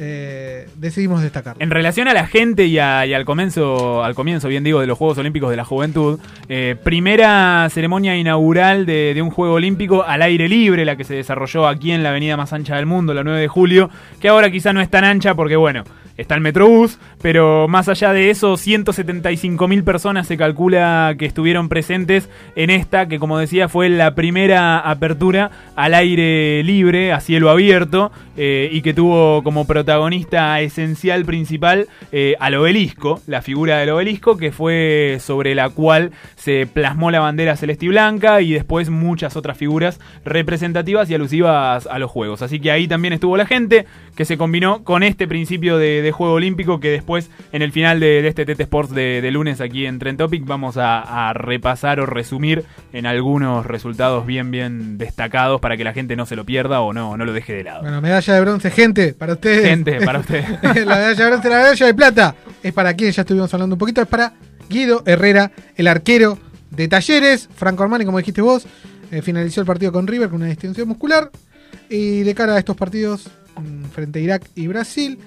eh, 0.00 0.68
decidimos 0.76 1.22
destacarlo. 1.22 1.60
En 1.62 1.70
relación 1.70 2.06
a 2.08 2.14
la 2.14 2.26
gente 2.26 2.66
y, 2.66 2.78
a- 2.78 3.00
al 3.00 3.24
comienzo, 3.24 4.04
al 4.04 4.14
comienzo, 4.14 4.46
bien 4.48 4.62
digo, 4.62 4.80
de 4.80 4.86
los 4.86 4.96
Juegos 4.96 5.18
Olímpicos 5.18 5.50
de 5.50 5.56
la 5.56 5.64
Juventud, 5.64 6.20
eh, 6.48 6.76
primera 6.84 7.68
ceremonia 7.70 8.16
inaugural 8.16 8.86
de, 8.86 9.12
de 9.14 9.22
un 9.22 9.30
Juego 9.30 9.54
Olímpico 9.54 10.04
al 10.04 10.22
aire 10.22 10.48
libre, 10.48 10.84
la 10.84 10.96
que 10.96 11.02
se 11.04 11.14
desarrolló 11.14 11.66
aquí 11.66 11.90
en 11.90 12.02
la 12.04 12.10
avenida 12.10 12.36
más 12.36 12.52
ancha 12.52 12.76
del 12.76 12.86
mundo, 12.86 13.12
la 13.12 13.24
9 13.24 13.40
de 13.40 13.48
julio, 13.48 13.90
que 14.20 14.28
ahora 14.28 14.50
quizá 14.50 14.72
no 14.72 14.80
es 14.80 14.88
tan 14.88 15.04
ancha 15.04 15.34
porque, 15.34 15.56
bueno, 15.56 15.82
está 16.18 16.34
el 16.34 16.40
Metrobús, 16.40 16.98
pero 17.22 17.68
más 17.68 17.88
allá 17.88 18.12
de 18.12 18.28
eso, 18.28 18.56
175 18.56 19.68
mil 19.68 19.84
personas 19.84 20.26
se 20.26 20.36
calcula 20.36 21.14
que 21.16 21.24
estuvieron 21.26 21.68
presentes 21.68 22.28
en 22.56 22.70
esta, 22.70 23.06
que 23.06 23.18
como 23.18 23.38
decía 23.38 23.68
fue 23.68 23.88
la 23.88 24.14
primera 24.14 24.80
apertura 24.80 25.50
al 25.76 25.94
aire 25.94 26.62
libre, 26.64 27.12
a 27.12 27.20
cielo 27.20 27.50
abierto, 27.50 28.10
eh, 28.36 28.68
y 28.72 28.82
que 28.82 28.94
tuvo 28.94 29.42
como 29.44 29.66
protagonista 29.66 30.60
esencial 30.60 31.24
principal 31.24 31.86
eh, 32.10 32.34
al 32.40 32.56
obelisco, 32.56 33.20
la 33.28 33.40
figura 33.40 33.78
del 33.78 33.90
obelisco, 33.90 34.36
que 34.36 34.50
fue 34.50 35.18
sobre 35.20 35.54
la 35.54 35.70
cual 35.70 36.10
se 36.34 36.66
plasmó 36.66 37.12
la 37.12 37.20
bandera 37.20 37.56
celeste 37.56 37.86
y 37.86 37.88
blanca, 37.90 38.40
y 38.40 38.52
después 38.52 38.90
muchas 38.90 39.36
otras 39.36 39.56
figuras 39.56 40.00
representativas 40.24 41.08
y 41.08 41.14
alusivas 41.14 41.86
a 41.86 41.98
los 42.00 42.10
Juegos. 42.10 42.42
Así 42.42 42.58
que 42.58 42.72
ahí 42.72 42.88
también 42.88 43.12
estuvo 43.12 43.36
la 43.36 43.46
gente, 43.46 43.86
que 44.16 44.24
se 44.24 44.36
combinó 44.36 44.82
con 44.82 45.04
este 45.04 45.28
principio 45.28 45.78
de 45.78 46.07
Juego 46.12 46.34
Olímpico, 46.34 46.80
que 46.80 46.90
después 46.90 47.30
en 47.52 47.62
el 47.62 47.72
final 47.72 48.00
de, 48.00 48.22
de 48.22 48.28
este 48.28 48.44
TT 48.44 48.60
Sports 48.60 48.94
de, 48.94 49.20
de 49.20 49.30
lunes 49.30 49.60
aquí 49.60 49.86
en 49.86 49.98
Trend 49.98 50.18
Topic 50.18 50.44
vamos 50.46 50.76
a, 50.76 51.28
a 51.28 51.32
repasar 51.32 52.00
o 52.00 52.06
resumir 52.06 52.64
en 52.92 53.06
algunos 53.06 53.66
resultados 53.66 54.26
bien 54.26 54.50
bien 54.50 54.98
destacados 54.98 55.60
para 55.60 55.76
que 55.76 55.84
la 55.84 55.92
gente 55.92 56.16
no 56.16 56.26
se 56.26 56.36
lo 56.36 56.44
pierda 56.44 56.80
o 56.80 56.92
no, 56.92 57.16
no 57.16 57.24
lo 57.24 57.32
deje 57.32 57.54
de 57.54 57.64
lado. 57.64 57.82
Bueno, 57.82 58.00
medalla 58.00 58.34
de 58.34 58.40
bronce, 58.40 58.70
gente, 58.70 59.14
para 59.14 59.34
ustedes. 59.34 59.68
Gente, 59.68 60.00
para 60.04 60.18
ustedes. 60.20 60.46
la 60.62 60.96
medalla 60.96 61.14
de 61.14 61.26
bronce, 61.26 61.48
la 61.48 61.56
medalla 61.56 61.86
de 61.86 61.94
plata 61.94 62.34
es 62.62 62.72
para 62.72 62.94
quien 62.94 63.12
ya 63.12 63.22
estuvimos 63.22 63.52
hablando 63.54 63.74
un 63.74 63.78
poquito, 63.78 64.02
es 64.02 64.08
para 64.08 64.32
Guido 64.68 65.02
Herrera, 65.06 65.52
el 65.76 65.86
arquero 65.86 66.38
de 66.70 66.88
Talleres. 66.88 67.48
Franco 67.54 67.82
Armani, 67.82 68.04
como 68.04 68.18
dijiste 68.18 68.42
vos, 68.42 68.66
eh, 69.10 69.22
finalizó 69.22 69.60
el 69.60 69.66
partido 69.66 69.92
con 69.92 70.06
River 70.06 70.28
con 70.28 70.36
una 70.36 70.46
distinción 70.46 70.88
muscular. 70.88 71.30
Y 71.88 72.22
de 72.22 72.34
cara 72.34 72.54
a 72.54 72.58
estos 72.58 72.76
partidos 72.76 73.28
mm, 73.56 73.84
frente 73.86 74.18
a 74.18 74.22
Irak 74.22 74.42
y 74.54 74.66
Brasil, 74.66 75.18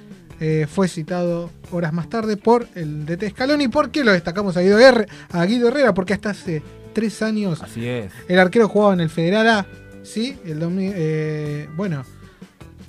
eh, 0.41 0.67
fue 0.69 0.87
citado 0.89 1.49
horas 1.71 1.93
más 1.93 2.09
tarde 2.09 2.35
por 2.35 2.67
el 2.75 3.05
DT 3.05 3.29
Scaloni. 3.29 3.67
¿Por 3.69 3.91
qué 3.91 4.03
lo 4.03 4.11
destacamos 4.11 4.57
a 4.57 4.61
Guido, 4.61 4.79
Herrera, 4.79 5.07
a 5.29 5.45
Guido 5.45 5.67
Herrera? 5.69 5.93
Porque 5.93 6.13
hasta 6.13 6.31
hace 6.31 6.61
tres 6.93 7.21
años 7.21 7.61
Así 7.61 7.87
es. 7.87 8.11
el 8.27 8.39
arquero 8.39 8.67
jugaba 8.67 8.93
en 8.93 8.99
el 9.01 9.09
Federal 9.09 9.47
A, 9.47 9.65
¿sí? 10.03 10.35
El 10.45 10.59
eh, 10.79 11.69
bueno, 11.77 12.03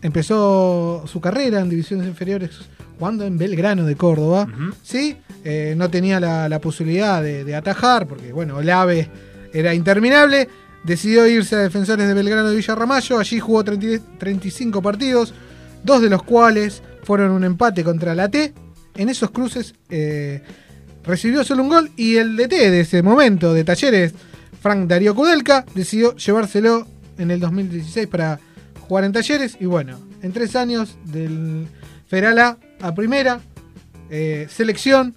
empezó 0.00 1.04
su 1.06 1.20
carrera 1.20 1.60
en 1.60 1.68
divisiones 1.68 2.06
inferiores 2.08 2.50
jugando 2.98 3.24
en 3.24 3.36
Belgrano 3.38 3.84
de 3.84 3.96
Córdoba, 3.96 4.46
¿sí? 4.82 5.16
Eh, 5.44 5.74
no 5.76 5.90
tenía 5.90 6.20
la, 6.20 6.48
la 6.48 6.60
posibilidad 6.60 7.22
de, 7.22 7.44
de 7.44 7.54
atajar 7.54 8.06
porque, 8.06 8.32
bueno, 8.32 8.60
el 8.60 8.70
AVE 8.70 9.08
era 9.52 9.74
interminable. 9.74 10.48
Decidió 10.84 11.26
irse 11.26 11.54
a 11.54 11.58
Defensores 11.60 12.08
de 12.08 12.14
Belgrano 12.14 12.48
de 12.50 12.56
Villarramayo. 12.56 13.18
Allí 13.18 13.38
jugó 13.38 13.62
30 13.62 14.18
35 14.18 14.82
partidos, 14.82 15.32
dos 15.84 16.02
de 16.02 16.10
los 16.10 16.22
cuales 16.22 16.82
fueron 17.02 17.32
un 17.32 17.44
empate 17.44 17.84
contra 17.84 18.14
la 18.14 18.28
T. 18.28 18.52
En 18.96 19.08
esos 19.08 19.30
cruces 19.30 19.74
eh, 19.88 20.42
recibió 21.04 21.44
solo 21.44 21.62
un 21.62 21.68
gol 21.68 21.90
y 21.96 22.16
el 22.16 22.36
DT 22.36 22.50
de 22.50 22.80
ese 22.80 23.02
momento 23.02 23.54
de 23.54 23.64
Talleres, 23.64 24.14
Frank 24.60 24.86
Darío 24.86 25.14
Kudelka, 25.14 25.64
decidió 25.74 26.14
llevárselo 26.16 26.86
en 27.18 27.30
el 27.30 27.40
2016 27.40 28.06
para 28.06 28.38
jugar 28.86 29.04
en 29.04 29.12
Talleres. 29.12 29.56
Y 29.60 29.66
bueno, 29.66 29.98
en 30.22 30.32
tres 30.32 30.56
años 30.56 30.96
del 31.04 31.66
Federal 32.06 32.56
A 32.80 32.94
primera, 32.94 33.40
eh, 34.10 34.46
selección 34.50 35.14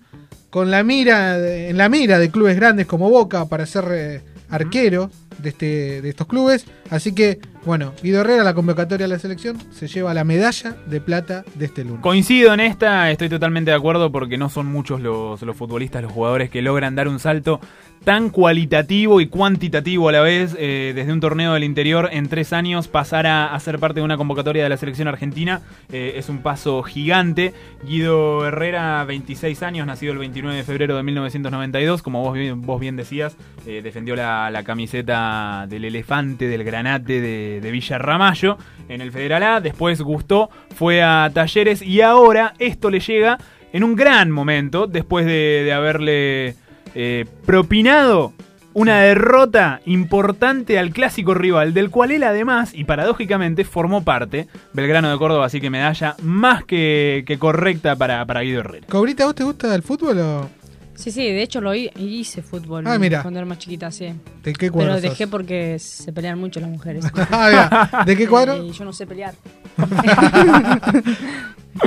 con 0.49 0.71
la 0.71 0.83
mira 0.83 1.37
en 1.37 1.77
la 1.77 1.89
mira 1.89 2.17
de 2.17 2.31
clubes 2.31 2.55
grandes 2.55 2.87
como 2.87 3.09
Boca 3.09 3.45
para 3.45 3.65
ser 3.65 3.85
eh, 3.91 4.21
arquero 4.49 5.11
de, 5.37 5.49
este, 5.49 6.01
de 6.01 6.09
estos 6.09 6.27
clubes. 6.27 6.65
Así 6.89 7.15
que, 7.15 7.39
bueno, 7.65 7.93
Guido 8.03 8.21
Herrera, 8.21 8.43
la 8.43 8.53
convocatoria 8.53 9.05
a 9.05 9.09
la 9.09 9.17
selección, 9.17 9.57
se 9.71 9.87
lleva 9.87 10.13
la 10.13 10.23
medalla 10.23 10.75
de 10.85 11.01
plata 11.01 11.43
de 11.55 11.65
este 11.65 11.83
lunes. 11.83 12.01
Coincido 12.01 12.53
en 12.53 12.59
esta, 12.59 13.09
estoy 13.09 13.27
totalmente 13.27 13.71
de 13.71 13.77
acuerdo 13.77 14.11
porque 14.11 14.37
no 14.37 14.49
son 14.49 14.67
muchos 14.67 15.01
los, 15.01 15.41
los 15.41 15.57
futbolistas, 15.57 16.03
los 16.03 16.11
jugadores 16.11 16.49
que 16.49 16.61
logran 16.61 16.95
dar 16.95 17.07
un 17.07 17.19
salto 17.19 17.59
tan 18.05 18.29
cualitativo 18.29 19.19
y 19.19 19.27
cuantitativo 19.27 20.09
a 20.09 20.11
la 20.11 20.21
vez 20.21 20.55
eh, 20.59 20.93
desde 20.95 21.11
un 21.11 21.19
torneo 21.19 21.53
del 21.53 21.63
interior 21.63 22.09
en 22.11 22.29
tres 22.29 22.53
años 22.53 22.87
pasar 22.87 23.25
a, 23.25 23.59
ser 23.59 23.79
parte 23.79 23.99
de 23.99 24.03
una 24.03 24.15
convocatoria 24.15 24.61
de 24.61 24.69
la 24.69 24.77
selección 24.77 25.07
argentina 25.07 25.61
eh, 25.91 26.13
es 26.15 26.29
un 26.29 26.43
paso 26.43 26.83
gigante. 26.83 27.53
Guido 27.83 28.45
Herrera, 28.45 29.03
26 29.05 29.63
años, 29.63 29.87
nacido 29.87 30.13
el 30.13 30.19
29 30.19 30.55
de 30.55 30.63
febrero 30.63 30.95
de 30.97 31.01
1992, 31.01 32.03
como 32.03 32.21
vos 32.21 32.37
vos 32.57 32.79
bien 32.79 32.95
decías, 32.95 33.37
eh, 33.65 33.81
defendió 33.81 34.15
la, 34.15 34.51
la 34.51 34.63
camiseta 34.63 35.65
del 35.67 35.85
elefante, 35.85 36.47
del 36.47 36.63
granate 36.75 37.21
de, 37.21 37.61
de 37.61 37.71
Villa 37.71 37.97
Ramallo 37.97 38.57
en 38.89 38.99
el 38.99 39.13
Federal 39.13 39.43
A, 39.43 39.61
después 39.61 40.01
gustó, 40.01 40.49
fue 40.75 41.01
a 41.01 41.31
Talleres 41.33 41.81
y 41.81 42.01
ahora 42.01 42.53
esto 42.59 42.89
le 42.89 42.99
llega 42.99 43.37
en 43.71 43.83
un 43.83 43.95
gran 43.95 44.29
momento 44.29 44.85
después 44.85 45.25
de, 45.25 45.63
de 45.63 45.71
haberle 45.71 46.55
eh, 46.93 47.25
propinado 47.45 48.33
una 48.73 48.99
derrota 48.99 49.79
importante 49.85 50.77
al 50.77 50.91
clásico 50.91 51.33
rival, 51.33 51.73
del 51.73 51.89
cual 51.89 52.11
él 52.11 52.23
además, 52.23 52.73
y 52.73 52.83
paradójicamente, 52.83 53.63
formó 53.63 54.03
parte, 54.03 54.47
Belgrano 54.73 55.09
de 55.09 55.17
Córdoba, 55.17 55.45
así 55.45 55.61
que 55.61 55.69
medalla 55.69 56.17
más 56.21 56.65
que, 56.65 57.23
que 57.25 57.39
correcta 57.39 57.95
para, 57.95 58.25
para 58.25 58.41
Guido 58.41 58.59
Herrera. 58.59 58.85
Cobrita, 58.89 59.23
¿a 59.23 59.27
vos 59.27 59.35
te 59.35 59.45
gusta 59.45 59.73
el 59.73 59.81
fútbol 59.81 60.19
o 60.19 60.49
Sí, 60.95 61.11
sí, 61.11 61.21
de 61.23 61.41
hecho 61.43 61.59
lo 61.61 61.75
hi- 61.75 61.91
hice 61.97 62.41
fútbol 62.41 62.87
Ah, 62.87 62.97
mira. 62.97 63.21
cuando 63.21 63.39
era 63.39 63.45
más 63.47 63.59
chiquita, 63.59 63.91
sí. 63.91 64.13
de 64.43 64.53
qué 64.53 64.71
cuadro 64.71 64.93
Pero 64.93 65.01
sos? 65.01 65.09
dejé 65.11 65.27
porque 65.27 65.77
se 65.77 66.11
pelean 66.13 66.39
mucho 66.39 66.59
las 66.59 66.69
mujeres. 66.69 67.05
Ah, 67.31 67.49
mira. 67.91 68.03
¿De 68.05 68.15
qué 68.17 68.27
cuadro? 68.27 68.63
Y 68.63 68.71
yo 68.71 68.85
no 68.85 68.93
sé 68.93 69.05
pelear. 69.05 69.33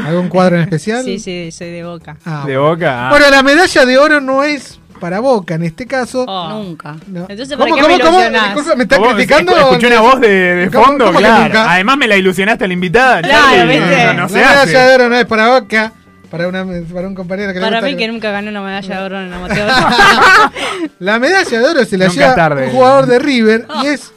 ¿Algún 0.05 0.28
cuadro 0.28 0.56
en 0.56 0.62
especial? 0.62 1.05
Sí, 1.05 1.18
sí, 1.18 1.51
soy 1.51 1.70
de 1.70 1.85
boca. 1.85 2.16
Ah, 2.24 2.44
De 2.47 2.56
boca. 2.59 3.06
ah. 3.09 3.10
Bueno, 3.10 3.30
la 3.30 3.43
medalla 3.43 3.86
de 3.86 3.98
oro 3.98 4.20
no 4.20 4.44
es 4.44 4.78
para 5.01 5.20
Boca 5.20 5.55
en 5.55 5.62
este 5.62 5.86
caso. 5.86 6.26
Nunca. 6.51 6.97
No. 7.06 7.26
Entonces, 7.28 7.56
¿Cómo, 7.56 7.70
¿para 7.72 7.76
qué 7.76 7.82
cómo, 7.82 7.97
me 7.97 8.02
cómo? 8.02 8.18
ilusionás? 8.20 8.76
¿Me 8.76 8.82
estás 8.82 8.98
¿Vos 8.98 9.14
criticando? 9.14 9.52
escu- 9.52 9.60
Escuché 9.62 9.86
una 9.86 10.01
voz 10.01 10.20
de, 10.20 10.28
de 10.28 10.70
¿Cómo- 10.72 10.85
fondo, 10.86 11.12
claro. 11.12 11.44
nunca? 11.44 11.72
Además 11.72 11.97
me 11.98 12.09
la 12.09 12.16
ilusionaste 12.16 12.64
a 12.64 12.66
la 12.66 12.74
invitada. 12.74 13.22
Claro. 13.22 13.68
¿viste? 13.68 14.05
No, 14.06 14.12
no 14.14 14.22
la 14.22 14.28
se 14.28 14.35
medalla 14.35 14.86
de 14.89 14.94
oro 14.97 15.09
no 15.09 15.14
es 15.16 15.24
para 15.26 15.48
Boca, 15.60 15.93
para, 16.30 16.48
una, 16.48 16.64
para 16.92 17.09
un 17.09 17.14
compañero 17.14 17.52
que 17.52 17.60
Para 17.60 17.80
mí 17.80 17.96
que 17.96 18.09
nunca 18.09 18.30
gané 18.30 18.50
una 18.50 18.62
medalla 18.62 18.98
de 19.00 19.05
oro 19.05 19.20
en 19.20 19.32
amateur. 19.32 19.68
La 20.98 21.18
medalla 21.18 21.59
de 21.60 21.64
oro 21.66 21.84
se 21.84 21.96
la 21.98 22.06
Nunca 22.09 22.20
lleva 22.20 22.34
tarde. 22.34 22.66
un 22.66 22.72
jugador 22.72 23.06
de 23.06 23.18
River 23.18 23.66
y 23.82 23.86
es 23.86 24.12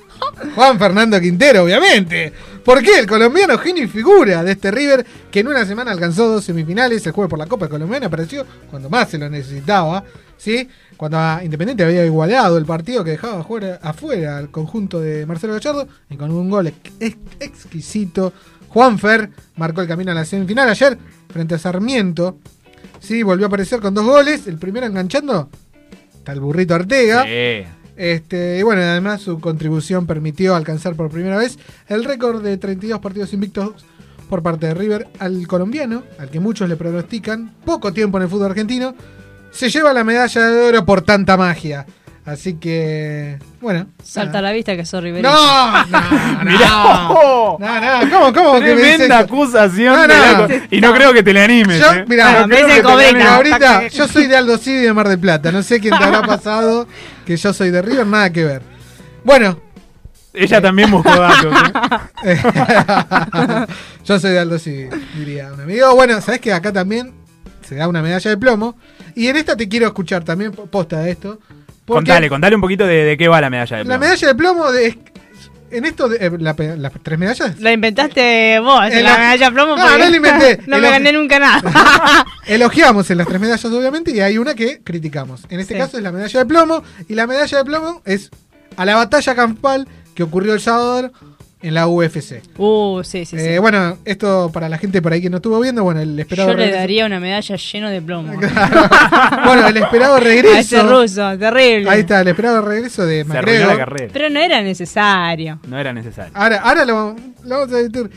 Juan 0.55 0.77
Fernando 0.79 1.19
Quintero, 1.19 1.63
obviamente. 1.63 2.31
¿Por 2.63 2.81
qué? 2.83 2.99
El 2.99 3.07
colombiano 3.07 3.57
genio 3.57 3.83
y 3.83 3.87
figura 3.87 4.43
de 4.43 4.51
este 4.51 4.69
River 4.69 5.05
que 5.31 5.39
en 5.39 5.47
una 5.47 5.65
semana 5.65 5.91
alcanzó 5.91 6.27
dos 6.27 6.43
semifinales, 6.45 7.05
el 7.07 7.11
juego 7.11 7.29
por 7.29 7.39
la 7.39 7.47
Copa 7.47 7.67
Colombiana 7.67 8.05
apareció 8.07 8.45
cuando 8.69 8.89
más 8.89 9.09
se 9.09 9.17
lo 9.17 9.27
necesitaba, 9.29 10.03
¿sí? 10.37 10.69
Cuando 10.95 11.17
a 11.17 11.41
Independiente 11.43 11.83
había 11.83 12.05
igualado 12.05 12.59
el 12.59 12.65
partido 12.65 13.03
que 13.03 13.11
dejaba 13.11 13.39
afuera, 13.41 13.79
afuera 13.81 14.37
al 14.37 14.51
conjunto 14.51 14.99
de 14.99 15.25
Marcelo 15.25 15.53
Gallardo 15.53 15.87
y 16.09 16.15
con 16.17 16.29
un 16.31 16.49
gol 16.51 16.67
ex- 16.67 16.77
ex- 16.99 17.17
exquisito, 17.39 18.31
Juan 18.69 18.99
Fer 18.99 19.31
marcó 19.55 19.81
el 19.81 19.87
camino 19.87 20.11
a 20.11 20.15
la 20.15 20.23
semifinal 20.25 20.69
ayer 20.69 20.97
frente 21.31 21.55
a 21.55 21.59
Sarmiento. 21.59 22.37
Sí, 22.99 23.23
volvió 23.23 23.45
a 23.45 23.47
aparecer 23.47 23.79
con 23.79 23.93
dos 23.93 24.05
goles, 24.05 24.47
el 24.47 24.57
primero 24.57 24.85
enganchando 24.85 25.49
está 26.21 26.33
el 26.33 26.39
burrito 26.39 26.75
Ortega. 26.75 27.23
Sí. 27.23 27.67
Este, 27.97 28.59
y 28.59 28.63
bueno, 28.63 28.81
además 28.81 29.21
su 29.21 29.39
contribución 29.39 30.07
permitió 30.07 30.55
alcanzar 30.55 30.95
por 30.95 31.11
primera 31.11 31.37
vez 31.37 31.59
el 31.87 32.03
récord 32.03 32.41
de 32.41 32.57
32 32.57 32.99
partidos 32.99 33.33
invictos 33.33 33.85
por 34.29 34.41
parte 34.41 34.67
de 34.67 34.73
River 34.73 35.07
al 35.19 35.45
colombiano, 35.45 36.03
al 36.17 36.29
que 36.29 36.39
muchos 36.39 36.69
le 36.69 36.77
pronostican 36.77 37.53
poco 37.65 37.91
tiempo 37.91 38.17
en 38.17 38.23
el 38.23 38.29
fútbol 38.29 38.51
argentino, 38.51 38.95
se 39.51 39.69
lleva 39.69 39.93
la 39.93 40.03
medalla 40.03 40.47
de 40.47 40.69
oro 40.69 40.85
por 40.85 41.01
tanta 41.01 41.35
magia. 41.35 41.85
Así 42.23 42.53
que, 42.55 43.39
bueno. 43.61 43.87
Salta 44.03 44.33
nada. 44.33 44.39
a 44.39 44.41
la 44.43 44.51
vista 44.51 44.75
que 44.75 44.85
soy 44.85 45.01
riverista. 45.01 45.31
No, 45.31 45.85
no, 45.87 46.11
no. 46.43 46.51
Mirá. 46.51 46.69
No, 46.69 47.57
no, 47.59 48.09
¿cómo, 48.11 48.33
cómo 48.33 48.59
Tremenda 48.59 49.19
acusación. 49.19 50.07
No, 50.07 50.47
no. 50.47 50.53
Y 50.69 50.79
no 50.81 50.93
creo 50.93 51.13
que 51.13 51.23
te 51.23 51.33
le 51.33 51.43
animes. 51.43 51.79
Yo, 51.79 51.91
eh. 51.93 52.05
mirá, 52.07 52.25
Bueno, 52.25 52.41
no 52.41 52.47
me 52.47 52.55
creo 52.55 52.67
dice 52.67 52.77
que 52.77 52.81
te 52.87 52.87
Cobrita. 52.93 53.09
animes 53.09 53.27
ahorita, 53.27 53.87
yo 53.87 54.07
soy 54.07 54.27
de 54.27 54.35
Aldo 54.37 54.57
Civi 54.59 54.77
y 54.77 54.81
de 54.83 54.93
Mar 54.93 55.07
del 55.09 55.19
Plata. 55.19 55.51
No 55.51 55.63
sé 55.63 55.79
quién 55.79 55.97
te 55.97 56.03
habrá 56.03 56.21
pasado 56.21 56.87
que 57.25 57.35
yo 57.37 57.53
soy 57.53 57.71
de 57.71 57.81
River, 57.81 58.05
nada 58.05 58.29
que 58.31 58.45
ver. 58.45 58.61
Bueno, 59.23 59.59
Ella 60.33 60.61
también 60.61 60.91
buscó 60.91 61.09
datos. 61.09 61.53
¿eh? 62.23 62.37
Yo 64.05 64.19
soy 64.19 64.31
de 64.31 64.39
Aldo 64.39 64.57
sí, 64.59 64.85
diría 65.17 65.51
un 65.53 65.59
amigo. 65.61 65.93
Bueno, 65.95 66.21
sabes 66.21 66.39
que 66.39 66.53
acá 66.53 66.71
también 66.71 67.13
se 67.67 67.75
da 67.75 67.87
una 67.87 68.01
medalla 68.01 68.29
de 68.29 68.37
plomo. 68.37 68.75
Y 69.15 69.27
en 69.27 69.35
esta 69.37 69.55
te 69.57 69.67
quiero 69.67 69.87
escuchar 69.87 70.23
también, 70.23 70.51
posta 70.53 70.99
de 70.99 71.11
esto. 71.11 71.39
Porque 71.85 71.97
Contale, 72.09 72.29
contale 72.29 72.55
un 72.55 72.61
poquito 72.61 72.85
de, 72.85 73.03
de 73.03 73.17
qué 73.17 73.27
va 73.27 73.41
la 73.41 73.49
medalla 73.49 73.77
de 73.77 73.83
La 73.83 73.87
plomo. 73.87 73.99
medalla 73.99 74.27
de 74.27 74.35
plomo, 74.35 74.71
de, 74.71 74.97
en 75.71 75.85
esto, 75.85 76.09
de- 76.09 76.17
eh, 76.25 76.31
la 76.39 76.53
las 76.77 76.91
tres 77.01 77.17
medallas. 77.17 77.59
La 77.59 77.71
inventaste 77.71 78.59
vos, 78.59 78.83
En 78.91 79.03
la 79.03 79.11
la- 79.13 79.17
medalla 79.17 79.45
de 79.47 79.51
plomo. 79.53 79.75
No, 79.77 79.89
no 79.89 79.97
la 79.97 80.15
inventé. 80.15 80.57
no 80.67 80.75
me 80.77 80.81
la- 80.81 80.89
gané 80.91 81.13
nunca 81.13 81.39
nada. 81.39 82.25
Elogiamos 82.45 83.09
en 83.09 83.17
las 83.17 83.27
tres 83.27 83.39
medallas, 83.41 83.65
obviamente, 83.65 84.11
y 84.11 84.19
hay 84.19 84.37
una 84.37 84.53
que 84.53 84.81
criticamos. 84.83 85.41
En 85.49 85.59
este 85.59 85.73
Sí. 85.75 85.79
caso 85.79 85.97
es 85.97 86.03
la 86.03 86.11
medalla 86.11 86.39
de 86.39 86.45
plomo, 86.45 86.83
y 87.07 87.15
la 87.15 87.27
medalla 87.27 87.57
de 87.57 87.63
plomo 87.65 88.01
es 88.05 88.29
a 88.77 88.85
la 88.85 88.95
batalla 88.95 89.35
campal 89.35 89.87
que 90.15 90.23
ocurrió 90.23 90.53
el 90.53 90.59
sábado 90.61 91.11
en 91.63 91.73
la 91.73 91.87
UFC. 91.87 92.41
Uh, 92.57 93.01
sí, 93.03 93.25
sí, 93.25 93.37
sí. 93.37 93.45
Eh, 93.45 93.59
bueno, 93.59 93.97
esto 94.05 94.49
para 94.53 94.67
la 94.69 94.77
gente 94.77 95.01
por 95.01 95.13
ahí 95.13 95.21
que 95.21 95.29
no 95.29 95.37
estuvo 95.37 95.59
viendo, 95.59 95.83
bueno, 95.83 95.99
el 96.01 96.19
esperado 96.19 96.51
Yo 96.51 96.57
le 96.57 96.71
daría 96.71 97.05
una 97.05 97.19
medalla 97.19 97.55
lleno 97.55 97.89
de 97.89 98.01
plomo. 98.01 98.33
Bueno, 99.45 99.67
el 99.67 99.77
esperado 99.77 100.19
regreso. 100.19 100.55
A 100.55 100.59
ese 100.59 100.83
ruso, 100.83 101.37
terrible. 101.37 101.89
Ahí 101.89 102.01
está, 102.01 102.21
el 102.21 102.27
esperado 102.29 102.61
regreso 102.61 103.05
de 103.05 103.23
Se 103.25 103.37
arruinó 103.37 103.59
la 103.59 103.65
McGregor. 103.67 103.77
carrera. 103.77 104.09
Pero 104.13 104.29
no 104.29 104.39
era 104.39 104.61
necesario. 104.61 105.59
No 105.67 105.77
era 105.79 105.93
necesario. 105.93 106.31
Ahora, 106.35 106.57
ahora 106.61 106.85
lo, 106.85 107.15
lo 107.43 107.59
vamos 107.59 107.73
a 107.73 107.79
editar. 107.79 108.09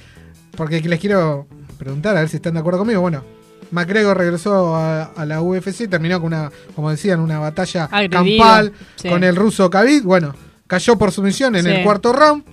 Porque 0.57 0.81
les 0.81 1.01
quiero 1.01 1.47
preguntar 1.79 2.17
a 2.17 2.21
ver 2.21 2.29
si 2.29 2.37
están 2.37 2.55
de 2.55 2.61
acuerdo 2.61 2.79
conmigo. 2.81 3.01
Bueno, 3.01 3.25
McGregor 3.71 4.17
regresó 4.17 4.77
a, 4.77 5.05
a 5.05 5.27
la 5.27 5.43
UFC, 5.43 5.89
terminó 5.89 6.21
con 6.21 6.29
una, 6.33 6.51
como 6.77 6.91
decían, 6.91 7.21
una 7.21 7.39
batalla 7.41 7.85
Agredido, 7.91 8.45
campal 8.45 8.73
sí. 8.97 9.09
con 9.09 9.25
el 9.25 9.35
ruso 9.35 9.69
Khabib. 9.69 10.05
Bueno, 10.05 10.35
cayó 10.67 10.97
por 10.97 11.11
sumisión 11.11 11.57
en 11.57 11.65
Sí. 11.65 11.71
el 11.71 11.83
cuarto 11.85 12.13
round. 12.13 12.45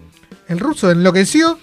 El 0.48 0.60
ruso 0.60 0.92
enloqueció. 0.92 1.58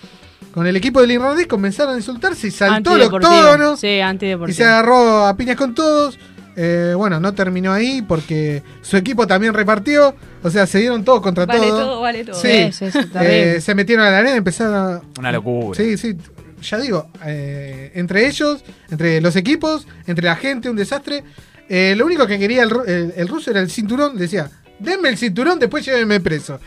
Con 0.53 0.67
el 0.67 0.75
equipo 0.77 1.01
del 1.01 1.13
irlandés 1.13 1.47
comenzaron 1.47 1.95
a 1.95 1.97
insultarse 1.99 2.49
y 2.49 2.51
saltó 2.51 2.97
el 2.97 3.03
octógono. 3.03 3.77
Sí, 3.77 4.01
Y 4.49 4.53
se 4.53 4.65
agarró 4.65 5.27
a 5.27 5.37
piñas 5.37 5.57
con 5.57 5.75
todos. 5.75 6.19
Eh, 6.57 6.95
bueno, 6.97 7.21
no 7.21 7.35
terminó 7.35 7.73
ahí 7.73 8.03
porque 8.03 8.63
su 8.83 8.97
equipo 8.97 9.27
también 9.27 9.55
repartió. 9.55 10.17
O 10.43 10.51
sea, 10.51 10.67
se 10.67 10.79
dieron 10.79 11.05
todos 11.05 11.21
contra 11.21 11.47
Vale 11.47 11.61
todo, 11.69 12.01
vale 12.01 12.25
todo. 12.25 12.35
Sí. 12.35 12.49
Es. 12.49 12.81
Eh, 13.21 13.61
se 13.61 13.75
metieron 13.77 14.05
a 14.05 14.11
la 14.11 14.19
arena 14.19 14.35
y 14.35 14.39
empezaron 14.39 14.75
a. 14.75 15.01
Una 15.21 15.31
locura. 15.31 15.77
Sí, 15.77 15.97
sí. 15.97 16.17
Ya 16.63 16.79
digo, 16.79 17.09
eh, 17.25 17.93
entre 17.95 18.27
ellos, 18.27 18.65
entre 18.91 19.21
los 19.21 19.37
equipos, 19.37 19.87
entre 20.09 20.25
la 20.25 20.35
gente, 20.35 20.69
un 20.69 20.75
desastre. 20.77 21.23
Eh, 21.69 21.95
lo 21.97 22.07
único 22.07 22.27
que 22.27 22.39
quería 22.39 22.65
el, 22.65 22.71
el- 22.87 23.13
el 23.17 23.29
ruso 23.29 23.51
era 23.53 23.61
el 23.61 23.71
cinturón. 23.71 24.17
Decía, 24.17 24.51
denme 24.81 25.11
el 25.11 25.19
cinturón, 25.19 25.61
después 25.61 25.85
llévenme 25.85 26.19
preso. 26.19 26.59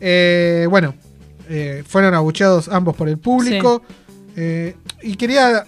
Eh, 0.00 0.66
bueno, 0.68 0.94
eh, 1.48 1.82
fueron 1.86 2.14
abucheados 2.14 2.68
ambos 2.68 2.94
por 2.96 3.08
el 3.08 3.18
público. 3.18 3.82
Eh, 4.36 4.76
y 5.02 5.16
quería 5.16 5.64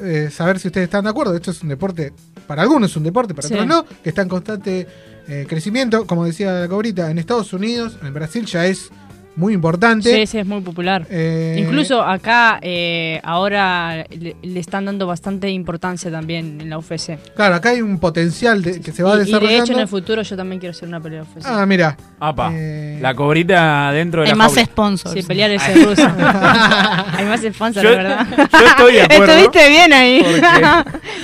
eh, 0.00 0.30
saber 0.32 0.58
si 0.58 0.68
ustedes 0.68 0.84
están 0.86 1.04
de 1.04 1.10
acuerdo. 1.10 1.34
Esto 1.34 1.50
es 1.50 1.62
un 1.62 1.68
deporte, 1.68 2.12
para 2.46 2.62
algunos 2.62 2.90
es 2.90 2.96
un 2.96 3.02
deporte, 3.04 3.34
para 3.34 3.48
Sí. 3.48 3.54
otros 3.54 3.66
no, 3.66 3.84
que 4.02 4.08
está 4.08 4.22
en 4.22 4.28
constante 4.28 4.86
eh, 5.28 5.46
crecimiento. 5.48 6.06
Como 6.06 6.24
decía 6.24 6.52
la 6.60 6.68
cobrita, 6.68 7.10
en 7.10 7.18
Estados 7.18 7.52
Unidos, 7.52 7.96
en 8.02 8.12
Brasil 8.14 8.44
ya 8.46 8.66
es 8.66 8.90
muy 9.36 9.52
importante. 9.54 10.12
Sí, 10.14 10.26
sí, 10.26 10.38
es 10.38 10.46
muy 10.46 10.60
popular. 10.60 11.06
Eh, 11.10 11.56
Incluso 11.58 12.02
acá 12.02 12.58
eh, 12.62 13.20
ahora 13.24 14.04
le, 14.10 14.36
le 14.42 14.60
están 14.60 14.84
dando 14.84 15.06
bastante 15.06 15.48
importancia 15.50 16.10
también 16.10 16.60
en 16.60 16.70
la 16.70 16.78
UFC. 16.78 17.18
Claro, 17.34 17.56
acá 17.56 17.70
hay 17.70 17.82
un 17.82 17.98
potencial 17.98 18.62
de- 18.62 18.80
que 18.80 18.92
se 18.92 19.02
va 19.02 19.10
y, 19.10 19.14
y 19.14 19.18
de 19.18 19.24
desarrollando. 19.24 19.64
hecho 19.64 19.72
en 19.72 19.78
el 19.80 19.88
futuro 19.88 20.22
yo 20.22 20.36
también 20.36 20.60
quiero 20.60 20.70
hacer 20.70 20.88
una 20.88 21.00
pelea 21.00 21.22
de 21.22 21.26
UFC. 21.38 21.46
Ah, 21.46 21.66
mira. 21.66 21.96
Apa, 22.20 22.50
Eh, 22.54 22.98
la 23.02 23.14
cobrita 23.14 23.90
dentro 23.92 24.20
de 24.22 24.26
Hay 24.28 24.32
la 24.32 24.36
más 24.36 24.52
jaula. 24.54 24.66
sponsors. 24.66 25.14
Sí, 25.14 25.22
pelear 25.22 25.50
ese 25.50 25.74
ruso. 25.84 26.02
Hay 27.16 27.24
más 27.26 27.40
sponsors, 27.40 27.82
Yo- 27.82 27.90
de 27.90 27.96
verdad. 27.96 28.26
yo 28.36 28.66
estoy 28.66 28.92
de 28.94 29.02
acuerdo, 29.02 29.32
Estuviste 29.32 29.68
bien 29.68 29.92
ahí. 29.92 30.22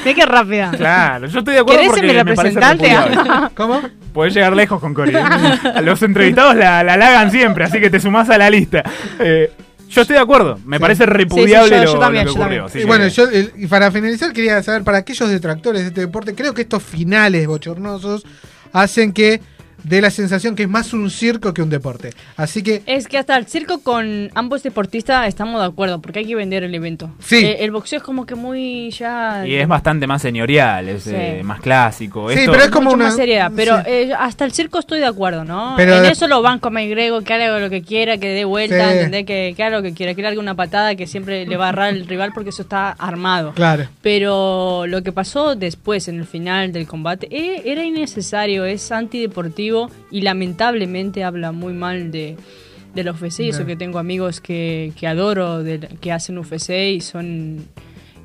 Ve 0.05 0.15
que 0.15 0.27
rápida. 0.27 0.71
Claro, 0.77 1.27
yo 1.27 1.39
estoy 1.39 1.55
de 1.55 1.61
acuerdo 1.61 1.81
¿Querés 1.81 1.95
ser 1.95 2.05
porque 2.07 2.19
mi 2.19 2.25
me 2.25 2.35
parece 2.35 2.55
representante? 2.61 3.15
repudiable. 3.15 3.51
¿Cómo? 3.55 3.81
Podés 4.13 4.35
llegar 4.35 4.55
lejos 4.55 4.81
con 4.81 4.93
Cori. 4.95 5.15
A 5.15 5.81
Los 5.83 6.03
entrevistados 6.03 6.57
la, 6.57 6.83
la 6.83 6.95
halagan 6.95 7.31
siempre, 7.31 7.65
así 7.65 7.81
que 7.81 7.91
te 7.91 8.01
sumás 8.01 8.29
a 8.31 8.39
la 8.39 8.51
lista. 8.51 8.83
Eh, 9.19 9.51
yo 9.89 10.03
estoy 10.03 10.15
de 10.15 10.23
acuerdo, 10.23 10.59
me 10.65 10.79
parece 10.79 11.05
repudiable 11.07 11.77
yo 11.85 11.95
lo, 11.95 11.99
también, 11.99 12.27
lo 12.27 12.33
que 12.33 12.39
yo 12.39 12.43
ocurrió. 12.45 12.63
también. 12.63 12.65
así 12.67 12.79
y 12.79 12.81
que- 12.83 12.87
bueno, 12.87 13.09
yo, 13.09 13.25
el- 13.29 13.53
y 13.57 13.67
para 13.67 13.91
finalizar 13.91 14.33
quería 14.33 14.63
saber 14.63 14.85
para 14.85 14.99
aquellos 14.99 15.29
detractores 15.29 15.83
de 15.83 15.89
este 15.89 16.01
deporte, 16.03 16.35
creo 16.35 16.55
que 16.55 16.63
estos 16.63 16.83
finales 16.83 17.47
bochornosos 17.47 18.25
hacen 18.73 19.13
que 19.13 19.41
dé 19.85 20.01
la 20.01 20.11
sensación 20.11 20.55
que 20.57 20.65
es 20.65 20.69
más 20.69 20.93
un 20.93 21.11
circo 21.11 21.53
que 21.55 21.63
un 21.63 21.71
deporte. 21.71 22.11
Así 22.37 22.63
que 22.63 22.83
Es 22.87 23.09
que 23.09 23.19
hasta 23.19 23.37
el 23.37 23.47
circo 23.47 23.81
con 23.81 24.31
ambos 24.35 24.63
deportistas 24.63 25.27
estamos 25.29 25.61
de 25.61 25.67
acuerdo, 25.67 26.01
porque 26.01 26.21
hay 26.21 26.27
que 26.27 26.35
vender 26.35 26.63
el 26.65 26.75
evento. 26.75 27.11
Sí. 27.21 27.37
Eh, 27.45 27.65
el 27.65 27.71
boxeo 27.71 27.99
es 27.99 28.03
como 28.03 28.27
que 28.27 28.35
muy 28.35 28.91
ya... 28.91 29.45
Y 29.47 29.55
es 29.55 29.69
bastante 29.69 30.07
más 30.07 30.23
señorial, 30.23 30.89
es 30.89 31.05
Sí. 31.05 31.11
eh, 31.15 31.43
más 31.45 31.61
clásico. 31.61 32.31
Sí, 32.31 32.39
Esto- 32.41 32.53
pero 32.53 32.65
es 32.65 32.71
como 32.71 32.85
mucho 32.91 32.97
una- 32.97 33.05
más 33.07 33.17
seriedad, 33.17 33.51
pero 33.55 33.79
sí. 33.79 33.85
eh, 33.87 34.13
hasta 34.19 34.45
el 34.45 34.53
circo 34.53 34.79
estoy 34.79 35.01
de 35.01 35.07
acuerdo, 35.07 35.45
¿no? 35.45 35.75
Pero 35.77 35.97
en 35.97 36.03
de- 36.03 36.11
eso 36.11 36.29
lo 36.29 36.43
banco 36.43 36.69
a 36.69 36.71
McGregor, 36.71 37.23
que 37.25 37.35
haga 37.35 37.59
lo 37.59 37.71
que 37.71 37.83
quiera, 37.83 38.19
que 38.19 38.29
dé 38.29 38.45
vuelta, 38.45 38.91
Sí. 39.11 39.11
Que, 39.25 39.55
que 39.57 39.63
haga 39.63 39.77
lo 39.79 39.83
que 39.83 39.93
quiera, 39.95 40.15
que 40.15 40.23
le 40.23 40.29
haga 40.29 40.41
una 40.41 40.55
patada 40.55 40.95
que 40.95 41.07
siempre 41.07 41.47
le 41.47 41.57
va 41.57 41.67
a 41.67 41.69
agarrar 41.71 41.95
el 41.95 42.07
rival 42.07 42.33
porque 42.35 42.51
eso 42.51 42.63
está 42.63 42.91
armado. 42.93 43.53
Claro. 43.55 43.87
Pero 44.03 44.87
lo 44.87 45.03
que 45.03 45.13
pasó 45.13 45.55
después, 45.57 46.09
en 46.09 46.19
el 46.19 46.27
final 46.27 46.73
del 46.73 46.87
combate, 46.87 47.29
eh, 47.31 47.63
era 47.65 47.85
innecesario, 47.85 48.65
es 48.65 48.91
antideportivo 48.93 49.70
y 50.11 50.21
lamentablemente 50.23 51.25
habla 51.25 51.53
muy 51.53 51.73
mal 51.73 52.11
de, 52.11 52.37
de 52.95 53.05
la 53.05 53.13
UFC. 53.13 53.41
Y 53.41 53.49
eso 53.51 53.67
que 53.67 53.77
tengo 53.77 53.99
amigos 53.99 54.41
que, 54.41 54.93
que 54.99 55.07
adoro, 55.07 55.63
de- 55.63 55.79
que 56.01 56.13
hacen 56.13 56.39
UFC 56.39 56.71
y 56.95 57.01
son 57.01 57.67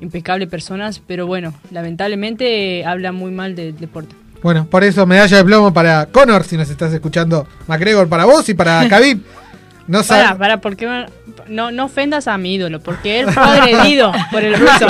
impecables 0.00 0.48
personas, 0.48 1.00
pero 1.06 1.26
bueno, 1.26 1.54
lamentablemente 1.70 2.84
habla 2.84 3.12
muy 3.12 3.30
mal 3.30 3.54
del 3.56 3.76
deporte. 3.76 4.14
Bueno, 4.42 4.66
por 4.66 4.84
eso 4.84 5.06
medalla 5.06 5.38
de 5.38 5.44
plomo 5.44 5.72
para 5.72 6.06
Conor, 6.06 6.44
si 6.44 6.56
nos 6.56 6.68
estás 6.70 6.92
escuchando. 6.92 7.46
McGregor 7.66 8.08
para 8.08 8.24
vos 8.26 8.48
y 8.48 8.54
para 8.54 8.86
Khabib. 8.90 9.20
No 9.88 10.02
Para, 10.02 10.36
para, 10.36 10.60
porque 10.60 11.06
no, 11.48 11.70
no 11.70 11.84
ofendas 11.84 12.26
a 12.26 12.36
mi 12.38 12.54
ídolo, 12.54 12.80
porque 12.80 13.20
él 13.20 13.30
fue 13.30 13.40
agredido 13.42 14.12
por 14.32 14.42
el 14.42 14.58
ruso. 14.58 14.86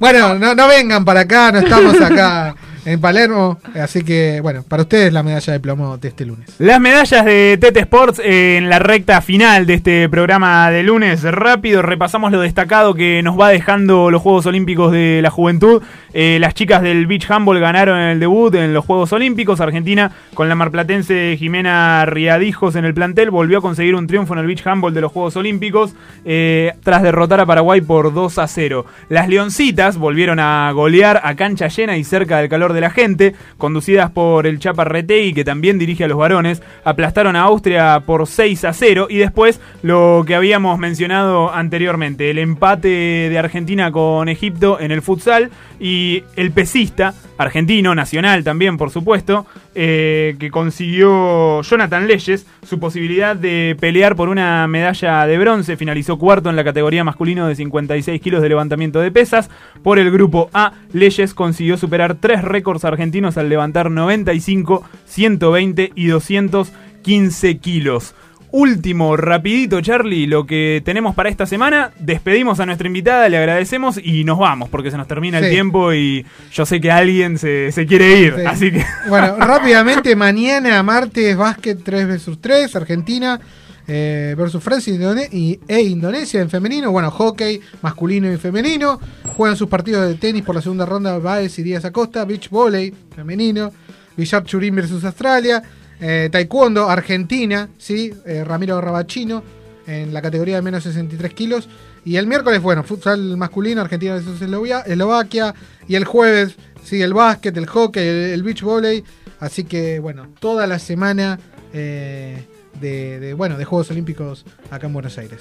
Bueno, 0.00 0.34
no, 0.40 0.56
no 0.56 0.66
vengan 0.66 1.04
para 1.04 1.20
acá, 1.20 1.52
no 1.52 1.60
estamos 1.60 2.00
acá 2.00 2.56
en 2.84 3.00
Palermo. 3.00 3.58
Así 3.74 4.02
que, 4.02 4.40
bueno, 4.40 4.62
para 4.66 4.82
ustedes 4.82 5.12
la 5.12 5.22
medalla 5.22 5.52
de 5.52 5.60
plomo 5.60 5.98
de 5.98 6.08
este 6.08 6.24
lunes. 6.24 6.48
Las 6.58 6.80
medallas 6.80 7.24
de 7.24 7.58
TT 7.60 7.76
Sports 7.78 8.20
en 8.24 8.68
la 8.68 8.78
recta 8.78 9.20
final 9.20 9.66
de 9.66 9.74
este 9.74 10.08
programa 10.08 10.70
de 10.70 10.82
lunes. 10.82 11.22
Rápido, 11.22 11.82
repasamos 11.82 12.32
lo 12.32 12.40
destacado 12.40 12.94
que 12.94 13.22
nos 13.22 13.38
va 13.38 13.50
dejando 13.50 14.10
los 14.10 14.22
Juegos 14.22 14.46
Olímpicos 14.46 14.92
de 14.92 15.20
la 15.22 15.30
Juventud. 15.30 15.82
Eh, 16.12 16.38
las 16.40 16.54
chicas 16.54 16.82
del 16.82 17.06
Beach 17.06 17.30
Handball 17.30 17.60
ganaron 17.60 17.98
el 17.98 18.20
debut 18.20 18.54
en 18.54 18.74
los 18.74 18.84
Juegos 18.84 19.12
Olímpicos. 19.12 19.60
Argentina, 19.60 20.12
con 20.34 20.48
la 20.48 20.54
marplatense 20.54 21.36
Jimena 21.38 22.04
Riadijos 22.06 22.76
en 22.76 22.84
el 22.84 22.94
plantel, 22.94 23.30
volvió 23.30 23.58
a 23.58 23.62
conseguir 23.62 23.94
un 23.94 24.06
triunfo 24.06 24.34
en 24.34 24.40
el 24.40 24.46
Beach 24.46 24.66
Handball 24.66 24.94
de 24.94 25.00
los 25.00 25.12
Juegos 25.12 25.36
Olímpicos 25.36 25.94
eh, 26.24 26.72
tras 26.82 27.02
derrotar 27.02 27.40
a 27.40 27.46
Paraguay 27.46 27.80
por 27.80 28.12
2 28.12 28.38
a 28.38 28.46
0. 28.46 28.86
Las 29.08 29.28
Leoncitas 29.28 29.96
volvieron 29.96 30.40
a 30.40 30.70
golear 30.72 31.20
a 31.22 31.34
cancha 31.34 31.68
llena 31.68 31.96
y 31.96 32.04
cerca 32.04 32.38
del 32.38 32.48
calor 32.48 32.69
de 32.72 32.80
la 32.80 32.90
gente, 32.90 33.34
conducidas 33.58 34.10
por 34.10 34.46
el 34.46 34.58
Chapa 34.58 34.84
Retegui, 34.84 35.32
que 35.32 35.44
también 35.44 35.78
dirige 35.78 36.04
a 36.04 36.08
los 36.08 36.18
varones, 36.18 36.62
aplastaron 36.84 37.36
a 37.36 37.42
Austria 37.42 38.00
por 38.06 38.26
6 38.26 38.64
a 38.64 38.72
0 38.72 39.06
y 39.10 39.18
después 39.18 39.60
lo 39.82 40.24
que 40.26 40.34
habíamos 40.34 40.78
mencionado 40.78 41.52
anteriormente, 41.52 42.30
el 42.30 42.38
empate 42.38 42.88
de 42.88 43.38
Argentina 43.38 43.90
con 43.92 44.28
Egipto 44.28 44.80
en 44.80 44.90
el 44.92 45.02
futsal 45.02 45.50
y 45.78 46.24
el 46.36 46.50
pesista 46.52 47.14
argentino, 47.40 47.94
nacional 47.94 48.44
también 48.44 48.76
por 48.76 48.90
supuesto, 48.90 49.46
eh, 49.74 50.36
que 50.38 50.50
consiguió 50.50 51.62
Jonathan 51.62 52.06
Leyes 52.06 52.46
su 52.62 52.78
posibilidad 52.78 53.34
de 53.34 53.76
pelear 53.80 54.14
por 54.14 54.28
una 54.28 54.66
medalla 54.66 55.26
de 55.26 55.38
bronce, 55.38 55.76
finalizó 55.78 56.18
cuarto 56.18 56.50
en 56.50 56.56
la 56.56 56.64
categoría 56.64 57.02
masculino 57.02 57.48
de 57.48 57.56
56 57.56 58.20
kilos 58.20 58.42
de 58.42 58.50
levantamiento 58.50 59.00
de 59.00 59.10
pesas, 59.10 59.48
por 59.82 59.98
el 59.98 60.10
grupo 60.10 60.50
A, 60.52 60.74
Leyes 60.92 61.32
consiguió 61.32 61.78
superar 61.78 62.16
tres 62.16 62.42
récords 62.42 62.84
argentinos 62.84 63.38
al 63.38 63.48
levantar 63.48 63.90
95, 63.90 64.84
120 65.06 65.92
y 65.94 66.06
215 66.08 67.58
kilos. 67.58 68.14
Último, 68.52 69.16
rapidito 69.16 69.80
Charlie, 69.80 70.26
lo 70.26 70.44
que 70.44 70.82
tenemos 70.84 71.14
para 71.14 71.28
esta 71.28 71.46
semana, 71.46 71.92
despedimos 71.98 72.58
a 72.58 72.66
nuestra 72.66 72.88
invitada, 72.88 73.28
le 73.28 73.36
agradecemos 73.38 73.98
y 74.02 74.24
nos 74.24 74.38
vamos 74.38 74.68
porque 74.68 74.90
se 74.90 74.96
nos 74.96 75.06
termina 75.06 75.38
el 75.38 75.50
tiempo 75.50 75.92
y 75.92 76.26
yo 76.52 76.66
sé 76.66 76.80
que 76.80 76.90
alguien 76.90 77.38
se, 77.38 77.70
se 77.70 77.86
quiere 77.86 78.18
ir, 78.18 78.34
Sí. 78.36 78.44
así 78.46 78.72
que... 78.72 78.84
Bueno, 79.08 79.36
rápidamente, 79.38 80.16
mañana, 80.16 80.82
martes, 80.82 81.36
básquet 81.36 81.78
3 81.82 82.08
versus 82.08 82.40
3, 82.40 82.74
Argentina 82.74 83.40
eh, 83.86 84.34
versus 84.36 84.62
Francia 84.62 84.94
y, 85.32 85.58
e 85.66 85.82
Indonesia 85.82 86.40
en 86.40 86.48
femenino. 86.50 86.92
Bueno, 86.92 87.10
hockey 87.10 87.60
masculino 87.82 88.32
y 88.32 88.36
femenino. 88.36 89.00
Juegan 89.36 89.56
sus 89.56 89.68
partidos 89.68 90.08
de 90.08 90.14
tenis 90.14 90.42
por 90.44 90.54
la 90.54 90.62
segunda 90.62 90.86
ronda 90.86 91.18
Baez 91.18 91.58
y 91.58 91.62
Díaz 91.64 91.84
Acosta. 91.84 92.24
Beach 92.24 92.50
volley 92.50 92.94
femenino. 93.14 93.72
Billar 94.16 94.44
Churín 94.44 94.76
versus 94.76 95.04
Australia. 95.04 95.62
Eh, 96.00 96.28
taekwondo, 96.30 96.88
Argentina, 96.88 97.68
¿sí? 97.78 98.12
Eh, 98.26 98.44
Ramiro 98.44 98.80
Rabachino. 98.80 99.42
en 99.86 100.12
la 100.14 100.22
categoría 100.22 100.56
de 100.56 100.62
menos 100.62 100.84
63 100.84 101.34
kilos. 101.34 101.68
Y 102.04 102.16
el 102.16 102.26
miércoles, 102.26 102.62
bueno, 102.62 102.84
futsal 102.84 103.36
masculino, 103.36 103.80
Argentina 103.80 104.14
versus 104.14 104.40
Eslovaquia. 104.40 105.54
Y 105.88 105.96
el 105.96 106.04
jueves 106.04 106.54
sigue 106.84 107.04
el 107.04 107.12
básquet, 107.12 107.56
el 107.56 107.66
hockey, 107.66 108.06
el, 108.06 108.16
el 108.30 108.42
beach 108.42 108.62
volley. 108.62 109.04
Así 109.40 109.64
que, 109.64 109.98
bueno, 109.98 110.28
toda 110.38 110.66
la 110.66 110.78
semana 110.78 111.38
eh, 111.72 112.44
de, 112.80 113.20
de, 113.20 113.34
bueno, 113.34 113.56
de 113.58 113.64
Juegos 113.64 113.90
Olímpicos 113.90 114.44
acá 114.70 114.86
en 114.86 114.92
Buenos 114.92 115.18
Aires. 115.18 115.40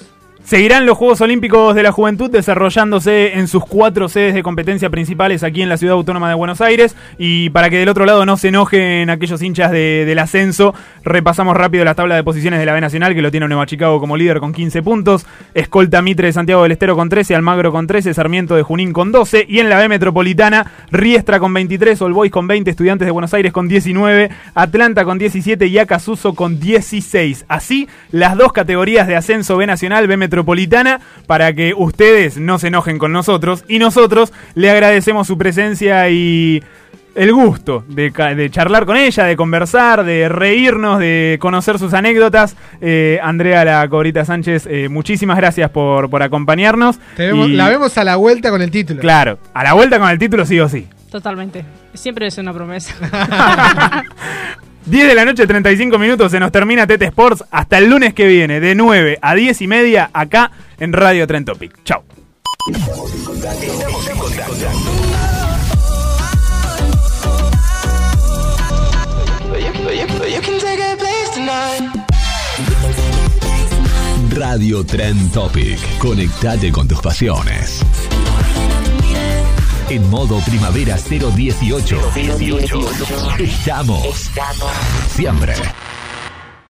Seguirán 0.50 0.88
los 0.88 0.98
Juegos 0.98 1.22
Olímpicos 1.22 1.76
de 1.76 1.84
la 1.84 1.92
Juventud 1.92 2.32
desarrollándose 2.32 3.38
en 3.38 3.48
sus 3.48 3.64
cuatro 3.64 4.10
sedes 4.10 4.34
de 4.34 4.42
competencia 4.42 4.90
principales 4.90 5.44
aquí 5.44 5.62
en 5.62 5.70
la 5.70 5.78
Ciudad 5.78 5.94
Autónoma 5.94 6.28
de 6.28 6.34
Buenos 6.34 6.60
Aires. 6.60 6.96
Y 7.20 7.52
para 7.52 7.70
que 7.70 7.78
del 7.78 7.88
otro 7.88 8.04
lado 8.08 8.26
no 8.26 8.36
se 8.36 8.48
enojen 8.48 9.12
aquellos 9.12 9.44
hinchas 9.44 9.70
de- 9.70 10.06
del 10.08 10.18
ascenso, 10.18 10.74
repasamos 11.04 11.56
rápido 11.56 11.86
la 11.86 11.94
tabla 11.94 12.16
de 12.16 12.24
posiciones 12.24 12.60
de 12.60 12.66
la 12.66 12.74
B 12.74 12.82
Nacional, 12.82 13.14
que 13.14 13.22
lo 13.22 13.30
tiene 13.30 13.48
Nueva 13.48 13.68
Chicago 13.68 14.00
como 14.00 14.18
líder 14.18 14.40
con 14.40 14.52
15 14.52 14.82
puntos. 14.82 15.28
Escolta 15.54 16.02
Mitre 16.02 16.26
de 16.30 16.34
Santiago 16.34 16.64
del 16.64 16.72
Estero 16.72 16.96
con 16.96 17.10
13, 17.10 17.36
Almagro 17.36 17.72
con 17.72 17.86
13, 17.86 18.12
Sarmiento 18.16 18.56
de 18.56 18.64
Junín 18.64 18.92
con 18.92 19.12
12. 19.12 19.46
Y 19.48 19.60
en 19.60 19.70
la 19.70 19.78
B 19.78 19.88
Metropolitana, 19.88 20.66
Riestra 20.90 21.40
con 21.40 21.54
23, 21.54 22.02
All 22.02 22.14
Boys 22.14 22.32
con 22.32 22.48
20, 22.48 22.72
Estudiantes 22.72 23.06
de 23.06 23.12
Buenos 23.12 23.36
Aires 23.36 23.54
con 23.54 23.68
19, 23.68 24.32
Atlanta 24.56 25.06
con 25.06 25.20
17 25.20 25.68
y 25.68 25.78
Acasuso 25.78 26.34
con 26.34 26.60
16. 26.60 27.46
Así, 27.48 27.88
las 28.10 28.36
dos 28.36 28.52
categorías 28.52 29.06
de 29.06 29.16
ascenso 29.16 29.56
B 29.56 29.68
Nacional, 29.68 30.08
B 30.08 30.18
Metropolitana, 30.18 30.39
para 31.28 31.54
que 31.54 31.74
ustedes 31.76 32.38
no 32.38 32.60
se 32.60 32.68
enojen 32.68 32.98
con 32.98 33.12
nosotros 33.12 33.64
y 33.68 33.80
nosotros 33.80 34.32
le 34.56 34.70
agradecemos 34.70 35.28
su 35.28 35.38
presencia 35.38 36.10
y 36.10 36.64
el 37.16 37.34
gusto 37.34 37.84
de, 37.90 38.50
charlar 38.52 38.86
con 38.86 38.96
ella, 38.96 39.26
de 39.26 39.36
conversar, 39.36 40.06
de 40.06 40.30
reírnos, 40.30 41.00
de 41.00 41.38
conocer 41.42 41.78
sus 41.80 41.94
anécdotas. 41.94 42.56
Eh, 42.80 43.20
Andrea 43.22 43.66
La 43.66 43.88
Cobrita 43.90 44.24
Sánchez, 44.24 44.68
eh, 44.70 44.88
muchísimas 44.90 45.36
gracias 45.38 45.70
por, 45.72 46.10
por 46.10 46.24
acompañarnos. 46.24 46.98
Te 47.18 47.28
vemos- 47.28 47.50
Y- 47.50 47.54
La 47.54 47.68
vemos 47.68 47.98
a 47.98 48.04
la 48.04 48.16
vuelta 48.16 48.52
con 48.52 48.62
el 48.62 48.72
título. 48.72 49.02
Claro, 49.02 49.38
a 49.54 49.64
la 49.64 49.74
vuelta 49.74 50.00
con 50.00 50.10
el 50.10 50.20
título 50.20 50.46
sí 50.46 50.60
o 50.60 50.70
sí. 50.70 50.88
Totalmente. 51.12 51.66
Siempre 51.94 52.28
es 52.28 52.38
una 52.38 52.54
promesa. 52.54 52.94
10 54.90 55.08
de 55.08 55.14
la 55.14 55.24
noche, 55.24 55.46
35 55.46 56.00
minutos, 56.00 56.32
se 56.32 56.40
nos 56.40 56.52
termina 56.52 56.88
Tete 56.88 57.06
Sports. 57.06 57.44
Hasta 57.52 57.78
el 57.78 57.90
lunes 57.90 58.14
que 58.16 58.26
viene, 58.26 58.60
de 58.60 58.74
9 58.74 59.20
a 59.22 59.36
10 59.36 59.62
y 59.62 59.68
media, 59.68 60.10
acá 60.14 60.52
en 60.80 60.94
Radio 60.94 61.28
Tren 61.28 61.46
Topic. 61.46 61.72
Chau. 61.84 62.02
Radio 74.32 74.84
Trend 74.86 75.32
Topic. 75.32 75.98
Conectate 76.00 76.72
con 76.72 76.88
tus 76.88 77.00
pasiones. 77.02 77.84
En 79.90 80.08
modo 80.10 80.40
primavera 80.42 80.98
018. 80.98 82.00
Estamos. 83.40 84.30
Siempre. 85.08 85.56